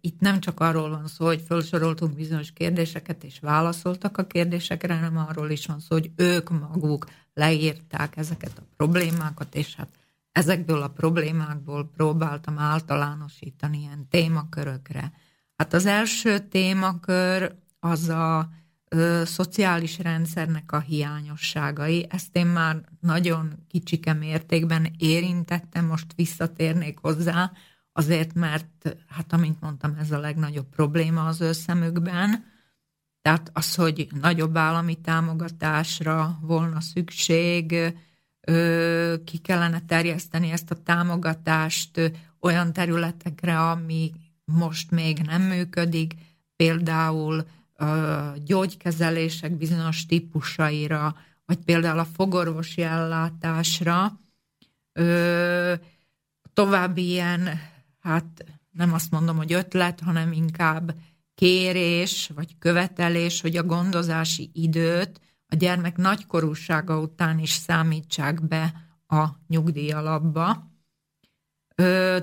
itt 0.00 0.20
nem 0.20 0.40
csak 0.40 0.60
arról 0.60 0.88
van 0.88 1.06
szó, 1.06 1.24
hogy 1.24 1.42
felsoroltunk 1.46 2.14
bizonyos 2.14 2.52
kérdéseket, 2.52 3.24
és 3.24 3.38
válaszoltak 3.40 4.18
a 4.18 4.26
kérdésekre, 4.26 4.94
hanem 4.94 5.16
arról 5.16 5.50
is 5.50 5.66
van 5.66 5.80
szó, 5.80 5.94
hogy 5.94 6.10
ők 6.16 6.50
maguk 6.50 7.06
leírták 7.34 8.16
ezeket 8.16 8.58
a 8.58 8.66
problémákat, 8.76 9.54
és 9.54 9.74
hát 9.74 9.88
ezekből 10.32 10.82
a 10.82 10.88
problémákból 10.88 11.90
próbáltam 11.96 12.58
általánosítani 12.58 13.78
ilyen 13.78 14.06
témakörökre. 14.10 15.12
Hát 15.56 15.74
az 15.74 15.86
első 15.86 16.38
témakör 16.38 17.54
az 17.80 18.08
a 18.08 18.48
ö, 18.88 19.22
szociális 19.24 19.98
rendszernek 19.98 20.72
a 20.72 20.80
hiányosságai. 20.80 22.06
Ezt 22.10 22.36
én 22.36 22.46
már 22.46 22.80
nagyon 23.00 23.52
kicsike 23.68 24.12
mértékben 24.12 24.86
érintettem, 24.98 25.86
most 25.86 26.12
visszatérnék 26.16 26.98
hozzá, 26.98 27.52
azért 27.92 28.34
mert, 28.34 28.96
hát 29.06 29.32
amint 29.32 29.60
mondtam, 29.60 29.96
ez 29.98 30.10
a 30.10 30.18
legnagyobb 30.18 30.68
probléma 30.68 31.26
az 31.26 31.40
ő 31.40 31.52
szemükben. 31.52 32.44
Tehát 33.22 33.50
az, 33.52 33.74
hogy 33.74 34.08
nagyobb 34.20 34.56
állami 34.56 34.94
támogatásra 34.94 36.38
volna 36.42 36.80
szükség, 36.80 37.94
ö, 38.40 39.14
ki 39.24 39.38
kellene 39.38 39.80
terjeszteni 39.80 40.50
ezt 40.50 40.70
a 40.70 40.82
támogatást 40.82 42.12
olyan 42.40 42.72
területekre, 42.72 43.60
ami 43.60 44.12
most 44.44 44.90
még 44.90 45.18
nem 45.18 45.42
működik, 45.42 46.14
például 46.56 47.46
gyógykezelések 48.44 49.56
bizonyos 49.56 50.06
típusaira, 50.06 51.16
vagy 51.46 51.58
például 51.58 51.98
a 51.98 52.04
fogorvosi 52.04 52.82
ellátásra. 52.82 54.20
További 56.52 57.08
ilyen, 57.08 57.48
hát 58.00 58.44
nem 58.70 58.92
azt 58.92 59.10
mondom, 59.10 59.36
hogy 59.36 59.52
ötlet, 59.52 60.00
hanem 60.00 60.32
inkább 60.32 60.94
kérés 61.34 62.30
vagy 62.34 62.58
követelés, 62.58 63.40
hogy 63.40 63.56
a 63.56 63.62
gondozási 63.62 64.50
időt 64.52 65.20
a 65.48 65.56
gyermek 65.56 65.96
nagykorúsága 65.96 66.98
után 67.00 67.38
is 67.38 67.50
számítsák 67.50 68.46
be 68.46 68.74
a 69.06 69.26
nyugdíjalapba. 69.46 70.70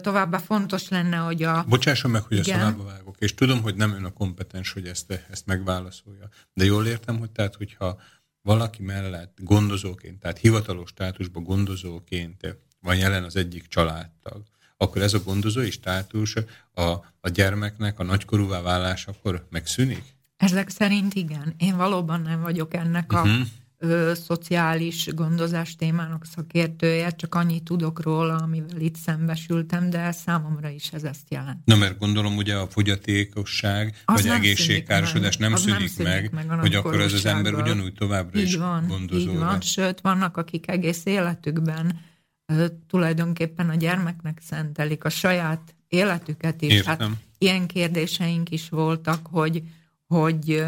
Továbbá 0.01 0.37
fontos 0.37 0.89
lenne, 0.89 1.17
hogy 1.17 1.43
a... 1.43 1.63
Bocsásson 1.67 2.11
meg, 2.11 2.21
hogy 2.21 2.37
igen. 2.37 2.59
ezt 2.59 2.83
vágok, 2.83 3.15
és 3.19 3.33
tudom, 3.33 3.61
hogy 3.61 3.75
nem 3.75 3.93
ön 3.93 4.03
a 4.03 4.13
kompetens, 4.13 4.71
hogy 4.71 4.87
ezt, 4.87 5.21
ezt 5.31 5.45
megválaszolja. 5.45 6.29
De 6.53 6.65
jól 6.65 6.85
értem, 6.85 7.17
hogy 7.17 7.31
tehát, 7.31 7.55
hogyha 7.55 7.99
valaki 8.41 8.83
mellett 8.83 9.37
gondozóként, 9.41 10.19
tehát 10.19 10.37
hivatalos 10.37 10.89
státusban 10.89 11.43
gondozóként 11.43 12.57
van 12.79 12.95
jelen 12.95 13.23
az 13.23 13.35
egyik 13.35 13.67
családtag, 13.67 14.43
akkor 14.77 15.01
ez 15.01 15.13
a 15.13 15.23
gondozói 15.23 15.71
státus 15.71 16.35
a, 16.73 16.81
a 17.21 17.29
gyermeknek 17.33 17.99
a 17.99 18.03
nagykorúvá 18.03 18.61
válásakor 18.61 19.47
megszűnik? 19.49 20.03
Ezek 20.37 20.69
szerint 20.69 21.13
igen. 21.13 21.53
Én 21.57 21.77
valóban 21.77 22.21
nem 22.21 22.41
vagyok 22.41 22.73
ennek 22.73 23.13
a 23.13 23.21
uh-huh 23.21 23.47
ö, 23.77 24.11
szociális 24.25 25.07
gondozás 25.13 25.75
témának 25.75 26.25
szakértője, 26.25 27.09
csak 27.09 27.35
annyit 27.35 27.63
tudok 27.63 28.01
róla, 28.01 28.35
amivel 28.35 28.79
itt 28.79 28.95
szembesültem, 28.95 29.89
de 29.89 30.11
számomra 30.11 30.69
is 30.69 30.91
ez 30.91 31.03
ezt 31.03 31.29
jelent. 31.29 31.65
Na, 31.65 31.75
mert 31.75 31.99
gondolom 31.99 32.37
ugye 32.37 32.55
a 32.55 32.67
fogyatékosság 32.67 34.01
az 34.05 34.21
vagy 34.21 34.31
egészségkárosodás 34.31 35.37
nem, 35.37 35.55
szűnik, 35.55 35.79
nem 35.79 35.87
szűnik 35.87 36.13
meg, 36.13 36.31
meg, 36.33 36.47
meg 36.47 36.59
hogy 36.59 36.75
akkor 36.75 37.01
ez 37.01 37.13
az 37.13 37.25
ember 37.25 37.53
ugyanúgy 37.53 37.93
továbbra 37.93 38.39
így 38.39 38.45
is 38.45 38.55
van, 38.55 38.87
gondozó. 38.87 39.31
Így 39.31 39.37
van, 39.37 39.61
sőt, 39.61 40.01
vannak, 40.01 40.37
akik 40.37 40.67
egész 40.67 41.05
életükben 41.05 41.99
ö, 42.45 42.65
tulajdonképpen 42.87 43.69
a 43.69 43.75
gyermeknek 43.75 44.39
szentelik 44.41 45.03
a 45.03 45.09
saját 45.09 45.75
életüket 45.87 46.61
is. 46.61 46.81
Hát 46.81 46.91
Értem. 47.01 47.09
Hát 47.09 47.23
ilyen 47.37 47.67
kérdéseink 47.67 48.49
is 48.49 48.69
voltak, 48.69 49.27
hogy, 49.27 49.63
hogy 50.07 50.65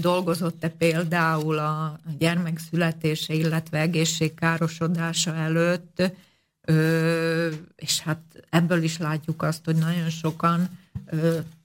dolgozott-e 0.00 0.68
például 0.68 1.58
a 1.58 2.00
gyermek 2.18 2.58
születése, 2.58 3.34
illetve 3.34 3.78
egészségkárosodása 3.78 5.34
előtt, 5.34 6.12
és 7.76 8.00
hát 8.00 8.20
ebből 8.50 8.82
is 8.82 8.98
látjuk 8.98 9.42
azt, 9.42 9.64
hogy 9.64 9.76
nagyon 9.76 10.10
sokan 10.10 10.78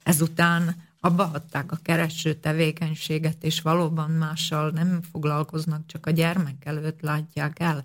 ezután 0.03 0.75
abba 0.99 1.25
hagyták 1.25 1.71
a 1.71 1.79
kereső 1.81 2.33
tevékenységet, 2.33 3.43
és 3.43 3.61
valóban 3.61 4.11
mással 4.11 4.69
nem 4.69 5.01
foglalkoznak, 5.11 5.85
csak 5.85 6.05
a 6.05 6.11
gyermek 6.11 6.65
előtt 6.65 7.01
látják 7.01 7.59
el. 7.59 7.83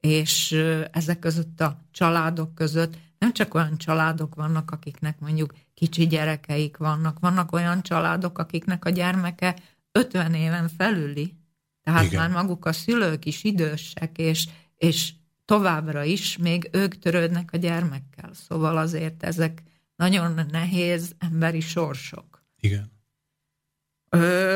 És 0.00 0.52
ezek 0.90 1.18
között 1.18 1.60
a 1.60 1.78
családok 1.90 2.54
között 2.54 2.94
nem 3.18 3.32
csak 3.32 3.54
olyan 3.54 3.78
családok 3.78 4.34
vannak, 4.34 4.70
akiknek 4.70 5.18
mondjuk 5.20 5.54
kicsi 5.84 6.06
gyerekeik 6.06 6.76
vannak, 6.76 7.18
vannak 7.18 7.52
olyan 7.52 7.82
családok, 7.82 8.38
akiknek 8.38 8.84
a 8.84 8.90
gyermeke 8.90 9.56
50 9.92 10.34
éven 10.34 10.68
felüli, 10.68 11.34
tehát 11.82 12.04
Igen. 12.04 12.20
már 12.20 12.30
maguk 12.30 12.64
a 12.66 12.72
szülők 12.72 13.24
is 13.24 13.44
idősek, 13.44 14.18
és, 14.18 14.48
és 14.76 15.12
továbbra 15.44 16.02
is 16.02 16.36
még 16.36 16.68
ők 16.72 16.98
törődnek 16.98 17.50
a 17.52 17.56
gyermekkel. 17.56 18.30
Szóval 18.32 18.76
azért 18.76 19.22
ezek 19.22 19.62
nagyon 19.96 20.40
nehéz 20.50 21.14
emberi 21.18 21.60
sorsok. 21.60 22.42
Igen. 22.60 22.92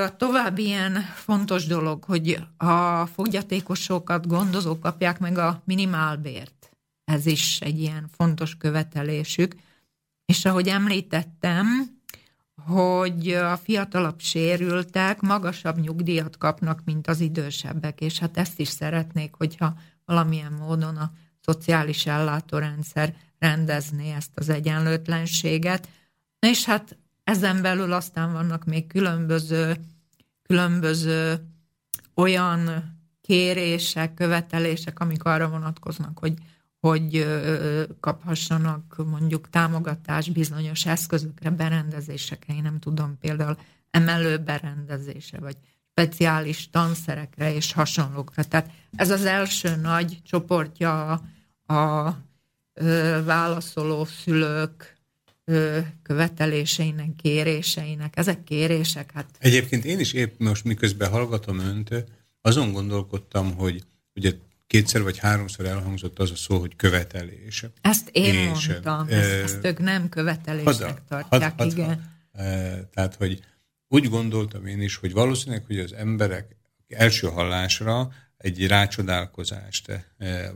A 0.05 0.17
további 0.17 0.65
ilyen 0.65 0.93
fontos 1.15 1.67
dolog, 1.67 2.05
hogy 2.05 2.39
a 2.57 3.07
fogyatékosokat 3.07 4.27
gondozók 4.27 4.81
kapják 4.81 5.19
meg 5.19 5.39
a 5.39 5.63
minimálbért 5.65 6.59
ez 7.09 7.27
is 7.27 7.61
egy 7.61 7.81
ilyen 7.81 8.09
fontos 8.17 8.57
követelésük. 8.57 9.55
És 10.29 10.45
ahogy 10.45 10.69
említettem, 10.69 11.67
hogy 12.67 13.29
a 13.29 13.57
fiatalabb 13.57 14.21
sérültek 14.21 15.21
magasabb 15.21 15.79
nyugdíjat 15.79 16.39
kapnak, 16.39 16.81
mint 16.85 17.07
az 17.07 17.21
idősebbek, 17.21 18.01
és 18.01 18.19
hát 18.19 18.37
ezt 18.37 18.59
is 18.59 18.69
szeretnék, 18.69 19.35
hogyha 19.35 19.75
valamilyen 20.05 20.53
módon 20.53 20.97
a 20.97 21.13
szociális 21.41 22.07
ellátórendszer 22.07 23.15
rendezné 23.39 24.13
ezt 24.13 24.31
az 24.35 24.49
egyenlőtlenséget. 24.49 25.89
És 26.39 26.65
hát 26.65 26.97
ezen 27.25 27.63
belül 27.63 27.93
aztán 27.93 28.33
vannak 28.33 28.65
még 28.65 28.87
különböző, 28.87 29.77
különböző 30.43 31.47
olyan 32.15 32.71
kérések, 33.21 34.15
követelések, 34.15 35.01
amik 35.01 35.25
arra 35.25 35.49
vonatkoznak, 35.49 36.19
hogy 36.19 36.35
hogy 36.81 37.27
kaphassanak 38.01 38.97
mondjuk 39.11 39.51
támogatás 39.51 40.29
bizonyos 40.29 40.87
eszközökre, 40.87 41.51
berendezésekre, 41.51 42.55
én 42.55 42.63
nem 42.63 42.79
tudom, 42.79 43.19
például 43.21 43.57
emelő 43.91 44.39
berendezése, 44.39 45.39
vagy 45.39 45.57
speciális 45.91 46.71
tanszerekre 46.71 47.55
és 47.55 47.73
hasonlókra. 47.73 48.45
Tehát 48.45 48.71
ez 48.97 49.11
az 49.11 49.25
első 49.25 49.77
nagy 49.77 50.19
csoportja 50.23 51.23
a, 51.67 51.75
a 51.75 52.17
válaszoló 53.25 54.05
szülők 54.05 54.97
követeléseinek, 56.03 57.17
kéréseinek. 57.17 58.17
Ezek 58.17 58.45
kérések, 58.45 59.13
hát... 59.13 59.27
Egyébként 59.39 59.85
én 59.85 59.99
is 59.99 60.13
épp 60.13 60.39
most 60.39 60.65
miközben 60.65 61.11
hallgatom 61.11 61.59
önt, 61.59 62.05
azon 62.41 62.73
gondolkodtam, 62.73 63.55
hogy 63.55 63.85
ugye 64.15 64.33
kétszer 64.69 65.03
vagy 65.03 65.19
háromszor 65.19 65.67
elhangzott 65.67 66.19
az 66.19 66.31
a 66.31 66.37
szó, 66.37 66.59
hogy 66.59 66.77
követelés. 66.77 67.65
Ezt 67.81 68.09
én 68.13 68.35
és, 68.35 68.69
mondtam, 68.69 69.07
e, 69.09 69.17
ezt, 69.17 69.43
ezt 69.43 69.65
ők 69.65 69.79
nem 69.79 70.09
követelésnek 70.09 70.89
had, 70.89 71.03
tartják, 71.09 71.55
had, 71.57 71.73
igen. 71.73 72.17
E, 72.33 72.83
tehát, 72.95 73.15
hogy 73.15 73.41
úgy 73.89 74.09
gondoltam 74.09 74.67
én 74.67 74.81
is, 74.81 74.97
hogy 74.97 75.13
valószínűleg, 75.13 75.65
hogy 75.67 75.79
az 75.79 75.93
emberek 75.93 76.57
első 76.89 77.27
hallásra 77.27 78.13
egy 78.37 78.67
rácsodálkozást 78.67 80.07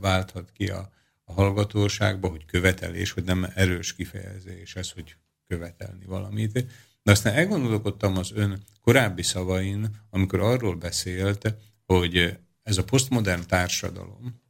válthat 0.01 0.51
ki 0.51 0.67
a, 0.67 0.91
a 1.23 1.33
hallgatóságba, 1.33 2.27
hogy 2.27 2.45
követelés, 2.45 3.11
hogy 3.11 3.23
nem 3.23 3.47
erős 3.55 3.95
kifejezés 3.95 4.75
ez, 4.75 4.91
hogy 4.91 5.15
követelni 5.47 6.05
valamit. 6.05 6.65
De 7.03 7.11
aztán 7.11 7.33
elgondolkodtam 7.33 8.17
az 8.17 8.31
ön 8.35 8.63
korábbi 8.81 9.23
szavain, 9.23 9.89
amikor 10.09 10.39
arról 10.39 10.75
beszélt, 10.75 11.55
hogy 11.85 12.37
ez 12.63 12.77
a 12.77 12.83
posztmodern 12.83 13.47
társadalom, 13.47 14.41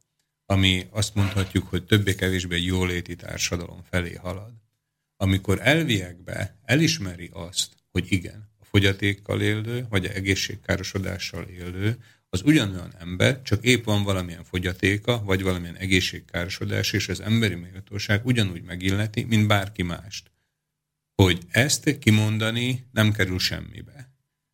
ami 0.46 0.86
azt 0.90 1.14
mondhatjuk, 1.14 1.68
hogy 1.68 1.84
többé-kevésbé 1.84 2.62
jóléti 2.62 3.16
társadalom 3.16 3.82
felé 3.90 4.14
halad, 4.14 4.52
amikor 5.16 5.58
elviekbe 5.62 6.58
elismeri 6.62 7.30
azt, 7.32 7.72
hogy 7.90 8.12
igen, 8.12 8.48
a 8.60 8.64
fogyatékkal 8.64 9.40
élő, 9.40 9.86
vagy 9.88 10.04
a 10.04 10.10
egészségkárosodással 10.10 11.44
élő, 11.44 11.98
az 12.28 12.42
ugyanolyan 12.42 12.94
ember, 12.98 13.42
csak 13.42 13.64
épp 13.64 13.84
van 13.84 14.02
valamilyen 14.02 14.44
fogyatéka, 14.44 15.22
vagy 15.22 15.42
valamilyen 15.42 15.76
egészségkárosodás, 15.76 16.92
és 16.92 17.08
az 17.08 17.20
emberi 17.20 17.54
méltóság 17.54 18.26
ugyanúgy 18.26 18.62
megilleti, 18.62 19.24
mint 19.24 19.46
bárki 19.46 19.82
mást. 19.82 20.30
Hogy 21.14 21.38
ezt 21.50 21.98
kimondani 21.98 22.86
nem 22.92 23.12
kerül 23.12 23.38
semmibe. 23.38 24.12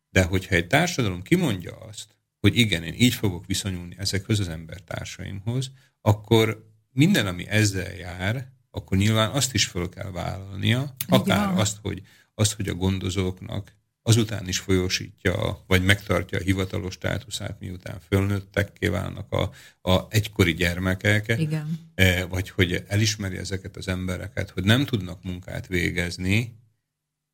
De 0.09 0.23
hogyha 0.23 0.55
egy 0.55 0.67
társadalom 0.67 1.21
kimondja 1.21 1.75
azt, 1.77 2.15
hogy 2.41 2.57
igen, 2.57 2.83
én 2.83 2.93
így 2.97 3.13
fogok 3.13 3.45
viszonyulni 3.45 3.95
ezekhez 3.97 4.39
az 4.39 4.47
embertársaimhoz, 4.47 5.71
akkor 6.01 6.69
minden, 6.91 7.27
ami 7.27 7.47
ezzel 7.47 7.93
jár, 7.93 8.51
akkor 8.71 8.97
nyilván 8.97 9.31
azt 9.31 9.53
is 9.53 9.65
föl 9.65 9.89
kell 9.89 10.11
vállalnia, 10.11 10.95
akár 11.07 11.59
azt, 11.59 11.77
hogy, 11.81 12.01
azt, 12.33 12.53
hogy 12.53 12.67
a 12.67 12.73
gondozóknak 12.73 13.75
azután 14.03 14.47
is 14.47 14.59
folyósítja, 14.59 15.63
vagy 15.67 15.83
megtartja 15.83 16.37
a 16.37 16.41
hivatalos 16.41 16.93
státuszát, 16.93 17.59
miután 17.59 17.99
fölnőttek 18.07 18.89
válnak 18.89 19.31
a, 19.31 19.51
a 19.91 20.05
egykori 20.09 20.53
gyermekek, 20.53 21.33
Igen. 21.37 21.79
E, 21.95 22.25
vagy 22.25 22.49
hogy 22.49 22.83
elismeri 22.87 23.37
ezeket 23.37 23.77
az 23.77 23.87
embereket, 23.87 24.49
hogy 24.49 24.63
nem 24.63 24.85
tudnak 24.85 25.23
munkát 25.23 25.67
végezni, 25.67 26.59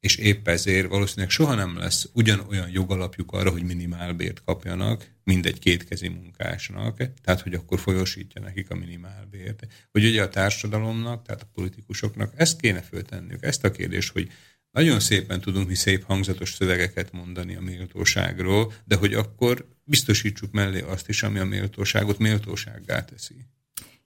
és 0.08 0.16
épp 0.16 0.48
ezért 0.48 0.88
valószínűleg 0.88 1.30
soha 1.30 1.56
nem 1.56 1.78
lesz 1.78 2.10
ugyanolyan 2.14 2.70
jogalapjuk 2.70 3.32
arra, 3.32 3.52
hogy 3.52 3.64
minimálbért 3.64 4.44
kapjanak, 4.46 5.12
mint 5.24 5.46
egy 5.46 5.60
kétkezi 5.60 6.08
munkásnak, 6.08 6.98
tehát 7.24 7.42
hogy 7.42 7.54
akkor 7.54 7.80
folyosítja 7.80 8.42
nekik 8.42 8.70
a 8.70 8.76
minimálbért. 8.76 9.68
Hogy 9.92 10.06
ugye 10.06 10.22
a 10.22 10.30
társadalomnak, 10.30 11.26
tehát 11.26 11.42
a 11.42 11.50
politikusoknak 11.54 12.34
ezt 12.36 12.60
kéne 12.60 12.82
föltenniük, 12.82 13.44
ezt 13.44 13.64
a 13.64 13.72
kérdést, 13.72 14.12
hogy 14.12 14.32
nagyon 14.72 15.00
szépen 15.00 15.42
tudunk 15.42 15.68
mi 15.68 15.76
szép 15.76 16.04
hangzatos 16.04 16.54
szövegeket 16.54 17.12
mondani 17.12 17.56
a 17.56 17.62
méltóságról, 17.62 18.74
de 18.86 18.96
hogy 18.96 19.14
akkor 19.14 19.68
biztosítsuk 19.84 20.52
mellé 20.52 20.82
azt 20.82 21.10
is, 21.10 21.24
ami 21.24 21.40
a 21.40 21.46
méltóságot 21.46 22.18
méltósággá 22.18 23.06
teszi. 23.06 23.36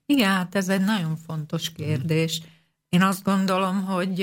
Igen, 0.05 0.29
hát 0.29 0.55
ez 0.55 0.69
egy 0.69 0.83
nagyon 0.83 1.17
fontos 1.17 1.71
kérdés. 1.71 2.41
Én 2.91 3.01
azt 3.01 3.23
gondolom, 3.23 3.83
hogy 3.83 4.21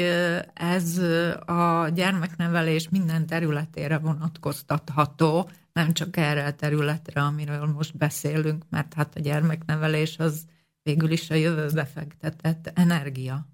ez 0.54 0.98
a 1.46 1.88
gyermeknevelés 1.88 2.88
minden 2.88 3.26
területére 3.26 3.98
vonatkoztatható, 3.98 5.50
nem 5.72 5.92
csak 5.92 6.16
erre 6.16 6.44
a 6.44 6.54
területre, 6.54 7.22
amiről 7.22 7.66
most 7.66 7.96
beszélünk, 7.96 8.64
mert 8.70 8.94
hát 8.94 9.16
a 9.16 9.20
gyermeknevelés 9.20 10.18
az 10.18 10.44
végül 10.82 11.10
is 11.10 11.30
a 11.30 11.34
jövőbe 11.34 11.84
fektetett 11.84 12.70
energia. 12.74 13.48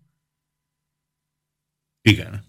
Igen. 2.03 2.45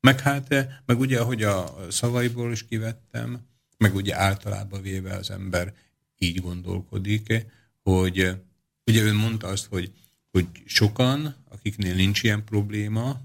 Meg 0.00 0.20
hát, 0.20 0.48
meg 0.86 0.98
ugye, 0.98 1.20
ahogy 1.20 1.42
a 1.42 1.76
szavaiból 1.90 2.52
is 2.52 2.66
kivettem, 2.66 3.46
meg 3.76 3.94
ugye 3.94 4.16
általában 4.16 4.82
véve 4.82 5.14
az 5.14 5.30
ember 5.30 5.74
így 6.18 6.40
gondolkodik, 6.40 7.46
hogy 7.82 8.42
ugye 8.86 9.02
ön 9.02 9.14
mondta 9.14 9.46
azt, 9.46 9.66
hogy, 9.66 9.92
hogy 10.34 10.46
sokan, 10.64 11.36
akiknél 11.48 11.94
nincs 11.94 12.22
ilyen 12.22 12.44
probléma, 12.44 13.20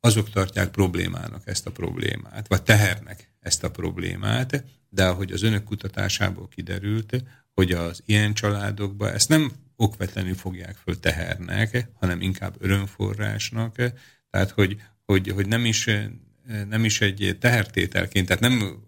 azok 0.00 0.30
tartják 0.30 0.70
problémának 0.70 1.42
ezt 1.46 1.66
a 1.66 1.70
problémát, 1.70 2.48
vagy 2.48 2.62
tehernek 2.62 3.32
ezt 3.40 3.64
a 3.64 3.70
problémát, 3.70 4.64
de 4.88 5.06
ahogy 5.06 5.32
az 5.32 5.42
önök 5.42 5.64
kutatásából 5.64 6.48
kiderült, 6.48 7.24
hogy 7.54 7.72
az 7.72 8.02
ilyen 8.06 8.34
családokban 8.34 9.12
ezt 9.12 9.28
nem 9.28 9.52
okvetlenül 9.76 10.34
fogják 10.34 10.76
föl 10.76 11.00
tehernek, 11.00 11.88
hanem 11.94 12.20
inkább 12.20 12.56
örömforrásnak, 12.58 13.76
tehát 14.30 14.50
hogy, 14.50 14.76
hogy, 15.04 15.28
hogy 15.28 15.48
nem, 15.48 15.64
is, 15.64 15.88
nem 16.68 16.84
is 16.84 17.00
egy 17.00 17.36
tehertételként, 17.40 18.26
tehát 18.26 18.42
nem 18.42 18.82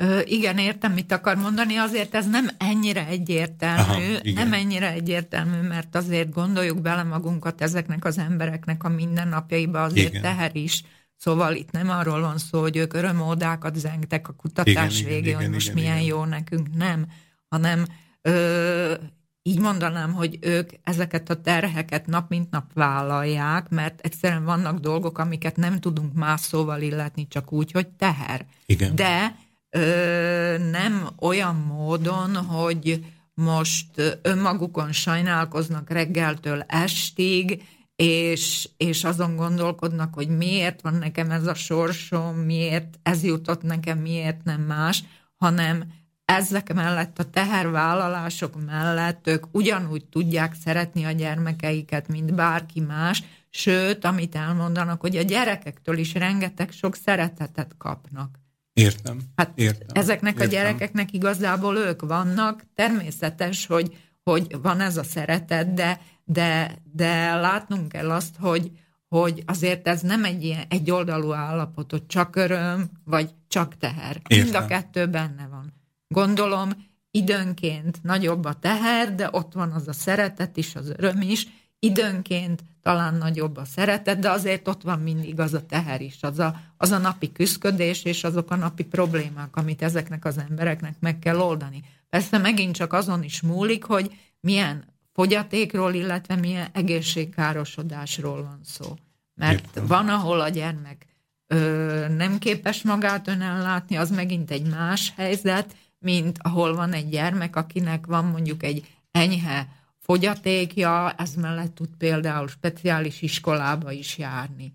Ö, 0.00 0.20
igen, 0.24 0.58
értem, 0.58 0.92
mit 0.92 1.12
akar 1.12 1.36
mondani, 1.36 1.76
azért 1.76 2.14
ez 2.14 2.28
nem 2.28 2.48
ennyire 2.58 3.06
egyértelmű, 3.06 4.14
Aha, 4.14 4.34
nem 4.34 4.52
ennyire 4.52 4.92
egyértelmű, 4.92 5.60
mert 5.68 5.96
azért 5.96 6.32
gondoljuk 6.32 6.80
bele 6.80 7.02
magunkat 7.02 7.60
ezeknek 7.62 8.04
az 8.04 8.18
embereknek 8.18 8.84
a 8.84 8.88
mindennapjaiba, 8.88 9.82
azért 9.82 10.08
igen. 10.08 10.22
teher 10.22 10.56
is. 10.56 10.82
Szóval 11.16 11.54
itt 11.54 11.70
nem 11.70 11.90
arról 11.90 12.20
van 12.20 12.38
szó, 12.38 12.60
hogy 12.60 12.76
ők 12.76 12.94
örömódákat 12.94 13.76
zengtek 13.76 14.28
a 14.28 14.32
kutatás 14.32 15.00
igen, 15.00 15.12
végén, 15.12 15.22
igen, 15.22 15.34
hogy 15.34 15.42
igen, 15.42 15.54
most 15.54 15.68
igen, 15.68 15.82
milyen 15.82 15.96
igen. 15.96 16.08
jó 16.08 16.24
nekünk, 16.24 16.74
nem, 16.74 17.06
hanem 17.48 17.84
ö, 18.22 18.94
így 19.42 19.58
mondanám, 19.58 20.12
hogy 20.12 20.38
ők 20.40 20.70
ezeket 20.82 21.30
a 21.30 21.40
terheket 21.40 22.06
nap 22.06 22.28
mint 22.28 22.50
nap 22.50 22.72
vállalják, 22.74 23.68
mert 23.68 24.00
egyszerűen 24.00 24.44
vannak 24.44 24.78
dolgok, 24.78 25.18
amiket 25.18 25.56
nem 25.56 25.80
tudunk 25.80 26.14
más 26.14 26.40
szóval 26.40 26.80
illetni, 26.80 27.28
csak 27.28 27.52
úgy, 27.52 27.70
hogy 27.72 27.88
teher. 27.88 28.46
Igen. 28.66 28.94
De 28.94 29.34
ö, 29.70 30.58
nem 30.70 31.08
olyan 31.18 31.56
módon, 31.56 32.36
hogy 32.36 33.04
most 33.34 34.18
önmagukon 34.22 34.92
sajnálkoznak 34.92 35.90
reggeltől 35.90 36.64
estig, 36.66 37.62
és, 37.96 38.68
és 38.76 39.04
azon 39.04 39.36
gondolkodnak, 39.36 40.14
hogy 40.14 40.28
miért 40.28 40.80
van 40.80 40.94
nekem 40.94 41.30
ez 41.30 41.46
a 41.46 41.54
sorsom, 41.54 42.36
miért 42.36 42.98
ez 43.02 43.24
jutott 43.24 43.62
nekem, 43.62 43.98
miért 43.98 44.44
nem 44.44 44.60
más, 44.60 45.04
hanem 45.36 45.84
ezek 46.24 46.74
mellett, 46.74 47.18
a 47.18 47.30
tehervállalások 47.30 48.64
mellett 48.64 49.26
ők 49.26 49.44
ugyanúgy 49.52 50.04
tudják 50.04 50.54
szeretni 50.64 51.04
a 51.04 51.10
gyermekeiket, 51.10 52.08
mint 52.08 52.34
bárki 52.34 52.80
más, 52.80 53.22
sőt, 53.50 54.04
amit 54.04 54.34
elmondanak, 54.34 55.00
hogy 55.00 55.16
a 55.16 55.22
gyerekektől 55.22 55.98
is 55.98 56.14
rengeteg 56.14 56.70
sok 56.70 56.94
szeretetet 56.94 57.74
kapnak. 57.78 58.39
Értem. 58.80 59.18
Hát 59.36 59.52
értem, 59.54 59.88
ezeknek 59.92 60.32
értem. 60.32 60.48
a 60.48 60.50
gyerekeknek 60.50 61.12
igazából 61.12 61.76
ők 61.76 62.02
vannak. 62.02 62.64
Természetes, 62.74 63.66
hogy, 63.66 63.96
hogy 64.22 64.56
van 64.62 64.80
ez 64.80 64.96
a 64.96 65.02
szeretet, 65.02 65.74
de, 65.74 66.00
de, 66.24 66.78
de 66.92 67.34
látnunk 67.34 67.88
kell 67.88 68.10
azt, 68.10 68.36
hogy, 68.38 68.70
hogy 69.08 69.42
azért 69.46 69.88
ez 69.88 70.00
nem 70.00 70.24
egy 70.24 70.44
ilyen 70.44 70.64
egyoldalú 70.68 71.32
állapot, 71.32 71.90
hogy 71.90 72.06
csak 72.06 72.36
öröm, 72.36 72.90
vagy 73.04 73.30
csak 73.48 73.76
teher. 73.76 74.20
Értem. 74.26 74.44
Mind 74.44 74.54
a 74.54 74.66
kettő 74.66 75.06
benne 75.06 75.48
van. 75.50 75.72
Gondolom, 76.08 76.70
időnként 77.10 78.02
nagyobb 78.02 78.44
a 78.44 78.52
teher, 78.52 79.14
de 79.14 79.28
ott 79.32 79.52
van 79.52 79.72
az 79.72 79.88
a 79.88 79.92
szeretet 79.92 80.56
is, 80.56 80.74
az 80.74 80.92
öröm 80.96 81.20
is, 81.20 81.46
időnként 81.80 82.62
talán 82.82 83.14
nagyobb 83.14 83.56
a 83.56 83.64
szeretet, 83.64 84.18
de 84.18 84.30
azért 84.30 84.68
ott 84.68 84.82
van 84.82 84.98
mindig 84.98 85.40
az 85.40 85.54
a 85.54 85.66
teher 85.66 86.00
is, 86.00 86.18
az 86.20 86.38
a, 86.38 86.60
az 86.76 86.90
a 86.90 86.98
napi 86.98 87.32
küzdködés 87.32 88.04
és 88.04 88.24
azok 88.24 88.50
a 88.50 88.56
napi 88.56 88.84
problémák, 88.84 89.56
amit 89.56 89.82
ezeknek 89.82 90.24
az 90.24 90.38
embereknek 90.38 90.94
meg 91.00 91.18
kell 91.18 91.38
oldani. 91.38 91.82
Persze 92.08 92.38
megint 92.38 92.74
csak 92.74 92.92
azon 92.92 93.22
is 93.22 93.40
múlik, 93.40 93.84
hogy 93.84 94.12
milyen 94.40 94.84
fogyatékról, 95.12 95.94
illetve 95.94 96.36
milyen 96.36 96.68
egészségkárosodásról 96.72 98.42
van 98.42 98.60
szó. 98.64 98.96
Mert 99.34 99.52
Értem. 99.52 99.86
van, 99.86 100.08
ahol 100.08 100.40
a 100.40 100.48
gyermek 100.48 101.06
ö, 101.46 102.06
nem 102.16 102.38
képes 102.38 102.82
magát 102.82 103.28
önellátni, 103.28 103.96
az 103.96 104.10
megint 104.10 104.50
egy 104.50 104.68
más 104.68 105.12
helyzet, 105.16 105.76
mint 105.98 106.38
ahol 106.42 106.74
van 106.74 106.92
egy 106.92 107.08
gyermek, 107.08 107.56
akinek 107.56 108.06
van 108.06 108.24
mondjuk 108.24 108.62
egy 108.62 108.86
enyhe 109.10 109.68
fogyatékja, 110.10 111.10
ez 111.10 111.34
mellett 111.34 111.74
tud 111.74 111.88
például 111.98 112.48
speciális 112.48 113.22
iskolába 113.22 113.92
is 113.92 114.18
járni. 114.18 114.74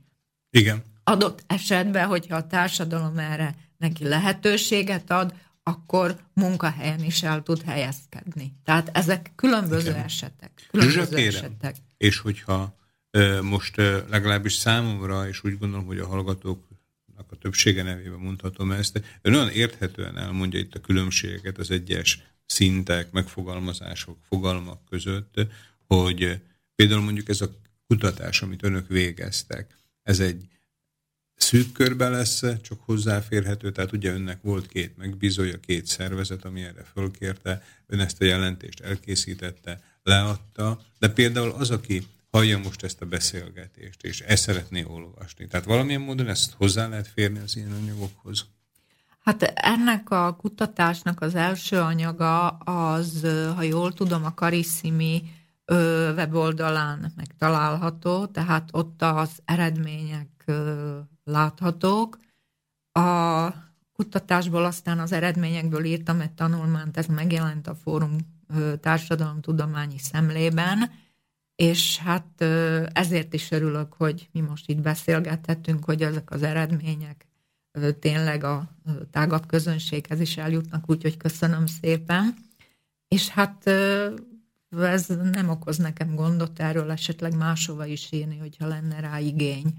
Igen. 0.49 0.83
Adott 1.03 1.43
esetben, 1.47 2.07
hogyha 2.07 2.35
a 2.35 2.47
társadalom 2.47 3.17
erre 3.17 3.55
neki 3.77 4.07
lehetőséget 4.07 5.11
ad, 5.11 5.33
akkor 5.63 6.15
munkahelyen 6.33 7.03
is 7.03 7.23
el 7.23 7.43
tud 7.43 7.61
helyezkedni. 7.61 8.53
Tehát 8.63 8.89
ezek 8.93 9.31
különböző 9.35 9.89
Igen. 9.89 10.03
esetek. 10.03 10.51
Különböző 10.71 11.17
esetek. 11.17 11.75
És 11.97 12.17
hogyha 12.17 12.75
Most 13.41 13.75
legalábbis 14.09 14.53
számomra, 14.53 15.27
és 15.27 15.43
úgy 15.43 15.57
gondolom, 15.57 15.85
hogy 15.85 15.99
a 15.99 16.07
hallgatóknak 16.07 17.31
a 17.31 17.35
többsége 17.35 17.83
nevében 17.83 18.19
mondhatom 18.19 18.71
ezt, 18.71 19.01
ön 19.21 19.33
olyan 19.33 19.49
érthetően 19.49 20.17
elmondja 20.17 20.59
itt 20.59 20.75
a 20.75 20.79
különbségeket 20.79 21.57
az 21.57 21.71
egyes 21.71 22.23
szintek, 22.45 23.11
megfogalmazások, 23.11 24.17
fogalmak 24.27 24.85
között, 24.89 25.47
hogy 25.87 26.41
például 26.75 27.01
mondjuk 27.01 27.29
ez 27.29 27.41
a 27.41 27.55
kutatás, 27.87 28.41
amit 28.41 28.63
önök 28.63 28.87
végeztek, 28.87 29.77
ez 30.03 30.19
egy 30.19 30.47
szűk 31.35 31.71
körbe 31.71 32.09
lesz 32.09 32.43
csak 32.61 32.79
hozzáférhető, 32.81 33.71
tehát 33.71 33.91
ugye 33.91 34.13
önnek 34.13 34.41
volt 34.41 34.67
két 34.67 34.97
megbízója, 34.97 35.59
két 35.59 35.85
szervezet, 35.85 36.45
ami 36.45 36.61
erre 36.61 36.83
fölkérte, 36.83 37.63
ön 37.87 37.99
ezt 37.99 38.21
a 38.21 38.25
jelentést 38.25 38.79
elkészítette, 38.79 39.81
leadta, 40.03 40.81
de 40.99 41.09
például 41.09 41.51
az, 41.51 41.71
aki 41.71 42.07
hallja 42.31 42.57
most 42.57 42.83
ezt 42.83 43.01
a 43.01 43.05
beszélgetést, 43.05 44.03
és 44.03 44.21
ezt 44.21 44.43
szeretné 44.43 44.83
olvasni. 44.83 45.47
Tehát 45.47 45.65
valamilyen 45.65 46.01
módon 46.01 46.27
ezt 46.27 46.53
hozzá 46.53 46.87
lehet 46.87 47.07
férni 47.07 47.39
az 47.39 47.55
ilyen 47.55 47.71
anyagokhoz? 47.71 48.45
Hát 49.25 49.43
ennek 49.43 50.09
a 50.09 50.35
kutatásnak 50.35 51.21
az 51.21 51.35
első 51.35 51.77
anyaga 51.79 52.47
az, 52.49 53.27
ha 53.55 53.61
jól 53.61 53.93
tudom, 53.93 54.25
a 54.25 54.33
Karissimi 54.33 55.23
weboldalán 56.15 57.11
megtalálható, 57.15 58.25
tehát 58.25 58.69
ott 58.71 59.01
az 59.01 59.41
eredmények 59.45 60.51
láthatók. 61.23 62.17
A 62.91 63.49
kutatásból 63.93 64.65
aztán 64.65 64.99
az 64.99 65.11
eredményekből 65.11 65.83
írtam 65.83 66.19
egy 66.19 66.31
tanulmányt, 66.31 66.97
ez 66.97 67.05
megjelent 67.05 67.67
a 67.67 67.75
Fórum 67.75 68.15
Társadalomtudományi 68.79 69.97
Szemlében, 69.97 70.91
és 71.55 71.97
hát 71.97 72.41
ezért 72.93 73.33
is 73.33 73.51
örülök, 73.51 73.93
hogy 73.93 74.29
mi 74.31 74.39
most 74.39 74.69
itt 74.69 74.81
beszélgethetünk, 74.81 75.85
hogy 75.85 76.01
ezek 76.01 76.31
az 76.31 76.43
eredmények 76.43 77.27
tényleg 77.99 78.43
a 78.43 78.69
tágabb 79.11 79.47
közönséghez 79.47 80.19
is 80.19 80.37
eljutnak, 80.37 80.89
úgyhogy 80.89 81.17
köszönöm 81.17 81.65
szépen. 81.65 82.35
És 83.07 83.27
hát 83.27 83.67
ez 84.79 85.05
nem 85.31 85.49
okoz 85.49 85.77
nekem 85.77 86.15
gondot 86.15 86.59
erről 86.59 86.91
esetleg 86.91 87.35
máshova 87.35 87.85
is 87.85 88.07
írni, 88.11 88.37
hogyha 88.37 88.67
lenne 88.67 88.99
rá 88.99 89.19
igény. 89.19 89.73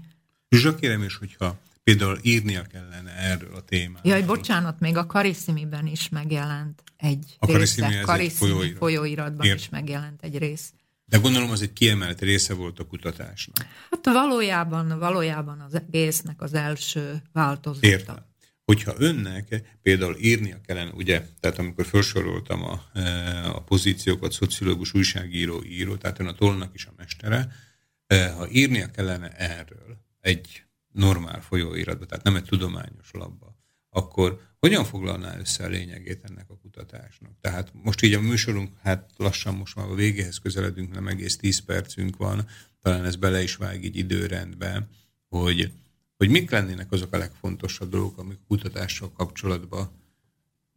Zsuzsa, 0.49 0.75
kérem 0.75 1.01
is, 1.01 1.15
hogyha 1.15 1.57
például 1.83 2.19
írnia 2.21 2.61
kellene 2.61 3.11
erről 3.11 3.55
a 3.55 3.61
témáról. 3.61 4.11
Jaj, 4.11 4.23
bocsánat, 4.23 4.79
még 4.79 4.97
a 4.97 5.05
Kariszimiben 5.05 5.85
is 5.85 6.09
megjelent 6.09 6.83
egy 6.97 7.35
a 7.39 7.57
része. 7.57 8.01
Kariszimi 8.01 8.49
folyóirat. 8.49 8.77
folyóiratban 8.77 9.45
Ért. 9.45 9.59
is 9.59 9.69
megjelent 9.69 10.21
egy 10.21 10.37
rész. 10.37 10.73
De 11.09 11.17
gondolom 11.17 11.49
az 11.49 11.61
egy 11.61 11.73
kiemelt 11.73 12.21
része 12.21 12.53
volt 12.53 12.79
a 12.79 12.87
kutatásnak. 12.87 13.65
Hát 13.89 14.05
valójában, 14.05 14.99
valójában 14.99 15.59
az 15.59 15.73
egésznek 15.73 16.41
az 16.41 16.53
első 16.53 17.21
változata. 17.31 17.87
Értem. 17.87 18.25
Hogyha 18.65 18.93
önnek 18.97 19.77
például 19.81 20.15
írnia 20.19 20.61
kellene, 20.65 20.91
ugye, 20.91 21.25
tehát 21.39 21.57
amikor 21.57 21.85
felsoroltam 21.85 22.63
a, 22.63 22.81
e, 22.93 23.49
a 23.49 23.61
pozíciókat, 23.61 24.31
szociológus, 24.31 24.93
újságíró, 24.93 25.63
író, 25.63 25.95
tehát 25.95 26.19
ön 26.19 26.27
a 26.27 26.33
tolnak 26.33 26.73
is 26.73 26.85
a 26.85 26.93
mestere, 26.97 27.51
e, 28.07 28.29
ha 28.31 28.49
írnia 28.49 28.91
kellene 28.91 29.29
erről 29.29 29.97
egy 30.19 30.63
normál 30.91 31.41
folyóiratba, 31.41 32.05
tehát 32.05 32.23
nem 32.23 32.35
egy 32.35 32.43
tudományos 32.43 33.09
labba, 33.11 33.55
akkor 33.89 34.41
hogyan 34.59 34.85
foglalná 34.85 35.37
össze 35.39 35.63
a 35.63 35.67
lényegét 35.67 36.23
ennek 36.29 36.49
a 36.49 36.57
kutatásnak? 36.61 37.31
Tehát 37.41 37.71
most 37.83 38.01
így 38.01 38.13
a 38.13 38.21
műsorunk, 38.21 38.69
hát 38.81 39.09
lassan 39.17 39.55
most 39.55 39.75
már 39.75 39.87
a 39.89 39.95
végéhez 39.95 40.37
közeledünk, 40.37 40.93
nem 40.93 41.07
egész 41.07 41.37
10 41.37 41.59
percünk 41.59 42.17
van, 42.17 42.47
talán 42.81 43.05
ez 43.05 43.15
bele 43.15 43.43
is 43.43 43.55
vág 43.55 43.83
így 43.83 43.95
időrendbe, 43.95 44.87
hogy, 45.29 45.71
hogy 46.17 46.29
mik 46.29 46.51
lennének 46.51 46.91
azok 46.91 47.13
a 47.13 47.17
legfontosabb 47.17 47.89
dolgok, 47.89 48.17
amik 48.17 48.37
kutatással 48.47 49.11
kapcsolatban 49.11 49.91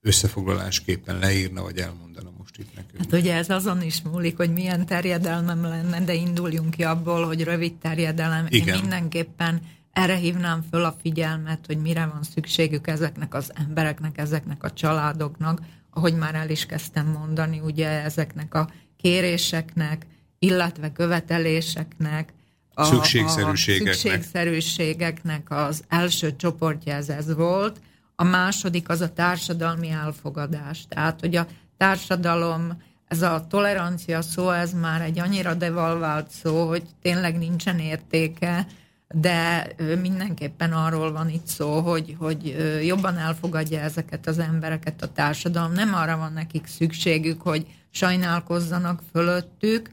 összefoglalásképpen 0.00 1.18
leírna, 1.18 1.62
vagy 1.62 1.78
elmondana 1.78 2.30
most 2.38 2.58
itt 2.58 2.74
nekünk. 2.74 3.02
Hát 3.02 3.20
ugye 3.20 3.34
ez 3.34 3.50
azon 3.50 3.82
is 3.82 4.02
múlik, 4.02 4.36
hogy 4.36 4.52
milyen 4.52 4.86
terjedelmem 4.86 5.62
lenne, 5.62 6.04
de 6.04 6.14
induljunk 6.14 6.70
ki 6.70 6.82
abból, 6.82 7.26
hogy 7.26 7.42
rövid 7.42 7.74
terjedelem. 7.74 8.46
Igen. 8.48 8.74
Én 8.74 8.80
mindenképpen 8.80 9.62
erre 9.92 10.14
hívnám 10.14 10.62
föl 10.70 10.84
a 10.84 10.94
figyelmet, 11.02 11.66
hogy 11.66 11.78
mire 11.78 12.06
van 12.06 12.22
szükségük 12.22 12.86
ezeknek 12.86 13.34
az 13.34 13.52
embereknek, 13.54 14.18
ezeknek 14.18 14.64
a 14.64 14.72
családoknak, 14.72 15.60
ahogy 15.90 16.14
már 16.14 16.34
el 16.34 16.50
is 16.50 16.66
kezdtem 16.66 17.06
mondani, 17.06 17.60
ugye 17.60 17.88
ezeknek 17.88 18.54
a 18.54 18.70
kéréseknek, 18.96 20.06
illetve 20.38 20.92
követeléseknek, 20.92 22.32
a, 22.74 22.84
szükségszerűségeknek. 22.84 23.94
a 23.94 23.96
szükségszerűségeknek 23.96 25.50
az 25.50 25.84
első 25.88 26.36
csoportja 26.36 26.94
ez, 26.94 27.08
ez 27.08 27.34
volt, 27.34 27.80
a 28.16 28.24
második 28.24 28.88
az 28.88 29.00
a 29.00 29.12
társadalmi 29.12 29.88
elfogadás. 29.88 30.84
Tehát, 30.88 31.20
hogy 31.20 31.36
a 31.36 31.46
társadalom, 31.76 32.82
ez 33.08 33.22
a 33.22 33.46
tolerancia 33.48 34.22
szó, 34.22 34.50
ez 34.50 34.72
már 34.72 35.00
egy 35.00 35.18
annyira 35.18 35.54
devalvált 35.54 36.30
szó, 36.30 36.68
hogy 36.68 36.82
tényleg 37.02 37.38
nincsen 37.38 37.78
értéke, 37.78 38.66
de 39.14 39.72
mindenképpen 40.00 40.72
arról 40.72 41.12
van 41.12 41.28
itt 41.28 41.46
szó, 41.46 41.80
hogy, 41.80 42.16
hogy 42.18 42.56
jobban 42.86 43.18
elfogadja 43.18 43.80
ezeket 43.80 44.26
az 44.26 44.38
embereket 44.38 45.02
a 45.02 45.12
társadalom. 45.12 45.72
Nem 45.72 45.94
arra 45.94 46.16
van 46.16 46.32
nekik 46.32 46.66
szükségük, 46.66 47.42
hogy 47.42 47.66
sajnálkozzanak 47.90 49.02
fölöttük, 49.12 49.90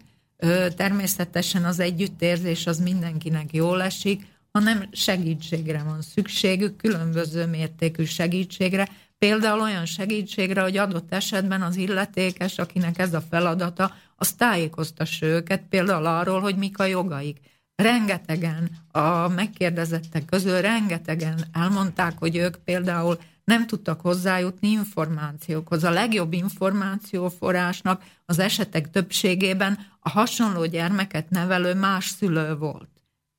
természetesen 0.75 1.63
az 1.63 1.79
együttérzés 1.79 2.67
az 2.67 2.79
mindenkinek 2.79 3.53
jól 3.53 3.81
esik, 3.81 4.25
hanem 4.51 4.89
segítségre 4.91 5.83
van 5.83 6.01
szükségük, 6.01 6.75
különböző 6.75 7.45
mértékű 7.45 8.03
segítségre, 8.03 8.87
például 9.17 9.61
olyan 9.61 9.85
segítségre, 9.85 10.61
hogy 10.61 10.77
adott 10.77 11.13
esetben 11.13 11.61
az 11.61 11.75
illetékes, 11.75 12.57
akinek 12.57 12.99
ez 12.99 13.13
a 13.13 13.21
feladata, 13.29 13.93
az 14.15 14.31
tájékoztassa 14.31 15.25
őket 15.25 15.61
például 15.69 16.05
arról, 16.05 16.39
hogy 16.39 16.55
mik 16.55 16.79
a 16.79 16.85
jogaik 16.85 17.37
rengetegen 17.77 18.69
a 18.91 19.27
megkérdezettek 19.27 20.25
közül 20.25 20.61
rengetegen 20.61 21.39
elmondták, 21.53 22.17
hogy 22.17 22.35
ők 22.35 22.55
például 22.55 23.17
nem 23.43 23.67
tudtak 23.67 24.01
hozzájutni 24.01 24.67
információkhoz. 24.67 25.83
A 25.83 25.89
legjobb 25.89 26.33
információforrásnak 26.33 28.03
az 28.25 28.39
esetek 28.39 28.89
többségében 28.89 29.79
a 29.99 30.09
hasonló 30.09 30.65
gyermeket 30.65 31.29
nevelő 31.29 31.73
más 31.73 32.05
szülő 32.05 32.55
volt. 32.55 32.89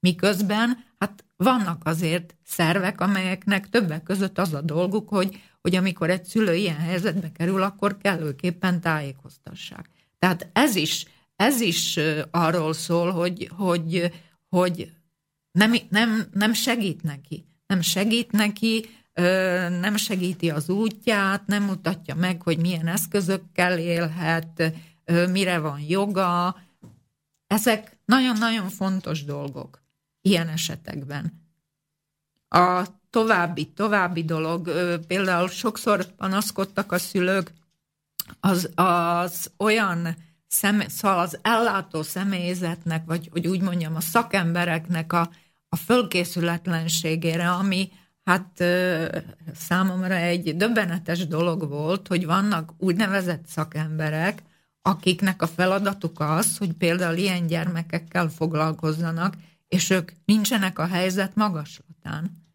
Miközben 0.01 0.85
hát 0.99 1.25
vannak 1.37 1.83
azért 1.85 2.37
szervek, 2.45 3.01
amelyeknek 3.01 3.69
többek 3.69 4.03
között 4.03 4.39
az 4.39 4.55
a 4.55 4.61
dolguk, 4.61 5.09
hogy, 5.09 5.43
hogy 5.61 5.75
amikor 5.75 6.11
egy 6.11 6.25
szülő 6.25 6.55
ilyen 6.55 6.79
helyzetbe 6.79 7.33
kerül, 7.33 7.63
akkor 7.63 7.97
kellőképpen 7.99 8.81
tájékoztassák. 8.81 9.91
Tehát 10.19 10.49
ez 10.53 10.75
is, 10.75 11.07
ez 11.37 11.61
is 11.61 11.99
arról 12.31 12.73
szól, 12.73 13.11
hogy, 13.11 13.51
hogy 13.57 14.13
hogy 14.49 14.93
nem, 15.51 15.75
nem, 15.89 16.27
nem 16.33 16.53
segít 16.53 17.03
neki. 17.03 17.47
Nem 17.67 17.81
segít 17.81 18.33
neki, 18.33 18.87
nem 19.81 19.97
segíti 19.97 20.51
az 20.51 20.69
útját, 20.69 21.47
nem 21.47 21.63
mutatja 21.63 22.15
meg, 22.15 22.43
hogy 22.43 22.59
milyen 22.59 22.87
eszközökkel 22.87 23.79
élhet, 23.79 24.73
mire 25.31 25.59
van 25.59 25.81
joga. 25.81 26.57
Ezek 27.47 27.99
nagyon-nagyon 28.05 28.69
fontos 28.69 29.25
dolgok 29.25 29.83
ilyen 30.21 30.49
esetekben. 30.49 31.47
A 32.49 32.87
további, 33.11 33.67
további 33.67 34.25
dolog, 34.25 34.71
például 35.07 35.49
sokszor 35.49 36.15
panaszkodtak 36.15 36.93
a 36.93 36.99
szülők 36.99 37.53
az, 38.41 38.71
az 38.75 39.51
olyan 39.57 40.17
szem, 40.49 40.83
szóval 40.89 41.19
az 41.19 41.39
ellátó 41.43 42.03
személyzetnek, 42.03 43.05
vagy 43.07 43.29
hogy 43.33 43.47
úgy 43.47 43.61
mondjam, 43.61 43.97
a 43.97 44.01
szakembereknek 44.01 45.13
a, 45.13 45.31
a 45.69 45.77
fölkészületlenségére, 45.77 47.51
ami 47.51 47.91
hát 48.25 48.65
számomra 49.55 50.15
egy 50.15 50.57
döbbenetes 50.57 51.27
dolog 51.27 51.69
volt, 51.69 52.09
hogy 52.09 52.27
vannak 52.27 52.73
úgynevezett 52.79 53.47
szakemberek, 53.47 54.43
akiknek 54.83 55.43
a 55.43 55.47
feladatuk 55.47 56.21
az, 56.21 56.59
hogy 56.59 56.73
például 56.73 57.17
ilyen 57.17 57.47
gyermekekkel 57.47 58.29
foglalkozzanak, 58.29 59.35
és 59.69 59.91
ők 59.91 60.13
nincsenek 60.25 60.79
a 60.79 60.87
helyzet 60.87 61.35
magaslatán. 61.35 62.48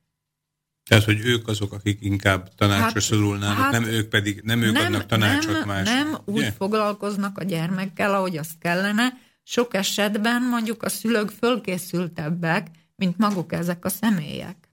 Tehát, 0.83 1.03
hogy 1.03 1.19
ők 1.25 1.47
azok, 1.47 1.73
akik 1.73 1.97
inkább 2.01 2.55
tanácsra 2.55 2.83
hát, 2.83 3.01
szorulnának, 3.01 3.57
hát, 3.57 3.71
nem 3.71 3.83
ők 3.83 4.07
pedig, 4.07 4.41
nem 4.43 4.61
ők 4.61 4.73
nem, 4.73 4.85
adnak 4.85 5.05
tanácsot 5.05 5.53
nem, 5.53 5.67
más. 5.67 5.87
Nem 5.87 6.17
úgy 6.25 6.41
yeah. 6.41 6.53
foglalkoznak 6.53 7.37
a 7.37 7.43
gyermekkel, 7.43 8.13
ahogy 8.13 8.37
azt 8.37 8.57
kellene. 8.59 9.17
Sok 9.43 9.73
esetben 9.73 10.41
mondjuk 10.41 10.83
a 10.83 10.89
szülők 10.89 11.29
fölkészültebbek, 11.29 12.67
mint 12.95 13.17
maguk 13.17 13.53
ezek 13.53 13.85
a 13.85 13.89
személyek. 13.89 14.71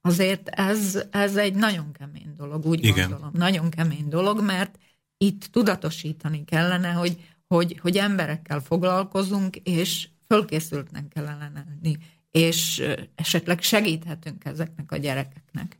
Azért 0.00 0.48
ez, 0.48 1.02
ez 1.10 1.36
egy 1.36 1.54
nagyon 1.54 1.92
kemény 1.92 2.34
dolog, 2.36 2.66
úgy 2.66 2.84
Igen. 2.84 3.08
gondolom. 3.08 3.30
Nagyon 3.34 3.70
kemény 3.70 4.08
dolog, 4.08 4.42
mert 4.42 4.78
itt 5.16 5.44
tudatosítani 5.50 6.44
kellene, 6.44 6.90
hogy, 6.92 7.16
hogy, 7.46 7.78
hogy 7.82 7.96
emberekkel 7.96 8.60
foglalkozunk, 8.60 9.56
és 9.56 10.08
fölkészültnek 10.26 11.08
kellene 11.08 11.50
lenni, 11.54 11.96
és 12.34 12.82
esetleg 13.14 13.62
segíthetünk 13.62 14.44
ezeknek 14.44 14.92
a 14.92 14.96
gyerekeknek. 14.96 15.78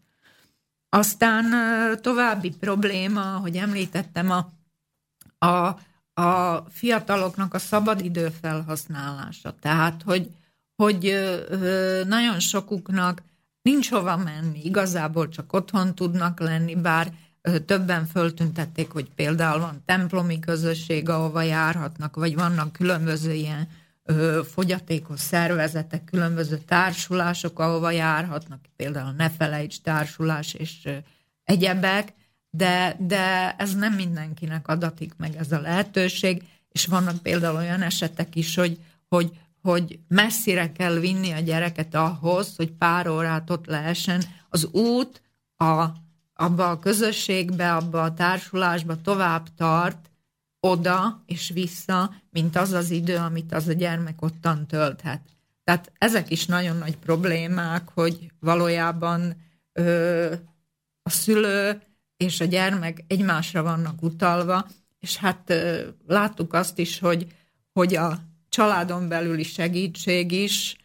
Aztán 0.88 1.44
további 2.00 2.50
probléma, 2.50 3.22
hogy 3.22 3.56
említettem, 3.56 4.30
a, 4.30 4.50
a, 5.46 5.78
a 6.22 6.64
fiataloknak 6.70 7.54
a 7.54 7.58
szabadidő 7.58 8.28
felhasználása. 8.40 9.54
Tehát, 9.60 10.02
hogy, 10.02 10.30
hogy 10.76 11.14
nagyon 12.06 12.40
sokuknak 12.40 13.22
nincs 13.62 13.90
hova 13.90 14.16
menni, 14.16 14.64
igazából 14.64 15.28
csak 15.28 15.52
otthon 15.52 15.94
tudnak 15.94 16.40
lenni, 16.40 16.74
bár 16.74 17.12
többen 17.66 18.06
föltüntették, 18.06 18.90
hogy 18.90 19.10
például 19.14 19.60
van 19.60 19.82
templomi 19.84 20.38
közösség, 20.38 21.08
ahova 21.08 21.42
járhatnak, 21.42 22.16
vagy 22.16 22.34
vannak 22.34 22.72
különböző 22.72 23.32
ilyen 23.32 23.68
fogyatékos 24.52 25.20
szervezetek, 25.20 26.04
különböző 26.04 26.58
társulások, 26.58 27.58
ahova 27.58 27.90
járhatnak, 27.90 28.60
például 28.76 29.12
Ne 29.12 29.30
Felejts 29.30 29.80
társulás 29.80 30.54
és 30.54 30.88
egyebek, 31.44 32.12
de, 32.50 32.96
de 32.98 33.54
ez 33.58 33.74
nem 33.74 33.92
mindenkinek 33.92 34.68
adatik 34.68 35.12
meg 35.16 35.36
ez 35.36 35.52
a 35.52 35.60
lehetőség, 35.60 36.42
és 36.68 36.86
vannak 36.86 37.16
például 37.16 37.56
olyan 37.56 37.82
esetek 37.82 38.34
is, 38.34 38.54
hogy, 38.54 38.78
hogy, 39.08 39.38
hogy 39.62 39.98
messzire 40.08 40.72
kell 40.72 40.98
vinni 40.98 41.30
a 41.32 41.38
gyereket 41.38 41.94
ahhoz, 41.94 42.56
hogy 42.56 42.72
pár 42.72 43.08
órát 43.08 43.50
ott 43.50 43.66
lehessen. 43.66 44.22
Az 44.48 44.64
út 44.64 45.22
a, 45.56 45.84
abba 46.34 46.70
a 46.70 46.78
közösségbe, 46.78 47.74
abba 47.74 48.02
a 48.02 48.14
társulásba 48.14 49.00
tovább 49.00 49.46
tart, 49.56 50.10
oda 50.64 51.22
és 51.26 51.50
vissza, 51.50 52.14
mint 52.30 52.56
az 52.56 52.72
az 52.72 52.90
idő, 52.90 53.16
amit 53.16 53.52
az 53.52 53.68
a 53.68 53.72
gyermek 53.72 54.22
ottan 54.22 54.66
tölthet. 54.66 55.20
Tehát 55.64 55.92
ezek 55.98 56.30
is 56.30 56.46
nagyon 56.46 56.76
nagy 56.76 56.96
problémák, 56.96 57.88
hogy 57.88 58.30
valójában 58.40 59.36
ö, 59.72 60.34
a 61.02 61.10
szülő 61.10 61.82
és 62.16 62.40
a 62.40 62.44
gyermek 62.44 63.04
egymásra 63.06 63.62
vannak 63.62 64.02
utalva, 64.02 64.68
és 64.98 65.16
hát 65.16 65.50
ö, 65.50 65.88
láttuk 66.06 66.52
azt 66.52 66.78
is, 66.78 66.98
hogy, 66.98 67.26
hogy 67.72 67.94
a 67.94 68.18
családon 68.48 69.08
belüli 69.08 69.42
segítség 69.42 70.32
is, 70.32 70.76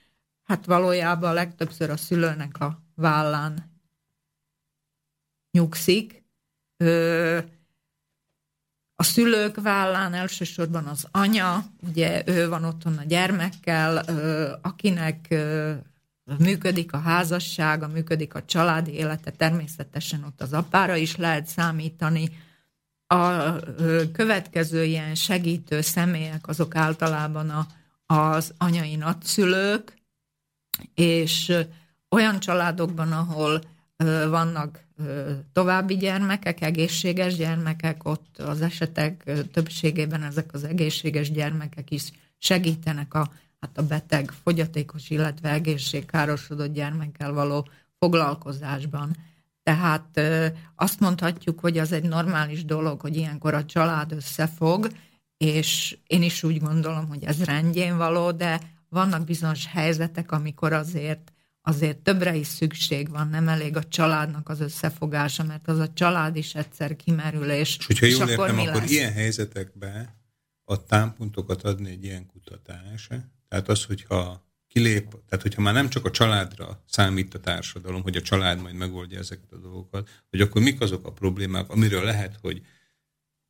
hát 0.44 0.66
valójában 0.66 1.34
legtöbbször 1.34 1.90
a 1.90 1.98
szülőnek 1.98 2.60
a 2.60 2.84
vállán 2.96 3.72
nyugszik. 5.52 6.24
Ö, 6.78 7.40
a 9.00 9.04
szülők 9.04 9.62
vállán 9.62 10.14
elsősorban 10.14 10.86
az 10.86 11.08
anya, 11.12 11.66
ugye 11.88 12.24
ő 12.26 12.50
van 12.50 12.64
otthon 12.64 12.98
a 12.98 13.04
gyermekkel, 13.04 13.98
akinek 14.62 15.36
működik 16.38 16.94
a 16.94 16.98
házassága, 16.98 17.88
működik 17.88 18.34
a 18.36 18.46
családi 18.46 18.94
élete, 18.94 19.32
természetesen 19.32 20.24
ott 20.24 20.42
az 20.42 20.54
apára 20.54 20.96
is 20.96 21.16
lehet 21.16 21.48
számítani. 21.48 22.30
A 23.08 23.56
következő 24.14 24.84
ilyen 24.84 25.16
segítő 25.16 25.82
személyek 25.82 26.48
azok 26.48 26.76
általában 26.76 27.50
a, 27.50 27.68
az 28.16 28.54
anyai 28.58 28.96
nagyszülők, 28.96 29.94
és 30.94 31.54
olyan 32.10 32.40
családokban, 32.40 33.12
ahol 33.12 33.62
vannak 34.30 34.80
további 35.54 35.98
gyermekek, 35.98 36.62
egészséges 36.62 37.36
gyermekek, 37.36 38.06
ott 38.06 38.38
az 38.38 38.62
esetek 38.62 39.32
többségében 39.52 40.24
ezek 40.24 40.54
az 40.54 40.64
egészséges 40.64 41.32
gyermekek 41.32 41.92
is 41.92 42.12
segítenek 42.38 43.14
a, 43.14 43.32
hát 43.60 43.78
a 43.78 43.84
beteg, 43.84 44.32
fogyatékos, 44.44 45.10
illetve 45.10 45.50
egészségkárosodott 45.50 46.74
gyermekkel 46.74 47.34
való 47.34 47.68
foglalkozásban. 48.00 49.16
Tehát 49.64 50.22
azt 50.76 51.00
mondhatjuk, 51.00 51.60
hogy 51.60 51.78
az 51.78 51.92
egy 51.92 52.04
normális 52.04 52.66
dolog, 52.66 53.02
hogy 53.02 53.16
ilyenkor 53.16 53.54
a 53.54 53.66
család 53.66 54.12
összefog, 54.12 54.88
és 55.38 55.98
én 56.08 56.22
is 56.22 56.44
úgy 56.44 56.60
gondolom, 56.60 57.08
hogy 57.08 57.24
ez 57.24 57.44
rendjén 57.44 57.98
való, 57.98 58.32
de 58.32 58.60
vannak 58.90 59.24
bizonyos 59.24 59.66
helyzetek, 59.66 60.32
amikor 60.32 60.74
azért 60.74 61.32
azért 61.62 61.98
többre 61.98 62.36
is 62.36 62.48
szükség 62.48 63.10
van, 63.10 63.28
nem 63.28 63.48
elég 63.48 63.76
a 63.76 63.84
családnak 63.84 64.50
az 64.50 64.60
összefogása, 64.60 65.44
mert 65.44 65.68
az 65.68 65.80
a 65.80 65.94
család 65.94 66.36
is 66.36 66.56
egyszer 66.56 66.96
kimerül, 66.96 67.50
és, 67.50 67.78
és 67.78 67.86
hogyha 67.86 68.06
jól 68.06 68.28
és 68.28 68.34
akkor 68.34 68.48
értem, 68.48 68.56
mi 68.56 68.68
akkor 68.68 68.82
lesz? 68.82 68.92
ilyen 68.92 69.14
helyzetekben 69.14 70.18
a 70.64 70.86
támpontokat 70.86 71.64
adni 71.64 71.90
egy 71.90 72.04
ilyen 72.04 72.26
kutatás, 72.26 73.08
tehát 73.48 73.70
az, 73.70 73.84
hogyha 73.84 74.48
kilép, 74.68 75.10
tehát 75.28 75.42
hogyha 75.42 75.62
már 75.62 75.74
nem 75.74 75.90
csak 75.90 76.06
a 76.06 76.12
családra 76.12 76.84
számít 76.88 77.34
a 77.34 77.40
társadalom, 77.40 78.02
hogy 78.02 78.16
a 78.16 78.22
család 78.22 78.62
majd 78.62 78.76
megoldja 78.76 79.20
ezeket 79.20 79.52
a 79.52 79.58
dolgokat, 79.58 80.10
hogy 80.30 80.42
akkor 80.42 80.62
mik 80.62 80.82
azok 80.82 81.06
a 81.06 81.12
problémák, 81.12 81.70
amiről 81.70 82.04
lehet, 82.04 82.38
hogy 82.42 82.62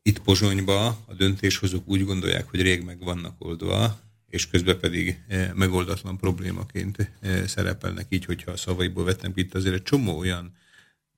itt 0.01 0.19
Pozsonyba 0.19 0.85
a 0.85 1.13
döntéshozók 1.17 1.87
úgy 1.87 2.05
gondolják, 2.05 2.49
hogy 2.49 2.61
rég 2.61 2.83
meg 2.83 2.99
vannak 2.99 3.35
oldva, 3.37 3.99
és 4.29 4.47
közben 4.47 4.79
pedig 4.79 5.23
eh, 5.27 5.51
megoldatlan 5.53 6.17
problémaként 6.17 7.11
eh, 7.21 7.47
szerepelnek 7.47 8.05
így, 8.09 8.25
hogyha 8.25 8.51
a 8.51 8.57
szavaiból 8.57 9.03
vettem 9.03 9.31
itt 9.35 9.55
azért 9.55 9.75
egy 9.75 9.83
csomó 9.83 10.17
olyan 10.17 10.51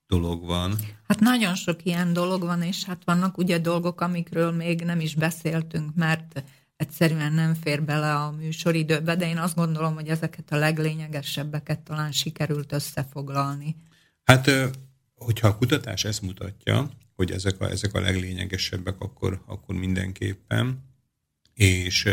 dolog 0.07 0.45
van. 0.45 0.75
Hát 1.07 1.19
nagyon 1.19 1.55
sok 1.55 1.85
ilyen 1.85 2.13
dolog 2.13 2.41
van, 2.41 2.61
és 2.61 2.83
hát 2.83 3.01
vannak 3.05 3.37
ugye 3.37 3.59
dolgok, 3.59 4.01
amikről 4.01 4.51
még 4.51 4.81
nem 4.81 4.99
is 4.99 5.15
beszéltünk, 5.15 5.95
mert 5.95 6.43
egyszerűen 6.75 7.33
nem 7.33 7.53
fér 7.53 7.83
bele 7.83 8.15
a 8.15 8.31
műsoridőbe, 8.31 9.15
de 9.15 9.27
én 9.27 9.37
azt 9.37 9.55
gondolom, 9.55 9.93
hogy 9.93 10.07
ezeket 10.07 10.51
a 10.51 10.55
leglényegesebbeket 10.57 11.79
talán 11.79 12.11
sikerült 12.11 12.71
összefoglalni. 12.71 13.75
Hát, 14.23 14.47
eh, 14.47 14.69
hogyha 15.15 15.47
a 15.47 15.57
kutatás 15.57 16.05
ezt 16.05 16.21
mutatja, 16.21 16.89
hogy 17.15 17.31
ezek 17.31 17.61
a, 17.61 17.69
ezek 17.69 17.93
a 17.93 17.99
leglényegesebbek, 17.99 18.95
akkor, 18.99 19.41
akkor 19.45 19.75
mindenképpen, 19.75 20.83
és 21.53 22.09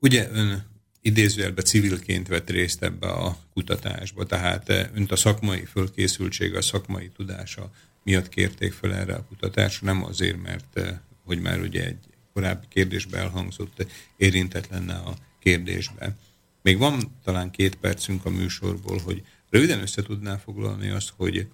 Ugye 0.00 0.30
ön 0.30 0.64
idézőjelben 1.00 1.64
civilként 1.64 2.28
vett 2.28 2.50
részt 2.50 2.82
ebbe 2.82 3.06
a 3.06 3.36
kutatásba, 3.52 4.24
tehát 4.24 4.68
eh, 4.68 4.88
önt 4.94 5.12
a 5.12 5.16
szakmai 5.16 5.64
fölkészültsége, 5.64 6.58
a 6.58 6.62
szakmai 6.62 7.08
tudása 7.08 7.70
miatt 8.02 8.28
kérték 8.28 8.72
fel 8.72 8.94
erre 8.94 9.14
a 9.14 9.24
kutatásra, 9.24 9.86
nem 9.86 10.04
azért, 10.04 10.42
mert 10.42 10.76
eh, 10.76 10.98
hogy 11.24 11.40
már 11.40 11.60
ugye 11.60 11.84
egy 11.84 11.98
korábbi 12.32 12.66
kérdésbe 12.68 13.18
elhangzott, 13.18 13.86
érintett 14.16 14.68
lenne 14.68 14.94
a 14.94 15.14
kérdésbe. 15.40 16.16
Még 16.62 16.78
van 16.78 17.18
talán 17.24 17.50
két 17.50 17.74
percünk 17.74 18.24
a 18.24 18.30
műsorból, 18.30 18.98
hogy 18.98 19.22
röviden 19.50 19.80
össze 19.80 20.02
tudná 20.02 20.36
foglalni 20.36 20.88
azt, 20.88 21.12
hogy 21.16 21.48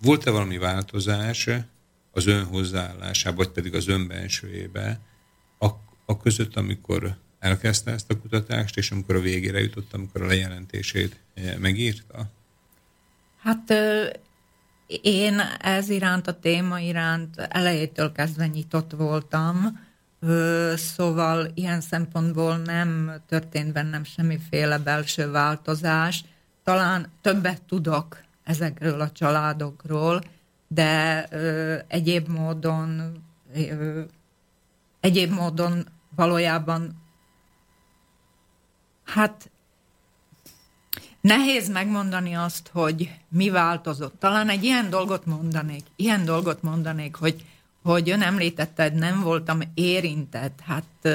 volt-e 0.00 0.30
valami 0.30 0.58
változás 0.58 1.48
az 2.10 2.26
ön 2.26 2.44
hozzáállásában, 2.44 3.36
vagy 3.36 3.54
pedig 3.54 3.74
az 3.74 3.88
ön 3.88 4.08
bensőjébe, 4.08 5.00
a, 5.58 5.66
a 6.04 6.16
között, 6.16 6.56
amikor 6.56 7.16
elkezdte 7.42 7.90
ezt 7.90 8.10
a 8.10 8.18
kutatást, 8.18 8.76
és 8.76 8.90
amikor 8.90 9.14
a 9.14 9.20
végére 9.20 9.60
jutott, 9.60 9.92
amikor 9.92 10.22
a 10.22 10.26
lejelentését 10.26 11.16
eh, 11.34 11.56
megírta? 11.58 12.30
Hát 13.42 13.74
én 15.02 15.40
ez 15.60 15.88
iránt, 15.88 16.26
a 16.26 16.38
téma 16.38 16.80
iránt 16.80 17.38
elejétől 17.38 18.12
kezdve 18.12 18.46
nyitott 18.46 18.92
voltam, 18.92 19.80
szóval 20.74 21.50
ilyen 21.54 21.80
szempontból 21.80 22.56
nem 22.56 23.12
történt 23.28 23.72
bennem 23.72 24.04
semmiféle 24.04 24.78
belső 24.78 25.30
változás. 25.30 26.24
Talán 26.64 27.10
többet 27.20 27.62
tudok 27.62 28.20
ezekről 28.44 29.00
a 29.00 29.10
családokról, 29.10 30.22
de 30.68 31.24
egyéb 31.88 32.28
módon 32.28 33.16
egyéb 35.00 35.32
módon 35.32 35.86
valójában 36.16 37.01
Hát 39.04 39.50
nehéz 41.20 41.68
megmondani 41.68 42.34
azt, 42.34 42.70
hogy 42.72 43.10
mi 43.28 43.50
változott. 43.50 44.18
Talán 44.18 44.48
egy 44.48 44.64
ilyen 44.64 44.90
dolgot 44.90 45.26
mondanék, 45.26 45.84
ilyen 45.96 46.24
dolgot 46.24 46.62
mondanék, 46.62 47.14
hogy, 47.14 47.44
hogy 47.82 48.10
ön 48.10 48.22
említetted, 48.22 48.94
nem 48.94 49.20
voltam 49.20 49.60
érintett. 49.74 50.60
Hát 50.60 51.08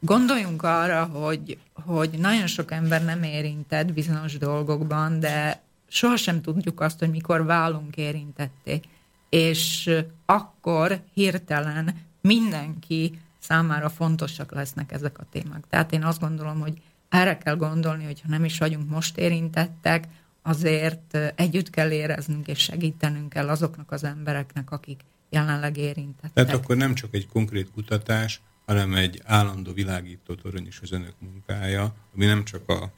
gondoljunk 0.00 0.62
arra, 0.62 1.04
hogy, 1.04 1.58
hogy 1.72 2.10
nagyon 2.10 2.46
sok 2.46 2.70
ember 2.70 3.04
nem 3.04 3.22
érintett 3.22 3.92
bizonyos 3.92 4.38
dolgokban, 4.38 5.20
de 5.20 5.60
sohasem 5.88 6.40
tudjuk 6.42 6.80
azt, 6.80 6.98
hogy 6.98 7.10
mikor 7.10 7.44
válunk 7.44 7.96
érintetté. 7.96 8.80
És 9.28 9.90
akkor 10.26 11.00
hirtelen 11.14 12.00
mindenki 12.20 13.20
számára 13.38 13.88
fontosak 13.88 14.52
lesznek 14.52 14.92
ezek 14.92 15.18
a 15.18 15.26
témák. 15.30 15.64
Tehát 15.68 15.92
én 15.92 16.04
azt 16.04 16.20
gondolom, 16.20 16.60
hogy 16.60 16.82
erre 17.08 17.38
kell 17.38 17.56
gondolni, 17.56 18.04
hogy 18.04 18.22
nem 18.26 18.44
is 18.44 18.58
vagyunk 18.58 18.90
most 18.90 19.16
érintettek, 19.16 20.04
azért 20.42 21.18
együtt 21.34 21.70
kell 21.70 21.90
éreznünk 21.90 22.48
és 22.48 22.58
segítenünk 22.58 23.28
kell 23.28 23.48
azoknak 23.48 23.90
az 23.92 24.04
embereknek, 24.04 24.70
akik 24.70 25.00
jelenleg 25.30 25.76
érintettek. 25.76 26.32
Tehát 26.32 26.52
akkor 26.54 26.76
nem 26.76 26.94
csak 26.94 27.14
egy 27.14 27.28
konkrét 27.28 27.70
kutatás, 27.70 28.40
hanem 28.66 28.94
egy 28.94 29.22
állandó 29.24 29.72
világító 29.72 30.34
torony 30.34 30.66
is 30.66 30.80
az 30.82 30.92
önök 30.92 31.14
munkája, 31.18 31.94
ami 32.14 32.24
nem 32.24 32.44
csak 32.44 32.68
a 32.68 32.92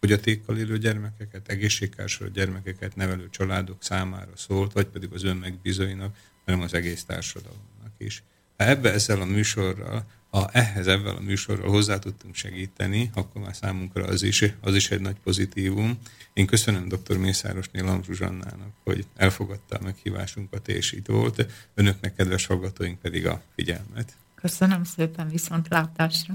fogyatékkal 0.00 0.58
élő 0.58 0.78
gyermekeket, 0.78 1.48
egészségkársor 1.48 2.30
gyermekeket 2.30 2.96
nevelő 2.96 3.28
családok 3.30 3.82
számára 3.82 4.36
szólt, 4.36 4.72
vagy 4.72 4.86
pedig 4.86 5.12
az 5.12 5.24
ön 5.24 5.36
megbízóinak, 5.36 6.16
hanem 6.44 6.60
az 6.60 6.74
egész 6.74 7.04
társadalomnak 7.04 7.92
is. 7.98 8.22
Ha 8.56 8.64
ebbe 8.64 8.92
ezzel 8.92 9.20
a 9.20 9.24
műsorral, 9.24 10.04
ha 10.34 10.48
ehhez 10.52 10.86
ebben 10.86 11.16
a 11.16 11.20
műsorral 11.20 11.70
hozzá 11.70 11.98
tudtunk 11.98 12.34
segíteni, 12.34 13.10
akkor 13.14 13.42
már 13.42 13.54
számunkra 13.56 14.04
az 14.04 14.22
is, 14.22 14.44
az 14.60 14.74
is 14.74 14.90
egy 14.90 15.00
nagy 15.00 15.16
pozitívum. 15.24 15.98
Én 16.32 16.46
köszönöm 16.46 16.88
dr. 16.88 17.16
Mészárosné 17.16 17.80
Lamp 17.80 18.04
Zsuzsannának, 18.04 18.72
hogy 18.84 19.06
elfogadta 19.16 19.76
a 19.76 19.82
meghívásunkat, 19.82 20.68
és 20.68 20.92
itt 20.92 21.06
volt. 21.06 21.46
Önöknek, 21.74 22.14
kedves 22.14 22.46
hallgatóink 22.46 22.98
pedig 22.98 23.26
a 23.26 23.42
figyelmet. 23.54 24.16
Köszönöm 24.34 24.84
szépen, 24.84 25.28
viszontlátásra. 25.28 26.34